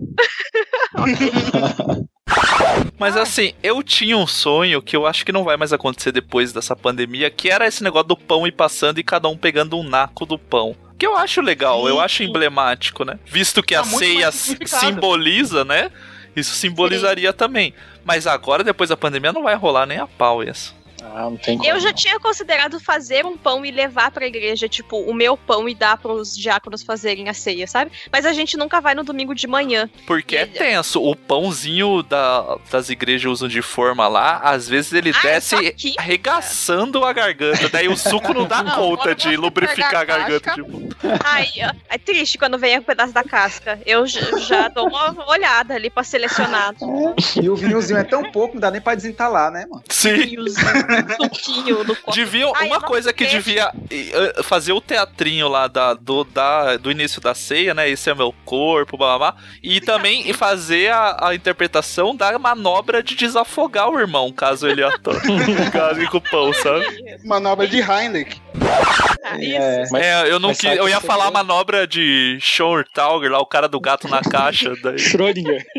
Mas 2.97 3.17
assim, 3.17 3.53
eu 3.63 3.83
tinha 3.83 4.17
um 4.17 4.27
sonho 4.27 4.81
que 4.81 4.97
eu 4.97 5.07
acho 5.07 5.27
que 5.27 5.33
não 5.33 5.43
vai 5.43 5.57
mais 5.57 5.73
acontecer 5.73 6.13
depois 6.13 6.53
dessa 6.53 6.77
pandemia, 6.77 7.29
que 7.31 7.51
era 7.51 7.67
esse 7.67 7.83
negócio 7.83 8.09
do 8.09 8.17
pão 8.17 8.47
ir 8.47 8.53
passando 8.53 8.99
e 8.99 9.05
cada 9.05 9.29
um 9.29 9.37
pegando 9.37 9.77
um 9.77 9.83
naco 9.83 10.25
do 10.25 10.39
pão. 10.39 10.77
Que 10.97 11.05
eu 11.05 11.17
acho 11.17 11.41
legal, 11.41 11.89
eu 11.89 12.01
acho 12.01 12.23
emblemático, 12.23 13.05
né? 13.05 13.19
Visto 13.27 13.61
que 13.61 13.75
Tá 13.75 13.81
a 13.81 13.85
ceia 13.85 14.31
simboliza, 14.31 15.65
né? 15.65 15.91
Isso 16.37 16.55
simbolizaria 16.55 17.33
também. 17.33 17.75
Mas 18.05 18.27
agora, 18.27 18.63
depois 18.63 18.91
da 18.91 18.97
pandemia, 18.97 19.33
não 19.33 19.43
vai 19.43 19.57
rolar 19.57 19.87
nem 19.87 19.99
a 19.99 20.07
pau 20.07 20.43
isso. 20.43 20.75
Ah, 21.13 21.23
não 21.31 21.37
tem 21.37 21.59
Eu 21.67 21.79
já 21.81 21.93
tinha 21.93 22.19
considerado 22.19 22.81
fazer 22.81 23.25
um 23.25 23.37
pão 23.37 23.65
e 23.65 23.71
levar 23.71 24.11
pra 24.11 24.27
igreja, 24.27 24.69
tipo, 24.69 24.99
o 24.99 25.13
meu 25.15 25.37
pão 25.37 25.69
e 25.69 25.75
dar 25.75 25.97
pros 25.99 26.37
diáconos 26.37 26.83
fazerem 26.83 27.29
a 27.29 27.35
ceia, 27.35 27.67
sabe? 27.67 27.91
Mas 28.11 28.25
a 28.27 28.33
gente 28.33 28.57
nunca 28.57 28.81
vai 28.81 28.95
no 28.95 29.05
domingo 29.05 29.35
de 29.35 29.47
manhã. 29.47 29.89
Porque 30.07 30.37
é 30.37 30.47
tenso. 30.47 31.03
O 31.03 31.15
pãozinho 31.15 32.03
da- 32.03 32.57
das 32.71 32.89
igrejas 32.89 33.31
usam 33.31 33.49
de 33.49 33.63
forma 33.63 34.09
lá, 34.09 34.39
às 34.39 34.69
vezes 34.69 34.93
ele 34.93 35.11
Ah, 35.15 35.23
desce 35.23 35.51
só 35.51 35.61
que- 35.63 35.95
arregaçando 35.99 37.05
a 37.05 37.13
garganta. 37.13 37.69
Daí 37.69 37.89
o 37.89 37.97
suco 37.97 38.33
não 38.33 38.47
dá 38.47 38.63
Não, 38.65 38.75
conta 38.75 39.15
de 39.15 39.37
lubrificar 39.37 39.97
a 40.03 40.05
garganta. 40.05 40.53
Tipo. 40.53 40.89
Ai, 41.25 41.47
é 41.89 41.99
triste 41.99 42.39
quando 42.39 42.59
vem 42.59 42.79
um 42.79 42.83
pedaço 42.83 43.13
da 43.13 43.23
casca. 43.23 43.79
Eu 43.87 44.07
já 44.07 44.69
dou 44.69 44.89
uma 44.89 45.29
olhada 45.29 45.75
ali 45.75 45.91
pra 45.91 46.03
selecionar. 46.03 46.75
E 47.41 47.49
o 47.49 47.55
vinhozinho 47.57 47.99
é 47.99 48.05
tão 48.05 48.23
pouco, 48.33 48.55
não 48.55 48.61
dá 48.61 48.71
nem 48.71 48.81
pra 48.81 48.95
desentalar, 48.95 49.51
né, 49.51 49.67
mano? 49.71 49.83
Sim. 49.89 50.37
Um 50.39 50.94
suquinho 51.33 51.85
do 51.85 51.97
copo. 51.97 52.13
Deviam, 52.15 52.53
Ai, 52.55 52.67
uma 52.67 52.81
coisa 52.81 53.13
que 53.13 53.27
devia 53.27 53.71
eh, 53.91 54.43
fazer 54.43 54.73
o 54.73 54.81
teatrinho 54.81 55.49
lá 55.49 55.67
da, 55.67 55.95
do, 55.95 56.25
da, 56.25 56.77
do 56.77 56.91
início 56.91 57.21
da 57.21 57.35
ceia, 57.35 57.75
né? 57.75 57.89
Esse 57.89 58.11
é 58.11 58.15
meu 58.15 58.35
corpo, 58.45 58.97
blá 58.97 59.19
blá 59.19 59.33
blá. 59.33 59.43
E 59.63 59.81
também 59.81 60.33
fazer 60.33 60.91
a, 60.93 61.29
a 61.29 61.35
interpretação 61.35 62.15
da 62.15 62.39
manobra 62.39 63.03
de 63.03 63.15
desafogar 63.15 63.89
o 63.91 63.99
irmão, 63.99 64.33
caso 64.33 64.69
ele 64.69 64.83
ato- 64.83 65.11
caso 65.73 66.07
com 66.11 66.19
o 66.19 66.21
pão, 66.21 66.53
sabe? 66.53 66.85
Manobra 67.25 67.67
de 67.67 67.79
Heinrich. 67.81 68.44
Ah, 68.67 69.37
É, 69.41 69.83
isso. 69.83 69.97
é, 69.97 70.31
eu 70.31 70.39
não 70.39 70.51
mas 70.51 70.59
sabe 70.59 70.77
eu 70.77 70.85
que 70.85 70.91
ia 70.91 71.01
falar 71.01 71.27
a 71.27 71.31
manobra 71.31 71.87
de 71.87 72.37
Schortauger 72.41 73.31
lá, 73.31 73.41
o 73.41 73.47
cara 73.47 73.67
do 73.69 73.81
gato 73.81 74.07
na 74.07 74.21
caixa. 74.21 74.75
Daí. 74.83 74.99
Schrödinger. 74.99 75.65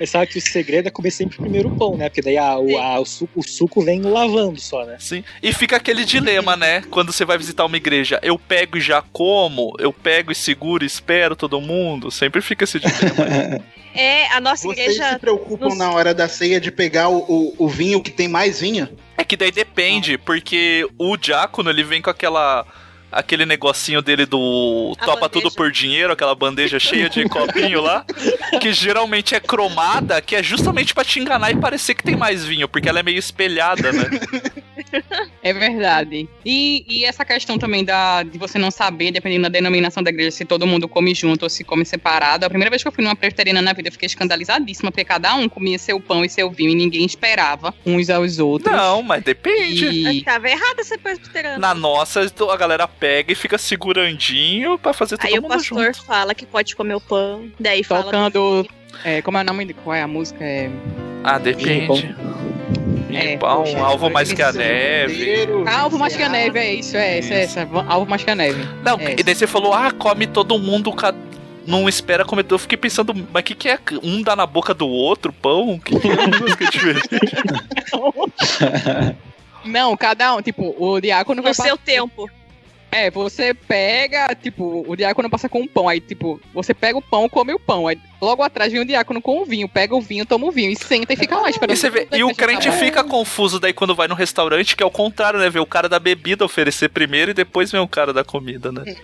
Mas 0.00 0.10
sabe 0.10 0.28
que 0.28 0.38
o 0.38 0.40
segredo 0.40 0.86
é 0.86 0.90
comer 0.92 1.10
sempre 1.10 1.36
primeiro 1.38 1.68
o 1.70 1.76
pão, 1.76 1.96
né? 1.96 2.08
Porque 2.08 2.22
daí 2.22 2.38
a- 2.38 2.56
o, 2.56 2.78
a- 2.78 3.00
o 3.00 3.04
suco, 3.04 3.40
o 3.40 3.42
suco 3.42 3.82
vem 3.82 4.00
lavando 4.00 4.60
só, 4.60 4.84
né? 4.84 4.96
Sim. 5.00 5.24
E 5.42 5.52
fica 5.52 5.76
aquele 5.76 6.04
dilema, 6.04 6.56
né? 6.56 6.82
Quando 6.88 7.12
você 7.12 7.24
vai 7.24 7.36
visitar 7.36 7.64
uma 7.64 7.76
igreja, 7.76 8.20
eu 8.22 8.38
pego 8.38 8.78
e 8.78 8.80
já 8.80 9.02
como, 9.12 9.74
eu 9.80 9.92
pego 9.92 10.30
e 10.30 10.36
seguro 10.36 10.84
e 10.84 10.86
espero 10.86 11.34
todo 11.34 11.60
mundo. 11.60 12.12
Sempre 12.12 12.40
fica 12.40 12.62
esse 12.62 12.78
dilema. 12.78 13.60
É, 13.92 14.28
a 14.32 14.40
nossa 14.40 14.62
Vocês 14.68 14.92
igreja. 14.94 15.14
se 15.14 15.18
preocupam 15.18 15.66
nos- 15.66 15.78
na 15.78 15.90
hora 15.90 16.14
da 16.14 16.28
ceia 16.28 16.60
de 16.60 16.70
pegar 16.70 17.08
o, 17.08 17.18
o, 17.18 17.54
o 17.64 17.68
vinho 17.68 18.00
que 18.00 18.12
tem 18.12 18.28
mais 18.28 18.60
vinho? 18.60 18.88
É 19.18 19.24
que 19.24 19.36
daí 19.36 19.50
depende, 19.50 20.16
porque 20.16 20.88
o 20.96 21.16
diácono 21.16 21.70
ele 21.70 21.82
vem 21.82 22.00
com 22.00 22.08
aquela 22.08 22.64
aquele 23.10 23.46
negocinho 23.46 24.02
dele 24.02 24.26
do 24.26 24.94
A 24.98 25.04
topa 25.04 25.20
bandeja. 25.20 25.28
tudo 25.30 25.54
por 25.54 25.70
dinheiro, 25.70 26.12
aquela 26.12 26.34
bandeja 26.34 26.78
cheia 26.78 27.08
de 27.08 27.24
copinho 27.28 27.80
lá, 27.80 28.04
que 28.60 28.72
geralmente 28.72 29.34
é 29.34 29.40
cromada, 29.40 30.20
que 30.20 30.36
é 30.36 30.42
justamente 30.42 30.94
pra 30.94 31.04
te 31.04 31.20
enganar 31.20 31.50
e 31.50 31.56
parecer 31.56 31.94
que 31.94 32.02
tem 32.02 32.16
mais 32.16 32.44
vinho, 32.44 32.68
porque 32.68 32.88
ela 32.88 33.00
é 33.00 33.02
meio 33.02 33.18
espelhada, 33.18 33.92
né? 33.92 34.04
É 35.42 35.52
verdade. 35.52 36.28
E, 36.44 36.84
e 36.88 37.04
essa 37.04 37.24
questão 37.24 37.58
também 37.58 37.84
da, 37.84 38.22
de 38.22 38.38
você 38.38 38.58
não 38.58 38.70
saber, 38.70 39.10
dependendo 39.10 39.42
da 39.42 39.48
denominação 39.48 40.02
da 40.02 40.10
igreja, 40.10 40.30
se 40.30 40.44
todo 40.44 40.66
mundo 40.66 40.88
come 40.88 41.14
junto 41.14 41.44
ou 41.44 41.48
se 41.50 41.64
come 41.64 41.84
separado. 41.84 42.44
A 42.44 42.48
primeira 42.48 42.70
vez 42.70 42.82
que 42.82 42.88
eu 42.88 42.92
fui 42.92 43.04
numa 43.04 43.16
presbiteriana 43.16 43.62
na 43.62 43.72
vida, 43.72 43.88
eu 43.88 43.92
fiquei 43.92 44.06
escandalizadíssima, 44.06 44.90
porque 44.90 45.04
cada 45.04 45.34
um 45.34 45.48
comia 45.48 45.78
seu 45.78 46.00
pão 46.00 46.24
e 46.24 46.28
seu 46.28 46.50
vinho 46.50 46.70
e 46.70 46.74
ninguém 46.74 47.04
esperava 47.04 47.74
uns 47.84 48.10
aos 48.10 48.38
outros. 48.38 48.74
Não, 48.74 49.02
mas 49.02 49.22
depende. 49.22 49.86
E, 49.86 50.22
Tava 50.22 50.48
errada 50.48 50.82
ser 50.84 50.98
presbiteriano. 50.98 51.58
Na 51.58 51.74
nossa, 51.74 52.20
a 52.20 52.56
galera 52.56 52.86
pega 52.98 53.32
e 53.32 53.34
fica 53.34 53.58
segurandinho 53.58 54.78
pra 54.78 54.92
fazer 54.92 55.16
todo 55.16 55.26
Aí 55.26 55.38
o 55.38 55.42
mundo 55.42 55.52
pastor 55.52 55.86
junto. 55.94 56.04
fala 56.04 56.34
que 56.34 56.46
pode 56.46 56.74
comer 56.76 56.94
o 56.94 57.00
pão. 57.00 57.50
Daí 57.58 57.82
fala. 57.84 58.04
tocando. 58.04 58.66
É, 59.04 59.22
como 59.22 59.38
é 59.38 59.42
o 59.42 59.44
nome? 59.44 59.64
de- 59.66 59.74
Qual 59.74 59.94
é 59.94 60.02
a 60.02 60.08
música? 60.08 60.42
É. 60.44 60.70
Ah, 61.24 61.38
depende. 61.38 62.14
É, 63.10 63.36
Pão, 63.38 63.64
poxa, 63.64 63.78
alvo 63.78 64.10
mais 64.10 64.32
que 64.32 64.42
a 64.42 64.52
neve. 64.52 65.48
Alvo 65.66 65.98
mais 65.98 66.14
que 66.14 66.22
a 66.22 66.28
neve, 66.28 66.58
é 66.58 66.74
isso, 66.74 66.96
é 66.96 67.18
essa, 67.18 67.34
é 67.34 67.42
essa. 67.42 67.68
Alvo 67.88 68.08
mais 68.08 68.22
que 68.22 68.30
a 68.30 68.34
neve. 68.34 68.62
Não, 68.84 68.98
É 69.00 69.14
e 69.18 69.22
daí 69.22 69.34
você 69.34 69.46
falou, 69.46 69.72
ah, 69.72 69.90
come 69.90 70.26
todo 70.26 70.58
mundo, 70.58 70.92
ca- 70.92 71.14
não 71.66 71.88
espera 71.88 72.24
comer. 72.24 72.44
Eu 72.48 72.58
fiquei 72.58 72.76
pensando, 72.76 73.14
mas 73.32 73.40
o 73.40 73.44
que, 73.44 73.54
que 73.54 73.68
é? 73.68 73.78
Um 74.02 74.22
dá 74.22 74.36
na 74.36 74.46
boca 74.46 74.74
do 74.74 74.86
outro, 74.86 75.32
pão? 75.32 75.78
Que 75.84 75.98
que 75.98 76.08
é 76.08 76.66
é 76.66 76.70
diferente? 76.70 77.08
Não, 79.64 79.96
cada 79.96 80.34
um, 80.34 80.42
tipo, 80.42 80.74
o 80.78 81.00
diácono 81.00 81.42
vai 81.42 81.50
No 81.50 81.54
seu 81.54 81.76
tempo. 81.76 82.30
É, 82.90 83.10
você 83.10 83.52
pega, 83.52 84.34
tipo, 84.34 84.84
o 84.88 84.96
diácono 84.96 85.28
passa 85.28 85.48
com 85.48 85.60
um 85.60 85.68
pão, 85.68 85.88
aí, 85.88 86.00
tipo, 86.00 86.40
você 86.54 86.72
pega 86.72 86.96
o 86.96 87.02
pão, 87.02 87.28
come 87.28 87.52
o 87.52 87.58
pão, 87.58 87.86
aí 87.86 87.98
logo 88.20 88.42
atrás 88.42 88.72
vem 88.72 88.80
o 88.80 88.84
diácono 88.84 89.20
com 89.22 89.40
o 89.40 89.44
vinho, 89.44 89.68
pega 89.68 89.94
o 89.94 90.00
vinho, 90.00 90.26
toma 90.26 90.46
o 90.46 90.50
vinho 90.50 90.70
e 90.70 90.76
senta 90.76 91.12
e 91.12 91.16
fica 91.16 91.36
lá 91.36 91.48
esperando. 91.50 91.76
E, 91.76 91.78
você 91.78 91.90
vê- 91.90 92.08
e 92.12 92.24
o 92.24 92.34
crente 92.34 92.70
fica 92.72 93.02
confuso 93.04 93.58
daí 93.60 93.72
quando 93.72 93.94
vai 93.94 94.08
no 94.08 94.14
restaurante, 94.14 94.76
que 94.76 94.82
é 94.82 94.86
o 94.86 94.90
contrário, 94.90 95.38
né? 95.38 95.48
Vê 95.50 95.60
o 95.60 95.66
cara 95.66 95.88
da 95.88 95.98
bebida 95.98 96.44
oferecer 96.44 96.88
primeiro 96.88 97.30
e 97.30 97.34
depois 97.34 97.70
vem 97.70 97.80
o 97.80 97.88
cara 97.88 98.12
da 98.12 98.24
comida, 98.24 98.72
né? 98.72 98.82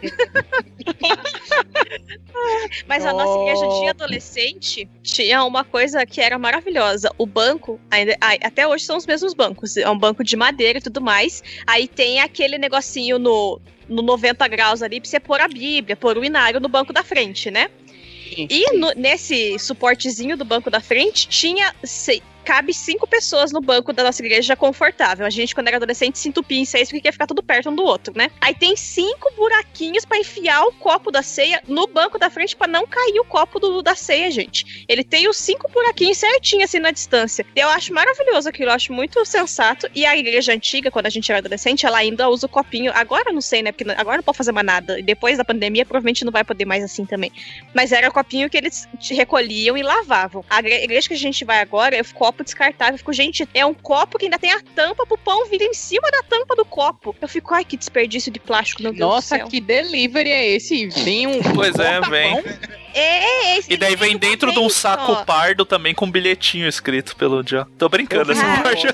Mas 2.86 3.04
a 3.04 3.12
nossa 3.12 3.40
igreja 3.40 3.66
de 3.80 3.88
adolescente 3.88 4.88
tinha 5.02 5.44
uma 5.44 5.64
coisa 5.64 6.04
que 6.04 6.20
era 6.20 6.38
maravilhosa. 6.38 7.10
O 7.16 7.26
banco, 7.26 7.80
ainda, 7.90 8.16
ai, 8.20 8.38
até 8.42 8.66
hoje 8.66 8.84
são 8.84 8.96
os 8.96 9.06
mesmos 9.06 9.34
bancos. 9.34 9.76
É 9.76 9.88
um 9.88 9.98
banco 9.98 10.22
de 10.22 10.36
madeira 10.36 10.78
e 10.78 10.82
tudo 10.82 11.00
mais. 11.00 11.42
Aí 11.66 11.88
tem 11.88 12.20
aquele 12.20 12.58
negocinho 12.58 13.18
no, 13.18 13.60
no 13.88 14.02
90 14.02 14.46
graus 14.48 14.82
ali 14.82 15.00
pra 15.00 15.08
você 15.08 15.18
pôr 15.20 15.40
a 15.40 15.48
Bíblia, 15.48 15.96
pôr 15.96 16.18
o 16.18 16.24
inário 16.24 16.60
no 16.60 16.68
banco 16.68 16.92
da 16.92 17.02
frente, 17.02 17.50
né? 17.50 17.68
E 18.36 18.76
no- 18.76 18.92
nesse 18.96 19.58
suportezinho 19.58 20.36
do 20.36 20.44
banco 20.44 20.70
da 20.70 20.80
frente 20.80 21.28
tinha. 21.28 21.74
Cabe 22.44 22.74
cinco 22.74 23.06
pessoas 23.06 23.50
no 23.50 23.60
banco 23.60 23.92
da 23.92 24.04
nossa 24.04 24.22
igreja 24.22 24.54
confortável. 24.54 25.26
A 25.26 25.30
gente, 25.30 25.54
quando 25.54 25.68
era 25.68 25.78
adolescente, 25.78 26.18
se 26.18 26.28
entupia 26.28 26.58
em 26.58 26.64
seis 26.64 26.90
porque 26.90 27.08
ia 27.08 27.12
ficar 27.12 27.26
tudo 27.26 27.42
perto 27.42 27.70
um 27.70 27.74
do 27.74 27.82
outro, 27.82 28.12
né? 28.16 28.30
Aí 28.40 28.54
tem 28.54 28.76
cinco 28.76 29.32
buraquinhos 29.34 30.04
pra 30.04 30.18
enfiar 30.18 30.62
o 30.64 30.72
copo 30.72 31.10
da 31.10 31.22
ceia 31.22 31.62
no 31.66 31.86
banco 31.86 32.18
da 32.18 32.30
frente 32.30 32.54
pra 32.54 32.66
não 32.66 32.86
cair 32.86 33.18
o 33.18 33.24
copo 33.24 33.58
do, 33.58 33.82
da 33.82 33.94
ceia, 33.94 34.30
gente. 34.30 34.84
Ele 34.88 35.02
tem 35.02 35.28
os 35.28 35.36
cinco 35.36 35.70
buraquinhos 35.70 36.18
certinho 36.18 36.64
assim 36.64 36.78
na 36.78 36.90
distância. 36.90 37.46
Eu 37.56 37.68
acho 37.68 37.92
maravilhoso 37.92 38.48
aquilo, 38.48 38.70
eu 38.70 38.74
acho 38.74 38.92
muito 38.92 39.24
sensato. 39.24 39.88
E 39.94 40.04
a 40.04 40.16
igreja 40.16 40.52
antiga, 40.52 40.90
quando 40.90 41.06
a 41.06 41.10
gente 41.10 41.30
era 41.30 41.38
adolescente, 41.38 41.86
ela 41.86 41.98
ainda 41.98 42.28
usa 42.28 42.46
o 42.46 42.48
copinho. 42.48 42.92
Agora 42.94 43.32
não 43.32 43.40
sei, 43.40 43.62
né? 43.62 43.72
Porque 43.72 43.90
agora 43.90 44.18
não 44.18 44.24
pode 44.24 44.38
fazer 44.38 44.52
mais 44.52 44.66
nada. 44.66 44.98
E 44.98 45.02
depois 45.02 45.38
da 45.38 45.44
pandemia, 45.44 45.84
provavelmente 45.84 46.24
não 46.24 46.32
vai 46.32 46.44
poder 46.44 46.64
mais 46.64 46.82
assim 46.82 47.04
também. 47.04 47.32
Mas 47.74 47.92
era 47.92 48.08
o 48.08 48.12
copinho 48.12 48.50
que 48.50 48.56
eles 48.56 48.88
recolhiam 49.10 49.76
e 49.76 49.82
lavavam. 49.82 50.44
A 50.50 50.60
igre- 50.60 50.82
igreja 50.84 51.08
que 51.08 51.14
a 51.14 51.18
gente 51.18 51.44
vai 51.44 51.60
agora 51.60 51.96
é 51.96 52.00
o 52.00 52.14
copo 52.14 52.33
descartável. 52.42 52.94
Eu 52.94 52.98
fico, 52.98 53.12
gente, 53.12 53.48
é 53.54 53.64
um 53.64 53.74
copo 53.74 54.18
que 54.18 54.24
ainda 54.26 54.38
tem 54.38 54.50
a 54.50 54.60
tampa 54.74 55.06
pro 55.06 55.18
pão 55.18 55.46
vir 55.46 55.60
em 55.62 55.74
cima 55.74 56.10
da 56.10 56.22
tampa 56.22 56.56
do 56.56 56.64
copo. 56.64 57.14
Eu 57.20 57.28
fico, 57.28 57.54
ai, 57.54 57.64
que 57.64 57.76
desperdício 57.76 58.32
de 58.32 58.40
plástico, 58.40 58.82
meu 58.82 58.92
Deus 58.92 59.00
Nossa, 59.00 59.36
do 59.36 59.38
céu. 59.40 59.48
que 59.48 59.60
delivery 59.60 60.30
é 60.30 60.50
esse? 60.56 60.86
Vem 60.88 61.26
um. 61.26 61.40
Pois 61.54 61.78
é, 61.78 62.00
vem. 62.00 62.42
É, 62.94 63.58
esse 63.58 63.72
E 63.72 63.76
daí 63.76 63.96
vem 63.96 64.16
dentro 64.16 64.52
de 64.52 64.58
um 64.58 64.68
saco 64.68 65.12
ó. 65.12 65.24
pardo 65.24 65.64
também 65.64 65.94
com 65.94 66.06
um 66.06 66.10
bilhetinho 66.10 66.66
escrito 66.68 67.16
pelo 67.16 67.42
John. 67.42 67.66
Tô 67.76 67.88
brincando 67.88 68.32
essa 68.32 68.44
parte. 68.62 68.86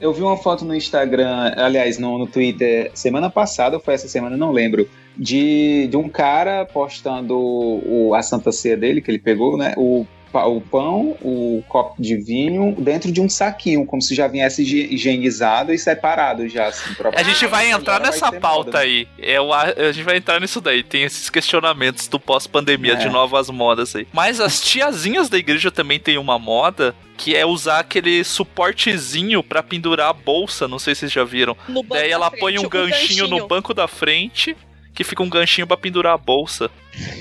Eu 0.00 0.12
vi 0.12 0.22
uma 0.22 0.36
foto 0.36 0.64
no 0.64 0.74
Instagram, 0.74 1.54
aliás, 1.56 1.98
no, 1.98 2.18
no 2.18 2.26
Twitter, 2.26 2.90
semana 2.94 3.30
passada, 3.30 3.76
ou 3.76 3.82
foi 3.82 3.94
essa 3.94 4.08
semana, 4.08 4.36
não 4.36 4.52
lembro, 4.52 4.88
de, 5.16 5.86
de 5.88 5.96
um 5.96 6.08
cara 6.08 6.64
postando 6.66 7.38
o, 7.38 8.14
a 8.14 8.22
Santa 8.22 8.50
Ceia 8.52 8.76
dele, 8.76 9.00
que 9.00 9.10
ele 9.10 9.18
pegou, 9.18 9.56
né? 9.56 9.74
O, 9.76 10.06
o 10.46 10.60
pão, 10.60 11.16
o 11.22 11.62
copo 11.68 12.00
de 12.02 12.16
vinho, 12.16 12.74
dentro 12.78 13.10
de 13.12 13.20
um 13.20 13.28
saquinho, 13.28 13.84
como 13.86 14.02
se 14.02 14.14
já 14.14 14.26
viesse 14.26 14.62
higi- 14.62 14.88
higienizado 14.94 15.72
e 15.72 15.78
separado 15.78 16.48
já, 16.48 16.66
assim. 16.68 16.94
pra- 16.94 17.10
A 17.14 17.22
gente 17.22 17.46
vai 17.46 17.70
entrar 17.70 17.96
Agora 17.96 18.10
nessa 18.10 18.32
pauta 18.32 18.70
moda, 18.70 18.78
né? 18.78 18.84
aí. 18.84 19.08
É, 19.18 19.40
o, 19.40 19.52
a, 19.52 19.92
gente 19.92 20.02
vai 20.04 20.16
entrar 20.16 20.40
nisso 20.40 20.60
daí. 20.60 20.82
Tem 20.82 21.02
esses 21.02 21.28
questionamentos 21.30 22.08
do 22.08 22.18
pós-pandemia, 22.18 22.94
É. 22.94 22.96
de 22.96 23.08
novas 23.08 23.48
modas 23.50 23.94
aí. 23.96 24.06
Mas 24.12 24.40
as 24.40 24.60
tiazinhas 24.60 25.28
da 25.28 25.38
igreja 25.38 25.70
também 25.70 25.98
tem 26.00 26.18
uma 26.18 26.38
moda 26.38 26.94
que 27.16 27.36
é 27.36 27.46
usar 27.46 27.78
aquele 27.80 28.24
suportezinho 28.24 29.42
pra 29.42 29.62
pendurar 29.62 30.08
a 30.10 30.12
bolsa. 30.12 30.66
Não 30.66 30.78
sei 30.78 30.94
se 30.94 31.00
vocês 31.00 31.12
já 31.12 31.24
viram. 31.24 31.56
No 31.68 31.82
banco 31.82 31.94
Daí 31.94 32.08
da 32.08 32.14
ela 32.14 32.28
frente, 32.30 32.40
põe 32.40 32.58
um 32.58 32.62
um 32.66 32.68
ganchinho, 32.68 33.24
no 33.24 33.30
ganchinho. 33.30 33.48
banco 33.48 33.74
da 33.74 33.86
frente, 33.86 34.56
que 34.94 35.04
fica 35.04 35.22
um 35.22 35.28
ganchinho 35.28 35.66
pra 35.66 35.76
pendurar 35.76 36.14
a 36.14 36.18
bolsa. 36.18 36.70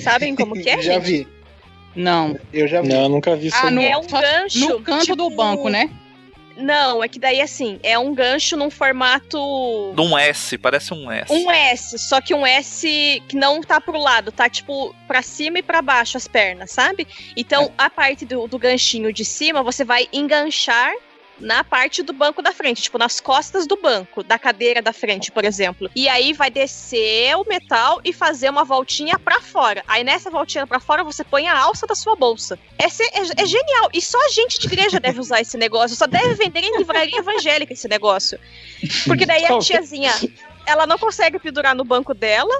Sabem 0.01 0.35
como 0.35 0.53
que 0.53 0.69
é, 0.69 0.77
já 0.81 0.93
gente? 0.99 1.03
vi. 1.03 1.27
Não. 1.95 2.37
Eu 2.51 2.67
já 2.67 2.81
vi. 2.81 2.89
Não, 2.89 3.07
nunca 3.09 3.35
vi 3.35 3.47
isso. 3.47 3.57
Ah, 3.61 3.69
no, 3.69 3.81
não. 3.81 3.83
É 3.83 3.97
um 3.97 4.07
só 4.09 4.19
gancho, 4.21 4.59
No 4.59 4.81
canto 4.81 5.15
do 5.15 5.25
tipo- 5.25 5.35
banco, 5.35 5.69
né? 5.69 5.89
Não, 6.55 7.03
é 7.03 7.07
que 7.07 7.17
daí 7.17 7.41
assim, 7.41 7.79
é 7.81 7.97
um 7.97 8.13
gancho 8.13 8.55
num 8.55 8.69
formato. 8.69 9.91
De 9.95 10.01
um 10.01 10.15
S, 10.17 10.55
parece 10.57 10.93
um 10.93 11.11
S. 11.11 11.33
Um 11.33 11.49
S, 11.51 11.97
só 11.97 12.21
que 12.21 12.33
um 12.33 12.45
S 12.45 13.21
que 13.27 13.35
não 13.35 13.59
tá 13.61 13.81
pro 13.81 13.97
lado, 13.97 14.31
tá 14.31 14.47
tipo 14.47 14.95
pra 15.07 15.23
cima 15.23 15.59
e 15.59 15.63
pra 15.63 15.81
baixo 15.81 16.15
as 16.15 16.27
pernas, 16.27 16.69
sabe? 16.69 17.07
Então 17.35 17.71
a 17.75 17.89
parte 17.89 18.23
do, 18.23 18.47
do 18.47 18.59
ganchinho 18.59 19.11
de 19.11 19.25
cima 19.25 19.63
você 19.63 19.83
vai 19.83 20.07
enganchar 20.13 20.93
na 21.43 21.63
parte 21.63 22.01
do 22.01 22.13
banco 22.13 22.41
da 22.41 22.51
frente, 22.51 22.81
tipo 22.81 22.97
nas 22.97 23.19
costas 23.19 23.67
do 23.67 23.75
banco, 23.77 24.23
da 24.23 24.39
cadeira 24.39 24.81
da 24.81 24.93
frente, 24.93 25.31
por 25.31 25.43
exemplo. 25.45 25.89
E 25.95 26.07
aí 26.09 26.33
vai 26.33 26.49
descer 26.49 27.35
o 27.37 27.45
metal 27.47 27.99
e 28.03 28.11
fazer 28.13 28.49
uma 28.49 28.63
voltinha 28.63 29.19
pra 29.19 29.39
fora. 29.41 29.83
Aí 29.87 30.03
nessa 30.03 30.29
voltinha 30.29 30.65
pra 30.65 30.79
fora 30.79 31.03
você 31.03 31.23
põe 31.23 31.47
a 31.47 31.57
alça 31.59 31.85
da 31.85 31.95
sua 31.95 32.15
bolsa. 32.15 32.57
É, 32.79 32.85
é- 32.85 33.43
é 33.43 33.45
genial. 33.45 33.89
E 33.93 34.01
só 34.01 34.17
a 34.25 34.29
gente 34.29 34.57
de 34.59 34.67
igreja 34.67 34.99
deve 34.99 35.19
usar 35.19 35.41
esse 35.41 35.57
negócio. 35.57 35.95
Só 35.97 36.07
deve 36.07 36.33
vender 36.35 36.61
em 36.61 36.77
livraria 36.77 37.19
evangélica 37.19 37.73
esse 37.73 37.87
negócio. 37.87 38.39
Porque 39.05 39.25
daí 39.25 39.45
a 39.45 39.59
tiazinha, 39.59 40.13
ela 40.65 40.87
não 40.87 40.97
consegue 40.97 41.37
pendurar 41.39 41.75
no 41.75 41.83
banco 41.83 42.13
dela. 42.13 42.53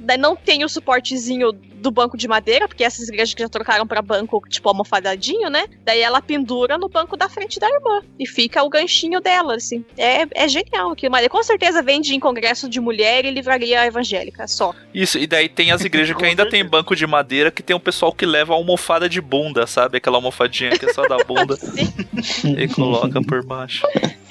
Daí 0.00 0.16
não 0.16 0.34
tem 0.34 0.64
o 0.64 0.68
suportezinho 0.68 1.52
do 1.52 1.90
banco 1.90 2.16
de 2.16 2.28
madeira, 2.28 2.68
porque 2.68 2.84
essas 2.84 3.08
igrejas 3.08 3.34
que 3.34 3.42
já 3.42 3.48
trocaram 3.48 3.86
pra 3.86 4.02
banco, 4.02 4.42
tipo, 4.48 4.68
almofadadinho, 4.68 5.48
né? 5.48 5.66
Daí 5.84 6.00
ela 6.00 6.20
pendura 6.20 6.76
no 6.76 6.88
banco 6.88 7.16
da 7.16 7.28
frente 7.28 7.58
da 7.58 7.68
irmã. 7.68 8.02
E 8.18 8.26
fica 8.26 8.62
o 8.62 8.68
ganchinho 8.68 9.20
dela, 9.20 9.54
assim. 9.54 9.84
É, 9.96 10.26
é 10.34 10.48
genial 10.48 10.90
aquilo. 10.90 11.10
Mas 11.10 11.26
com 11.28 11.42
certeza 11.42 11.82
vende 11.82 12.14
em 12.14 12.20
congresso 12.20 12.68
de 12.68 12.80
mulher 12.80 13.24
e 13.24 13.30
livraria 13.30 13.86
evangélica, 13.86 14.46
só. 14.46 14.74
Isso, 14.92 15.18
e 15.18 15.26
daí 15.26 15.48
tem 15.48 15.70
as 15.70 15.82
igrejas 15.84 16.16
que 16.16 16.24
ainda 16.24 16.48
tem 16.48 16.64
banco 16.64 16.94
de 16.94 17.06
madeira 17.06 17.50
que 17.50 17.62
tem 17.62 17.74
um 17.74 17.80
pessoal 17.80 18.12
que 18.12 18.26
leva 18.26 18.54
almofada 18.54 19.08
de 19.08 19.20
bunda, 19.20 19.66
sabe? 19.66 19.98
Aquela 19.98 20.18
almofadinha 20.18 20.78
que 20.78 20.86
é 20.86 20.92
só 20.92 21.02
da 21.06 21.18
bunda. 21.18 21.58
e 22.58 22.68
coloca 22.68 23.20
por 23.22 23.44
baixo. 23.44 23.86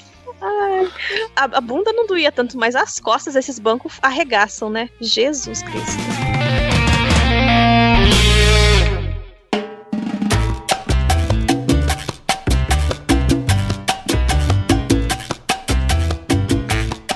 A, 1.36 1.44
a 1.44 1.60
bunda 1.60 1.92
não 1.92 2.06
doía 2.06 2.32
tanto, 2.32 2.56
mas 2.56 2.74
as 2.74 2.98
costas 2.98 3.36
esses 3.36 3.58
bancos 3.58 3.98
arregaçam, 4.02 4.70
né? 4.70 4.88
Jesus 5.00 5.62
Cristo. 5.62 6.00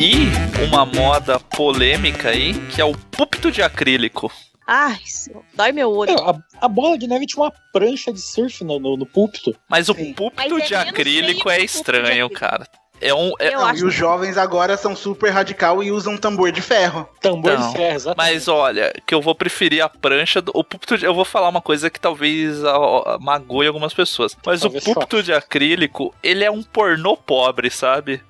E 0.01 0.65
uma 0.67 0.85
moda 0.85 1.39
polêmica 1.39 2.31
aí, 2.31 2.53
que 2.69 2.81
é 2.81 2.85
o 2.85 2.93
púlpito 2.93 3.51
de 3.51 3.63
acrílico. 3.63 4.31
Ai, 4.67 4.99
senhor, 5.05 5.43
dói 5.55 5.73
meu 5.73 5.91
olho. 5.91 6.11
É, 6.11 6.15
a, 6.15 6.35
a 6.63 6.69
bola 6.69 6.99
de 6.99 7.07
neve 7.07 7.27
tinha 7.27 7.43
uma 7.45 7.53
prancha 7.73 8.13
de 8.13 8.21
surf 8.21 8.65
no, 8.65 8.79
no, 8.79 8.97
no 8.97 9.07
púlpito. 9.07 9.55
Mas 9.69 9.89
o 9.89 9.95
Sim. 9.95 10.15
púlpito 10.15 10.55
Mas 10.55 10.63
é 10.63 10.67
de 10.67 10.73
menos 10.75 10.89
acrílico 10.89 11.51
é 11.51 11.57
púlpito 11.59 11.77
estranho, 11.77 12.27
acrílico. 12.27 12.35
cara. 12.35 12.67
É 13.01 13.13
um. 13.13 13.33
é- 13.39 13.49
Eu 13.55 13.59
Não, 13.61 13.67
acho 13.67 13.85
e 13.85 13.87
os 13.87 13.95
jovens 13.95 14.39
agora 14.39 14.77
são 14.77 14.95
super 14.97 15.31
radical 15.31 15.83
e 15.83 15.91
usam 15.91 16.17
tambor 16.17 16.51
de 16.53 16.63
ferro. 16.63 17.09
Tambor 17.21 17.53
Não, 17.59 17.71
de 17.73 17.77
ferro, 17.77 17.97
exatamente. 17.97 18.33
Mas 18.35 18.49
olha, 18.49 18.93
que 19.07 19.15
eu 19.15 19.21
vou 19.21 19.35
preferir 19.35 19.83
a 19.83 19.89
prancha 19.89 20.41
do. 20.41 20.53
O 20.55 20.63
púlpito 20.65 20.97
de, 20.97 21.05
Eu 21.05 21.15
vou 21.15 21.25
falar 21.25 21.49
uma 21.49 21.61
coisa 21.61 21.91
que 21.91 22.01
talvez 22.01 22.65
a- 22.65 22.71
a- 22.77 23.19
magoe 23.21 23.67
algumas 23.67 23.93
pessoas. 23.93 24.37
Mas 24.47 24.61
Talvez 24.61 24.83
o 24.87 24.95
púlpito 24.95 25.23
de 25.23 25.33
acrílico, 25.33 26.15
ele 26.23 26.45
é 26.45 26.51
um 26.51 26.63
pornô 26.63 27.17
pobre, 27.17 27.69
sabe? 27.71 28.23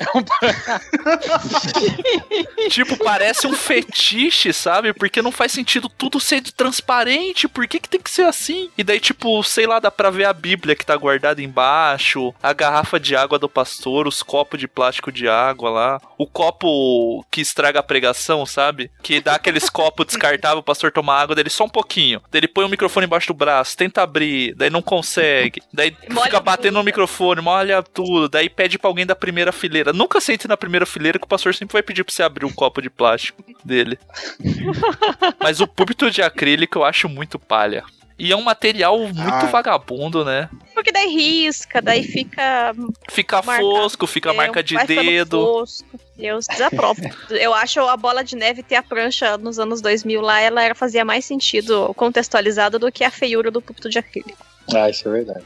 tipo, 2.70 2.96
parece 2.98 3.46
um 3.46 3.54
fetiche, 3.54 4.52
sabe? 4.52 4.92
Porque 4.92 5.22
não 5.22 5.32
faz 5.32 5.52
sentido 5.52 5.88
tudo 5.88 6.18
ser 6.18 6.40
transparente. 6.52 7.48
Por 7.48 7.66
que, 7.66 7.80
que 7.80 7.88
tem 7.88 8.00
que 8.00 8.10
ser 8.10 8.22
assim? 8.22 8.70
E 8.76 8.84
daí, 8.84 9.00
tipo, 9.00 9.42
sei 9.42 9.66
lá, 9.66 9.78
dá 9.78 9.90
pra 9.90 10.10
ver 10.10 10.24
a 10.24 10.32
Bíblia 10.32 10.74
que 10.74 10.86
tá 10.86 10.96
guardada 10.96 11.42
embaixo, 11.42 12.34
a 12.42 12.52
garrafa 12.52 12.98
de 12.98 13.14
água 13.14 13.38
do 13.38 13.48
pastor, 13.48 14.06
os 14.06 14.22
copos 14.22 14.58
de 14.58 14.66
plástico 14.66 15.12
de 15.12 15.28
água 15.28 15.70
lá, 15.70 16.00
o 16.16 16.26
copo 16.26 17.24
que 17.30 17.40
estraga 17.40 17.80
a 17.80 17.82
pregação, 17.82 18.46
sabe? 18.46 18.90
Que 19.02 19.20
dá 19.20 19.34
aqueles 19.34 19.68
copos 19.68 20.06
descartáveis, 20.06 20.60
o 20.60 20.64
pastor 20.64 20.92
tomar 20.92 21.20
água 21.20 21.34
dele 21.34 21.50
só 21.50 21.64
um 21.64 21.68
pouquinho. 21.68 22.22
Daí 22.30 22.40
ele 22.40 22.48
põe 22.48 22.64
o 22.64 22.68
microfone 22.68 23.06
embaixo 23.06 23.28
do 23.28 23.34
braço, 23.34 23.76
tenta 23.76 24.02
abrir, 24.02 24.54
daí 24.54 24.70
não 24.70 24.82
consegue. 24.82 25.62
Daí 25.72 25.96
Molha 26.08 26.24
fica 26.24 26.40
batendo 26.40 26.74
no 26.74 26.80
bunda. 26.80 26.86
microfone, 26.86 27.40
molha 27.40 27.82
tudo. 27.82 28.28
Daí 28.28 28.48
pede 28.48 28.78
pra 28.78 28.88
alguém 28.88 29.06
da 29.06 29.14
primeira 29.14 29.52
fileira. 29.52 29.89
Nunca 29.92 30.20
sente 30.20 30.46
na 30.48 30.56
primeira 30.56 30.86
fileira 30.86 31.18
que 31.18 31.24
o 31.24 31.28
pastor 31.28 31.54
sempre 31.54 31.72
vai 31.72 31.82
pedir 31.82 32.04
pra 32.04 32.12
você 32.14 32.22
abrir 32.22 32.44
um 32.44 32.52
copo 32.52 32.80
de 32.82 32.90
plástico 32.90 33.42
dele. 33.64 33.98
Mas 35.40 35.60
o 35.60 35.66
púlpito 35.66 36.10
de 36.10 36.22
acrílico 36.22 36.78
eu 36.78 36.84
acho 36.84 37.08
muito 37.08 37.38
palha. 37.38 37.84
E 38.18 38.30
é 38.32 38.36
um 38.36 38.42
material 38.42 38.98
muito 38.98 39.22
Ah. 39.32 39.46
vagabundo, 39.46 40.22
né? 40.26 40.50
Porque 40.74 40.92
daí 40.92 41.08
risca, 41.08 41.80
daí 41.80 42.02
fica. 42.04 42.74
Fica 43.10 43.40
Marca. 43.40 43.62
fosco, 43.62 44.06
fica 44.06 44.30
é, 44.30 44.34
marca 44.34 44.62
de 44.62 44.76
dedo. 44.84 45.40
fosco. 45.40 45.88
Eu 46.18 46.38
desaprovo. 46.38 47.00
Eu 47.30 47.54
acho 47.54 47.80
a 47.80 47.96
bola 47.96 48.22
de 48.22 48.36
neve 48.36 48.62
ter 48.62 48.76
a 48.76 48.82
prancha 48.82 49.38
nos 49.38 49.58
anos 49.58 49.80
2000 49.80 50.20
lá, 50.20 50.38
ela 50.38 50.62
era, 50.62 50.74
fazia 50.74 51.02
mais 51.02 51.24
sentido 51.24 51.94
contextualizada 51.94 52.78
do 52.78 52.92
que 52.92 53.04
a 53.04 53.10
feiura 53.10 53.50
do 53.50 53.62
púlpito 53.62 53.88
de 53.88 53.98
acrílico. 53.98 54.49
Ah, 54.74 54.90
isso 54.90 55.08
é 55.08 55.12
verdade. 55.12 55.44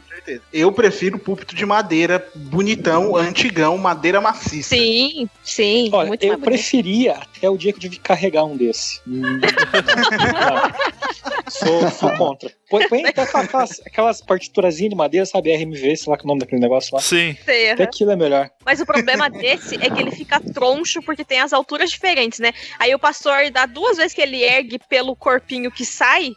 Eu 0.51 0.71
prefiro 0.71 1.19
púlpito 1.19 1.55
de 1.55 1.65
madeira, 1.65 2.25
bonitão, 2.35 3.15
antigão, 3.15 3.77
madeira 3.77 4.19
maciça. 4.19 4.75
Sim, 4.75 5.29
sim. 5.43 5.89
Olha, 5.91 6.09
muito 6.09 6.23
eu 6.23 6.39
preferia 6.39 7.13
até 7.13 7.49
o 7.49 7.57
dia 7.57 7.71
que 7.71 7.77
eu 7.77 7.81
tive 7.81 7.95
que 7.97 8.01
carregar 8.01 8.45
um 8.45 8.57
desse. 8.57 9.01
Hum. 9.07 9.21
Sou, 11.49 11.89
sou 11.91 12.11
contra. 12.17 12.51
Põe, 12.69 12.87
põe 12.87 13.05
até 13.05 13.21
aquelas, 13.21 13.81
aquelas 13.85 14.21
partiturazinhas 14.21 14.89
de 14.89 14.95
madeira, 14.95 15.25
sabe? 15.25 15.55
RMV, 15.55 15.95
sei 15.95 16.11
lá 16.11 16.17
que 16.17 16.23
é 16.23 16.25
o 16.25 16.27
nome 16.27 16.39
daquele 16.39 16.61
negócio 16.61 16.95
lá. 16.95 17.01
Sim. 17.01 17.37
Sei, 17.45 17.71
Até 17.71 17.83
aquilo 17.83 18.11
é 18.11 18.15
melhor. 18.15 18.49
Mas 18.65 18.79
o 18.79 18.85
problema 18.85 19.29
desse 19.29 19.75
é 19.75 19.89
que 19.89 20.01
ele 20.01 20.11
fica 20.11 20.39
troncho 20.39 21.01
porque 21.03 21.23
tem 21.23 21.39
as 21.39 21.53
alturas 21.53 21.91
diferentes, 21.91 22.39
né? 22.39 22.51
Aí 22.79 22.93
o 22.95 22.99
pastor 22.99 23.51
dá 23.51 23.65
duas 23.65 23.97
vezes 23.97 24.13
que 24.13 24.21
ele 24.21 24.43
ergue 24.43 24.79
pelo 24.89 25.15
corpinho 25.15 25.71
que 25.71 25.85
sai, 25.85 26.31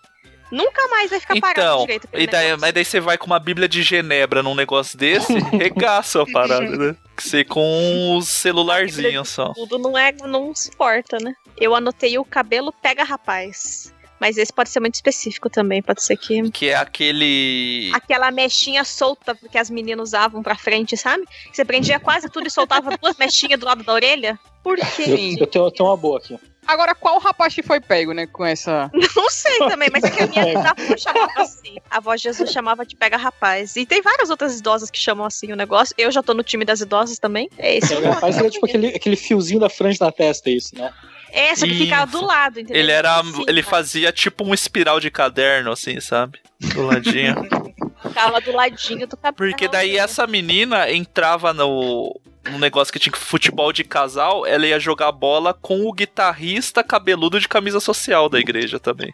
nunca 0.51 0.89
mais 0.89 1.11
vai 1.11 1.21
ficar 1.21 1.39
parado 1.41 1.61
Então, 1.61 1.81
direito. 1.81 2.09
e 2.13 2.27
daí, 2.27 2.57
mas 2.57 2.73
daí 2.73 2.85
você 2.85 3.01
vai 3.01 3.17
com 3.19 3.27
uma 3.27 3.39
bíblia 3.39 3.69
de 3.69 3.83
Genebra 3.83 4.43
num 4.43 4.55
negócio 4.55 4.97
desse, 4.99 5.33
regaça 5.57 6.23
a 6.23 6.27
parada, 6.27 6.77
né? 6.77 6.97
Que 7.17 7.23
você 7.29 7.45
com 7.45 8.17
os 8.17 8.29
celularzinhos 8.29 9.29
só. 9.29 9.53
Tudo 9.55 9.79
não 9.79 9.97
é, 9.97 10.13
não 10.13 10.55
suporta, 10.55 11.19
né? 11.21 11.35
Eu 11.57 11.75
anotei 11.75 12.19
o 12.19 12.25
cabelo 12.25 12.73
pega 12.73 13.03
rapaz. 13.05 13.93
Mas 14.21 14.37
esse 14.37 14.53
pode 14.53 14.69
ser 14.69 14.81
muito 14.81 14.97
específico 14.97 15.49
também, 15.49 15.81
pode 15.81 16.03
ser 16.03 16.17
que. 16.17 16.51
Que 16.51 16.71
é 16.71 16.75
aquele. 16.75 17.91
Aquela 17.95 18.33
mechinha 18.33 18.85
solta 18.85 19.37
que 19.51 19.57
as 19.57 19.71
meninas 19.71 20.09
usavam 20.09 20.43
pra 20.43 20.57
frente, 20.57 20.97
sabe? 20.97 21.25
Você 21.53 21.65
prendia 21.65 22.01
quase 22.01 22.29
tudo 22.29 22.49
e 22.49 22.51
soltava 22.51 22.97
duas 23.01 23.17
mechinhas 23.17 23.61
do 23.61 23.67
lado 23.67 23.85
da 23.85 23.93
orelha. 23.93 24.37
Por 24.65 24.77
Eu, 24.77 24.85
quê? 24.97 25.37
eu 25.39 25.47
tenho, 25.47 25.65
eu 25.67 25.71
tenho 25.71 25.89
uma 25.89 25.97
boa 25.97 26.19
aqui. 26.19 26.37
Agora, 26.69 26.95
qual 26.95 27.19
rapaz 27.19 27.55
que 27.55 27.63
foi 27.63 27.81
pego, 27.81 28.13
né, 28.13 28.27
com 28.27 28.45
essa... 28.45 28.91
Não 29.17 29.31
sei 29.31 29.59
também, 29.59 29.89
mas 29.91 30.05
é 30.05 30.11
que 30.11 30.23
a 30.23 30.27
minha 30.27 30.59
avó 30.71 30.97
chamava 30.97 31.33
assim. 31.39 31.79
A 31.91 31.97
avó 31.97 32.15
Jesus 32.15 32.51
chamava 32.51 32.85
de 32.85 32.95
pega 32.95 33.17
rapaz. 33.17 33.75
E 33.75 33.87
tem 33.87 34.03
várias 34.03 34.29
outras 34.29 34.59
idosas 34.59 34.91
que 34.91 34.99
chamam 34.99 35.25
assim 35.25 35.51
o 35.51 35.57
negócio. 35.57 35.95
Eu 35.97 36.13
já 36.13 36.23
tô 36.23 36.35
no 36.35 36.43
time 36.43 36.67
das 36.67 36.83
idosas 36.83 37.19
também. 37.19 37.49
É 37.57 37.77
esse. 37.77 37.95
Pega 37.95 38.13
rapaz, 38.13 38.37
ele 38.37 38.49
é 38.49 38.51
tipo 38.51 38.67
aquele, 38.67 38.89
aquele 38.89 39.17
fiozinho 39.17 39.59
da 39.59 39.71
franja 39.71 39.99
da 39.99 40.13
testa, 40.13 40.51
isso, 40.51 40.77
né? 40.77 40.93
É, 41.31 41.55
só 41.55 41.67
que 41.67 41.75
ficava 41.75 42.11
do 42.11 42.25
lado, 42.25 42.61
entendeu? 42.61 42.83
Ele 42.83 42.93
era. 42.93 43.21
Assim, 43.21 43.45
ele 43.47 43.61
ó. 43.61 43.65
fazia 43.65 44.13
tipo 44.13 44.45
um 44.45 44.55
espiral 44.55 45.01
de 45.01 45.11
caderno, 45.11 45.73
assim, 45.73 46.01
sabe? 46.01 46.39
Do 46.61 46.83
ladinho. 46.83 47.35
Ficava 48.01 48.41
do 48.41 48.53
ladinho 48.53 49.09
do 49.09 49.17
cabelo. 49.17 49.37
Porque 49.37 49.67
daí 49.67 49.97
essa 49.97 50.27
menina 50.27 50.91
entrava 50.91 51.53
no. 51.53 52.19
Um 52.55 52.59
negócio 52.59 52.93
que 52.93 52.99
tinha 52.99 53.13
que 53.13 53.19
futebol 53.19 53.73
de 53.73 53.85
casal, 53.85 54.47
ela 54.47 54.67
ia 54.67 54.79
jogar 54.81 55.13
bola 55.13 55.53
com 55.55 55.87
o 55.87 55.93
guitarrista 55.93 56.83
cabeludo 56.83 57.39
de 57.41 57.49
camisa 57.49 57.81
social 57.81 58.29
da 58.29 58.39
igreja 58.39 58.79
também. 58.79 59.13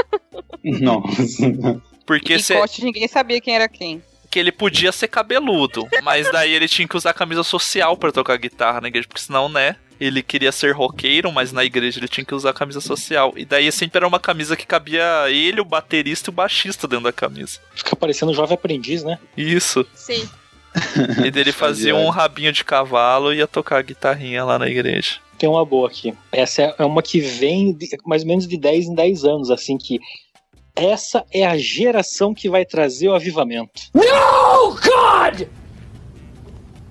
Nossa. 0.62 1.80
Porque 2.06 2.34
e 2.34 2.42
cê- 2.42 2.54
Cote, 2.54 2.84
ninguém 2.84 3.08
sabia 3.08 3.40
quem 3.40 3.54
era 3.54 3.68
quem. 3.68 4.02
que 4.30 4.38
ele 4.38 4.52
podia 4.52 4.92
ser 4.92 5.08
cabeludo, 5.08 5.86
mas 6.02 6.30
daí 6.30 6.52
ele 6.52 6.68
tinha 6.68 6.86
que 6.86 6.96
usar 6.96 7.12
camisa 7.14 7.42
social 7.42 7.96
pra 7.96 8.12
tocar 8.12 8.36
guitarra 8.36 8.80
na 8.80 8.88
igreja, 8.88 9.08
porque 9.08 9.22
senão, 9.22 9.48
né? 9.48 9.76
Ele 9.98 10.22
queria 10.22 10.52
ser 10.52 10.72
roqueiro, 10.74 11.32
mas 11.32 11.52
na 11.52 11.64
igreja 11.64 11.98
ele 11.98 12.06
tinha 12.08 12.22
que 12.24 12.34
usar 12.34 12.52
camisa 12.52 12.82
social. 12.82 13.32
E 13.34 13.46
daí 13.46 13.72
sempre 13.72 13.96
era 13.98 14.06
uma 14.06 14.20
camisa 14.20 14.54
que 14.54 14.66
cabia 14.66 15.30
ele, 15.30 15.58
o 15.58 15.64
baterista 15.64 16.28
e 16.28 16.32
o 16.32 16.34
baixista 16.34 16.86
dentro 16.86 17.04
da 17.04 17.12
camisa. 17.12 17.58
Fica 17.74 17.96
parecendo 17.96 18.30
um 18.30 18.34
jovem 18.34 18.54
aprendiz, 18.54 19.02
né? 19.02 19.18
Isso. 19.34 19.86
Sim. 19.94 20.28
E 21.24 21.30
dele 21.30 21.52
fazia 21.52 21.94
um 21.96 22.08
rabinho 22.08 22.52
de 22.52 22.64
cavalo 22.64 23.32
e 23.32 23.38
ia 23.38 23.46
tocar 23.46 23.82
guitarrinha 23.82 24.44
lá 24.44 24.58
na 24.58 24.68
igreja. 24.68 25.16
Tem 25.38 25.48
uma 25.48 25.64
boa 25.64 25.88
aqui. 25.88 26.14
Essa 26.32 26.62
é- 26.78 26.84
uma 26.84 27.02
que 27.02 27.20
vem 27.20 27.72
de- 27.72 27.88
mais 28.06 28.22
ou 28.22 28.28
menos 28.28 28.46
de 28.46 28.56
10 28.56 28.86
em 28.86 28.94
10 28.94 29.24
anos, 29.24 29.50
assim, 29.50 29.76
que 29.76 29.98
essa 30.74 31.24
é 31.32 31.44
a 31.46 31.56
geração 31.56 32.34
que 32.34 32.48
vai 32.48 32.64
trazer 32.64 33.08
o 33.08 33.14
avivamento. 33.14 33.82
No, 33.94 34.70
God! 34.74 35.46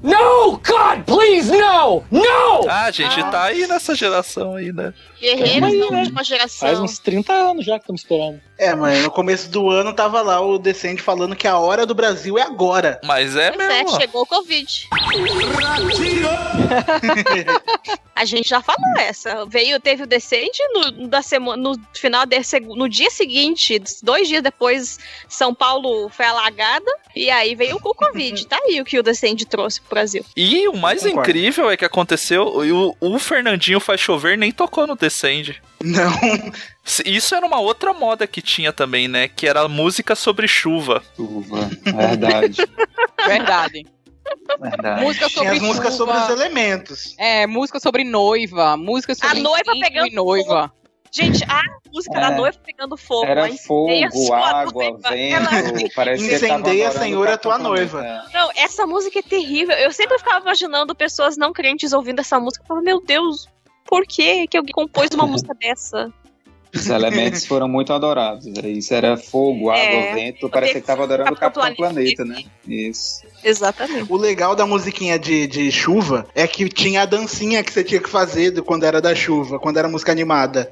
No, 0.04 0.52
God, 0.58 1.04
please, 1.06 1.50
no! 1.52 2.04
No! 2.12 2.70
Ah, 2.70 2.92
gente, 2.92 3.16
tá 3.32 3.46
aí 3.46 3.66
nessa 3.66 3.96
geração 3.96 4.54
aí, 4.56 4.72
né? 4.72 4.94
Guerreiros 5.20 5.72
aí, 5.74 5.80
da 5.80 5.90
né? 5.92 6.00
última 6.02 6.24
geração. 6.24 6.68
Faz 6.68 6.80
uns 6.80 7.00
30 7.00 7.34
anos 7.34 7.66
já 7.66 7.74
que 7.80 7.84
estamos 7.84 8.02
esperando. 8.02 8.40
É, 8.58 8.74
mas 8.74 9.04
no 9.04 9.12
começo 9.12 9.50
do 9.50 9.70
ano 9.70 9.92
tava 9.94 10.22
lá 10.22 10.40
o 10.40 10.58
Descende 10.58 11.02
falando 11.02 11.36
que 11.36 11.46
a 11.48 11.58
hora 11.58 11.86
do 11.86 11.94
Brasil 11.94 12.38
é 12.38 12.42
agora. 12.44 13.00
Mas 13.04 13.36
é 13.36 13.52
Pois 13.52 13.70
é, 13.70 13.88
chegou 14.00 14.22
o 14.22 14.26
Covid. 14.26 14.88
A 18.16 18.24
gente 18.24 18.48
já 18.48 18.62
falou 18.62 18.80
essa. 18.98 19.46
Veio, 19.46 19.78
teve 19.80 20.04
o 20.04 20.08
Descende 20.08 20.58
no, 20.74 21.08
da 21.10 21.22
semana, 21.22 21.62
no 21.62 21.78
final 21.94 22.26
de, 22.26 22.42
seg- 22.44 22.66
no 22.66 22.88
dia 22.88 23.10
seguinte, 23.10 23.82
dois 24.02 24.30
dias 24.30 24.42
depois, 24.42 24.98
São 25.28 25.54
Paulo 25.54 26.08
foi 26.10 26.26
alagada. 26.26 26.90
E 27.14 27.30
aí 27.30 27.56
veio 27.56 27.76
o 27.76 27.94
Covid. 27.94 28.48
Tá 28.48 28.58
aí 28.64 28.80
o 28.80 28.86
que 28.86 28.98
o 28.98 29.04
Descende 29.04 29.46
trouxe 29.46 29.82
pro 29.82 29.90
Brasil. 29.96 30.26
E 30.36 30.66
o 30.70 30.78
mais 30.78 31.04
Concordo. 31.04 31.30
incrível 31.30 31.70
é 31.70 31.76
que 31.76 31.84
aconteceu, 31.84 32.48
o, 32.48 32.96
o 33.02 33.20
Fernandinho 33.20 33.82
faz 33.82 34.00
chover 34.00 34.38
nem 34.38 34.52
tocou 34.52 34.88
no 34.88 34.96
Descende. 35.06 35.62
Não. 35.84 36.12
Isso 37.06 37.36
era 37.36 37.46
uma 37.46 37.60
outra 37.60 37.94
moda 37.94 38.26
que 38.26 38.42
tinha 38.42 38.74
também, 38.74 39.08
né? 39.08 39.28
Que 39.28 39.48
era 39.48 39.68
música 39.68 40.16
sobre 40.16 40.48
chuva. 40.48 41.04
Chuva, 41.16 41.70
verdade. 41.84 42.58
Verdade. 43.26 43.86
verdade. 44.60 45.02
música 45.04 45.28
Tinha 45.28 45.38
sobre 45.38 45.56
as 45.58 45.62
músicas 45.62 45.96
chuva. 45.96 46.14
sobre 46.14 46.34
os 46.34 46.42
elementos. 46.42 47.16
É, 47.20 47.46
música 47.48 47.80
sobre 47.80 48.04
noiva, 48.04 48.76
música 48.78 49.14
sobre 49.16 49.40
noiva 49.42 49.62
incêndio 49.72 49.82
pegando 49.88 50.08
e 50.08 50.16
noiva. 50.16 50.72
Gente, 51.12 51.44
a 51.46 51.62
música 51.94 52.20
da 52.20 52.28
É. 52.32 52.36
noiva 52.36 52.58
pegando 52.66 52.98
fogo. 52.98 53.26
Era 53.26 53.46
a 53.46 53.58
fogo, 53.58 53.90
água, 54.34 54.72
noiva. 54.74 55.10
vento, 55.10 55.94
tava 55.96 56.16
Incendeia, 56.16 56.88
adorando 56.90 57.06
Senhor, 57.06 57.28
o 57.28 57.32
a 57.32 57.38
tua 57.38 57.58
noiva. 57.58 58.26
Não, 58.34 58.52
essa 58.56 58.86
música 58.86 59.20
é 59.20 59.22
terrível. 59.22 59.76
Eu 59.78 59.92
sempre 59.94 60.18
ficava 60.20 60.40
imaginando 60.42 60.94
pessoas 60.94 61.38
não 61.38 61.54
crentes 61.54 61.94
ouvindo 61.94 62.20
essa 62.20 62.40
música. 62.40 62.64
Eu 62.64 62.68
falava, 62.68 62.84
meu 62.84 63.02
Deus, 63.02 63.48
por 63.86 64.06
que 64.06 64.48
que 64.48 64.58
alguém 64.58 64.74
compôs 64.74 65.10
uma 65.14 65.26
música 65.28 65.54
dessa? 65.54 66.12
Os 66.74 66.88
elementos 66.90 67.46
foram 67.48 67.70
muito 67.70 67.94
adorados. 67.94 68.46
Isso 68.46 68.94
era 68.94 69.16
fogo, 69.16 69.70
água, 69.70 69.80
É. 69.82 70.14
vento. 70.14 70.50
Parecia 70.50 70.82
que 70.82 70.88
tava 70.88 71.04
adorando 71.04 71.32
o 71.32 71.36
Capitão 71.36 71.64
Planeta. 71.74 71.78
Planeta, 71.82 72.26
né? 72.26 72.44
Isso. 72.68 73.22
Exatamente. 73.44 74.12
O 74.12 74.18
legal 74.18 74.56
da 74.56 74.66
musiquinha 74.66 75.18
de, 75.18 75.48
de 75.48 75.72
chuva 75.72 76.28
é 76.36 76.46
que 76.48 76.68
tinha 76.68 77.04
a 77.04 77.06
dancinha 77.06 77.64
que 77.64 77.72
você 77.72 77.84
tinha 77.84 78.02
que 78.02 78.10
fazer 78.10 78.52
do- 78.52 78.64
quando 78.64 78.84
era 78.84 79.00
da 79.00 79.16
chuva, 79.16 79.58
quando 79.58 79.78
era 79.78 79.88
música 79.88 80.12
animada. 80.12 80.70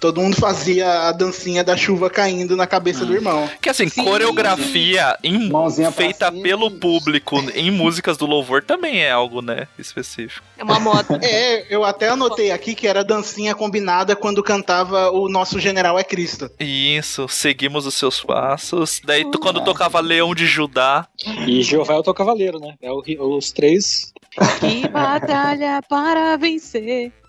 Todo 0.00 0.20
mundo 0.20 0.36
fazia 0.36 1.08
a 1.08 1.12
dancinha 1.12 1.62
da 1.62 1.76
chuva 1.76 2.08
caindo 2.08 2.56
na 2.56 2.66
cabeça 2.66 3.04
do 3.04 3.12
irmão. 3.14 3.48
Que 3.60 3.68
assim, 3.68 3.88
coreografia 3.90 5.16
em- 5.22 5.50
Mãozinha 5.50 5.92
feita 5.92 6.30
cima. 6.30 6.42
pelo 6.42 6.70
público 6.70 7.38
em 7.54 7.70
músicas 7.70 8.16
do 8.16 8.24
louvor 8.26 8.62
também 8.64 9.02
é 9.02 9.10
algo, 9.10 9.42
né? 9.42 9.68
Específico. 9.78 10.44
É 10.56 10.64
uma 10.64 10.80
moda. 10.80 11.20
É, 11.22 11.66
eu 11.68 11.84
até 11.84 12.08
anotei 12.08 12.50
aqui 12.50 12.74
que 12.74 12.86
era 12.88 13.04
dancinha 13.04 13.54
combinada 13.54 14.16
quando 14.16 14.42
cantava 14.42 15.10
o 15.10 15.28
Nosso 15.28 15.60
General 15.60 15.98
é 15.98 16.02
Cristo. 16.04 16.50
Isso, 16.58 17.28
seguimos 17.28 17.86
os 17.86 17.94
seus 17.94 18.20
passos. 18.22 19.00
Daí 19.04 19.30
tu, 19.30 19.38
quando 19.38 19.62
tocava 19.62 20.00
Leão 20.00 20.34
de 20.34 20.46
Judá, 20.46 21.06
E 21.46 21.62
Jeová 21.62 21.94
é 21.94 21.98
o 21.98 22.02
teu 22.02 22.14
cavaleiro, 22.14 22.58
né? 22.58 22.74
É 22.80 22.90
o- 22.90 23.02
os 23.36 23.52
três. 23.52 24.12
Que 24.60 24.88
batalha 24.88 25.82
para 25.88 26.36
vencer. 26.36 27.12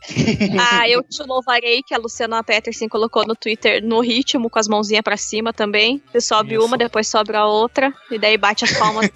Ah, 0.60 0.90
eu 0.90 1.04
te 1.04 1.22
louvarei 1.22 1.84
que 1.84 1.94
a 1.94 1.98
Luciana 1.98 2.44
Peterson 2.44 2.90
colocou 2.90 3.24
no 3.26 3.36
Twitter 3.36 3.84
no 3.84 4.00
ritmo, 4.02 4.50
com 4.50 4.58
as 4.58 4.68
mãozinhas 4.68 5.04
pra 5.04 5.16
cima 5.16 5.54
também. 5.54 6.02
Você 6.12 6.20
sobe 6.22 6.56
Isso. 6.56 6.66
uma, 6.66 6.76
depois 6.76 7.08
sobe 7.08 7.36
a 7.36 7.46
outra, 7.46 7.94
e 8.10 8.18
daí 8.18 8.36
bate 8.36 8.66
as 8.66 8.72
palmas. 8.78 9.12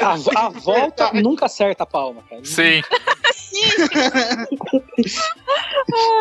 A, 0.00 0.46
a 0.46 0.48
volta 0.50 1.10
nunca 1.20 1.46
acerta 1.46 1.82
a 1.82 1.86
palma, 1.86 2.22
cara. 2.28 2.44
sim. 2.44 2.80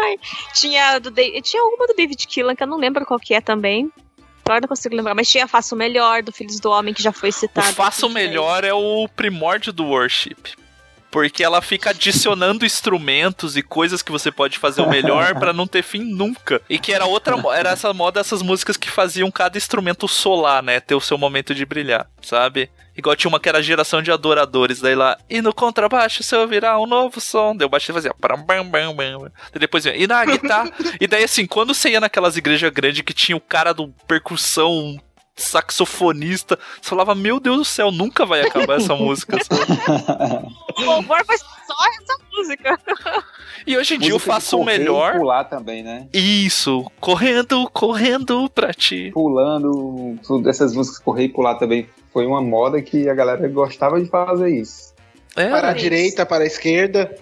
Ai, 0.03 0.17
tinha, 0.53 0.99
do 0.99 1.11
tinha 1.11 1.61
alguma 1.61 1.85
do 1.87 1.93
David 1.93 2.27
Killan, 2.27 2.55
que 2.55 2.63
eu 2.63 2.67
não 2.67 2.77
lembro 2.77 3.05
qual 3.05 3.19
que 3.19 3.35
é 3.35 3.41
também. 3.41 3.91
Agora 4.47 4.61
não 4.61 4.67
consigo 4.67 4.95
lembrar, 4.95 5.15
mas 5.15 5.27
tinha 5.27 5.47
Faço 5.47 5.75
Melhor, 5.75 6.21
do 6.21 6.31
Filhos 6.31 6.59
do 6.59 6.69
Homem, 6.69 6.93
que 6.93 7.01
já 7.01 7.11
foi 7.11 7.29
O 7.29 7.33
citado. 7.33 7.73
Faça 7.73 8.05
o 8.05 8.09
Melhor 8.09 8.63
é 8.63 8.71
o 8.71 9.07
primórdio 9.15 9.73
do 9.73 9.83
worship. 9.85 10.53
Porque 11.15 11.45
ela 11.45 11.61
fica 11.61 11.91
adicionando 11.91 12.65
instrumentos 12.65 13.55
e 13.55 13.61
coisas 13.61 14.01
que 14.01 14.11
você 14.11 14.29
pode 14.29 14.59
fazer 14.59 14.81
o 14.81 14.89
melhor 14.89 15.33
pra 15.39 15.53
não 15.53 15.65
ter 15.65 15.81
fim 15.81 16.03
nunca. 16.03 16.61
E 16.69 16.77
que 16.77 16.91
era 16.91 17.05
outra 17.05 17.37
era 17.57 17.69
essa 17.69 17.93
moda 17.93 18.19
essas 18.19 18.41
músicas 18.41 18.75
que 18.75 18.91
faziam 18.91 19.31
cada 19.31 19.57
instrumento 19.57 20.09
solar, 20.09 20.61
né, 20.61 20.81
ter 20.81 20.93
o 20.93 20.99
seu 20.99 21.17
momento 21.17 21.55
de 21.55 21.65
brilhar, 21.65 22.05
sabe? 22.21 22.69
Igual 22.97 23.15
tinha 23.15 23.29
uma 23.29 23.39
que 23.39 23.47
era 23.47 23.63
geração 23.63 24.01
de 24.01 24.11
adoradores, 24.11 24.81
daí 24.81 24.93
lá, 24.93 25.17
e 25.29 25.41
no 25.41 25.53
contrabaixo 25.53 26.21
você 26.21 26.35
ouvirá 26.35 26.77
um 26.77 26.85
novo 26.85 27.21
som. 27.21 27.55
O 27.63 27.69
baixo 27.69 27.93
fazia 27.93 28.13
pram, 28.13 28.43
bam, 28.43 28.65
bam, 28.65 28.93
bam. 28.93 29.31
Daí 29.53 29.59
depois 29.59 29.85
e 29.85 30.05
na 30.07 30.25
guitarra. 30.25 30.69
e 30.99 31.07
daí 31.07 31.23
assim, 31.23 31.45
quando 31.45 31.73
você 31.73 31.91
ia 31.91 32.01
naquelas 32.01 32.35
igrejas 32.35 32.69
grandes 32.73 33.03
que 33.03 33.13
tinha 33.13 33.37
o 33.37 33.41
cara 33.41 33.73
do 33.73 33.87
percussão 34.05 34.99
saxofonista, 35.35 36.57
você 36.81 36.89
falava, 36.89 37.13
meu 37.13 37.39
Deus 37.39 37.57
do 37.57 37.65
céu, 37.65 37.91
nunca 37.91 38.25
vai 38.25 38.41
acabar 38.41 38.77
essa 38.77 38.95
música. 38.95 39.37
O 40.77 40.81
louvor 40.83 41.23
vai 41.25 41.37
só 41.37 41.73
essa 42.01 42.17
música. 42.33 42.77
E 43.65 43.77
hoje 43.77 43.95
em 43.95 43.99
dia 43.99 44.11
eu 44.11 44.19
faço 44.19 44.57
o 44.57 44.63
e 44.63 44.65
melhor. 44.65 45.17
pular 45.17 45.45
também, 45.45 45.81
né? 45.81 46.07
Isso, 46.13 46.85
correndo, 46.99 47.69
correndo 47.71 48.49
pra 48.49 48.73
ti. 48.73 49.09
Pulando, 49.13 50.19
tudo, 50.27 50.49
essas 50.49 50.75
músicas 50.75 50.99
correr 50.99 51.23
e 51.23 51.29
pular 51.29 51.55
também 51.55 51.87
foi 52.11 52.25
uma 52.25 52.41
moda 52.41 52.81
que 52.81 53.07
a 53.09 53.13
galera 53.13 53.47
gostava 53.47 54.01
de 54.01 54.09
fazer 54.09 54.49
isso. 54.49 54.93
É, 55.33 55.49
Para 55.49 55.69
a 55.69 55.73
direita, 55.73 56.25
para 56.25 56.43
a 56.43 56.47
esquerda. 56.47 57.15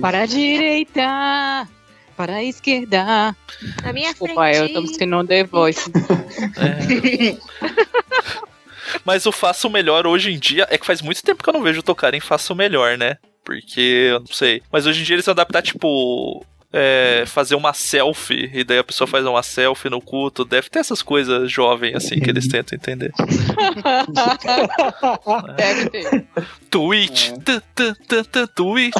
Para 0.00 0.22
a 0.22 0.26
direita, 0.26 1.68
para 2.14 2.36
a 2.36 2.44
esquerda. 2.44 3.34
Na 3.82 3.92
minha 3.92 4.10
Desculpa, 4.10 4.42
frente. 4.42 4.58
eu 4.58 4.72
tô 4.72 4.80
me 4.82 4.88
sentindo 4.88 5.24
The 5.26 5.44
Voice. 5.44 5.90
Mas 9.04 9.26
o 9.26 9.32
Faça 9.32 9.66
o 9.66 9.70
Melhor 9.70 10.06
hoje 10.06 10.32
em 10.32 10.38
dia 10.38 10.66
é 10.70 10.78
que 10.78 10.86
faz 10.86 11.02
muito 11.02 11.22
tempo 11.22 11.42
que 11.42 11.48
eu 11.48 11.52
não 11.54 11.62
vejo 11.62 11.82
tocarem 11.82 12.20
Faça 12.20 12.52
o 12.52 12.56
Melhor, 12.56 12.96
né? 12.96 13.16
Porque 13.44 14.08
eu 14.10 14.20
não 14.20 14.26
sei. 14.28 14.62
Mas 14.72 14.86
hoje 14.86 15.02
em 15.02 15.04
dia 15.04 15.16
eles 15.16 15.26
vão 15.26 15.32
adaptar, 15.32 15.62
tipo. 15.62 16.44
é, 16.72 17.24
fazer 17.26 17.54
uma 17.54 17.72
selfie, 17.72 18.50
e 18.52 18.64
daí 18.64 18.78
a 18.78 18.84
pessoa 18.84 19.06
faz 19.06 19.24
uma 19.26 19.42
selfie 19.42 19.90
no 19.90 20.00
culto. 20.00 20.44
Deve 20.44 20.68
ter 20.70 20.78
essas 20.80 21.02
coisas 21.02 21.50
jovens 21.50 21.94
assim 21.96 22.18
que 22.18 22.30
eles 22.30 22.48
tentam 22.48 22.76
entender. 22.76 23.12
Deve 25.56 25.90
ter. 25.90 26.24
Twitch, 26.74 27.30
tã, 27.44 27.62
Twitch. 28.52 28.92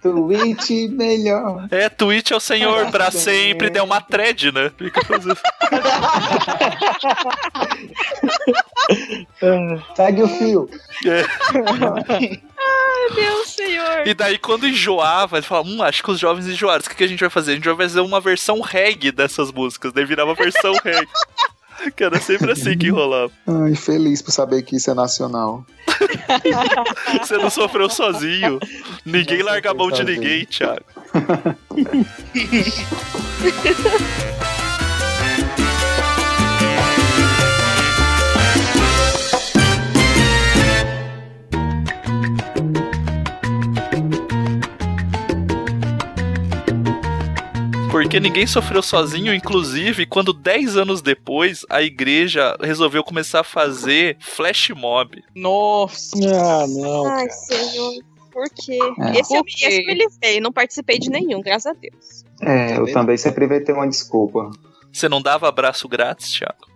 Twitch 0.00 0.70
melhor. 0.92 1.66
É, 1.68 1.88
Twitch 1.88 2.30
é 2.30 2.36
o 2.36 2.40
senhor 2.40 2.88
pra 2.92 3.10
sempre, 3.10 3.76
é 3.76 3.82
uma 3.82 4.00
thread, 4.00 4.52
né? 4.52 4.70
Fica 4.78 5.04
fazendo. 5.04 5.36
Segue 9.96 10.22
o 10.22 10.28
fio. 10.28 10.70
É. 11.04 11.24
Ai, 12.08 12.40
meu 13.16 13.44
senhor. 13.44 14.06
E 14.06 14.14
daí, 14.14 14.38
quando 14.38 14.68
enjoava, 14.68 15.38
ele 15.38 15.46
falava, 15.46 15.68
hum, 15.68 15.82
acho 15.82 16.04
que 16.04 16.10
os 16.12 16.20
jovens 16.20 16.46
enjoaram. 16.46 16.84
O 16.86 16.88
que, 16.88 16.94
que 16.94 17.02
a 17.02 17.08
gente 17.08 17.18
vai 17.18 17.30
fazer? 17.30 17.50
A 17.50 17.56
gente 17.56 17.68
vai 17.68 17.88
fazer 17.88 18.00
uma 18.00 18.20
versão 18.20 18.60
reggae 18.60 19.10
dessas 19.10 19.50
músicas. 19.50 19.92
Daí 19.92 20.04
virava 20.04 20.34
versão 20.34 20.72
reggae. 20.84 21.08
Que 21.96 22.04
era 22.04 22.20
sempre 22.20 22.52
assim 22.52 22.76
que 22.76 22.90
rolava. 22.90 23.32
Ai, 23.46 23.74
feliz 23.74 24.20
por 24.22 24.32
saber 24.32 24.62
que 24.62 24.76
isso 24.76 24.90
é 24.90 24.94
nacional. 24.94 25.64
Você 27.20 27.36
não 27.36 27.50
sofreu 27.50 27.90
sozinho. 27.90 28.58
Ninguém 29.04 29.42
larga 29.42 29.70
a 29.70 29.74
mão 29.74 29.90
de 29.90 29.98
sozinho. 29.98 30.20
ninguém, 30.20 30.46
Thiago. 30.46 30.84
Porque 47.92 48.18
ninguém 48.18 48.46
sofreu 48.46 48.82
sozinho, 48.82 49.34
inclusive 49.34 50.06
quando 50.06 50.32
10 50.32 50.78
anos 50.78 51.02
depois 51.02 51.66
a 51.68 51.82
igreja 51.82 52.56
resolveu 52.58 53.04
começar 53.04 53.40
a 53.40 53.44
fazer 53.44 54.16
flash 54.18 54.70
mob. 54.70 55.22
Nossa. 55.34 56.16
Ah, 56.16 56.66
não. 56.66 57.06
Ai, 57.06 57.28
senhor. 57.28 58.02
Por 58.30 58.48
quê? 58.48 58.78
É. 58.98 59.20
Esse, 59.20 59.34
eu, 59.34 59.44
Por 59.44 59.52
quê? 59.52 59.66
esse 59.66 59.82
eu 59.82 59.86
me 59.86 59.94
livrei, 59.94 60.40
não 60.40 60.50
participei 60.50 60.98
de 60.98 61.10
nenhum, 61.10 61.42
graças 61.42 61.66
a 61.66 61.74
Deus. 61.74 62.24
É, 62.40 62.78
eu 62.78 62.90
também 62.94 63.18
sempre 63.18 63.46
vai 63.46 63.60
ter 63.60 63.74
uma 63.74 63.86
desculpa. 63.86 64.50
Você 64.90 65.06
não 65.06 65.20
dava 65.20 65.46
abraço 65.46 65.86
grátis, 65.86 66.32
Thiago? 66.32 66.66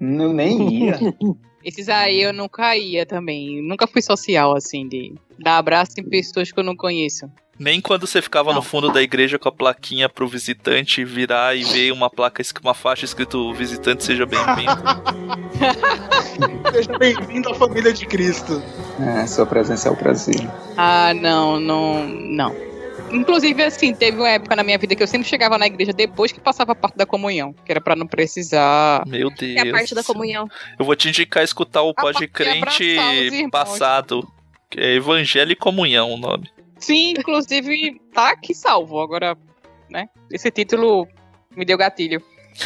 Eu 0.00 0.32
nem 0.32 0.86
ia. 0.86 0.98
Esses 1.62 1.90
aí 1.90 2.22
eu 2.22 2.32
nunca 2.32 2.74
ia 2.74 3.04
também. 3.04 3.60
Nunca 3.62 3.86
fui 3.86 4.00
social, 4.00 4.56
assim, 4.56 4.88
de 4.88 5.14
dar 5.38 5.58
abraço 5.58 5.92
em 5.98 6.08
pessoas 6.08 6.50
que 6.50 6.58
eu 6.58 6.64
não 6.64 6.74
conheço. 6.74 7.30
Nem 7.58 7.80
quando 7.80 8.06
você 8.06 8.20
ficava 8.20 8.52
no 8.52 8.62
fundo 8.62 8.90
da 8.90 9.02
igreja 9.02 9.38
com 9.38 9.48
a 9.48 9.52
plaquinha 9.52 10.08
pro 10.08 10.26
visitante 10.26 11.04
virar 11.04 11.56
e 11.56 11.62
ver 11.64 11.92
uma 11.92 12.10
placa, 12.10 12.42
uma 12.62 12.74
faixa 12.74 13.04
escrito 13.04 13.52
visitante 13.54 14.04
seja 14.04 14.26
bem-vindo. 14.26 14.82
Seja 16.72 16.98
bem-vindo 16.98 17.48
à 17.50 17.54
família 17.54 17.92
de 17.92 18.06
Cristo. 18.06 18.60
É, 19.00 19.26
sua 19.26 19.46
presença 19.46 19.88
é 19.88 19.92
o 19.92 19.96
Brasil. 19.96 20.50
Ah, 20.76 21.14
não, 21.14 21.60
não, 21.60 22.04
não. 22.06 22.54
Inclusive, 23.12 23.62
assim, 23.62 23.94
teve 23.94 24.16
uma 24.18 24.28
época 24.28 24.56
na 24.56 24.64
minha 24.64 24.76
vida 24.76 24.96
que 24.96 25.02
eu 25.02 25.06
sempre 25.06 25.28
chegava 25.28 25.56
na 25.56 25.66
igreja 25.66 25.92
depois 25.92 26.32
que 26.32 26.40
passava 26.40 26.72
a 26.72 26.74
parte 26.74 26.96
da 26.96 27.06
comunhão, 27.06 27.54
que 27.64 27.70
era 27.70 27.80
pra 27.80 27.94
não 27.94 28.06
precisar. 28.06 29.04
Meu 29.06 29.30
Que 29.30 29.56
é 29.56 29.60
a 29.60 29.62
Deus. 29.64 29.76
parte 29.76 29.94
da 29.94 30.02
comunhão. 30.02 30.48
Eu 30.78 30.84
vou 30.84 30.96
te 30.96 31.08
indicar 31.08 31.44
escutar 31.44 31.82
o 31.82 31.94
Pode 31.94 32.26
Crente 32.26 33.48
passado. 33.50 34.26
Que 34.68 34.80
é 34.80 34.94
Evangelho 34.94 35.52
e 35.52 35.56
Comunhão 35.56 36.10
o 36.10 36.16
nome. 36.16 36.50
Sim, 36.84 37.14
inclusive, 37.18 38.00
tá 38.12 38.30
aqui 38.30 38.54
salvo. 38.54 39.00
Agora, 39.00 39.36
né? 39.90 40.08
Esse 40.30 40.50
título 40.50 41.06
me 41.56 41.64
deu 41.64 41.78
gatilho. 41.78 42.22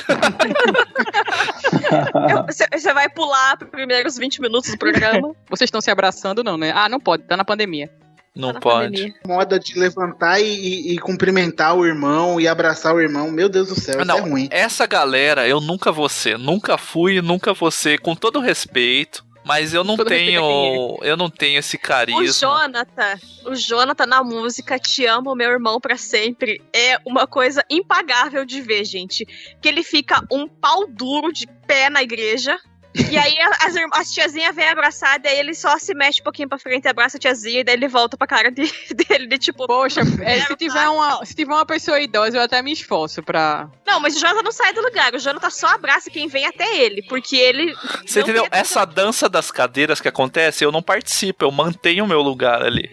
Você 2.73 2.93
vai 2.93 3.09
pular 3.09 3.57
pros 3.57 3.71
primeiros 3.71 4.17
20 4.19 4.41
minutos 4.41 4.71
do 4.71 4.79
programa. 4.79 5.35
Vocês 5.49 5.69
estão 5.69 5.81
se 5.81 5.91
abraçando, 5.91 6.43
não, 6.45 6.57
né? 6.57 6.73
Ah, 6.75 6.89
não 6.89 7.01
pode, 7.01 7.25
tá 7.25 7.37
na 7.37 7.45
pandemia. 7.45 7.91
Não 8.37 8.53
na 8.53 8.61
pode. 8.61 8.91
pandemia. 8.93 9.15
Moda 9.27 9.59
de 9.59 9.79
levantar 9.79 10.41
e, 10.41 10.45
e- 10.45 10.95
e 10.95 10.99
cumprimentar 10.99 11.75
o 11.77 11.85
irmão 11.87 12.41
e 12.41 12.47
abraçar 12.47 12.95
o 12.95 13.01
irmão. 13.01 13.31
Meu 13.31 13.49
Deus 13.49 13.69
do 13.69 13.75
céu, 13.75 13.97
isso 13.97 14.05
Não, 14.07 14.19
é 14.19 14.21
ruim. 14.21 14.49
essa 14.51 14.87
galera 14.87 15.49
eu 15.49 15.61
nunca 15.61 15.91
vou 15.91 16.09
ser. 16.09 16.39
Nunca 16.39 16.79
fui, 16.79 17.21
nunca 17.21 17.53
vou 17.53 17.71
ser, 17.71 17.99
com 18.01 18.15
todo 18.15 18.39
respeito. 18.41 19.25
Mas 19.49 19.73
eu 19.73 19.83
não 19.83 19.97
Todo 19.97 20.09
tenho. 20.09 20.99
Eu 21.01 21.17
não 21.17 21.31
tenho 21.31 21.59
esse 21.59 21.79
O 21.79 21.81
carisma. 21.81 22.23
Jonathan, 22.27 23.19
o 23.47 23.55
Jonathan 23.55 24.05
na 24.05 24.23
música 24.23 24.79
Te 24.79 25.07
Amo, 25.07 25.35
meu 25.35 25.51
irmão, 25.51 25.81
pra 25.81 25.97
sempre, 25.97 26.61
é 26.71 26.99
uma 27.03 27.27
coisa 27.27 27.65
impagável 27.71 28.45
de 28.45 28.61
ver, 28.61 28.85
gente. 28.85 29.25
Que 29.63 29.69
ele 29.69 29.83
fica 29.83 30.23
um 30.31 30.47
pau 30.47 30.87
duro 30.87 31.33
de 31.33 31.47
pé 31.67 31.89
na 31.89 32.03
igreja. 32.03 32.61
E 32.95 33.17
aí 33.17 33.37
as, 33.41 33.77
as 33.93 34.13
tiazinhas 34.13 34.57
vêm 34.57 34.69
abraçar, 34.69 35.19
daí 35.21 35.39
ele 35.39 35.55
só 35.55 35.79
se 35.79 35.95
mexe 35.95 36.21
um 36.21 36.25
pouquinho 36.25 36.49
pra 36.49 36.59
frente, 36.59 36.89
abraça 36.89 37.17
a 37.17 37.21
tiazinha, 37.21 37.61
e 37.61 37.65
daí 37.65 37.75
ele 37.75 37.87
volta 37.87 38.17
pra 38.17 38.27
cara 38.27 38.51
de- 38.51 38.73
dele, 38.95 39.27
de 39.27 39.39
tipo. 39.39 39.67
Poxa, 39.67 40.01
é, 40.23 40.41
se, 40.41 40.57
tiver 40.57 40.89
uma, 40.89 41.25
se 41.25 41.35
tiver 41.35 41.53
uma 41.53 41.67
pessoa 41.67 42.01
idosa, 42.01 42.39
eu 42.39 42.43
até 42.43 42.61
me 42.63 42.73
esforço 42.73 43.23
pra. 43.23 43.69
Não, 43.87 44.01
mas 44.01 44.17
o 44.17 44.21
Jonathan 44.21 44.43
não 44.43 44.53
sai 44.53 44.73
do 44.73 44.81
lugar, 44.81 45.15
o 45.15 45.19
Jonathan 45.19 45.51
só 45.51 45.69
abraça 45.69 46.11
quem 46.11 46.29
vem 46.29 46.47
até 46.47 46.79
ele, 46.79 47.03
porque 47.03 47.37
ele. 47.37 47.75
Você 48.07 48.21
entendeu? 48.21 48.47
Essa 48.51 48.85
dança 48.85 49.29
das 49.29 49.51
cadeiras 49.51 50.01
que 50.01 50.09
acontece, 50.09 50.65
eu 50.65 50.73
não 50.73 50.83
participo, 50.83 51.45
eu 51.45 51.51
mantenho 51.53 52.05
o 52.05 52.09
meu 52.09 52.23
lugar 52.23 52.63
ali. 52.63 52.91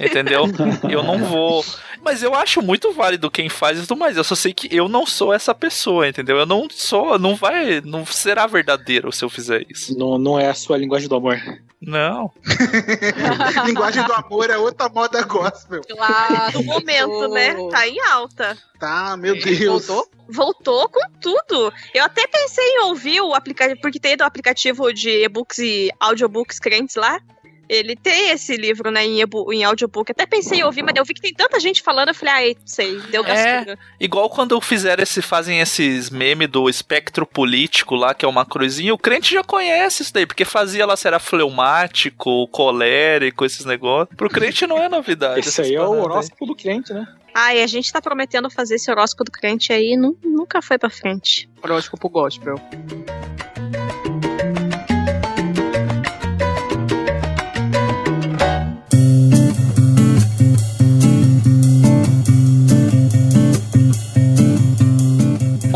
Entendeu? 0.00 0.44
eu 0.90 1.02
não 1.02 1.18
vou. 1.18 1.64
Mas 2.02 2.22
eu 2.22 2.34
acho 2.34 2.60
muito 2.60 2.92
válido 2.92 3.30
quem 3.30 3.48
faz 3.48 3.80
tudo 3.86 3.98
mais. 3.98 4.16
Eu 4.16 4.24
só 4.24 4.34
sei 4.34 4.52
que 4.52 4.68
eu 4.74 4.88
não 4.88 5.06
sou 5.06 5.32
essa 5.32 5.54
pessoa, 5.54 6.08
entendeu? 6.08 6.36
Eu 6.36 6.46
não 6.46 6.68
sou, 6.68 7.18
não 7.18 7.36
vai, 7.36 7.80
não 7.80 8.04
será 8.04 8.46
verdadeiro 8.46 9.12
se 9.12 9.24
eu 9.24 9.30
fizer 9.30 9.64
isso. 9.68 9.96
Não, 9.96 10.18
não 10.18 10.38
é 10.38 10.48
a 10.48 10.54
sua 10.54 10.76
linguagem 10.76 11.08
do 11.08 11.14
amor. 11.14 11.40
Não. 11.80 12.30
Linguagem 13.66 14.04
do 14.04 14.12
amor 14.12 14.50
é 14.50 14.56
outra 14.56 14.88
moda 14.88 15.22
gospel. 15.22 15.80
Claro. 15.88 16.52
No 16.58 16.64
momento, 16.64 17.28
né? 17.28 17.56
Tá 17.70 17.88
em 17.88 18.00
alta. 18.00 18.56
Tá, 18.78 19.16
meu 19.16 19.34
Ele 19.34 19.56
Deus. 19.56 19.86
voltou? 19.86 20.08
Voltou 20.28 20.88
com 20.88 21.00
tudo. 21.20 21.72
Eu 21.92 22.04
até 22.04 22.26
pensei 22.26 22.64
em 22.64 22.84
ouvir 22.84 23.20
o 23.20 23.34
aplicativo, 23.34 23.80
porque 23.80 23.98
tem 23.98 24.16
do 24.16 24.22
aplicativo 24.22 24.92
de 24.92 25.24
e-books 25.24 25.58
e 25.58 25.90
audiobooks 26.00 26.58
crentes 26.58 26.94
lá. 26.96 27.20
Ele 27.74 27.96
tem 27.96 28.30
esse 28.32 28.54
livro, 28.56 28.90
né, 28.90 29.02
em, 29.06 29.20
em 29.52 29.64
audiobook. 29.64 30.12
Até 30.12 30.26
pensei 30.26 30.60
em 30.60 30.62
ouvir, 30.62 30.82
mas 30.82 30.94
eu 30.94 31.04
vi 31.06 31.14
que 31.14 31.22
tem 31.22 31.32
tanta 31.32 31.58
gente 31.58 31.80
falando, 31.80 32.08
eu 32.08 32.14
falei, 32.14 32.34
ai, 32.34 32.56
sei, 32.66 32.98
deu 33.10 33.24
gastura. 33.24 33.78
Igual 33.98 34.28
quando 34.28 34.60
fizeram 34.60 35.02
esse, 35.02 35.22
fazem 35.22 35.58
esses 35.60 36.10
memes 36.10 36.48
do 36.48 36.68
espectro 36.68 37.24
político 37.24 37.94
lá, 37.94 38.12
que 38.12 38.24
é 38.26 38.28
uma 38.28 38.44
cruzinha, 38.44 38.92
o 38.92 38.98
crente 38.98 39.32
já 39.32 39.42
conhece 39.42 40.02
isso 40.02 40.12
daí, 40.12 40.26
porque 40.26 40.44
fazia 40.44 40.84
lá 40.84 40.96
se 40.96 41.06
era 41.06 41.18
fleumático, 41.18 42.46
colérico, 42.48 43.44
esses 43.44 43.64
negócios. 43.64 44.14
Pro 44.16 44.28
crente 44.28 44.66
não 44.66 44.76
é 44.76 44.88
novidade. 44.88 45.40
Esse 45.40 45.48
essas 45.48 45.66
aí 45.66 45.74
é 45.74 45.80
o 45.80 45.90
horóscopo 45.98 46.44
do 46.44 46.54
cliente, 46.54 46.92
né? 46.92 47.06
Ai, 47.34 47.62
a 47.62 47.66
gente 47.66 47.90
tá 47.90 48.02
prometendo 48.02 48.50
fazer 48.50 48.74
esse 48.74 48.90
horóscopo 48.90 49.24
do 49.24 49.32
crente 49.32 49.72
aí, 49.72 49.96
nu- 49.96 50.18
nunca 50.22 50.60
foi 50.60 50.76
pra 50.76 50.90
frente. 50.90 51.48
Horóscopo 51.62 52.10
gospel. 52.10 52.56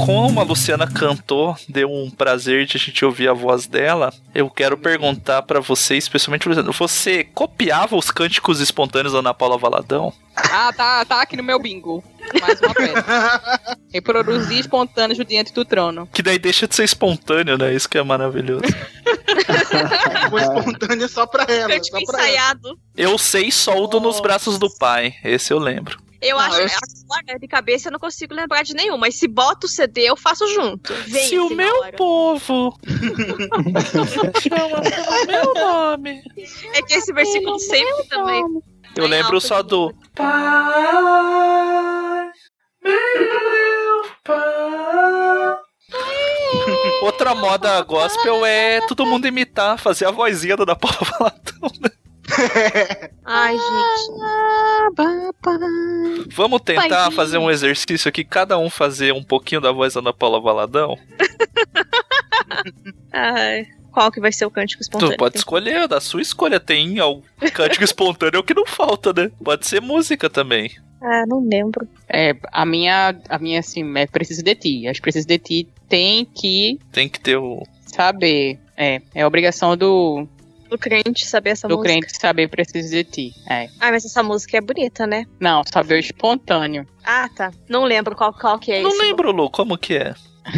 Com 0.06 0.24
uma 0.28 0.44
Luciana 0.44 0.86
cantou, 0.86 1.56
deu 1.68 1.90
um 1.92 2.08
prazer 2.08 2.64
de 2.64 2.76
a 2.76 2.80
gente 2.80 3.04
ouvir 3.04 3.28
a 3.28 3.32
voz 3.32 3.66
dela. 3.66 4.14
Eu 4.32 4.48
quero 4.48 4.78
perguntar 4.78 5.42
pra 5.42 5.58
você, 5.58 5.96
especialmente 5.96 6.48
Luciana, 6.48 6.70
você 6.70 7.24
copiava 7.24 7.96
os 7.96 8.12
cânticos 8.12 8.60
espontâneos 8.60 9.14
da 9.14 9.18
Ana 9.18 9.34
Paula 9.34 9.58
Valadão? 9.58 10.12
Ah, 10.36 10.72
tá, 10.72 11.04
tá 11.04 11.22
aqui 11.22 11.36
no 11.36 11.42
meu 11.42 11.58
bingo. 11.58 12.04
Mais 12.40 12.60
uma 12.60 12.72
peça. 12.72 13.60
Reproduzir 13.92 14.60
espontâneos 14.60 15.18
diante 15.26 15.52
do 15.52 15.64
trono. 15.64 16.08
Que 16.12 16.22
daí 16.22 16.38
deixa 16.38 16.68
de 16.68 16.76
ser 16.76 16.84
espontâneo, 16.84 17.58
né? 17.58 17.74
Isso 17.74 17.88
que 17.88 17.98
é 17.98 18.02
maravilhoso. 18.04 18.62
Foi 20.30 20.40
espontâneo 20.40 21.08
só 21.08 21.26
pra 21.26 21.52
ela. 21.52 21.68
Cântico 21.68 21.98
Só 21.98 22.06
pra 22.06 22.20
ela. 22.20 22.28
ensaiado. 22.28 22.78
Eu 22.96 23.18
sei 23.18 23.50
só 23.50 23.76
o 23.76 23.88
do 23.88 23.98
Nos 23.98 24.20
Braços 24.20 24.56
do 24.56 24.72
Pai. 24.78 25.14
Esse 25.24 25.52
eu 25.52 25.58
lembro. 25.58 26.05
Eu 26.20 26.36
Não, 26.36 26.44
acho 26.44 26.60
eu- 26.60 26.68
agora 27.10 27.38
de 27.38 27.46
cabeça 27.48 27.88
eu 27.88 27.92
não 27.92 27.98
consigo 27.98 28.34
lembrar 28.34 28.62
de 28.62 28.74
nenhum, 28.74 28.96
mas 28.96 29.14
se 29.16 29.28
bota 29.28 29.66
o 29.66 29.68
CD 29.68 30.02
eu 30.08 30.16
faço 30.16 30.46
junto. 30.48 30.92
Vem 31.06 31.28
Se 31.28 31.38
o 31.38 31.46
assim 31.46 31.54
meu 31.54 31.80
hora. 31.80 31.92
povo 31.96 32.78
chama 34.42 34.82
pelo 34.82 35.26
meu 35.26 35.54
nome. 35.54 36.22
É 36.74 36.82
que 36.82 36.94
esse 36.94 37.12
versículo 37.12 37.58
sempre 37.58 38.04
também. 38.08 38.42
Eu 38.96 39.04
Em 39.04 39.08
lembro 39.08 39.40
só 39.40 39.60
de- 39.62 39.68
do 39.68 39.94
Outra 47.02 47.34
moda 47.34 47.80
gospel 47.82 48.44
é 48.44 48.80
todo 48.86 49.06
mundo 49.06 49.26
imitar, 49.26 49.78
fazer 49.78 50.06
a 50.06 50.10
vozinha 50.10 50.56
da 50.56 50.74
Paula 50.74 50.96
Valadão. 51.18 51.70
né? 51.80 51.90
Ai, 53.24 53.56
gente. 53.56 54.10
Vamos 56.34 56.60
tentar 56.62 56.88
Paizinho. 56.88 57.12
fazer 57.12 57.38
um 57.38 57.50
exercício 57.50 58.08
aqui, 58.08 58.24
cada 58.24 58.58
um 58.58 58.68
fazer 58.70 59.12
um 59.12 59.22
pouquinho 59.22 59.60
da 59.60 59.72
voz 59.72 59.94
da 59.94 60.00
Ana 60.00 60.12
Paula 60.12 60.40
Valadão. 60.40 60.98
Ai, 63.12 63.66
qual 63.92 64.10
que 64.10 64.20
vai 64.20 64.32
ser 64.32 64.44
o 64.46 64.50
cântico 64.50 64.82
espontâneo? 64.82 65.14
Tu 65.14 65.18
pode 65.18 65.38
escolher, 65.38 65.88
da 65.88 66.00
sua 66.00 66.20
escolha. 66.20 66.60
Tem 66.60 67.00
o 67.00 67.22
cântico 67.52 67.84
espontâneo 67.84 68.42
que 68.42 68.54
não 68.54 68.66
falta, 68.66 69.12
né? 69.12 69.30
Pode 69.42 69.66
ser 69.66 69.80
música 69.80 70.28
também. 70.28 70.70
Ah, 71.00 71.24
não 71.26 71.46
lembro. 71.46 71.86
É, 72.08 72.34
a 72.52 72.64
minha, 72.66 73.14
a 73.28 73.38
minha 73.38 73.60
assim, 73.60 73.96
é 73.96 74.06
Preciso 74.06 74.42
de 74.42 74.54
Ti. 74.54 74.88
As 74.88 74.98
Preciso 75.00 75.26
de 75.26 75.38
Ti 75.38 75.68
tem 75.88 76.24
que 76.24 76.78
Tem 76.92 77.08
que 77.08 77.20
ter 77.20 77.36
o. 77.36 77.62
saber. 77.86 78.58
É, 78.76 79.00
é 79.14 79.26
obrigação 79.26 79.74
do, 79.76 80.28
Do 80.68 80.78
crente 80.78 81.26
saber 81.26 81.50
essa 81.50 81.68
do 81.68 81.76
música. 81.76 81.92
crente 81.94 82.16
saber 82.20 82.48
Preciso 82.48 82.90
de 82.90 83.04
Ti. 83.04 83.32
É. 83.48 83.68
Ah, 83.80 83.90
mas 83.90 84.04
essa 84.04 84.22
música 84.22 84.56
é 84.56 84.60
bonita, 84.60 85.06
né? 85.06 85.24
Não, 85.40 85.62
saber 85.64 85.94
o 85.94 85.98
espontâneo. 85.98 86.86
Ah, 87.04 87.28
tá. 87.34 87.52
Não 87.68 87.84
lembro 87.84 88.14
qual, 88.16 88.32
qual 88.32 88.58
que 88.58 88.72
é 88.72 88.82
Não 88.82 88.90
esse. 88.90 88.98
lembro, 89.02 89.30
Lu, 89.32 89.48
como 89.50 89.78
que 89.78 89.94
é? 89.96 90.14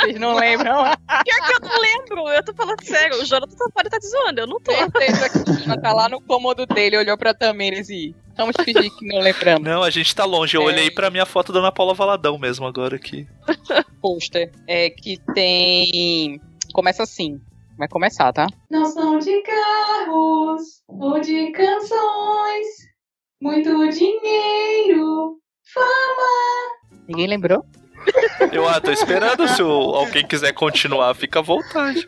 Vocês 0.00 0.18
não 0.20 0.34
lembram? 0.34 0.82
Pior 0.84 1.46
que 1.46 1.52
eu 1.54 1.60
não 1.68 1.80
lembro, 1.80 2.28
eu 2.28 2.44
tô 2.44 2.52
falando 2.54 2.82
sério. 2.84 3.20
O 3.20 3.24
Jonathan 3.24 3.56
pode 3.74 3.88
estar 3.88 3.98
te 3.98 4.06
zoando, 4.06 4.40
eu 4.40 4.46
não 4.46 4.60
tô. 4.60 4.72
Certeza 4.72 5.28
que 5.30 5.50
o 5.50 5.54
China 5.58 5.80
tá 5.80 5.92
lá 5.92 6.08
no 6.08 6.20
cômodo 6.20 6.66
dele, 6.66 6.96
olhou 6.98 7.16
pra 7.16 7.32
Tamires 7.34 7.88
e. 7.88 8.14
Vamos 8.36 8.54
fingir 8.62 8.90
que 8.96 9.06
não 9.06 9.18
lembramos. 9.20 9.62
Não, 9.62 9.82
a 9.82 9.90
gente 9.90 10.14
tá 10.14 10.24
longe. 10.24 10.56
Eu 10.56 10.62
É. 10.62 10.66
olhei 10.66 10.90
pra 10.90 11.10
minha 11.10 11.26
foto 11.26 11.52
da 11.52 11.58
Ana 11.60 11.72
Paula 11.72 11.92
Valadão 11.94 12.38
mesmo 12.38 12.66
agora 12.66 12.96
aqui. 12.96 13.26
Pôster. 14.00 14.50
É 14.66 14.88
que 14.90 15.18
tem. 15.34 16.40
Começa 16.72 17.02
assim. 17.02 17.40
Vai 17.80 17.88
começar, 17.88 18.30
tá? 18.30 18.46
Não 18.70 18.84
são 18.84 19.18
de 19.18 19.40
carros 19.40 20.82
ou 20.86 21.18
de 21.18 21.50
canções, 21.50 22.66
muito 23.40 23.88
dinheiro, 23.88 25.38
fama. 25.72 27.00
Ninguém 27.08 27.26
lembrou? 27.26 27.64
Eu 28.52 28.68
ah, 28.68 28.78
tô 28.82 28.90
esperando 28.90 29.48
se 29.48 29.62
o- 29.62 29.94
alguém 29.94 30.26
quiser 30.26 30.52
continuar, 30.52 31.14
fica 31.14 31.38
à 31.38 31.42
vontade. 31.42 32.06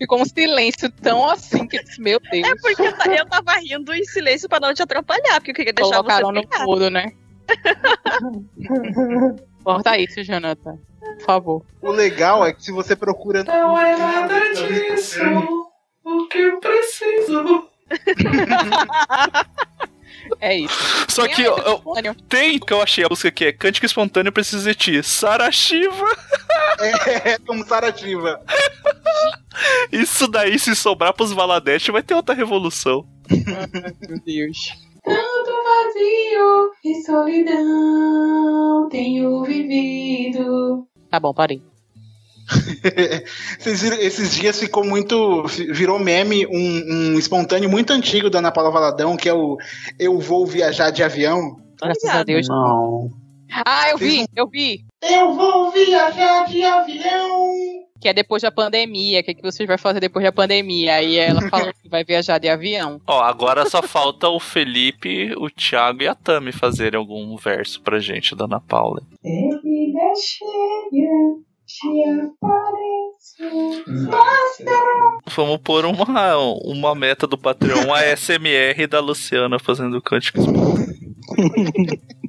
Ficou 0.00 0.20
um 0.20 0.24
silêncio 0.24 0.90
tão 0.90 1.30
assim 1.30 1.64
que 1.68 1.78
eu 1.78 1.84
disse, 1.84 2.00
meu 2.00 2.18
Deus. 2.28 2.48
É 2.48 2.54
porque 2.60 2.82
eu, 2.82 2.96
ta- 2.96 3.14
eu 3.14 3.26
tava 3.28 3.52
rindo 3.52 3.94
em 3.94 4.02
silêncio 4.02 4.48
pra 4.48 4.58
não 4.58 4.74
te 4.74 4.82
atrapalhar, 4.82 5.34
porque 5.36 5.52
eu 5.52 5.54
queria 5.54 5.72
deixar 5.72 5.94
Colocaram 5.98 6.26
você 6.26 6.32
no 6.32 6.40
brincar. 6.40 6.66
mudo, 6.66 6.90
né? 6.90 7.12
Corta 9.62 9.96
isso, 9.96 10.24
Jonathan. 10.24 10.76
Por 11.18 11.24
favor. 11.24 11.62
O 11.82 11.90
legal 11.90 12.44
é 12.46 12.52
que 12.52 12.62
se 12.64 12.72
você 12.72 12.94
procura. 12.96 13.44
Não 13.44 13.78
é 13.78 13.96
nada 13.96 14.40
disso 14.54 15.20
o 16.04 16.26
que 16.28 16.38
eu 16.38 16.58
preciso. 16.60 17.68
É 20.40 20.56
isso. 20.56 21.06
Só 21.08 21.26
que 21.26 21.42
eu- 21.42 21.56
eu- 21.58 22.14
tem 22.28 22.58
que 22.58 22.72
eu 22.72 22.80
achei 22.82 23.02
a 23.04 23.08
música 23.08 23.30
que 23.30 23.46
é 23.46 23.52
Cântico 23.52 23.84
Espontâneo 23.86 24.30
Preciso 24.30 24.62
de 24.68 24.74
Ti. 24.74 25.02
Sarashiva. 25.02 26.06
É, 26.80 27.36
como 27.46 27.62
Sarativa. 27.66 28.40
Isso 29.92 30.26
daí, 30.28 30.58
se 30.58 30.74
sobrar 30.74 31.12
pros 31.12 31.30
Valadete, 31.32 31.90
vai 31.90 32.02
ter 32.02 32.14
outra 32.14 32.34
revolução. 32.34 33.04
Meu 33.28 34.18
Deus. 34.24 34.72
Tanto 35.04 35.50
vazio 35.64 36.70
e 36.84 37.02
solidão 37.02 38.88
tenho 38.90 39.42
vivido. 39.44 40.86
Tá 41.10 41.18
bom, 41.18 41.34
parei. 41.34 41.62
Vocês 43.58 43.82
viram, 43.82 43.96
esses 43.98 44.34
dias 44.34 44.58
ficou 44.58 44.84
muito. 44.84 45.44
Virou 45.46 45.98
meme 45.98 46.46
um, 46.46 47.12
um 47.12 47.18
espontâneo 47.18 47.70
muito 47.70 47.92
antigo 47.92 48.28
da 48.28 48.38
Ana 48.38 48.50
Paula 48.50 48.70
Valadão, 48.70 49.16
que 49.16 49.28
é 49.28 49.34
o 49.34 49.56
Eu 49.98 50.18
Vou 50.18 50.46
Viajar 50.46 50.90
de 50.90 51.02
Avião. 51.02 51.56
Graças 51.80 52.10
a 52.10 52.22
Deus. 52.22 52.48
Não. 52.48 53.10
Ah, 53.66 53.90
eu 53.90 53.98
vi, 53.98 54.26
eu 54.36 54.48
vi. 54.48 54.84
Eu 55.02 55.34
vou 55.34 55.72
viajar 55.72 56.46
de 56.46 56.62
avião. 56.62 57.89
Que 58.00 58.08
é 58.08 58.12
depois 58.12 58.42
da 58.42 58.50
pandemia. 58.50 59.20
O 59.20 59.22
que, 59.24 59.30
é 59.30 59.34
que 59.34 59.42
vocês 59.42 59.66
vão 59.66 59.78
fazer 59.78 60.00
depois 60.00 60.24
da 60.24 60.32
pandemia? 60.32 60.94
Aí 60.94 61.16
ela 61.16 61.42
falou 61.48 61.72
que 61.72 61.88
vai 61.88 62.04
viajar 62.04 62.38
de 62.38 62.48
avião. 62.48 63.00
Ó, 63.06 63.20
agora 63.20 63.68
só 63.68 63.82
falta 63.82 64.28
o 64.28 64.40
Felipe, 64.40 65.34
o 65.36 65.50
Thiago 65.50 66.02
e 66.02 66.08
a 66.08 66.14
Tami 66.14 66.52
fazerem 66.52 66.98
algum 66.98 67.36
verso 67.36 67.80
pra 67.82 67.98
gente 67.98 68.34
da 68.34 68.44
Ana 68.44 68.60
Paula. 68.60 69.02
Cheia. 71.66 72.30
Vamos 75.34 75.58
pôr 75.58 75.84
uma, 75.84 76.36
uma 76.64 76.94
meta 76.94 77.26
do 77.26 77.38
Patreon, 77.38 77.92
a 77.92 78.16
SMR 78.16 78.86
da 78.88 79.00
Luciana 79.00 79.58
fazendo 79.58 80.02
cântico 80.02 80.40
espontâneo. 80.40 81.00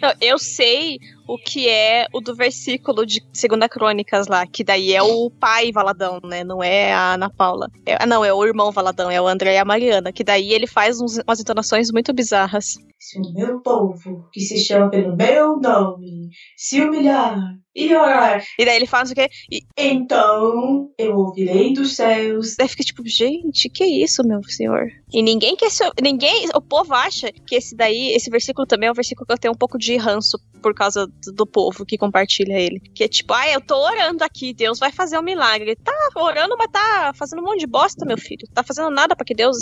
Não, 0.00 0.12
eu 0.20 0.38
sei 0.38 0.98
o 1.28 1.38
que 1.38 1.68
é 1.68 2.06
o 2.12 2.20
do 2.20 2.34
versículo 2.34 3.06
de 3.06 3.22
Segunda 3.32 3.68
Crônicas 3.68 4.26
lá, 4.26 4.44
que 4.46 4.64
daí 4.64 4.92
é 4.92 5.02
o 5.02 5.30
pai 5.30 5.70
Valadão, 5.70 6.18
né? 6.24 6.42
Não 6.42 6.62
é 6.62 6.92
a 6.92 7.14
Ana 7.14 7.30
Paula. 7.30 7.70
É- 7.86 7.96
ah, 8.00 8.06
não, 8.06 8.24
é 8.24 8.32
o 8.32 8.44
irmão 8.44 8.72
Valadão, 8.72 9.10
é 9.10 9.20
o 9.20 9.28
André 9.28 9.54
e 9.54 9.58
a 9.58 9.64
Mariana, 9.64 10.12
que 10.12 10.24
daí 10.24 10.52
ele 10.52 10.66
faz 10.66 11.00
uns- 11.00 11.18
umas 11.18 11.40
entonações 11.40 11.90
muito 11.92 12.12
bizarras. 12.12 12.74
Se 12.98 13.18
o 13.18 13.32
meu 13.32 13.60
povo, 13.60 14.28
que 14.32 14.40
se 14.40 14.58
chama 14.58 14.90
pelo 14.90 15.16
meu 15.16 15.56
nome, 15.60 16.30
se 16.56 16.80
humilhar 16.80 17.36
e 17.74 17.94
orar, 17.94 18.44
E 18.58 18.64
daí 18.64 18.76
ele 18.76 18.86
faz 18.86 19.10
o 19.10 19.14
quê? 19.14 19.30
E 19.50 19.62
então 19.76 20.90
eu 20.98 21.16
ouvirei 21.16 21.72
dos 21.72 21.96
céus. 21.96 22.54
daí 22.56 22.68
fica 22.68 22.84
tipo, 22.84 23.02
gente, 23.06 23.68
que 23.70 23.84
isso, 23.84 24.22
meu 24.22 24.42
senhor? 24.44 24.88
E 25.12 25.22
ninguém 25.22 25.56
quer 25.56 25.70
se, 25.70 25.82
ninguém, 26.02 26.48
o 26.54 26.60
povo 26.60 26.92
acha 26.94 27.32
que 27.46 27.54
esse 27.54 27.74
daí, 27.74 28.12
esse 28.12 28.28
versículo 28.30 28.66
também 28.66 28.88
é 28.88 28.92
um 28.92 28.94
versículo 28.94 29.26
que 29.26 29.32
eu 29.32 29.38
tenho 29.38 29.54
um 29.54 29.56
pouco 29.56 29.78
de 29.78 29.96
ranço 29.96 30.38
por 30.62 30.74
causa 30.74 31.06
do, 31.06 31.32
do 31.32 31.46
povo 31.46 31.86
que 31.86 31.96
compartilha 31.96 32.58
ele. 32.58 32.80
Que 32.94 33.04
é 33.04 33.08
tipo, 33.08 33.32
ah, 33.32 33.48
eu 33.48 33.60
tô 33.60 33.76
orando 33.76 34.22
aqui, 34.22 34.52
Deus 34.52 34.78
vai 34.78 34.92
fazer 34.92 35.18
um 35.18 35.22
milagre. 35.22 35.74
Tá 35.76 35.92
orando, 36.16 36.56
mas 36.58 36.70
tá 36.70 37.12
fazendo 37.14 37.40
um 37.40 37.44
monte 37.44 37.60
de 37.60 37.66
bosta, 37.66 38.04
meu 38.04 38.18
filho. 38.18 38.46
Tá 38.52 38.62
fazendo 38.62 38.90
nada 38.90 39.16
pra 39.16 39.24
que 39.24 39.34
Deus 39.34 39.56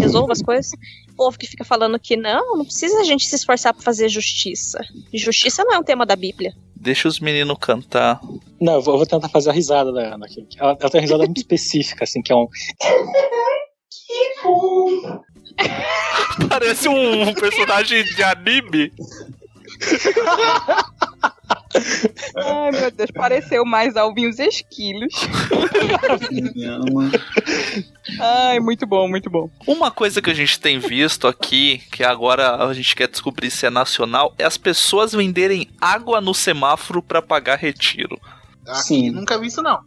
resolva 0.00 0.32
as 0.32 0.42
coisas. 0.42 0.70
O 1.10 1.16
povo 1.16 1.38
que 1.38 1.46
fica 1.46 1.64
falando 1.64 1.98
que 1.98 2.16
não, 2.16 2.56
não 2.56 2.64
precisa 2.64 3.00
a 3.00 3.04
gente 3.04 3.26
se 3.26 3.36
esforçar 3.36 3.74
pra 3.74 3.82
fazer 3.82 4.08
justiça. 4.08 4.78
Justiça 5.12 5.64
não 5.64 5.74
é 5.74 5.78
um 5.78 5.84
tema 5.84 6.06
da 6.06 6.16
Bíblia. 6.16 6.54
Deixa 6.86 7.08
os 7.08 7.18
meninos 7.18 7.58
cantar. 7.60 8.20
Não, 8.60 8.74
eu 8.74 8.80
vou, 8.80 8.94
eu 8.94 8.98
vou 8.98 9.06
tentar 9.08 9.28
fazer 9.28 9.50
a 9.50 9.52
risada 9.52 9.90
da 9.90 10.14
Ana 10.14 10.26
aqui. 10.26 10.46
Ela, 10.56 10.78
ela 10.80 10.88
tem 10.88 11.00
uma 11.00 11.02
risada 11.02 11.24
muito 11.24 11.38
específica, 11.38 12.04
assim, 12.04 12.22
que 12.22 12.30
é 12.30 12.36
um. 12.36 12.46
Que 12.46 14.42
bom! 14.44 15.20
Parece 16.48 16.88
um 16.88 17.34
personagem 17.34 18.04
de 18.04 18.22
anime. 18.22 18.92
Ai, 22.36 22.70
meu 22.72 22.90
Deus, 22.90 23.10
pareceu 23.10 23.64
mais 23.64 23.96
alvinhos 23.96 24.38
esquilos. 24.38 25.12
Ai, 28.20 28.60
muito 28.60 28.86
bom, 28.86 29.08
muito 29.08 29.28
bom. 29.28 29.50
Uma 29.66 29.90
coisa 29.90 30.22
que 30.22 30.30
a 30.30 30.34
gente 30.34 30.58
tem 30.58 30.78
visto 30.78 31.26
aqui, 31.26 31.78
que 31.90 32.02
agora 32.02 32.64
a 32.64 32.74
gente 32.74 32.94
quer 32.94 33.08
descobrir 33.08 33.50
se 33.50 33.66
é 33.66 33.70
nacional, 33.70 34.34
é 34.38 34.44
as 34.44 34.56
pessoas 34.56 35.12
venderem 35.12 35.68
água 35.80 36.20
no 36.20 36.34
semáforo 36.34 37.02
pra 37.02 37.20
pagar 37.20 37.58
retiro. 37.58 38.18
Aqui 38.66 38.82
Sim. 38.82 39.10
nunca 39.10 39.38
vi 39.38 39.46
isso, 39.48 39.62
não. 39.62 39.80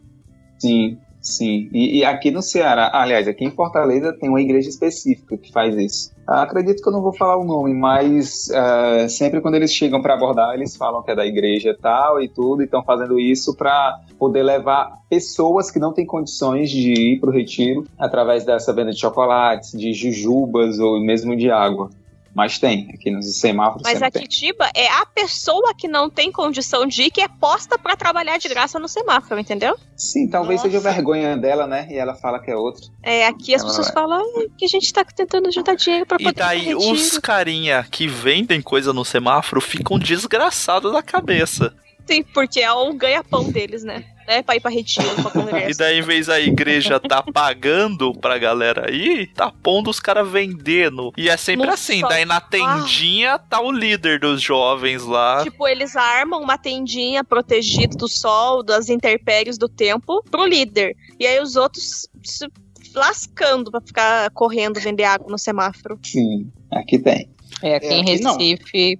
Sim. 0.58 0.98
Sim, 1.20 1.68
e, 1.72 1.98
e 1.98 2.04
aqui 2.04 2.30
no 2.30 2.40
Ceará, 2.40 2.90
aliás, 2.94 3.28
aqui 3.28 3.44
em 3.44 3.50
Fortaleza 3.50 4.16
tem 4.18 4.30
uma 4.30 4.40
igreja 4.40 4.70
específica 4.70 5.36
que 5.36 5.52
faz 5.52 5.76
isso. 5.76 6.10
Acredito 6.30 6.80
que 6.80 6.88
eu 6.88 6.92
não 6.92 7.02
vou 7.02 7.12
falar 7.12 7.36
o 7.36 7.44
nome, 7.44 7.74
mas 7.74 8.48
ah, 8.52 9.08
sempre 9.08 9.40
quando 9.40 9.56
eles 9.56 9.74
chegam 9.74 10.00
para 10.00 10.14
abordar, 10.14 10.54
eles 10.54 10.76
falam 10.76 11.02
que 11.02 11.10
é 11.10 11.14
da 11.16 11.26
igreja 11.26 11.76
tal 11.82 12.22
e 12.22 12.28
tudo, 12.28 12.62
e 12.62 12.66
estão 12.66 12.84
fazendo 12.84 13.18
isso 13.18 13.52
para 13.56 13.98
poder 14.16 14.44
levar 14.44 14.92
pessoas 15.08 15.72
que 15.72 15.80
não 15.80 15.92
têm 15.92 16.06
condições 16.06 16.70
de 16.70 16.92
ir 16.92 17.18
para 17.18 17.30
o 17.30 17.32
retiro 17.32 17.84
através 17.98 18.44
dessa 18.44 18.72
venda 18.72 18.92
de 18.92 19.00
chocolates, 19.00 19.72
de 19.72 19.92
jujubas 19.92 20.78
ou 20.78 21.00
mesmo 21.00 21.34
de 21.36 21.50
água. 21.50 21.90
Mas 22.34 22.58
tem, 22.58 22.88
aqui 22.94 23.10
nos 23.10 23.38
semáforos 23.40 23.82
Mas 23.82 24.00
a 24.00 24.10
tem. 24.10 24.22
Kitiba 24.22 24.70
é 24.74 24.86
a 24.88 25.04
pessoa 25.04 25.74
que 25.76 25.88
não 25.88 26.08
tem 26.08 26.30
condição 26.30 26.86
de 26.86 27.02
ir, 27.02 27.10
que 27.10 27.20
é 27.20 27.26
posta 27.28 27.76
pra 27.76 27.96
trabalhar 27.96 28.38
de 28.38 28.48
graça 28.48 28.78
no 28.78 28.86
semáforo, 28.88 29.40
entendeu? 29.40 29.76
Sim, 29.96 30.28
talvez 30.28 30.60
seja 30.60 30.78
vergonha 30.78 31.36
dela, 31.36 31.66
né? 31.66 31.88
E 31.90 31.96
ela 31.96 32.14
fala 32.14 32.38
que 32.40 32.50
é 32.50 32.56
outro. 32.56 32.82
É, 33.02 33.26
aqui 33.26 33.54
as 33.54 33.62
Ela 33.62 33.70
pessoas 33.70 33.86
vai. 33.88 33.94
falam 33.94 34.22
"Ai, 34.38 34.46
que 34.56 34.64
a 34.64 34.68
gente 34.68 34.92
tá 34.92 35.04
tentando 35.04 35.50
juntar 35.50 35.74
dinheiro 35.74 36.06
pra 36.06 36.18
E 36.20 36.24
poder 36.24 36.38
daí 36.38 36.70
pro 36.70 36.78
retiro." 36.78 36.92
os 36.92 37.18
carinha 37.18 37.84
que 37.90 38.06
vendem 38.06 38.62
coisa 38.62 38.92
no 38.92 39.04
semáforo 39.04 39.60
ficam 39.60 39.98
desgraçados 39.98 40.92
da 40.92 41.02
cabeça. 41.02 41.74
Sim, 42.06 42.22
porque 42.22 42.60
é 42.60 42.72
o 42.72 42.92
ganha-pão 42.94 43.50
deles, 43.50 43.82
né? 43.84 44.04
É 44.30 44.42
pra 44.42 44.54
ir 44.54 44.60
pra 44.60 44.70
retiro, 44.70 45.08
pra 45.16 45.24
E 45.42 45.44
congresso. 45.44 45.78
daí, 45.80 45.98
em 45.98 46.02
vez 46.02 46.26
da 46.28 46.38
igreja 46.40 47.00
tá 47.00 47.20
pagando 47.20 48.12
pra 48.14 48.38
galera 48.38 48.88
aí, 48.88 49.26
tá 49.26 49.50
pondo 49.50 49.90
os 49.90 49.98
caras 49.98 50.30
vendendo. 50.30 51.12
E 51.16 51.28
é 51.28 51.36
sempre 51.36 51.66
Não 51.66 51.74
assim, 51.74 52.00
daí 52.02 52.24
na 52.24 52.40
tendinha 52.40 53.40
tá 53.40 53.60
o 53.60 53.72
líder 53.72 54.20
dos 54.20 54.40
jovens 54.40 55.02
lá. 55.02 55.42
Tipo, 55.42 55.66
eles 55.66 55.96
armam 55.96 56.40
uma 56.40 56.56
tendinha 56.56 57.24
protegida 57.24 57.96
do 57.96 58.06
sol, 58.06 58.62
das 58.62 58.88
intempéries 58.88 59.58
do 59.58 59.68
tempo, 59.68 60.22
pro 60.30 60.46
líder. 60.46 60.94
E 61.18 61.26
aí 61.26 61.40
os 61.40 61.56
outros 61.56 62.08
se 62.22 62.46
lascando 62.94 63.68
pra 63.72 63.80
ficar 63.80 64.30
correndo 64.30 64.78
vender 64.78 65.04
água 65.04 65.26
no 65.28 65.38
semáforo. 65.38 65.98
Sim, 66.04 66.52
aqui 66.72 67.00
tem. 67.00 67.28
É, 67.62 67.74
aqui 67.74 67.88
em 67.88 68.04
Recife, 68.04 68.96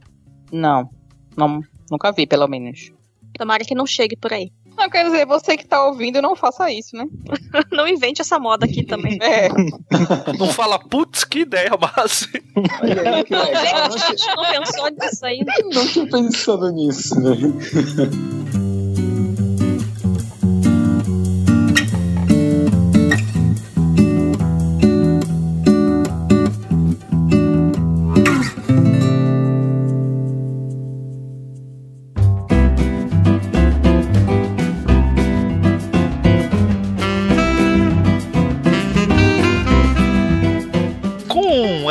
não. 0.50 0.90
não. 1.36 1.60
Nunca 1.88 2.10
vi, 2.10 2.26
pelo 2.26 2.48
menos. 2.48 2.90
Tomara 3.38 3.64
que 3.64 3.74
não 3.74 3.86
chegue 3.86 4.16
por 4.16 4.32
aí. 4.32 4.50
Não, 4.80 4.88
quer 4.88 5.04
dizer, 5.04 5.26
você 5.26 5.58
que 5.58 5.66
tá 5.66 5.84
ouvindo, 5.84 6.22
não 6.22 6.34
faça 6.34 6.70
isso, 6.72 6.96
né? 6.96 7.04
não 7.70 7.86
invente 7.86 8.22
essa 8.22 8.38
moda 8.38 8.64
aqui 8.64 8.82
também. 8.82 9.18
É. 9.20 9.50
Não 10.38 10.46
fala, 10.48 10.78
putz, 10.78 11.22
que 11.22 11.40
ideia, 11.40 11.70
mas. 11.78 12.26
Olha 12.82 13.16
aí, 13.16 13.24
que 13.24 13.30
Não, 13.30 13.44
legal. 13.44 13.84
a 13.84 13.90
gente 13.90 14.26
não 14.26 14.44
pensou 14.50 14.90
nisso 14.90 15.26
ainda. 15.26 15.52
Não 15.74 15.86
tinha 15.86 16.06
pensado 16.06 16.72
nisso, 16.72 17.20
né? 17.20 17.36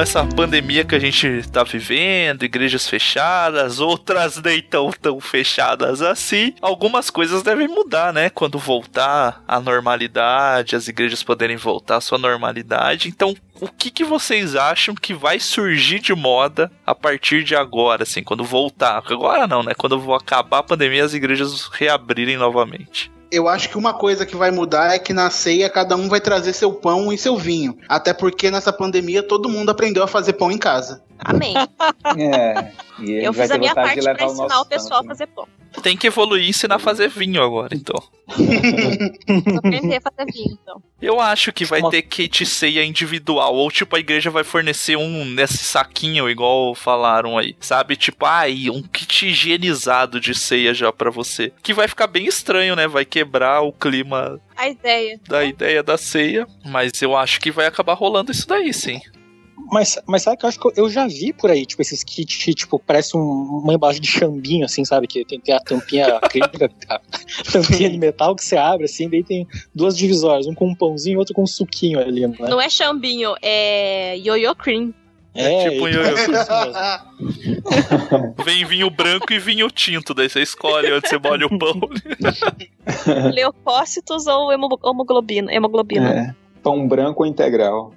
Essa 0.09 0.25
pandemia 0.25 0.83
que 0.83 0.95
a 0.95 0.99
gente 0.99 1.47
tá 1.51 1.63
vivendo, 1.63 2.41
igrejas 2.41 2.89
fechadas, 2.89 3.79
outras 3.79 4.41
nem 4.41 4.59
tão 4.59 4.91
tão 4.91 5.19
fechadas 5.19 6.01
assim, 6.01 6.55
algumas 6.63 7.11
coisas 7.11 7.43
devem 7.43 7.67
mudar, 7.67 8.11
né? 8.11 8.27
Quando 8.27 8.57
voltar 8.57 9.43
à 9.47 9.59
normalidade, 9.59 10.75
as 10.75 10.87
igrejas 10.87 11.21
poderem 11.21 11.57
voltar 11.57 11.97
à 11.97 12.01
sua 12.01 12.17
normalidade. 12.17 13.07
Então, 13.07 13.35
o 13.61 13.67
que, 13.67 13.91
que 13.91 14.03
vocês 14.03 14.55
acham 14.55 14.95
que 14.95 15.13
vai 15.13 15.39
surgir 15.39 15.99
de 15.99 16.15
moda 16.15 16.71
a 16.83 16.95
partir 16.95 17.43
de 17.43 17.55
agora, 17.55 18.01
assim, 18.01 18.23
quando 18.23 18.43
voltar? 18.43 19.03
Agora 19.05 19.45
não, 19.45 19.61
né? 19.61 19.75
Quando 19.75 20.11
acabar 20.15 20.57
a 20.57 20.63
pandemia, 20.63 21.05
as 21.05 21.13
igrejas 21.13 21.69
reabrirem 21.71 22.35
novamente. 22.35 23.11
Eu 23.31 23.47
acho 23.47 23.69
que 23.69 23.77
uma 23.77 23.93
coisa 23.93 24.25
que 24.25 24.35
vai 24.35 24.49
mudar 24.49 24.93
é 24.93 24.99
que 24.99 25.13
na 25.13 25.29
ceia 25.29 25.69
cada 25.69 25.95
um 25.95 26.09
vai 26.09 26.19
trazer 26.19 26.53
seu 26.53 26.73
pão 26.73 27.13
e 27.13 27.17
seu 27.17 27.37
vinho. 27.37 27.77
Até 27.87 28.13
porque 28.13 28.49
nessa 28.49 28.73
pandemia 28.73 29.21
todo 29.21 29.49
mundo 29.49 29.69
aprendeu 29.69 30.03
a 30.03 30.07
fazer 30.07 30.33
pão 30.33 30.51
em 30.51 30.57
casa. 30.57 31.03
Amém. 31.23 31.53
É. 32.17 32.71
E 32.99 33.23
Eu 33.23 33.33
fiz 33.33 33.51
a 33.51 33.57
minha 33.57 33.73
parte 33.75 34.01
pra 34.01 34.27
o 34.27 34.31
ensinar 34.31 34.47
nosso 34.47 34.61
o 34.61 34.65
pessoal 34.65 34.99
a 34.99 35.03
santo, 35.03 35.07
fazer 35.07 35.27
pão. 35.27 35.47
Tem 35.83 35.95
que 35.95 36.07
evoluir 36.07 36.43
e 36.45 36.49
ensinar 36.49 36.75
a 36.75 36.79
fazer 36.79 37.09
vinho 37.09 37.41
agora, 37.43 37.75
então. 37.75 38.01
Vou 38.27 39.57
aprender 39.57 39.97
a 39.97 40.01
fazer 40.01 40.31
vinho, 40.31 40.57
então. 40.61 40.81
Eu 41.01 41.19
acho 41.21 41.53
que 41.53 41.63
vai 41.63 41.81
ter 41.89 42.01
kit 42.01 42.45
ceia 42.45 42.83
individual, 42.83 43.55
ou 43.55 43.69
tipo, 43.69 43.95
a 43.95 43.99
igreja 43.99 44.29
vai 44.31 44.43
fornecer 44.43 44.97
um 44.97 45.23
nesse 45.25 45.59
saquinho, 45.59 46.29
igual 46.29 46.73
falaram 46.73 47.37
aí. 47.37 47.55
Sabe? 47.59 47.95
Tipo, 47.95 48.25
ai, 48.25 48.69
um 48.69 48.81
kit 48.81 49.27
higienizado 49.27 50.19
de 50.19 50.33
ceia 50.33 50.73
já 50.73 50.91
pra 50.91 51.11
você. 51.11 51.53
Que 51.61 51.73
vai 51.73 51.87
ficar 51.87 52.07
bem 52.07 52.25
estranho, 52.25 52.75
né? 52.75 52.87
Vai 52.87 53.05
quebrar 53.05 53.61
o 53.61 53.71
clima 53.71 54.39
A 54.57 54.67
ideia. 54.67 55.19
da 55.27 55.43
ideia 55.45 55.83
da 55.83 55.97
ceia. 55.97 56.47
Mas 56.65 56.99
eu 57.01 57.15
acho 57.15 57.39
que 57.39 57.51
vai 57.51 57.65
acabar 57.67 57.93
rolando 57.93 58.31
isso 58.31 58.47
daí, 58.47 58.73
sim. 58.73 58.99
Mas, 59.71 59.99
mas 60.07 60.23
sabe 60.23 60.37
que 60.37 60.45
eu 60.45 60.49
acho 60.49 60.59
que 60.59 60.79
eu- 60.79 60.89
já 60.89 61.05
vi 61.07 61.31
por 61.33 61.51
aí, 61.51 61.65
tipo, 61.65 61.81
esses 61.81 62.03
kits 62.03 62.43
que, 62.43 62.53
tipo, 62.53 62.79
parece 62.79 63.15
um- 63.17 63.61
uma 63.63 63.73
embalagem 63.73 64.01
de 64.01 64.07
chambinho, 64.09 64.65
assim, 64.65 64.83
sabe? 64.85 65.05
Que 65.07 65.23
tem, 65.25 65.39
tem 65.39 65.53
a 65.53 65.59
tampinha 65.59 66.15
acrílica, 66.21 66.71
a 66.89 66.99
tampinha 67.51 67.89
de 67.89 67.97
metal 67.97 68.35
que 68.35 68.43
você 68.43 68.57
abre, 68.57 68.85
assim, 68.85 69.09
daí 69.09 69.23
tem 69.23 69.47
duas 69.75 69.95
divisórias, 69.97 70.47
um 70.47 70.55
com 70.55 70.67
um 70.67 70.75
pãozinho 70.75 71.15
e 71.15 71.17
outro 71.17 71.33
com 71.35 71.43
um 71.43 71.47
suquinho 71.47 71.99
ali, 71.99 72.25
né? 72.27 72.35
Não 72.39 72.59
é 72.59 72.69
chambinho, 72.69 73.35
é 73.41 74.17
yo-yo 74.17 74.55
cream. 74.55 74.93
É, 75.35 75.69
tipo, 75.69 75.87
e- 75.87 75.93
eu- 75.93 76.13
isso 76.15 76.31
mesmo. 76.31 76.49
Vem 78.43 78.65
vinho 78.65 78.89
branco 78.89 79.31
e 79.31 79.37
vinho 79.39 79.69
tinto, 79.69 80.13
daí 80.13 80.27
você 80.27 80.41
escolhe 80.41 80.91
onde 80.91 81.07
você 81.07 81.17
molha 81.19 81.45
o 81.45 81.57
pão. 81.59 81.79
Leucócitos 83.33 84.25
ou 84.27 84.51
hemo- 84.51 84.79
hemoglobina. 84.83 85.53
hemoglobina. 85.53 86.09
É. 86.09 86.35
Pão 86.63 86.87
branco 86.87 87.25
integral. 87.25 87.93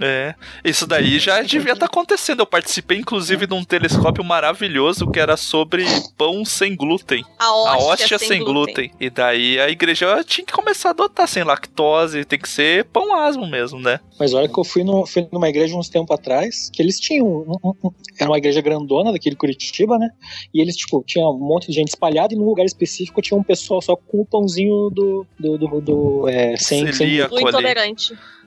É, 0.00 0.34
isso 0.64 0.86
daí 0.86 1.18
já 1.18 1.40
devia 1.42 1.72
estar 1.72 1.86
acontecendo. 1.86 2.40
Eu 2.40 2.46
participei, 2.46 2.98
inclusive, 2.98 3.46
de 3.46 3.54
um 3.54 3.64
telescópio 3.64 4.24
maravilhoso 4.24 5.10
que 5.10 5.20
era 5.20 5.36
sobre 5.36 5.84
pão 6.16 6.44
sem 6.44 6.74
glúten. 6.74 7.24
A 7.68 7.76
hóstia 7.78 8.18
sem 8.18 8.42
glúten. 8.44 8.90
E 9.00 9.10
daí 9.10 9.58
a 9.60 9.68
igreja 9.68 10.22
tinha 10.24 10.44
que 10.44 10.52
começar 10.52 10.88
a 10.88 10.92
adotar 10.92 11.28
sem 11.28 11.44
lactose, 11.44 12.24
tem 12.24 12.38
que 12.38 12.48
ser 12.48 12.84
pão 12.86 13.14
asmo 13.14 13.46
mesmo, 13.46 13.78
né? 13.80 14.00
Mas 14.18 14.32
olha 14.34 14.48
que 14.48 14.58
eu 14.58 14.64
fui, 14.64 14.84
no, 14.84 15.06
fui 15.06 15.26
numa 15.32 15.48
igreja 15.48 15.76
uns 15.76 15.88
tempos 15.88 16.14
atrás, 16.14 16.70
que 16.72 16.82
eles 16.82 16.98
tinham. 17.00 17.26
um- 17.26 17.56
um- 17.64 17.74
um- 17.84 17.90
era 18.18 18.28
uma 18.30 18.38
igreja 18.38 18.60
grandona 18.60 19.12
daquele 19.12 19.36
Curitiba, 19.36 19.98
né? 19.98 20.10
E 20.52 20.60
eles, 20.60 20.76
tipo, 20.76 21.02
tinha 21.06 21.26
um 21.26 21.38
monte 21.38 21.66
de 21.68 21.72
gente 21.72 21.88
espalhada 21.88 22.32
e 22.34 22.36
num 22.36 22.44
lugar 22.44 22.64
específico 22.64 23.20
tinha 23.22 23.38
um 23.38 23.42
pessoal 23.42 23.80
só 23.80 23.96
com 23.96 24.20
o 24.20 24.26
pãozinho 24.26 24.90
do. 24.90 25.26
do, 25.38 25.58
do, 25.58 25.80
do, 25.80 26.28
é, 26.28 26.56
sem, 26.56 26.84
sem 26.84 26.92
Celíaco 26.92 27.34
Do 27.52 27.56
ali. 27.58 27.66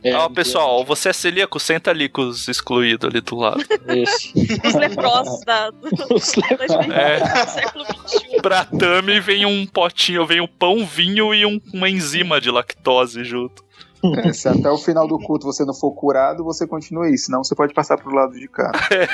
É, 0.09 0.15
Ó, 0.15 0.29
pessoal, 0.29 0.84
você 0.85 1.09
é 1.09 1.13
celíaco? 1.13 1.59
Senta 1.59 1.91
ali 1.91 2.07
com 2.09 2.21
os 2.21 2.47
excluídos 2.47 3.09
ali 3.09 3.21
do 3.21 3.35
lado. 3.35 3.63
Isso. 3.95 4.31
Os 4.65 4.73
leprosos 4.75 5.41
da, 5.45 5.69
do, 5.69 5.88
Os 6.15 6.35
leprosos. 6.35 6.93
É. 6.93 7.19
do 7.19 7.49
século 7.49 7.85
XXI. 8.07 8.41
Pra 8.41 8.65
Tami 8.65 9.19
vem 9.19 9.45
um 9.45 9.65
potinho, 9.65 10.25
vem 10.25 10.41
um 10.41 10.47
pão, 10.47 10.85
vinho 10.85 11.34
e 11.34 11.45
um- 11.45 11.59
uma 11.73 11.89
enzima 11.89 12.39
de 12.41 12.49
lactose 12.51 13.23
junto. 13.23 13.65
É, 14.03 14.34
se 14.34 14.48
até 14.48 14.69
o 14.69 14.78
final 14.78 15.07
do 15.07 15.18
culto 15.19 15.45
você 15.45 15.65
não 15.65 15.74
for 15.74 15.91
curado, 15.91 16.44
você 16.44 16.68
continua 16.68 17.06
aí, 17.06 17.18
senão 17.18 17.44
você 17.44 17.56
pode 17.56 17.74
passar 17.74 17.98
pro 17.98 18.14
lado 18.14 18.34
de 18.34 18.48
cá. 18.48 18.72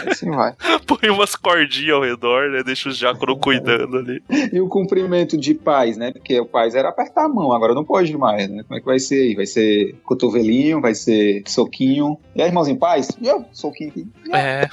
Assim 0.09 0.29
vai. 0.29 0.53
Põe 0.85 1.09
umas 1.09 1.35
cordinhas 1.35 1.95
ao 1.95 2.01
redor, 2.01 2.49
né? 2.49 2.63
Deixa 2.63 2.89
os 2.89 2.97
diáconos 2.97 3.37
cuidando 3.41 3.97
ali. 3.97 4.21
E 4.51 4.59
o 4.59 4.67
cumprimento 4.67 5.37
de 5.37 5.53
paz, 5.53 5.97
né? 5.97 6.11
Porque 6.11 6.39
o 6.39 6.45
paz 6.45 6.75
era 6.75 6.89
apertar 6.89 7.25
a 7.25 7.29
mão, 7.29 7.53
agora 7.53 7.73
não 7.73 7.85
pode 7.85 8.15
mais, 8.17 8.49
né? 8.49 8.63
Como 8.63 8.77
é 8.77 8.79
que 8.79 8.85
vai 8.85 8.99
ser 8.99 9.21
aí? 9.21 9.35
Vai 9.35 9.45
ser 9.45 9.95
cotovelinho, 10.03 10.81
vai 10.81 10.93
ser 10.93 11.43
soquinho. 11.47 12.17
E 12.35 12.41
aí, 12.41 12.47
irmãozinho, 12.47 12.77
paz? 12.77 13.09
E 13.21 13.27
eu? 13.27 13.45
Soquinho 13.51 13.89
aqui. 13.89 14.07
É. 14.31 14.67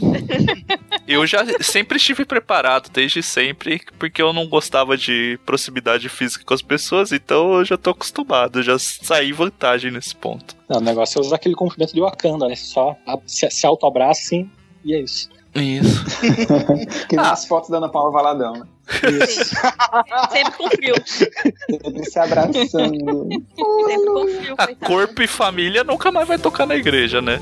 Eu 1.07 1.27
já 1.27 1.45
sempre 1.61 1.97
estive 1.97 2.25
preparado, 2.25 2.91
desde 2.93 3.23
sempre, 3.23 3.81
porque 3.99 4.23
eu 4.23 4.33
não 4.33 4.49
gostava 4.49 4.97
de 4.97 5.39
proximidade 5.45 6.09
física 6.09 6.45
com 6.45 6.55
as 6.55 6.63
pessoas, 6.63 7.13
então 7.13 7.55
eu 7.55 7.65
já 7.65 7.77
tô 7.77 7.91
acostumado, 7.91 8.63
já 8.63 8.79
saí 8.79 9.33
vantagem 9.33 9.91
nesse 10.01 10.17
ponto. 10.17 10.57
Não, 10.69 10.79
o 10.79 10.81
negócio 10.81 11.19
é 11.19 11.21
usar 11.21 11.37
aquele 11.37 11.55
cumprimento 11.55 11.95
de 11.95 12.01
Wakanda, 12.01 12.49
né? 12.49 12.57
Só 12.57 12.97
se, 13.27 13.51
se 13.51 13.67
autoabraça 13.67 14.23
assim 14.23 14.51
e 14.83 14.95
é 14.95 15.01
isso. 15.01 15.29
Isso. 15.55 16.05
Que 17.09 17.17
nem 17.17 17.27
as 17.27 17.45
fotos 17.45 17.71
da 17.71 17.79
Ana 17.79 17.89
Paula 17.89 18.11
Valadão, 18.11 18.53
né? 18.55 18.63
Sempre 20.31 20.53
com 20.57 20.71
frio. 20.71 20.95
Sempre 21.05 22.05
se 22.05 22.19
abraçando. 22.19 22.65
Sempre 22.67 24.07
com 24.07 24.27
frio, 24.29 24.55
A 24.59 24.67
coitado. 24.67 24.93
corpo 24.93 25.23
e 25.23 25.27
família 25.27 25.85
nunca 25.85 26.11
mais 26.11 26.27
vai 26.27 26.39
tocar 26.39 26.67
na 26.67 26.77
igreja, 26.77 27.21
né? 27.21 27.39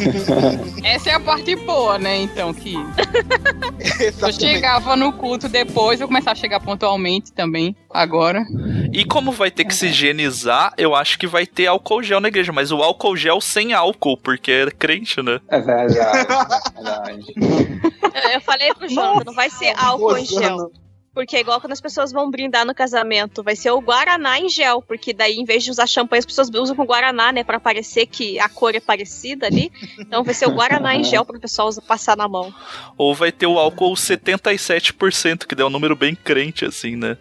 Essa 0.82 1.10
é 1.10 1.14
a 1.14 1.20
parte 1.20 1.54
boa, 1.56 1.98
né? 1.98 2.16
Então, 2.16 2.54
que. 2.54 2.74
eu 4.20 4.32
chegava 4.32 4.96
no 4.96 5.12
culto 5.12 5.48
depois, 5.48 6.00
eu 6.00 6.06
começar 6.06 6.32
a 6.32 6.34
chegar 6.34 6.60
pontualmente 6.60 7.32
também, 7.32 7.76
agora. 7.90 8.44
E 8.92 9.04
como 9.04 9.32
vai 9.32 9.50
ter 9.50 9.64
que 9.64 9.74
se 9.74 9.86
higienizar, 9.86 10.72
eu 10.76 10.94
acho 10.94 11.18
que 11.18 11.26
vai 11.26 11.46
ter 11.46 11.66
álcool 11.66 12.02
gel 12.02 12.20
na 12.20 12.28
igreja, 12.28 12.52
mas 12.52 12.70
o 12.70 12.82
álcool 12.82 13.16
gel 13.16 13.40
sem 13.40 13.72
álcool, 13.72 14.16
porque 14.16 14.50
é 14.50 14.70
crente, 14.70 15.22
né? 15.22 15.40
É 15.48 15.60
verdade, 15.60 15.98
é 15.98 16.72
verdade. 16.74 17.34
Eu, 18.24 18.30
eu 18.32 18.40
falei 18.40 18.72
pro 18.74 18.88
Jonathan, 18.88 19.24
não 19.24 19.34
vai 19.34 19.50
ser 19.50 19.74
álcool 19.76 20.16
em 20.16 20.24
gel. 20.24 20.70
Porque 21.18 21.36
é 21.36 21.40
igual 21.40 21.60
quando 21.60 21.72
as 21.72 21.80
pessoas 21.80 22.12
vão 22.12 22.30
brindar 22.30 22.64
no 22.64 22.72
casamento, 22.72 23.42
vai 23.42 23.56
ser 23.56 23.72
o 23.72 23.80
Guaraná 23.80 24.38
em 24.38 24.48
gel, 24.48 24.80
porque 24.80 25.12
daí 25.12 25.34
em 25.34 25.44
vez 25.44 25.64
de 25.64 25.70
usar 25.72 25.88
champanhe, 25.88 26.20
as 26.20 26.24
pessoas 26.24 26.48
usam 26.54 26.76
com 26.76 26.84
Guaraná, 26.84 27.32
né, 27.32 27.42
Pra 27.42 27.58
parecer 27.58 28.06
que 28.06 28.38
a 28.38 28.48
cor 28.48 28.72
é 28.76 28.78
parecida 28.78 29.46
ali. 29.48 29.72
Então 29.98 30.22
vai 30.22 30.32
ser 30.32 30.46
o 30.46 30.52
Guaraná 30.54 30.94
em 30.94 31.02
gel 31.02 31.24
pro 31.24 31.40
pessoal 31.40 31.66
usar- 31.66 31.82
passar 31.82 32.16
na 32.16 32.28
mão. 32.28 32.54
Ou 32.96 33.16
vai 33.16 33.32
ter 33.32 33.48
o 33.48 33.58
álcool 33.58 33.94
77%, 33.94 35.44
que 35.44 35.56
deu 35.56 35.66
um 35.66 35.70
número 35.70 35.96
bem 35.96 36.14
crente, 36.14 36.64
assim, 36.64 36.94
né? 36.94 37.18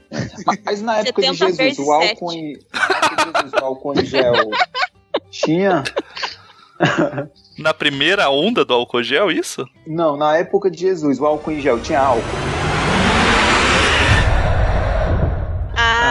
Mas 0.64 0.80
na 0.84 0.98
época 1.00 1.20
de 1.24 1.36
70 1.36 1.54
Jesus, 1.64 1.80
o 1.80 1.92
álcool 1.92 2.34
em, 2.34 2.54
na 2.72 2.80
época 2.98 3.16
de 3.16 3.40
Jesus, 3.40 3.54
o 3.60 3.66
álcool 3.66 3.94
em 4.00 4.06
gel 4.06 4.34
tinha? 5.32 5.84
Na 7.58 7.74
primeira 7.74 8.30
onda 8.30 8.64
do 8.64 8.76
álcool 8.76 9.02
gel, 9.02 9.32
isso? 9.32 9.68
Não, 9.88 10.16
na 10.16 10.38
época 10.38 10.70
de 10.70 10.78
Jesus, 10.82 11.20
o 11.20 11.26
álcool 11.26 11.52
em 11.54 11.62
gel 11.62 11.80
tinha 11.80 12.00
álcool. 12.00 12.67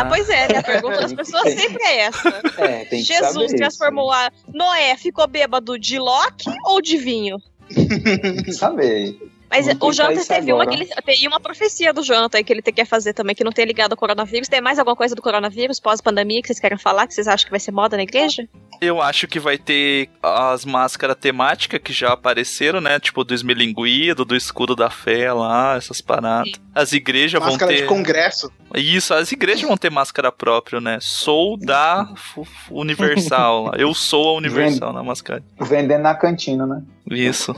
Ah, 0.00 0.04
pois 0.04 0.28
é, 0.28 0.52
né? 0.52 0.58
A 0.58 0.62
pergunta 0.62 1.00
das 1.00 1.12
pessoas 1.14 1.54
sempre 1.54 1.82
é 1.82 2.00
essa. 2.00 2.28
É, 2.58 2.84
tem 2.84 3.00
que 3.00 3.06
Jesus 3.06 3.52
transformou 3.52 4.12
a 4.12 4.30
Noé, 4.52 4.96
ficou 4.96 5.26
bêbado 5.26 5.78
de 5.78 5.98
Loki 5.98 6.50
ou 6.64 6.80
de 6.80 6.96
vinho? 6.96 7.38
Saber. 8.52 9.16
Mas 9.56 9.66
o 9.80 9.90
isso 10.12 10.28
teve 10.28 10.52
uma, 10.52 10.62
agora. 10.62 10.76
ele, 10.76 10.86
tem 11.04 11.26
uma 11.28 11.40
profecia 11.40 11.92
do 11.92 12.02
Jonathan 12.02 12.38
aí 12.38 12.44
que 12.44 12.52
ele 12.52 12.62
tem- 12.62 12.74
quer 12.74 12.86
fazer 12.86 13.12
também, 13.12 13.34
que 13.34 13.44
não 13.44 13.52
tem 13.52 13.64
ligado 13.64 13.92
ao 13.92 13.96
coronavírus. 13.96 14.48
Tem 14.48 14.60
mais 14.60 14.78
alguma 14.78 14.96
coisa 14.96 15.14
do 15.14 15.22
coronavírus 15.22 15.80
pós-pandemia 15.80 16.40
que 16.42 16.48
vocês 16.48 16.60
querem 16.60 16.78
falar, 16.78 17.06
que 17.06 17.14
vocês 17.14 17.26
acham 17.28 17.44
que 17.46 17.50
vai 17.50 17.60
ser 17.60 17.72
moda 17.72 17.96
na 17.96 18.02
igreja? 18.02 18.46
Eu 18.80 19.00
acho 19.00 19.26
que 19.26 19.40
vai 19.40 19.56
ter 19.56 20.08
as 20.22 20.64
máscaras 20.64 21.16
temáticas 21.18 21.80
que 21.82 21.92
já 21.92 22.12
apareceram, 22.12 22.80
né? 22.80 22.98
Tipo 23.00 23.24
do 23.24 23.32
esmilinguido, 23.34 24.24
do 24.24 24.36
escudo 24.36 24.76
da 24.76 24.90
fé 24.90 25.32
lá, 25.32 25.76
essas 25.76 26.00
paradas. 26.00 26.52
As 26.74 26.92
igrejas 26.92 27.40
vão 27.40 27.50
Máscara 27.52 27.72
ter. 27.72 27.82
de 27.82 27.86
congresso. 27.88 28.52
Isso, 28.74 29.14
as 29.14 29.32
igrejas 29.32 29.62
vão 29.66 29.76
ter 29.78 29.90
máscara 29.90 30.30
própria, 30.30 30.80
né? 30.80 30.98
Sou 31.00 31.56
da 31.56 32.06
Universal. 32.70 33.64
lá. 33.64 33.72
Eu 33.78 33.94
sou 33.94 34.30
a 34.30 34.38
Universal 34.38 34.92
na 34.92 35.02
máscara. 35.02 35.42
Vendendo 35.60 36.02
na 36.02 36.14
cantina, 36.14 36.66
né? 36.66 36.82
Isso. 37.10 37.54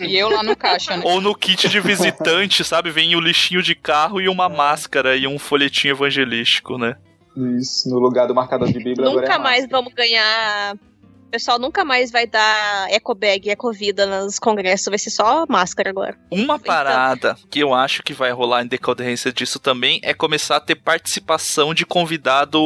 E 0.00 0.16
eu 0.16 0.28
lá 0.28 0.42
no 0.42 0.56
caixa, 0.56 0.96
né? 0.96 1.02
Ou 1.04 1.20
no 1.20 1.34
kit 1.34 1.68
de 1.68 1.80
visitante, 1.80 2.62
sabe? 2.64 2.90
Vem 2.90 3.14
o 3.14 3.20
lixinho 3.20 3.62
de 3.62 3.74
carro 3.74 4.20
e 4.20 4.28
uma 4.28 4.48
máscara 4.48 5.16
e 5.16 5.26
um 5.26 5.38
folhetinho 5.38 5.92
evangelístico, 5.92 6.76
né? 6.76 6.96
Isso, 7.58 7.88
no 7.88 7.98
lugar 7.98 8.26
do 8.26 8.34
marcador 8.34 8.68
de 8.68 8.78
Bíblia 8.78 9.08
agora 9.08 9.22
nunca 9.22 9.34
é 9.34 9.38
mais 9.38 9.68
vamos 9.68 9.92
ganhar. 9.92 10.76
O 11.34 11.36
pessoal 11.36 11.58
nunca 11.58 11.84
mais 11.84 12.12
vai 12.12 12.28
dar 12.28 12.86
ecobag 12.92 13.48
e 13.48 13.50
ecovida 13.50 14.06
nos 14.06 14.38
congressos, 14.38 14.86
vai 14.86 14.98
ser 15.00 15.10
só 15.10 15.44
máscara 15.48 15.90
agora. 15.90 16.16
Uma 16.30 16.60
parada 16.60 17.36
que 17.50 17.58
eu 17.58 17.74
acho 17.74 18.04
que 18.04 18.14
vai 18.14 18.30
rolar 18.30 18.62
em 18.62 18.68
decorrência 18.68 19.32
disso 19.32 19.58
também 19.58 19.98
é 20.04 20.14
começar 20.14 20.58
a 20.58 20.60
ter 20.60 20.76
participação 20.76 21.74
de 21.74 21.84
convidado 21.84 22.60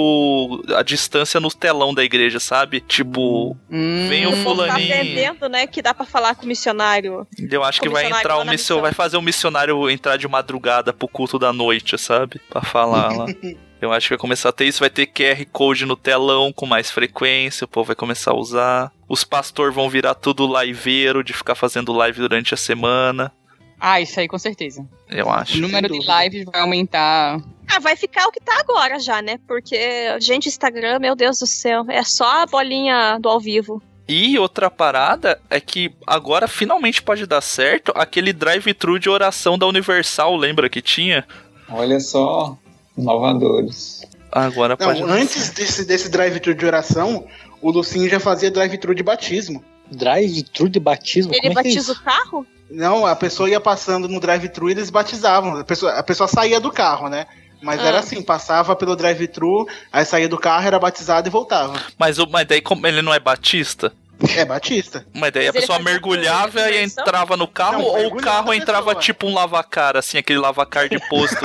à 0.77 0.83
distância 0.83 1.41
no 1.41 1.49
telão 1.49 1.95
da 1.95 2.05
igreja, 2.05 2.39
sabe? 2.39 2.83
Tipo, 2.83 3.57
vem 3.71 4.27
o 4.27 4.33
Tá 4.33 4.37
fulaninho. 4.43 4.93
aprendendo, 4.95 5.49
né, 5.49 5.67
que 5.67 5.81
dá 5.81 5.95
pra 5.95 6.05
falar 6.05 6.35
com 6.35 6.45
o 6.45 6.47
missionário. 6.47 7.27
Eu 7.51 7.65
acho 7.65 7.81
que 7.81 7.89
vai 7.89 8.05
entrar 8.05 8.37
um 8.39 8.45
missionário, 8.45 8.83
vai 8.83 8.93
fazer 8.93 9.17
um 9.17 9.23
missionário 9.23 9.89
entrar 9.89 10.19
de 10.19 10.29
madrugada 10.29 10.93
pro 10.93 11.09
culto 11.09 11.39
da 11.39 11.55
noite, 11.55 11.97
sabe? 11.97 12.39
Pra 12.51 12.61
falar 12.61 13.17
lá. 13.17 13.25
Eu 13.81 13.93
acho 13.93 14.09
que 14.09 14.15
vai 14.15 14.19
começar 14.19 14.49
a 14.49 14.53
ter 14.53 14.67
isso, 14.67 14.81
vai 14.81 14.91
ter 14.91 15.07
QR 15.07 15.45
Code 15.53 15.87
no 15.87 15.97
telão 15.97 16.53
com 16.53 16.67
mais 16.67 16.91
frequência, 16.91 17.65
o 17.65 17.69
povo 17.69 17.89
vai 17.89 17.97
começar 17.97 18.33
a 18.33 18.37
usar. 18.37 18.93
Os 19.09 19.23
pastores 19.23 19.75
vão 19.75 19.89
virar 19.89 20.15
tudo 20.15 20.47
liveiro, 20.61 21.23
de 21.23 21.33
ficar 21.33 21.55
fazendo 21.55 21.93
live 21.93 22.19
durante 22.19 22.53
a 22.53 22.57
semana. 22.57 23.33
Ah, 23.81 24.01
isso 24.01 24.19
aí 24.19 24.27
com 24.27 24.39
certeza. 24.39 24.85
Eu 25.09 25.31
acho. 25.31 25.57
O 25.57 25.61
número 25.61 25.89
de 25.89 25.99
lives 25.99 26.45
vai 26.45 26.61
aumentar. 26.61 27.41
Ah, 27.69 27.79
vai 27.79 27.95
ficar 27.95 28.27
o 28.27 28.33
que 28.33 28.41
tá 28.41 28.59
agora 28.59 28.99
já, 28.99 29.23
né? 29.23 29.39
Porque, 29.47 30.19
gente, 30.21 30.49
Instagram, 30.49 30.99
meu 30.99 31.15
Deus 31.15 31.39
do 31.39 31.47
céu, 31.47 31.85
é 31.89 32.03
só 32.03 32.43
a 32.43 32.47
bolinha 32.47 33.19
do 33.21 33.29
ao 33.29 33.39
vivo. 33.39 33.81
E 34.09 34.39
outra 34.39 34.71
parada 34.71 35.39
é 35.51 35.61
que 35.61 35.95
agora 36.07 36.49
finalmente 36.49 37.03
pode 37.03 37.27
dar 37.27 37.43
certo 37.43 37.93
aquele 37.95 38.33
drive-thru 38.33 38.99
de 38.99 39.11
oração 39.11 39.59
da 39.59 39.67
Universal, 39.67 40.35
lembra 40.35 40.71
que 40.71 40.81
tinha? 40.81 41.27
Olha 41.69 42.01
só, 42.01 42.57
inovadores. 42.99 44.03
Agora 44.31 44.77
Não, 44.79 44.87
pode. 44.87 45.03
antes 45.03 45.51
desse, 45.51 45.85
desse 45.87 46.09
drive-thru 46.11 46.55
de 46.55 46.67
oração, 46.67 47.25
o 47.63 47.71
Lucinho 47.71 48.09
já 48.09 48.21
fazia 48.21 48.51
drive-thru 48.51 48.95
de 48.95 49.03
batismo. 49.03 49.65
Drive-thru 49.91 50.69
de 50.69 50.79
batismo? 50.79 51.33
Ele 51.35 51.55
batiza 51.55 51.93
o 51.93 52.01
carro? 52.03 52.47
Não, 52.71 53.07
a 53.07 53.17
pessoa 53.17 53.49
ia 53.49 53.59
passando 53.61 54.07
no 54.07 54.21
drive-thru 54.21 54.69
e 54.69 54.73
eles 54.73 54.91
batizavam. 54.91 55.57
A 55.57 55.65
pessoa, 55.65 55.93
a 55.93 56.03
pessoa 56.03 56.29
saía 56.29 56.61
do 56.61 56.71
carro, 56.71 57.09
né? 57.09 57.27
Mas 57.63 57.81
Ah. 57.81 57.87
era 57.87 57.99
assim, 58.01 58.21
passava 58.23 58.77
pelo 58.77 58.95
drive-thru, 58.95 59.67
aí 59.91 60.05
saía 60.05 60.29
do 60.29 60.37
carro, 60.39 60.67
era 60.67 60.79
batizado 60.79 61.27
e 61.27 61.31
voltava. 61.31 61.81
Mas, 61.99 62.19
o- 62.19 62.29
mas 62.31 62.47
daí 62.47 62.61
como 62.61 62.87
ele 62.87 63.01
não 63.01 63.13
é 63.15 63.19
batista? 63.19 63.93
É 64.37 64.45
batista. 64.45 65.07
Mas 65.15 65.33
daí 65.33 65.47
Mas 65.47 65.57
a 65.57 65.61
pessoa 65.61 65.79
mergulhava 65.79 66.69
e 66.71 66.83
entrava 66.83 67.37
no 67.37 67.47
carro 67.47 67.79
Não, 67.79 67.85
ou 67.85 68.09
o 68.09 68.17
carro 68.17 68.53
entrava 68.53 68.95
tipo 68.97 69.27
um 69.27 69.35
lavacar, 69.35 69.97
assim, 69.97 70.19
aquele 70.19 70.41
lavacar 70.41 70.89
de 70.89 70.99
posto 71.09 71.39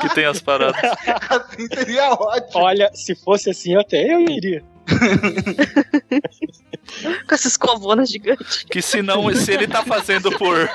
que 0.00 0.08
tem 0.14 0.24
as 0.24 0.40
paradas. 0.40 0.80
assim 1.28 1.66
seria 1.72 2.12
ótimo. 2.12 2.62
Olha, 2.62 2.90
se 2.94 3.16
fosse 3.16 3.50
assim, 3.50 3.76
até 3.76 4.14
eu 4.14 4.20
iria. 4.20 4.62
Com 7.28 7.34
essas 7.34 7.56
covonas 7.56 8.10
gigantes. 8.10 8.64
Que 8.70 8.82
se 8.82 9.02
não, 9.02 9.34
se 9.34 9.52
ele 9.52 9.66
tá 9.66 9.82
fazendo 9.82 10.30
por. 10.38 10.70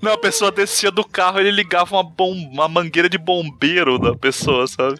Não, 0.00 0.12
a 0.12 0.18
pessoa 0.18 0.50
descia 0.52 0.90
do 0.90 1.04
carro 1.04 1.40
ele 1.40 1.50
ligava 1.50 1.96
uma, 1.96 2.02
bom, 2.04 2.32
uma 2.32 2.68
mangueira 2.68 3.08
de 3.08 3.18
bombeiro 3.18 3.98
da 3.98 4.14
pessoa, 4.14 4.66
sabe? 4.66 4.98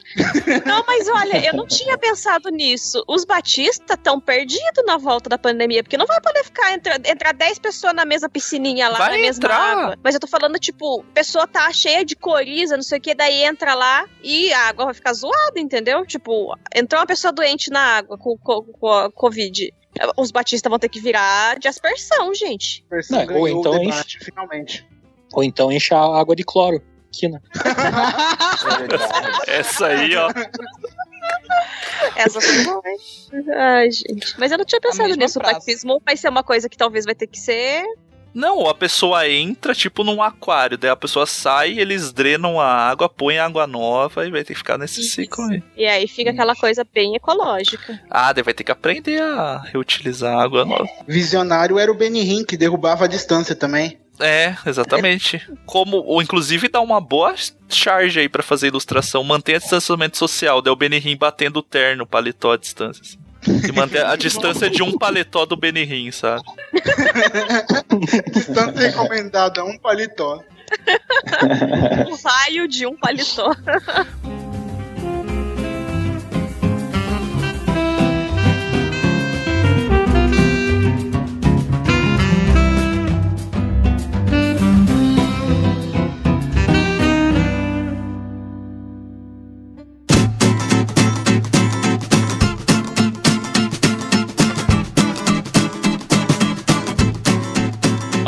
Não, 0.67 0.85
mas 0.87 1.09
olha, 1.09 1.47
eu 1.47 1.55
não 1.55 1.67
tinha 1.67 1.97
pensado 1.97 2.49
nisso. 2.51 3.03
Os 3.07 3.25
batistas 3.25 3.97
estão 3.97 4.21
perdidos 4.21 4.85
na 4.87 4.97
volta 4.97 5.29
da 5.29 5.39
pandemia, 5.39 5.83
porque 5.83 5.97
não 5.97 6.07
vai 6.07 6.21
poder 6.21 6.45
ficar 6.45 6.73
entra, 6.73 6.97
entrar 7.05 7.33
10 7.33 7.59
pessoas 7.61 7.95
na 7.95 8.05
mesma 8.05 8.29
piscininha 8.29 8.89
lá, 8.89 8.99
Vai 8.99 9.11
na 9.13 9.17
mesma 9.19 9.45
entrar. 9.45 9.79
água. 9.79 9.99
Mas 10.03 10.15
eu 10.15 10.21
tô 10.21 10.27
falando, 10.27 10.59
tipo, 10.59 11.01
a 11.01 11.15
pessoa 11.15 11.47
tá 11.47 11.73
cheia 11.73 12.05
de 12.05 12.17
coriza, 12.17 12.77
não 12.77 12.83
sei 12.83 12.99
o 12.99 13.01
que, 13.01 13.15
daí 13.15 13.43
entra 13.45 13.75
lá 13.75 14.05
e 14.23 14.53
a 14.53 14.69
água 14.69 14.87
vai 14.87 14.95
ficar 14.95 15.13
zoada, 15.13 15.59
entendeu? 15.59 16.05
Tipo, 16.07 16.57
entrou 16.75 17.01
uma 17.01 17.07
pessoa 17.07 17.33
doente 17.33 17.71
na 17.71 17.81
água 17.99 18.19
com, 18.19 18.37
com, 18.37 18.63
com 18.65 18.93
a 18.93 19.11
Covid. 19.11 19.73
Os 20.17 20.31
batistas 20.31 20.69
vão 20.69 20.79
ter 20.79 20.89
que 20.89 21.01
virar 21.01 21.59
de 21.59 21.69
aspersão, 21.69 22.35
gente. 22.35 22.85
Não, 23.11 23.37
ou 23.37 23.49
então 23.49 23.83
enche, 23.83 24.19
finalmente. 24.21 24.87
ou 25.33 25.43
então 25.43 25.73
enche 25.73 25.95
a 25.95 26.01
água 26.01 26.35
de 26.37 26.45
cloro. 26.45 26.83
Quina. 27.11 27.43
Essa 29.49 29.87
aí, 29.87 30.15
ó. 30.15 30.29
Essa 32.17 32.41
foi 32.41 32.65
boa, 32.65 32.83
hein? 32.87 32.99
Ai, 33.57 33.91
gente. 33.91 34.39
Mas 34.39 34.53
eu 34.53 34.59
não 34.59 34.65
tinha 34.65 34.81
pensado 34.81 35.15
nisso. 35.17 35.39
O 35.39 35.43
batismo 35.43 36.03
vai 36.05 36.17
ser 36.17 36.29
uma 36.29 36.43
coisa 36.43 36.69
que 36.69 36.77
talvez 36.77 37.05
vai 37.05 37.15
ter 37.15 37.27
que 37.27 37.39
ser. 37.39 37.85
Não, 38.39 38.69
a 38.69 38.75
pessoa 38.75 39.29
entra, 39.29 39.75
tipo, 39.75 40.05
num 40.05 40.23
aquário, 40.23 40.79
daí 40.79 40.89
a 40.89 40.95
pessoa 40.95 41.27
sai, 41.27 41.77
eles 41.77 42.13
drenam 42.13 42.61
a 42.61 42.73
água, 42.73 43.09
põem 43.09 43.41
água 43.41 43.67
nova 43.67 44.25
e 44.25 44.31
vai 44.31 44.45
ter 44.45 44.53
que 44.53 44.59
ficar 44.61 44.79
nesse 44.79 45.03
ciclo 45.03 45.43
aí. 45.47 45.61
E 45.77 45.85
aí 45.85 46.07
fica 46.07 46.31
aquela 46.31 46.55
coisa 46.55 46.87
bem 46.95 47.17
ecológica. 47.17 48.01
Ah, 48.09 48.33
daí 48.33 48.45
vai 48.45 48.55
ter 48.55 48.63
que 48.63 48.71
aprender 48.71 49.21
a 49.21 49.59
reutilizar 49.59 50.39
a 50.39 50.41
água 50.45 50.65
nova. 50.65 50.87
Visionário 51.05 51.81
era 51.81 51.91
o 51.91 51.97
Benihim, 51.97 52.45
que 52.45 52.57
derrubava 52.57 53.07
a 53.07 53.09
distância 53.09 53.57
também. 53.57 53.99
É, 54.21 54.57
exatamente. 54.65 55.45
Como, 55.67 55.97
ou 55.97 56.23
inclusive 56.23 56.69
dá 56.69 56.81
uma 56.81 57.01
boa 57.01 57.35
charge 57.69 58.21
aí 58.21 58.29
pra 58.29 58.45
fazer 58.45 58.69
ilustração. 58.69 59.25
Mantenha 59.25 59.59
distanciamento 59.59 60.17
social, 60.17 60.63
daí 60.63 60.73
o 60.73 60.77
Benihim 60.77 61.17
batendo 61.17 61.57
o 61.57 61.63
terno, 61.63 62.07
paletó 62.07 62.53
à 62.53 62.57
distância. 62.57 63.03
assim. 63.03 63.19
E 63.47 63.73
manter 63.73 64.05
a 64.05 64.17
distância 64.17 64.69
de 64.69 64.83
um 64.83 64.99
paletó 64.99 65.47
do 65.47 65.57
Benihim, 65.57 66.11
sabe? 66.11 66.43
Distância 68.33 68.91
recomendada, 68.91 69.65
um 69.65 69.79
paletó. 69.79 70.43
o 72.09 72.29
raio 72.29 72.69
de 72.69 72.87
um 72.87 72.97
paletó. 72.97 73.55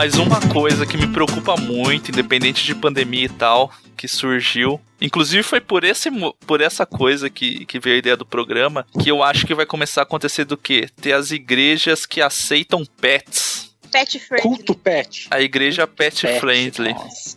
Mas 0.03 0.15
uma 0.15 0.41
coisa 0.49 0.87
que 0.87 0.97
me 0.97 1.07
preocupa 1.07 1.59
muito, 1.59 2.11
independente 2.11 2.65
de 2.65 2.75
pandemia 2.75 3.27
e 3.27 3.29
tal, 3.29 3.71
que 3.99 4.09
surgiu. 4.09 4.81
Inclusive 4.99 5.43
foi 5.43 5.61
por, 5.61 5.85
esse, 5.85 6.11
por 6.47 6.63
essa 6.63 6.87
coisa 6.87 7.29
que, 7.29 7.67
que 7.67 7.79
veio 7.79 7.97
a 7.97 7.99
ideia 7.99 8.17
do 8.17 8.25
programa, 8.25 8.87
que 8.99 9.11
eu 9.11 9.23
acho 9.23 9.47
que 9.47 9.55
vai 9.55 9.67
começar 9.67 10.01
a 10.01 10.05
acontecer 10.05 10.47
do 10.47 10.57
quê? 10.57 10.89
Ter 11.03 11.13
as 11.13 11.33
igrejas 11.33 12.07
que 12.07 12.23
aceitam 12.23 12.83
pets. 12.99 13.70
Pet 13.91 14.19
friendly. 14.19 14.43
Culto 14.43 14.75
pet. 14.75 15.27
A 15.31 15.41
igreja 15.41 15.87
pet, 15.87 16.27
Pet, 16.27 16.41
friendly. 16.41 16.95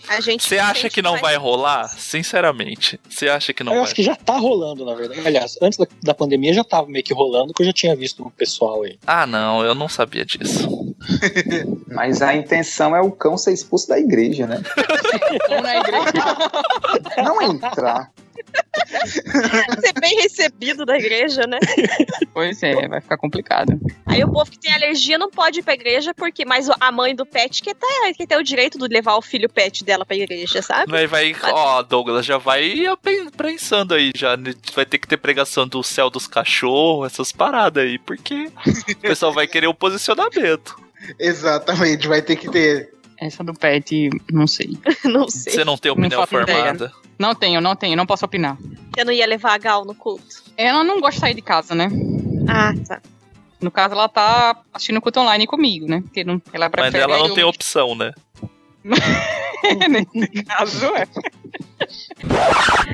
A 0.07 0.19
gente 0.21 0.43
Você 0.43 0.57
acha 0.59 0.89
que 0.89 1.01
não 1.01 1.17
vai 1.17 1.35
rolar? 1.35 1.87
Sinceramente. 1.89 2.99
Você 3.09 3.27
acha 3.29 3.53
que 3.53 3.63
não 3.63 3.71
eu 3.73 3.77
vai? 3.77 3.85
acho 3.85 3.95
que 3.95 4.03
já 4.03 4.15
tá 4.15 4.37
rolando, 4.37 4.85
na 4.85 4.93
verdade. 4.93 5.21
Aliás, 5.25 5.57
antes 5.61 5.77
da, 5.77 5.87
da 6.01 6.13
pandemia 6.13 6.53
já 6.53 6.63
tava 6.63 6.87
meio 6.87 7.03
que 7.03 7.13
rolando, 7.13 7.53
que 7.53 7.61
eu 7.61 7.65
já 7.67 7.73
tinha 7.73 7.95
visto 7.95 8.23
um 8.25 8.29
pessoal 8.29 8.83
aí. 8.83 8.97
Ah, 9.05 9.25
não, 9.25 9.63
eu 9.63 9.73
não 9.75 9.87
sabia 9.89 10.25
disso. 10.25 10.95
Mas 11.87 12.21
a 12.21 12.33
intenção 12.35 12.95
é 12.95 13.01
o 13.01 13.11
cão 13.11 13.37
ser 13.37 13.53
expulso 13.53 13.87
da 13.87 13.99
igreja, 13.99 14.47
né? 14.47 14.61
na 15.61 15.77
igreja. 15.77 17.23
Não 17.23 17.41
entrar. 17.41 18.11
Ser 19.81 19.93
bem 19.99 20.21
recebido 20.21 20.85
da 20.85 20.97
igreja, 20.97 21.45
né? 21.47 21.57
Pois 22.33 22.61
é, 22.63 22.87
vai 22.87 23.01
ficar 23.01 23.17
complicado. 23.17 23.79
Aí 24.05 24.23
o 24.23 24.31
povo 24.31 24.49
que 24.49 24.59
tem 24.59 24.73
alergia 24.73 25.17
não 25.17 25.29
pode 25.29 25.59
ir 25.59 25.63
pra 25.63 25.73
igreja, 25.73 26.13
porque 26.13 26.45
mas 26.45 26.69
a 26.79 26.91
mãe 26.91 27.15
do 27.15 27.25
pet 27.25 27.61
quer 27.61 27.75
ter, 27.75 28.13
quer 28.15 28.27
ter 28.27 28.37
o 28.37 28.43
direito 28.43 28.77
de 28.77 28.87
levar 28.87 29.15
o 29.15 29.21
filho 29.21 29.49
pet 29.49 29.83
dela 29.83 30.05
pra 30.05 30.15
igreja, 30.15 30.61
sabe? 30.61 30.91
Vai, 30.91 31.07
vai, 31.07 31.35
ó, 31.41 31.81
Douglas, 31.81 32.25
já 32.25 32.37
vai 32.37 32.75
pen- 33.01 33.29
pensando 33.31 33.93
aí, 33.93 34.11
já 34.15 34.37
vai 34.73 34.85
ter 34.85 34.97
que 34.97 35.07
ter 35.07 35.17
pregação 35.17 35.67
do 35.67 35.83
céu 35.83 36.09
dos 36.09 36.27
cachorros, 36.27 37.11
essas 37.11 37.31
paradas 37.31 37.83
aí, 37.83 37.97
porque 37.99 38.51
o 38.89 38.95
pessoal 38.97 39.33
vai 39.33 39.47
querer 39.47 39.67
o 39.67 39.73
posicionamento. 39.73 40.81
Exatamente, 41.19 42.07
vai 42.07 42.21
ter 42.21 42.35
que 42.35 42.49
ter. 42.49 42.92
Essa 43.25 43.43
do 43.43 43.53
pet, 43.53 44.09
não 44.31 44.47
sei. 44.47 44.77
não 45.05 45.29
sei. 45.29 45.53
Você 45.53 45.63
não 45.65 45.77
tem 45.77 45.91
opinião 45.91 46.23
ideia. 46.23 46.45
formada? 46.45 46.91
Não 47.17 47.33
tenho, 47.35 47.61
não 47.61 47.75
tenho, 47.75 47.95
não 47.95 48.05
posso 48.05 48.25
opinar. 48.25 48.57
Você 48.93 49.03
não 49.03 49.13
ia 49.13 49.25
levar 49.25 49.53
a 49.53 49.57
Gal 49.57 49.85
no 49.85 49.95
culto? 49.95 50.43
Ela 50.57 50.83
não 50.83 50.99
gosta 50.99 51.15
de 51.15 51.19
sair 51.21 51.33
de 51.35 51.41
casa, 51.41 51.73
né? 51.75 51.87
Ah, 52.49 52.73
tá. 52.87 53.01
No 53.61 53.71
caso, 53.71 53.93
ela 53.93 54.09
tá 54.09 54.57
assistindo 54.73 54.99
culto 54.99 55.19
online 55.21 55.47
comigo, 55.47 55.87
né? 55.87 56.01
Porque 56.01 56.23
não, 56.23 56.41
ela 56.51 56.65
Mas 56.65 56.71
prefere. 56.71 57.03
ela 57.03 57.17
não 57.17 57.27
eu- 57.27 57.33
tem 57.33 57.43
opção, 57.43 57.95
né? 57.95 58.11
Nesse 60.13 60.43
caso, 60.43 60.85
é. 60.87 61.07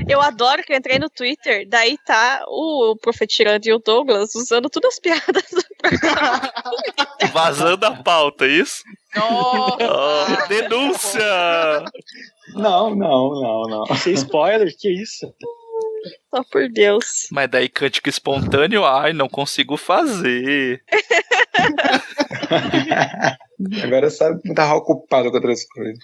Eu 0.08 0.22
adoro 0.22 0.62
que 0.64 0.72
eu 0.74 0.78
entrei 0.78 1.00
no 1.00 1.10
Twitter, 1.10 1.68
daí 1.68 1.98
tá 2.06 2.44
o 2.48 2.96
Profetirando 3.02 3.68
e 3.68 3.74
o 3.74 3.80
Douglas 3.80 4.36
usando 4.36 4.70
todas 4.70 4.94
as 4.94 5.00
piadas 5.00 5.44
do 5.52 5.64
Vazando 7.34 7.86
a 7.86 7.92
pauta, 7.92 8.46
é 8.46 8.50
isso? 8.50 8.84
Nossa! 9.16 10.48
Denúncia! 10.50 11.84
Não, 12.56 12.96
não, 12.96 13.30
não, 13.42 13.62
não. 13.68 13.86
Sem 13.96 14.14
spoiler, 14.14 14.76
que 14.78 14.90
isso? 14.90 15.34
Só 16.34 16.44
por 16.44 16.70
Deus. 16.70 17.28
Mas 17.32 17.50
daí 17.50 17.68
cântico 17.68 18.10
espontâneo, 18.10 18.86
ai, 18.86 19.14
não 19.14 19.28
consigo 19.28 19.76
fazer. 19.78 20.84
Agora 23.84 24.10
sabe 24.10 24.42
que 24.42 24.54
tava 24.54 24.76
ocupado 24.76 25.30
com 25.30 25.36
outras 25.36 25.66
coisas. 25.66 26.00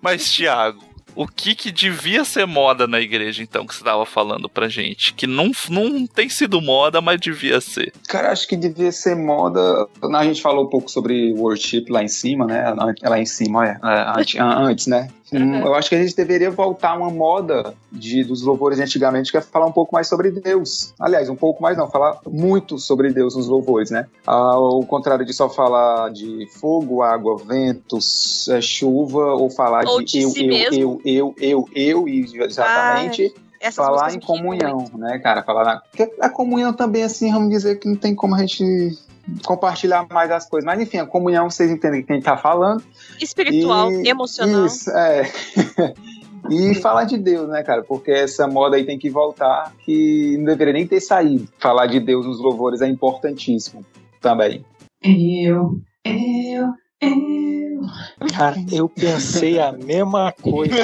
Mas, 0.00 0.30
Thiago, 0.30 0.87
o 1.18 1.26
que 1.26 1.52
que 1.52 1.72
devia 1.72 2.24
ser 2.24 2.46
moda 2.46 2.86
na 2.86 3.00
igreja, 3.00 3.42
então, 3.42 3.66
que 3.66 3.74
você 3.74 3.82
tava 3.82 4.06
falando 4.06 4.48
pra 4.48 4.68
gente? 4.68 5.12
Que 5.14 5.26
não, 5.26 5.50
não 5.68 6.06
tem 6.06 6.28
sido 6.28 6.62
moda, 6.62 7.00
mas 7.00 7.20
devia 7.20 7.60
ser. 7.60 7.92
Cara, 8.08 8.30
acho 8.30 8.46
que 8.46 8.56
devia 8.56 8.92
ser 8.92 9.16
moda. 9.16 9.88
A 10.00 10.24
gente 10.24 10.40
falou 10.40 10.66
um 10.66 10.70
pouco 10.70 10.88
sobre 10.88 11.32
worship 11.32 11.86
lá 11.88 12.04
em 12.04 12.08
cima, 12.08 12.46
né? 12.46 12.72
Lá 13.02 13.18
em 13.18 13.26
cima, 13.26 13.66
é, 13.66 13.78
antes, 13.82 14.86
né? 14.86 15.08
Eu 15.32 15.74
acho 15.74 15.88
que 15.88 15.94
a 15.94 16.02
gente 16.02 16.16
deveria 16.16 16.50
voltar 16.50 16.90
a 16.90 16.96
uma 16.96 17.10
moda 17.10 17.74
de, 17.90 18.24
dos 18.24 18.42
louvores 18.42 18.78
antigamente, 18.80 19.30
que 19.30 19.36
é 19.36 19.40
falar 19.40 19.66
um 19.66 19.72
pouco 19.72 19.94
mais 19.94 20.06
sobre 20.06 20.30
Deus. 20.30 20.94
Aliás, 20.98 21.28
um 21.28 21.36
pouco 21.36 21.62
mais 21.62 21.76
não, 21.76 21.88
falar 21.88 22.18
muito 22.26 22.78
sobre 22.78 23.12
Deus 23.12 23.36
nos 23.36 23.46
louvores, 23.46 23.90
né? 23.90 24.06
Ao 24.26 24.82
contrário 24.84 25.24
de 25.24 25.32
só 25.32 25.48
falar 25.48 26.10
de 26.10 26.48
fogo, 26.58 27.02
água, 27.02 27.36
ventos, 27.36 28.48
é, 28.48 28.60
chuva, 28.60 29.34
ou 29.34 29.50
falar 29.50 29.86
Ou 29.86 30.00
de, 30.00 30.12
de 30.12 30.22
eu, 30.22 30.30
si 30.30 30.44
eu, 30.44 30.48
mesmo. 30.48 30.74
eu, 30.74 31.00
eu, 31.04 31.34
eu, 31.38 31.68
eu, 31.74 32.08
e 32.08 32.20
exatamente 32.44 33.34
Essas 33.60 33.84
falar 33.84 34.14
em 34.14 34.20
comunhão, 34.20 34.86
né, 34.94 35.18
cara? 35.18 35.42
Falar 35.42 35.64
na... 35.64 35.80
Porque 35.80 36.10
a 36.20 36.28
comunhão 36.28 36.72
também, 36.72 37.02
assim, 37.02 37.32
vamos 37.32 37.50
dizer 37.50 37.78
que 37.78 37.88
não 37.88 37.96
tem 37.96 38.14
como 38.14 38.34
a 38.34 38.38
gente 38.38 38.96
compartilhar 39.44 40.06
mais 40.10 40.30
as 40.30 40.48
coisas. 40.48 40.66
Mas 40.66 40.80
enfim, 40.80 40.98
a 40.98 41.06
comunhão, 41.06 41.48
vocês 41.50 41.70
entendem 41.70 42.02
quem 42.02 42.20
tá 42.20 42.36
falando. 42.36 42.82
Espiritual, 43.20 43.90
E- 43.90 44.08
emocional. 44.08 44.66
Isso, 44.66 44.90
é. 44.90 45.22
E 46.48 46.74
falar 46.76 47.04
de 47.04 47.18
Deus, 47.18 47.48
né, 47.48 47.62
cara? 47.62 47.82
Porque 47.82 48.10
essa 48.10 48.46
moda 48.46 48.76
aí 48.76 48.84
tem 48.86 48.96
que 48.98 49.10
voltar, 49.10 49.72
que 49.84 50.36
não 50.38 50.44
deveria 50.44 50.72
nem 50.72 50.86
ter 50.86 51.00
saído. 51.00 51.48
Falar 51.58 51.86
de 51.86 51.98
Deus 52.00 52.24
nos 52.24 52.40
louvores 52.40 52.80
é 52.80 52.86
importantíssimo 52.88 53.84
também. 54.20 54.64
Eu, 55.02 55.80
eu, 56.04 56.68
eu. 57.00 57.86
Cara, 58.34 58.56
eu 58.72 58.88
pensei 58.88 59.60
a 59.60 59.72
mesma 59.72 60.32
coisa. 60.32 60.74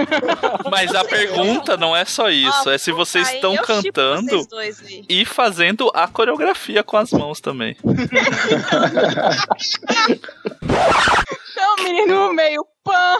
Mas 0.70 0.94
a 0.94 1.04
pergunta 1.04 1.76
não 1.76 1.94
é 1.94 2.04
só 2.04 2.30
isso, 2.30 2.70
é 2.70 2.78
se 2.78 2.92
vocês 2.92 3.30
estão 3.32 3.56
cantando 3.56 4.30
vocês 4.30 4.46
dois 4.46 4.82
e 5.08 5.24
fazendo 5.24 5.90
a 5.94 6.08
coreografia 6.08 6.82
com 6.82 6.96
as 6.96 7.12
mãos 7.12 7.40
também. 7.40 7.76
Camille 11.54 12.32
meio 12.34 12.64
pã. 12.84 13.18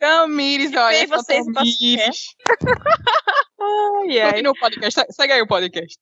Camires, 0.00 0.72
olha. 0.74 1.06
Vocês 1.06 1.44
Camires. 1.52 2.26
Ai, 3.60 4.20
ai. 4.20 4.30
Continua 4.32 4.52
o 4.52 4.58
podcast. 4.58 5.00
Segue 5.10 5.32
aí 5.32 5.42
o 5.42 5.46
podcast. 5.46 5.98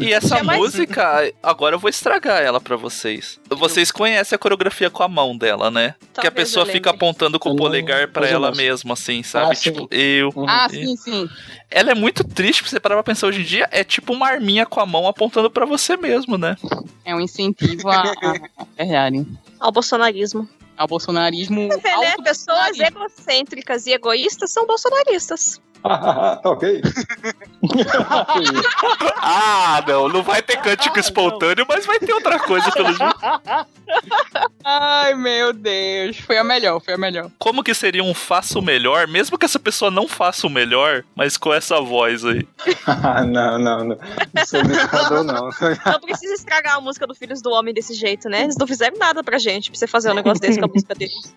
E 0.00 0.12
essa 0.12 0.42
mais- 0.42 0.58
música, 0.58 1.32
agora 1.42 1.76
eu 1.76 1.78
vou 1.78 1.88
estragar 1.88 2.42
ela 2.42 2.60
pra 2.60 2.76
vocês. 2.76 3.40
Vocês 3.48 3.92
conhecem 3.92 4.34
a 4.34 4.38
coreografia 4.38 4.90
com 4.90 5.02
a 5.02 5.08
mão 5.08 5.36
dela, 5.36 5.70
né? 5.70 5.94
que 6.14 6.20
a 6.20 6.22
Talvez 6.24 6.34
pessoa 6.48 6.66
fica 6.66 6.90
apontando 6.90 7.38
com 7.38 7.50
o 7.50 7.56
polegar 7.56 8.08
pra 8.08 8.26
ela 8.28 8.50
mesma, 8.52 8.94
assim, 8.94 9.22
sabe? 9.22 9.52
Ah, 9.52 9.54
tipo, 9.54 9.88
eu. 9.90 10.30
Ah, 10.48 10.66
eu. 10.72 10.80
sim, 10.80 10.96
sim. 10.96 11.28
Ela 11.70 11.92
é 11.92 11.94
muito 11.94 12.24
triste, 12.24 12.62
pra 12.62 12.70
você 12.70 12.80
parar 12.80 12.96
pra 12.96 13.04
pensar 13.04 13.28
hoje 13.28 13.42
em 13.42 13.44
dia, 13.44 13.68
é 13.70 13.84
tipo 13.84 14.12
uma 14.12 14.26
arminha 14.26 14.66
com 14.66 14.80
a 14.80 14.86
mão 14.86 15.06
apontando 15.06 15.48
pra 15.50 15.64
você 15.64 15.96
mesmo, 15.96 16.36
né? 16.36 16.56
É 17.04 17.14
um 17.14 17.20
incentivo 17.20 17.88
a, 17.88 18.02
a, 18.02 18.34
a 18.58 18.64
verdade. 18.76 19.26
Ao 19.58 19.70
bolsonarismo. 19.70 20.48
Ao 20.76 20.88
bolsonarismo. 20.88 21.68
né? 21.68 22.14
Pessoas 22.24 22.78
egocêntricas 22.78 23.86
e 23.86 23.92
egoístas 23.92 24.50
são 24.50 24.66
bolsonaristas. 24.66 25.60
ok. 26.44 26.82
Ah, 29.22 29.84
não, 29.86 30.08
não 30.08 30.22
vai 30.22 30.40
ter 30.40 30.56
cântico 30.56 30.98
espontâneo, 30.98 31.66
mas 31.68 31.84
vai 31.84 31.98
ter 31.98 32.12
outra 32.12 32.38
coisa 32.38 32.70
pelo 32.72 32.88
jeito. 32.88 33.16
Ai, 34.64 35.14
meu 35.14 35.52
Deus. 35.52 36.18
Foi 36.18 36.38
a 36.38 36.44
melhor, 36.44 36.80
foi 36.80 36.94
a 36.94 36.98
melhor. 36.98 37.30
Como 37.38 37.62
que 37.62 37.74
seria 37.74 38.02
um 38.02 38.14
faça 38.14 38.58
o 38.58 38.62
melhor, 38.62 39.06
mesmo 39.06 39.38
que 39.38 39.44
essa 39.44 39.58
pessoa 39.58 39.90
não 39.90 40.08
faça 40.08 40.46
o 40.46 40.50
melhor, 40.50 41.04
mas 41.14 41.36
com 41.36 41.52
essa 41.52 41.80
voz 41.80 42.24
aí? 42.24 42.48
não, 43.28 43.58
não, 43.58 43.84
não. 43.84 43.98
Não 44.32 44.46
sou 44.46 44.62
ditador, 44.62 45.22
não. 45.22 45.50
Não 45.84 46.00
precisa 46.00 46.34
estragar 46.34 46.76
a 46.76 46.80
música 46.80 47.06
do 47.06 47.14
Filhos 47.14 47.42
do 47.42 47.50
Homem 47.50 47.74
desse 47.74 47.94
jeito, 47.94 48.28
né? 48.28 48.44
Eles 48.44 48.56
não 48.56 48.66
fizeram 48.66 48.96
nada 48.98 49.22
pra 49.22 49.38
gente, 49.38 49.70
pra 49.70 49.78
você 49.78 49.86
fazer 49.86 50.10
um 50.10 50.14
negócio 50.14 50.40
desse 50.40 50.58
com 50.58 50.64
a 50.64 50.68
música 50.68 50.94
deles. 50.94 51.34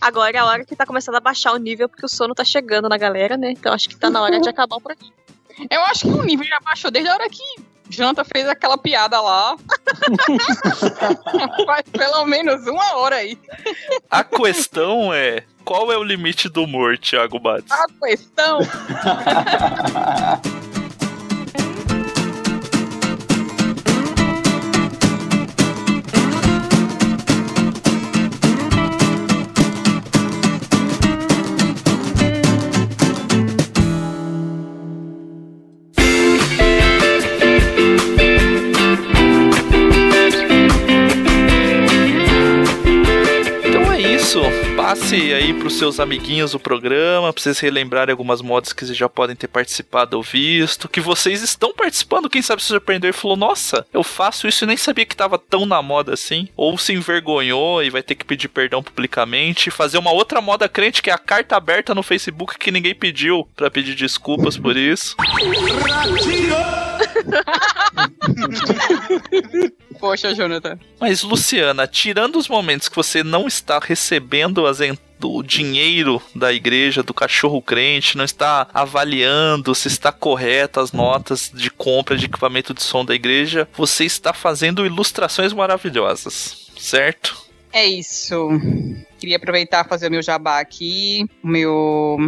Agora 0.00 0.36
é 0.36 0.40
a 0.40 0.46
hora 0.46 0.64
que 0.64 0.76
tá 0.76 0.86
começando 0.86 1.16
a 1.16 1.20
baixar 1.20 1.52
o 1.52 1.56
nível, 1.56 1.88
porque 1.88 2.06
o 2.06 2.08
sono 2.08 2.31
tá 2.34 2.44
chegando 2.44 2.88
na 2.88 2.96
galera, 2.96 3.36
né? 3.36 3.52
Então 3.52 3.72
acho 3.72 3.88
que 3.88 3.96
tá 3.96 4.10
na 4.10 4.22
hora 4.22 4.40
de 4.40 4.48
acabar 4.48 4.76
o 4.76 4.80
programa. 4.80 5.12
Eu 5.70 5.82
acho 5.82 6.02
que 6.02 6.08
o 6.08 6.22
nível 6.22 6.46
já 6.46 6.58
baixou 6.60 6.90
desde 6.90 7.10
a 7.10 7.14
hora 7.14 7.28
que 7.28 7.42
Janta 7.90 8.24
fez 8.24 8.48
aquela 8.48 8.78
piada 8.78 9.20
lá. 9.20 9.56
Faz 11.66 11.82
pelo 11.92 12.24
menos 12.24 12.66
uma 12.66 12.96
hora 12.96 13.16
aí. 13.16 13.38
A 14.10 14.24
questão 14.24 15.12
é: 15.12 15.44
qual 15.64 15.92
é 15.92 15.98
o 15.98 16.02
limite 16.02 16.48
do 16.48 16.64
humor, 16.64 16.98
Thiago 16.98 17.38
Bates? 17.38 17.70
A 17.70 17.86
questão. 18.00 18.60
Passe 45.12 45.41
aí 45.52 45.58
pros 45.58 45.74
seus 45.78 46.00
amiguinhos 46.00 46.54
o 46.54 46.58
programa, 46.58 47.32
pra 47.32 47.42
vocês 47.42 47.58
relembrarem 47.60 48.10
algumas 48.12 48.40
modas 48.40 48.72
que 48.72 48.84
vocês 48.84 48.96
já 48.96 49.08
podem 49.08 49.36
ter 49.36 49.48
participado 49.48 50.16
ou 50.16 50.22
visto, 50.22 50.88
que 50.88 51.00
vocês 51.00 51.42
estão 51.42 51.72
participando, 51.74 52.28
quem 52.30 52.40
sabe 52.42 52.62
se 52.62 52.68
surpreendeu 52.68 53.10
e 53.10 53.12
falou, 53.12 53.36
nossa, 53.36 53.86
eu 53.92 54.02
faço 54.02 54.48
isso 54.48 54.64
e 54.64 54.66
nem 54.66 54.76
sabia 54.76 55.04
que 55.04 55.14
tava 55.16 55.38
tão 55.38 55.66
na 55.66 55.82
moda 55.82 56.14
assim, 56.14 56.48
ou 56.56 56.76
se 56.78 56.92
envergonhou 56.92 57.82
e 57.82 57.90
vai 57.90 58.02
ter 58.02 58.14
que 58.14 58.24
pedir 58.24 58.48
perdão 58.48 58.82
publicamente, 58.82 59.70
fazer 59.70 59.98
uma 59.98 60.12
outra 60.12 60.40
moda 60.40 60.68
crente 60.68 61.02
que 61.02 61.10
é 61.10 61.12
a 61.12 61.18
carta 61.18 61.56
aberta 61.56 61.94
no 61.94 62.02
Facebook 62.02 62.58
que 62.58 62.70
ninguém 62.70 62.94
pediu 62.94 63.46
pra 63.54 63.70
pedir 63.70 63.94
desculpas 63.94 64.56
por 64.56 64.76
isso. 64.76 65.16
Poxa, 69.98 70.34
Jonathan. 70.34 70.78
Mas, 70.98 71.22
Luciana, 71.22 71.86
tirando 71.86 72.36
os 72.36 72.48
momentos 72.48 72.88
que 72.88 72.96
você 72.96 73.22
não 73.22 73.46
está 73.46 73.78
recebendo 73.78 74.66
as 74.66 74.80
en- 74.80 74.98
o 75.30 75.42
dinheiro 75.42 76.20
da 76.34 76.52
igreja, 76.52 77.02
do 77.02 77.12
cachorro 77.12 77.60
crente, 77.60 78.16
não 78.16 78.24
está 78.24 78.68
avaliando 78.72 79.74
se 79.74 79.88
está 79.88 80.10
correta 80.10 80.80
as 80.80 80.92
notas 80.92 81.50
de 81.52 81.70
compra 81.70 82.16
de 82.16 82.26
equipamento 82.26 82.72
de 82.72 82.82
som 82.82 83.04
da 83.04 83.14
igreja, 83.14 83.68
você 83.74 84.04
está 84.04 84.32
fazendo 84.32 84.86
ilustrações 84.86 85.52
maravilhosas, 85.52 86.70
certo? 86.78 87.42
É 87.72 87.86
isso. 87.86 88.48
Queria 89.18 89.36
aproveitar 89.36 89.88
fazer 89.88 90.08
o 90.08 90.10
meu 90.10 90.22
jabá 90.22 90.60
aqui, 90.60 91.26
meu 91.42 92.18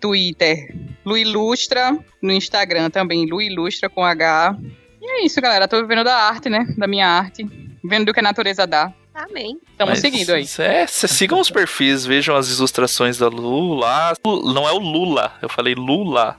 Twitter, 0.00 0.74
Lu 1.04 1.16
Ilustra, 1.16 1.98
no 2.22 2.32
Instagram 2.32 2.88
também, 2.90 3.26
Lu 3.26 3.42
Ilustra 3.42 3.88
com 3.88 4.04
H. 4.04 4.56
E 5.00 5.10
é 5.10 5.24
isso, 5.24 5.40
galera. 5.40 5.66
Tô 5.66 5.80
vivendo 5.80 6.04
da 6.04 6.14
arte, 6.14 6.48
né? 6.48 6.66
Da 6.76 6.86
minha 6.86 7.08
arte. 7.08 7.44
Vendo 7.82 8.06
do 8.06 8.12
que 8.12 8.20
a 8.20 8.22
natureza 8.22 8.66
dá. 8.66 8.92
Amém. 9.14 9.58
Estamos 9.72 9.92
Mas, 9.92 10.00
seguindo 10.00 10.30
aí. 10.32 10.46
É, 10.58 10.86
cê- 10.86 11.08
sigam 11.08 11.40
os 11.40 11.50
perfis, 11.50 12.06
vejam 12.06 12.36
as 12.36 12.48
ilustrações 12.50 13.18
da 13.18 13.28
Lu 13.28 13.74
lá. 13.74 14.14
Lu- 14.24 14.52
Não 14.52 14.68
é 14.68 14.72
o 14.72 14.78
Lula, 14.78 15.32
eu 15.42 15.48
falei 15.48 15.74
Lula. 15.74 16.36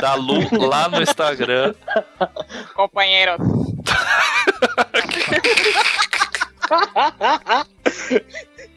Da 0.00 0.14
Lu 0.14 0.38
lá 0.68 0.88
no 0.88 1.02
Instagram. 1.02 1.74
Companheiro. 2.74 3.32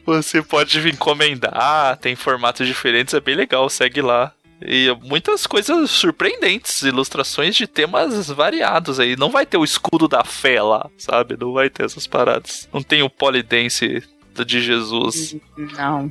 Você 0.04 0.42
pode 0.42 0.86
encomendar, 0.88 1.96
tem 1.96 2.14
formatos 2.14 2.66
diferentes, 2.66 3.14
é 3.14 3.20
bem 3.20 3.34
legal, 3.34 3.68
segue 3.70 4.02
lá. 4.02 4.32
E 4.64 4.88
muitas 5.02 5.46
coisas 5.46 5.90
surpreendentes, 5.90 6.82
ilustrações 6.82 7.54
de 7.54 7.66
temas 7.66 8.28
variados 8.28 8.98
aí. 8.98 9.14
Não 9.14 9.30
vai 9.30 9.44
ter 9.44 9.58
o 9.58 9.64
escudo 9.64 10.08
da 10.08 10.24
fé 10.24 10.62
lá, 10.62 10.88
sabe? 10.96 11.36
Não 11.38 11.52
vai 11.52 11.68
ter 11.68 11.84
essas 11.84 12.06
paradas. 12.06 12.66
Não 12.72 12.82
tem 12.82 13.02
o 13.02 13.10
polidense 13.10 14.02
de 14.42 14.60
Jesus. 14.60 15.36
Não. 15.56 16.10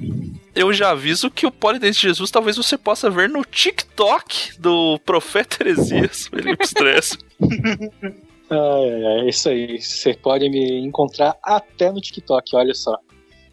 Eu 0.56 0.72
já 0.72 0.92
aviso 0.92 1.32
que 1.32 1.48
o 1.48 1.52
polidense 1.52 2.00
de 2.00 2.08
Jesus 2.08 2.30
talvez 2.30 2.56
você 2.56 2.78
possa 2.78 3.10
ver 3.10 3.28
no 3.28 3.44
TikTok 3.44 4.60
do 4.60 5.00
Profeta 5.00 5.58
Heresias, 5.62 6.28
Felipe 6.32 6.64
Stress. 6.64 7.18
Ai, 8.50 9.26
é 9.26 9.30
isso 9.30 9.50
aí. 9.50 9.82
Você 9.82 10.14
pode 10.14 10.48
me 10.48 10.80
encontrar 10.80 11.36
até 11.42 11.92
no 11.92 12.00
TikTok, 12.00 12.56
olha 12.56 12.74
só. 12.76 12.98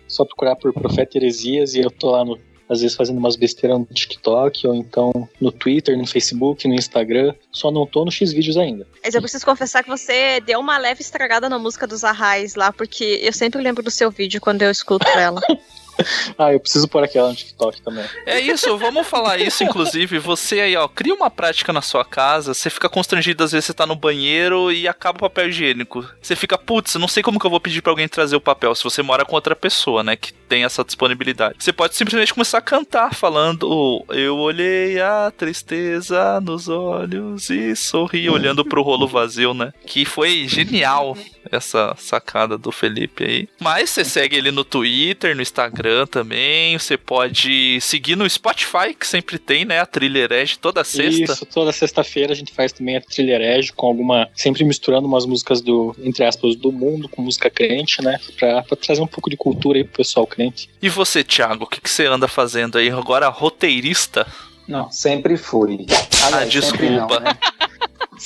Só 0.06 0.24
procurar 0.24 0.56
por 0.56 0.72
Profeta 0.72 1.16
Heresias 1.16 1.74
e 1.74 1.80
eu 1.80 1.90
tô 1.90 2.10
lá 2.10 2.24
no, 2.24 2.38
às 2.70 2.80
vezes 2.80 2.96
fazendo 2.96 3.18
umas 3.18 3.34
besteiras 3.34 3.78
no 3.80 3.84
TikTok, 3.84 4.66
ou 4.66 4.74
então 4.74 5.28
no 5.40 5.50
Twitter, 5.50 5.98
no 5.98 6.06
Facebook, 6.06 6.68
no 6.68 6.74
Instagram. 6.74 7.34
Só 7.50 7.70
não 7.70 7.84
tô 7.84 8.04
no 8.04 8.12
X-Vídeos 8.12 8.56
ainda. 8.56 8.86
Mas 9.04 9.14
eu 9.14 9.20
preciso 9.20 9.44
confessar 9.44 9.82
que 9.82 9.88
você 9.88 10.40
deu 10.40 10.60
uma 10.60 10.78
leve 10.78 11.02
estragada 11.02 11.48
na 11.48 11.58
música 11.58 11.86
dos 11.86 12.04
Arrais 12.04 12.54
lá, 12.54 12.72
porque 12.72 13.20
eu 13.22 13.32
sempre 13.32 13.60
lembro 13.60 13.82
do 13.82 13.90
seu 13.90 14.10
vídeo 14.10 14.40
quando 14.40 14.62
eu 14.62 14.70
escuto 14.70 15.08
ela. 15.08 15.40
Ah, 16.38 16.52
eu 16.52 16.60
preciso 16.60 16.88
pôr 16.88 17.02
aquela 17.02 17.28
no 17.28 17.34
TikTok 17.34 17.82
também. 17.82 18.04
É 18.24 18.40
isso, 18.40 18.76
vamos 18.78 19.06
falar 19.06 19.38
isso, 19.38 19.62
inclusive. 19.62 20.18
Você 20.18 20.60
aí, 20.60 20.76
ó, 20.76 20.88
cria 20.88 21.14
uma 21.14 21.30
prática 21.30 21.72
na 21.72 21.82
sua 21.82 22.04
casa, 22.04 22.54
você 22.54 22.70
fica 22.70 22.88
constrangido, 22.88 23.44
às 23.44 23.52
vezes 23.52 23.66
você 23.66 23.74
tá 23.74 23.86
no 23.86 23.94
banheiro 23.94 24.72
e 24.72 24.88
acaba 24.88 25.18
o 25.18 25.20
papel 25.20 25.48
higiênico. 25.48 26.06
Você 26.20 26.34
fica, 26.34 26.56
putz, 26.56 26.94
não 26.94 27.08
sei 27.08 27.22
como 27.22 27.38
que 27.38 27.46
eu 27.46 27.50
vou 27.50 27.60
pedir 27.60 27.82
pra 27.82 27.92
alguém 27.92 28.08
trazer 28.08 28.36
o 28.36 28.40
papel, 28.40 28.74
se 28.74 28.84
você 28.84 29.02
mora 29.02 29.24
com 29.24 29.34
outra 29.34 29.54
pessoa, 29.54 30.02
né, 30.02 30.16
que 30.16 30.32
tem 30.32 30.64
essa 30.64 30.84
disponibilidade. 30.84 31.56
Você 31.58 31.72
pode 31.72 31.94
simplesmente 31.94 32.32
começar 32.32 32.58
a 32.58 32.62
cantar, 32.62 33.14
falando, 33.14 34.04
eu 34.10 34.36
olhei 34.36 35.00
a 35.00 35.32
tristeza 35.36 36.40
nos 36.40 36.68
olhos 36.68 37.50
e 37.50 37.74
sorri, 37.76 38.28
olhando 38.28 38.64
pro 38.64 38.82
rolo 38.82 39.06
vazio, 39.06 39.54
né? 39.54 39.72
Que 39.86 40.04
foi 40.04 40.48
genial 40.48 41.16
essa 41.50 41.94
sacada 41.98 42.58
do 42.58 42.72
Felipe 42.72 43.24
aí. 43.24 43.48
Mas 43.58 43.90
você 43.90 44.04
segue 44.04 44.36
ele 44.36 44.50
no 44.50 44.64
Twitter, 44.64 45.34
no 45.34 45.42
Instagram 45.42 46.06
também. 46.06 46.78
Você 46.78 46.96
pode 46.96 47.80
seguir 47.80 48.16
no 48.16 48.28
Spotify, 48.28 48.94
que 48.98 49.06
sempre 49.06 49.38
tem, 49.38 49.64
né? 49.64 49.80
A 49.80 49.86
trilha 49.86 50.20
herege 50.20 50.58
toda 50.58 50.84
sexta. 50.84 51.32
Isso, 51.32 51.46
toda 51.46 51.72
sexta-feira 51.72 52.32
a 52.32 52.36
gente 52.36 52.52
faz 52.52 52.72
também 52.72 52.96
a 52.96 53.00
trilha 53.00 53.34
herege 53.34 53.72
com 53.72 53.86
alguma. 53.86 54.28
Sempre 54.34 54.64
misturando 54.64 55.06
umas 55.06 55.26
músicas 55.26 55.60
do, 55.60 55.94
entre 56.00 56.24
aspas, 56.24 56.56
do 56.56 56.72
mundo 56.72 57.08
com 57.08 57.22
música 57.22 57.50
crente, 57.50 58.02
né? 58.02 58.18
Pra, 58.38 58.62
pra 58.62 58.76
trazer 58.76 59.00
um 59.00 59.06
pouco 59.06 59.30
de 59.30 59.36
cultura 59.36 59.78
aí 59.78 59.84
pro 59.84 59.98
pessoal 59.98 60.26
crente. 60.26 60.68
E 60.80 60.88
você, 60.88 61.22
Thiago, 61.24 61.64
o 61.64 61.66
que, 61.66 61.80
que 61.80 61.90
você 61.90 62.06
anda 62.06 62.28
fazendo 62.28 62.78
aí? 62.78 62.90
Agora 62.90 63.28
roteirista? 63.28 64.26
Não, 64.66 64.90
sempre 64.90 65.36
fui. 65.36 65.86
Ah, 65.90 66.40
sempre 66.44 66.48
desculpa. 66.48 66.88
não, 66.90 67.20
né? 67.20 67.38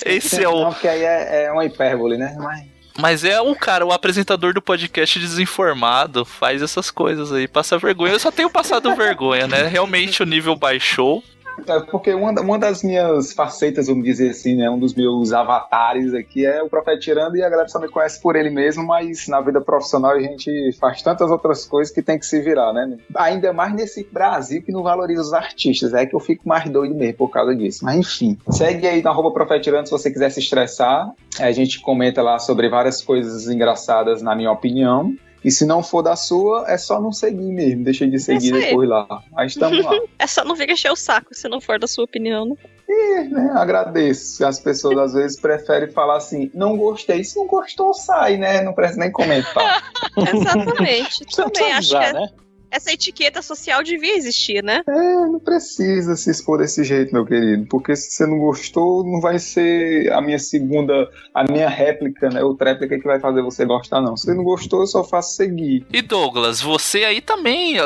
Esse 0.04 0.30
Sempre 0.30 0.44
é 0.44 0.48
o. 0.48 0.60
Não, 0.64 0.72
porque 0.72 0.88
aí 0.88 1.02
é, 1.02 1.44
é 1.44 1.52
uma 1.52 1.64
hipérbole, 1.64 2.16
né? 2.18 2.34
Mas 2.38 2.73
Mas 2.98 3.24
é 3.24 3.40
o 3.40 3.54
cara, 3.56 3.84
o 3.84 3.92
apresentador 3.92 4.54
do 4.54 4.62
podcast 4.62 5.18
desinformado, 5.18 6.24
faz 6.24 6.62
essas 6.62 6.90
coisas 6.90 7.32
aí, 7.32 7.48
passa 7.48 7.76
vergonha. 7.76 8.12
Eu 8.12 8.20
só 8.20 8.30
tenho 8.30 8.48
passado 8.48 8.94
vergonha, 8.94 9.48
né? 9.48 9.66
Realmente 9.66 10.22
o 10.22 10.26
nível 10.26 10.54
baixou. 10.54 11.22
É 11.66 11.80
porque 11.80 12.12
uma, 12.12 12.32
uma 12.40 12.58
das 12.58 12.82
minhas 12.82 13.32
facetas, 13.32 13.86
vamos 13.86 14.04
dizer 14.04 14.30
assim, 14.30 14.56
né? 14.56 14.68
Um 14.68 14.78
dos 14.78 14.94
meus 14.94 15.32
avatares 15.32 16.12
aqui 16.14 16.44
é 16.44 16.62
o 16.62 16.68
Profeta 16.68 16.98
Tirando 16.98 17.36
e 17.36 17.42
a 17.42 17.48
galera 17.48 17.68
só 17.68 17.80
me 17.80 17.88
conhece 17.88 18.20
por 18.20 18.36
ele 18.36 18.50
mesmo, 18.50 18.84
mas 18.86 19.28
na 19.28 19.40
vida 19.40 19.60
profissional 19.60 20.12
a 20.12 20.20
gente 20.20 20.72
faz 20.78 21.02
tantas 21.02 21.30
outras 21.30 21.64
coisas 21.64 21.92
que 21.92 22.02
tem 22.02 22.18
que 22.18 22.26
se 22.26 22.40
virar, 22.40 22.72
né? 22.72 22.98
Ainda 23.14 23.52
mais 23.52 23.74
nesse 23.74 24.04
Brasil 24.04 24.62
que 24.62 24.72
não 24.72 24.82
valoriza 24.82 25.22
os 25.22 25.32
artistas, 25.32 25.94
é 25.94 26.04
que 26.06 26.14
eu 26.14 26.20
fico 26.20 26.48
mais 26.48 26.68
doido 26.68 26.94
mesmo 26.94 27.18
por 27.18 27.28
causa 27.28 27.54
disso. 27.54 27.84
Mas 27.84 27.96
enfim, 27.96 28.38
segue 28.50 28.86
aí 28.86 29.02
no 29.02 29.10
arroba 29.10 29.30
Profeta 29.30 29.60
Tirando 29.60 29.86
se 29.86 29.92
você 29.92 30.10
quiser 30.10 30.30
se 30.30 30.40
estressar. 30.40 31.12
A 31.38 31.52
gente 31.52 31.80
comenta 31.80 32.22
lá 32.22 32.38
sobre 32.38 32.68
várias 32.68 33.02
coisas 33.02 33.48
engraçadas, 33.48 34.22
na 34.22 34.34
minha 34.34 34.50
opinião. 34.50 35.14
E 35.44 35.50
se 35.50 35.66
não 35.66 35.82
for 35.82 36.02
da 36.02 36.16
sua, 36.16 36.64
é 36.66 36.78
só 36.78 37.00
não 37.00 37.12
seguir 37.12 37.52
mesmo. 37.52 37.84
Deixa 37.84 38.06
de 38.06 38.18
seguir 38.18 38.46
Isso 38.46 38.54
aí. 38.54 38.64
depois 38.66 38.88
lá. 38.88 39.06
Mas 39.32 39.52
estamos 39.52 39.84
lá. 39.84 39.92
É 40.18 40.26
só 40.26 40.42
não 40.44 40.54
vir 40.54 40.70
encher 40.70 40.90
o 40.90 40.96
saco 40.96 41.34
se 41.34 41.48
não 41.48 41.60
for 41.60 41.78
da 41.78 41.86
sua 41.86 42.04
opinião, 42.04 42.46
né? 42.46 42.54
É, 42.88 43.24
né? 43.24 43.50
Agradeço. 43.54 44.44
As 44.46 44.58
pessoas 44.58 44.98
às 44.98 45.12
vezes 45.12 45.38
preferem 45.40 45.90
falar 45.90 46.16
assim, 46.16 46.50
não 46.54 46.76
gostei. 46.76 47.22
Se 47.24 47.36
não 47.36 47.46
gostou, 47.46 47.92
sai, 47.92 48.36
né? 48.36 48.62
Não 48.62 48.72
precisa 48.72 49.00
nem 49.00 49.10
comentar. 49.12 49.82
Exatamente. 50.16 51.24
Também 51.36 51.72
acho 51.72 51.88
que 51.90 51.94
usar, 51.96 52.04
é- 52.04 52.12
né? 52.14 52.28
Essa 52.74 52.92
etiqueta 52.92 53.40
social 53.40 53.84
devia 53.84 54.16
existir, 54.16 54.62
né? 54.62 54.82
É, 54.88 54.92
não 55.26 55.38
precisa 55.38 56.16
se 56.16 56.28
expor 56.28 56.58
desse 56.58 56.82
jeito, 56.82 57.12
meu 57.12 57.24
querido. 57.24 57.66
Porque 57.66 57.94
se 57.94 58.10
você 58.10 58.26
não 58.26 58.38
gostou, 58.38 59.04
não 59.04 59.20
vai 59.20 59.38
ser 59.38 60.12
a 60.12 60.20
minha 60.20 60.40
segunda, 60.40 61.08
a 61.32 61.44
minha 61.44 61.68
réplica, 61.68 62.28
né? 62.28 62.42
Outra 62.42 62.70
réplica 62.70 62.98
que 62.98 63.06
vai 63.06 63.20
fazer 63.20 63.42
você 63.42 63.64
gostar, 63.64 64.00
não. 64.00 64.16
Se 64.16 64.24
você 64.24 64.34
não 64.34 64.42
gostou, 64.42 64.80
eu 64.80 64.86
só 64.88 65.04
faço 65.04 65.36
seguir. 65.36 65.86
E 65.92 66.02
Douglas, 66.02 66.60
você 66.60 67.04
aí 67.04 67.20
também. 67.20 67.76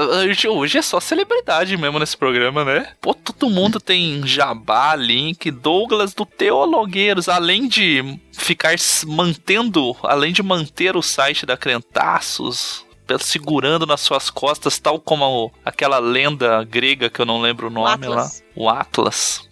Hoje, 0.48 0.78
é 0.78 0.82
só 0.82 0.98
celebridade 1.00 1.76
mesmo 1.76 1.98
nesse 1.98 2.16
programa, 2.16 2.64
né? 2.64 2.88
Pô, 2.98 3.12
todo 3.12 3.50
mundo 3.50 3.78
tem 3.78 4.26
jabá, 4.26 4.96
link. 4.96 5.50
Douglas 5.50 6.14
do 6.14 6.24
Teologueiros, 6.24 7.28
além 7.28 7.68
de 7.68 8.18
ficar 8.32 8.74
mantendo, 9.06 9.94
além 10.02 10.32
de 10.32 10.42
manter 10.42 10.96
o 10.96 11.02
site 11.02 11.44
da 11.44 11.56
Crentaços. 11.56 12.87
Segurando 13.18 13.86
nas 13.86 14.00
suas 14.00 14.28
costas, 14.30 14.78
tal 14.78 14.98
como 15.00 15.24
o- 15.46 15.50
aquela 15.64 15.98
lenda 15.98 16.62
grega 16.64 17.08
que 17.08 17.20
eu 17.20 17.26
não 17.26 17.40
lembro 17.40 17.68
o 17.68 17.70
nome 17.70 18.06
lá. 18.06 18.22
Atlas. 18.22 18.44
O 18.54 18.68
Atlas. 18.68 19.48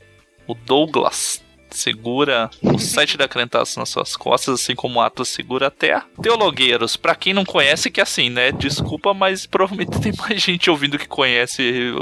O 0.46 0.54
Douglas 0.54 1.42
segura 1.70 2.48
o 2.62 2.78
site 2.78 3.18
da 3.18 3.28
Crentaços 3.28 3.76
nas 3.76 3.88
suas 3.90 4.16
costas, 4.16 4.60
assim 4.62 4.74
como 4.74 4.98
o 4.98 5.02
Atlas 5.02 5.28
segura 5.28 5.66
a 5.66 5.70
Terra. 5.70 6.06
Teologueiros, 6.22 6.96
pra 6.96 7.14
quem 7.14 7.34
não 7.34 7.44
conhece, 7.44 7.90
que 7.90 8.00
assim, 8.00 8.30
né? 8.30 8.50
Desculpa, 8.52 9.12
mas 9.12 9.44
provavelmente 9.46 10.00
tem 10.00 10.12
mais 10.16 10.40
gente 10.42 10.70
ouvindo 10.70 10.98
que 10.98 11.06
conhece. 11.08 11.92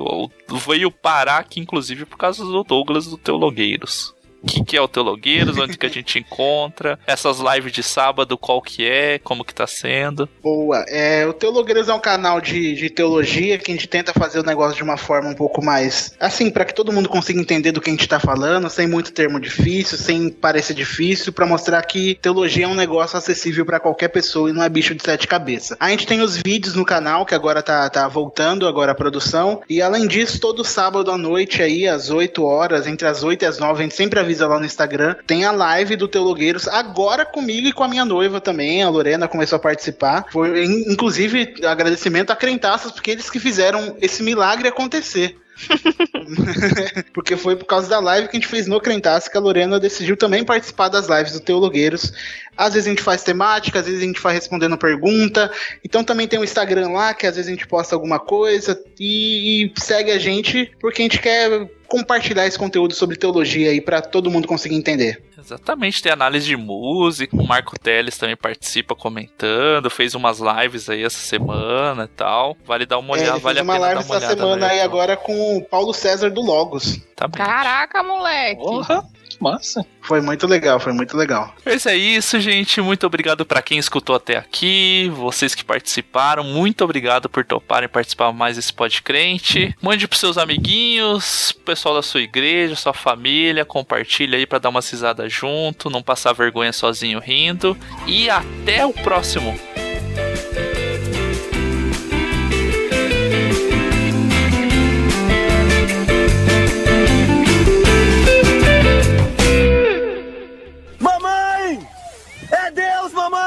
Veio 0.67 0.91
parar 0.91 1.39
aqui, 1.39 1.59
inclusive, 1.61 2.05
por 2.05 2.17
causa 2.17 2.45
do 2.45 2.63
Douglas 2.63 3.07
do 3.07 3.17
Teologueiros. 3.19 4.14
Que, 4.45 4.65
que 4.65 4.77
é 4.77 4.81
o 4.81 4.89
Teologueiros, 4.89 5.59
onde 5.59 5.77
que 5.77 5.87
a 5.87 5.91
gente 5.91 6.19
encontra, 6.19 6.99
essas 7.07 7.39
lives 7.39 7.73
de 7.73 7.83
sábado, 7.83 8.37
qual 8.39 8.61
que 8.61 8.87
é, 8.87 9.19
como 9.19 9.45
que 9.45 9.55
tá 9.55 9.67
sendo. 9.67 10.29
Boa. 10.43 10.85
É, 10.89 11.27
o 11.27 11.33
Teologueiros 11.33 11.89
é 11.89 11.95
um 11.95 12.01
canal 12.01 12.41
de, 12.41 12.75
de 12.75 12.91
teologia 12.91 13.59
que 13.59 13.71
a 13.71 13.75
gente 13.75 13.89
tenta 13.89 14.13
fazer 14.13 14.41
o 14.41 14.45
negócio 14.45 14.77
de 14.77 14.83
uma 14.83 14.97
forma 14.97 15.29
um 15.29 15.35
pouco 15.35 15.65
mais 15.65 16.15
assim, 16.21 16.51
para 16.51 16.65
que 16.65 16.75
todo 16.75 16.93
mundo 16.93 17.09
consiga 17.09 17.41
entender 17.41 17.73
do 17.73 17.81
que 17.81 17.91
a 17.91 17.93
gente 17.93 18.09
tá 18.09 18.21
falando, 18.21 18.69
sem 18.69 18.87
muito 18.87 19.13
termo 19.13 19.41
difícil, 19.41 19.99
sem 19.99 20.29
parecer 20.29 20.75
difícil, 20.75 21.33
para 21.33 21.47
mostrar 21.47 21.83
que 21.83 22.19
teologia 22.21 22.65
é 22.65 22.69
um 22.69 22.75
negócio 22.75 23.17
acessível 23.17 23.65
para 23.65 23.81
qualquer 23.81 24.09
pessoa 24.09 24.51
e 24.51 24.53
não 24.53 24.63
é 24.63 24.69
bicho 24.69 24.95
de 24.95 25.03
sete 25.03 25.27
cabeças. 25.27 25.77
A 25.81 25.91
gente 25.91 26.07
tem 26.07 26.21
os 26.21 26.37
vídeos 26.37 26.75
no 26.75 26.85
canal, 26.85 27.25
que 27.25 27.35
agora 27.35 27.63
tá, 27.63 27.89
tá 27.89 28.09
voltando 28.09 28.67
agora 28.67 28.93
a 28.93 28.95
produção, 28.95 29.63
e 29.69 29.81
além 29.81 30.07
disso, 30.07 30.41
todo 30.41 30.65
sábado 30.65 31.11
à 31.11 31.19
noite 31.19 31.63
aí, 31.63 31.87
às 31.87 32.11
8 32.11 32.45
horas, 32.45 32.87
entre 32.87 33.07
as 33.07 33.23
8 33.23 33.43
e 33.43 33.47
as 33.47 33.59
9, 33.59 33.81
a 33.81 33.83
gente 33.83 33.95
sempre 33.95 34.21
avisa 34.21 34.34
lá 34.41 34.59
no 34.59 34.67
Instagram, 34.67 35.17
tem 35.27 35.45
a 35.45 35.53
live 35.53 35.97
do 35.97 36.09
Teologueiros, 36.09 36.69
agora 36.69 37.25
comigo 37.25 37.69
e 37.69 37.73
com 37.73 37.85
a 37.85 37.89
minha 37.89 38.05
noiva 38.05 38.41
também, 38.41 38.83
a 38.83 38.89
Lorena 38.89 39.29
começou 39.29 39.57
a 39.57 39.61
participar. 39.61 40.27
Foi, 40.31 40.65
inclusive, 40.65 41.55
agradecimento 41.65 42.31
a 42.31 42.37
Crentaças, 42.37 42.93
porque 42.93 43.11
eles 43.11 43.31
que 43.31 43.39
fizeram 43.39 43.97
esse 44.01 44.23
milagre 44.23 44.69
acontecer. 44.69 45.37
Porque 47.13 47.37
foi 47.37 47.57
por 47.57 47.65
causa 47.65 47.89
da 47.89 48.01
live 48.01 48.29
que 48.29 48.37
a 48.37 48.41
gente 48.41 48.49
fez 48.49 48.67
no 48.67 48.81
Crentaço 48.81 49.31
que 49.31 49.37
a 49.37 49.41
Lorena 49.41 49.79
decidiu 49.81 50.17
também 50.17 50.45
participar 50.45 50.89
das 50.89 51.09
lives 51.09 51.33
do 51.33 51.41
Teologueiros. 51.41 52.13
Às 52.57 52.75
vezes 52.75 52.87
a 52.87 52.91
gente 52.91 53.03
faz 53.03 53.23
temática, 53.23 53.81
às 53.81 53.87
vezes 53.87 54.01
a 54.01 54.05
gente 54.05 54.21
vai 54.21 54.35
respondendo 54.35 54.77
pergunta. 54.79 55.51
Então 55.85 56.05
também 56.05 56.29
tem 56.29 56.39
o 56.39 56.45
Instagram 56.45 56.91
lá, 56.91 57.15
que 57.15 57.27
às 57.27 57.37
vezes 57.37 57.49
a 57.49 57.55
gente 57.55 57.67
posta 57.67 57.95
alguma 57.95 58.19
coisa 58.19 58.81
e, 58.99 59.65
e 59.67 59.81
segue 59.81 60.11
a 60.11 60.19
gente, 60.19 60.71
porque 60.81 61.03
a 61.03 61.05
gente 61.05 61.21
quer 61.21 61.69
compartilhar 61.89 62.47
esse 62.47 62.59
conteúdo 62.59 62.95
sobre 62.95 63.17
teologia 63.17 63.71
aí 63.71 63.81
para 63.81 64.01
todo 64.03 64.31
mundo 64.31 64.47
conseguir 64.49 64.75
entender. 64.77 65.23
Exatamente, 65.39 66.03
tem 66.03 66.11
análise 66.11 66.47
de 66.47 66.57
música, 66.57 67.37
o 67.37 67.47
Marco 67.47 67.79
Teles 67.79 68.17
também 68.17 68.37
participa 68.37 68.95
comentando, 68.95 69.91
fez 69.91 70.15
umas 70.15 70.39
lives 70.39 70.89
aí 70.89 71.05
essa 71.05 71.19
semana 71.19 72.05
e 72.05 72.09
tal. 72.09 72.57
Vale 72.65 72.87
dar 72.87 72.99
uma 72.99 73.15
É, 73.17 73.21
olhada, 73.21 73.33
ele 73.37 73.41
vale 73.41 73.59
fez 73.59 73.61
a 73.61 73.63
uma 73.63 73.73
pena 73.75 73.87
live 73.87 74.01
dar 74.01 74.07
uma 74.07 74.17
essa 74.17 74.27
olhada. 74.27 74.41
semana 74.41 74.67
no 74.67 74.73
aí 74.73 74.81
agora 74.81 75.17
com 75.17 75.57
o 75.59 75.63
Paulo 75.63 75.93
César 75.93 76.31
do 76.31 76.41
Logos. 76.41 76.99
Tá. 77.15 77.29
Caraca, 77.29 78.03
moleque. 78.03 78.63
Porra, 78.63 79.05
que 79.37 79.43
massa. 79.43 79.85
Foi 80.01 80.21
muito 80.21 80.47
legal, 80.47 80.79
foi 80.79 80.93
muito 80.93 81.17
legal. 81.17 81.55
Mas 81.65 81.87
é 81.87 81.97
isso, 81.97 82.39
gente. 82.41 82.81
Muito 82.81 83.07
obrigado 83.07 83.45
pra 83.45 83.63
quem 83.63 83.79
escutou 83.79 84.17
até 84.17 84.37
aqui, 84.37 85.11
vocês 85.15 85.55
que 85.55 85.65
participaram. 85.65 86.45
Muito 86.45 86.85
obrigado 86.85 87.29
por 87.29 87.45
toparem 87.45 87.89
participar 87.89 88.33
mais 88.33 88.57
desse 88.57 88.73
podcast. 88.73 89.75
Mande 89.81 90.07
pros 90.07 90.21
seus 90.21 90.39
amiguinhos, 90.39 91.53
pessoal 91.65 91.95
da 91.95 92.03
sua 92.03 92.21
igreja, 92.21 92.77
sua 92.77 92.95
família, 92.95 93.65
compartilha 93.65 94.39
aí 94.39 94.47
pra 94.47 94.59
dar 94.59 94.69
uma 94.69 94.81
risada 94.81 95.29
junto, 95.29 95.91
não 95.91 96.03
passar 96.03 96.33
vergonha 96.33 96.73
sozinho 96.73 97.19
rindo. 97.19 97.77
E 98.07 98.29
até 98.29 98.85
o 98.85 98.93
próximo. 98.93 99.59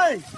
Hey! 0.08 0.37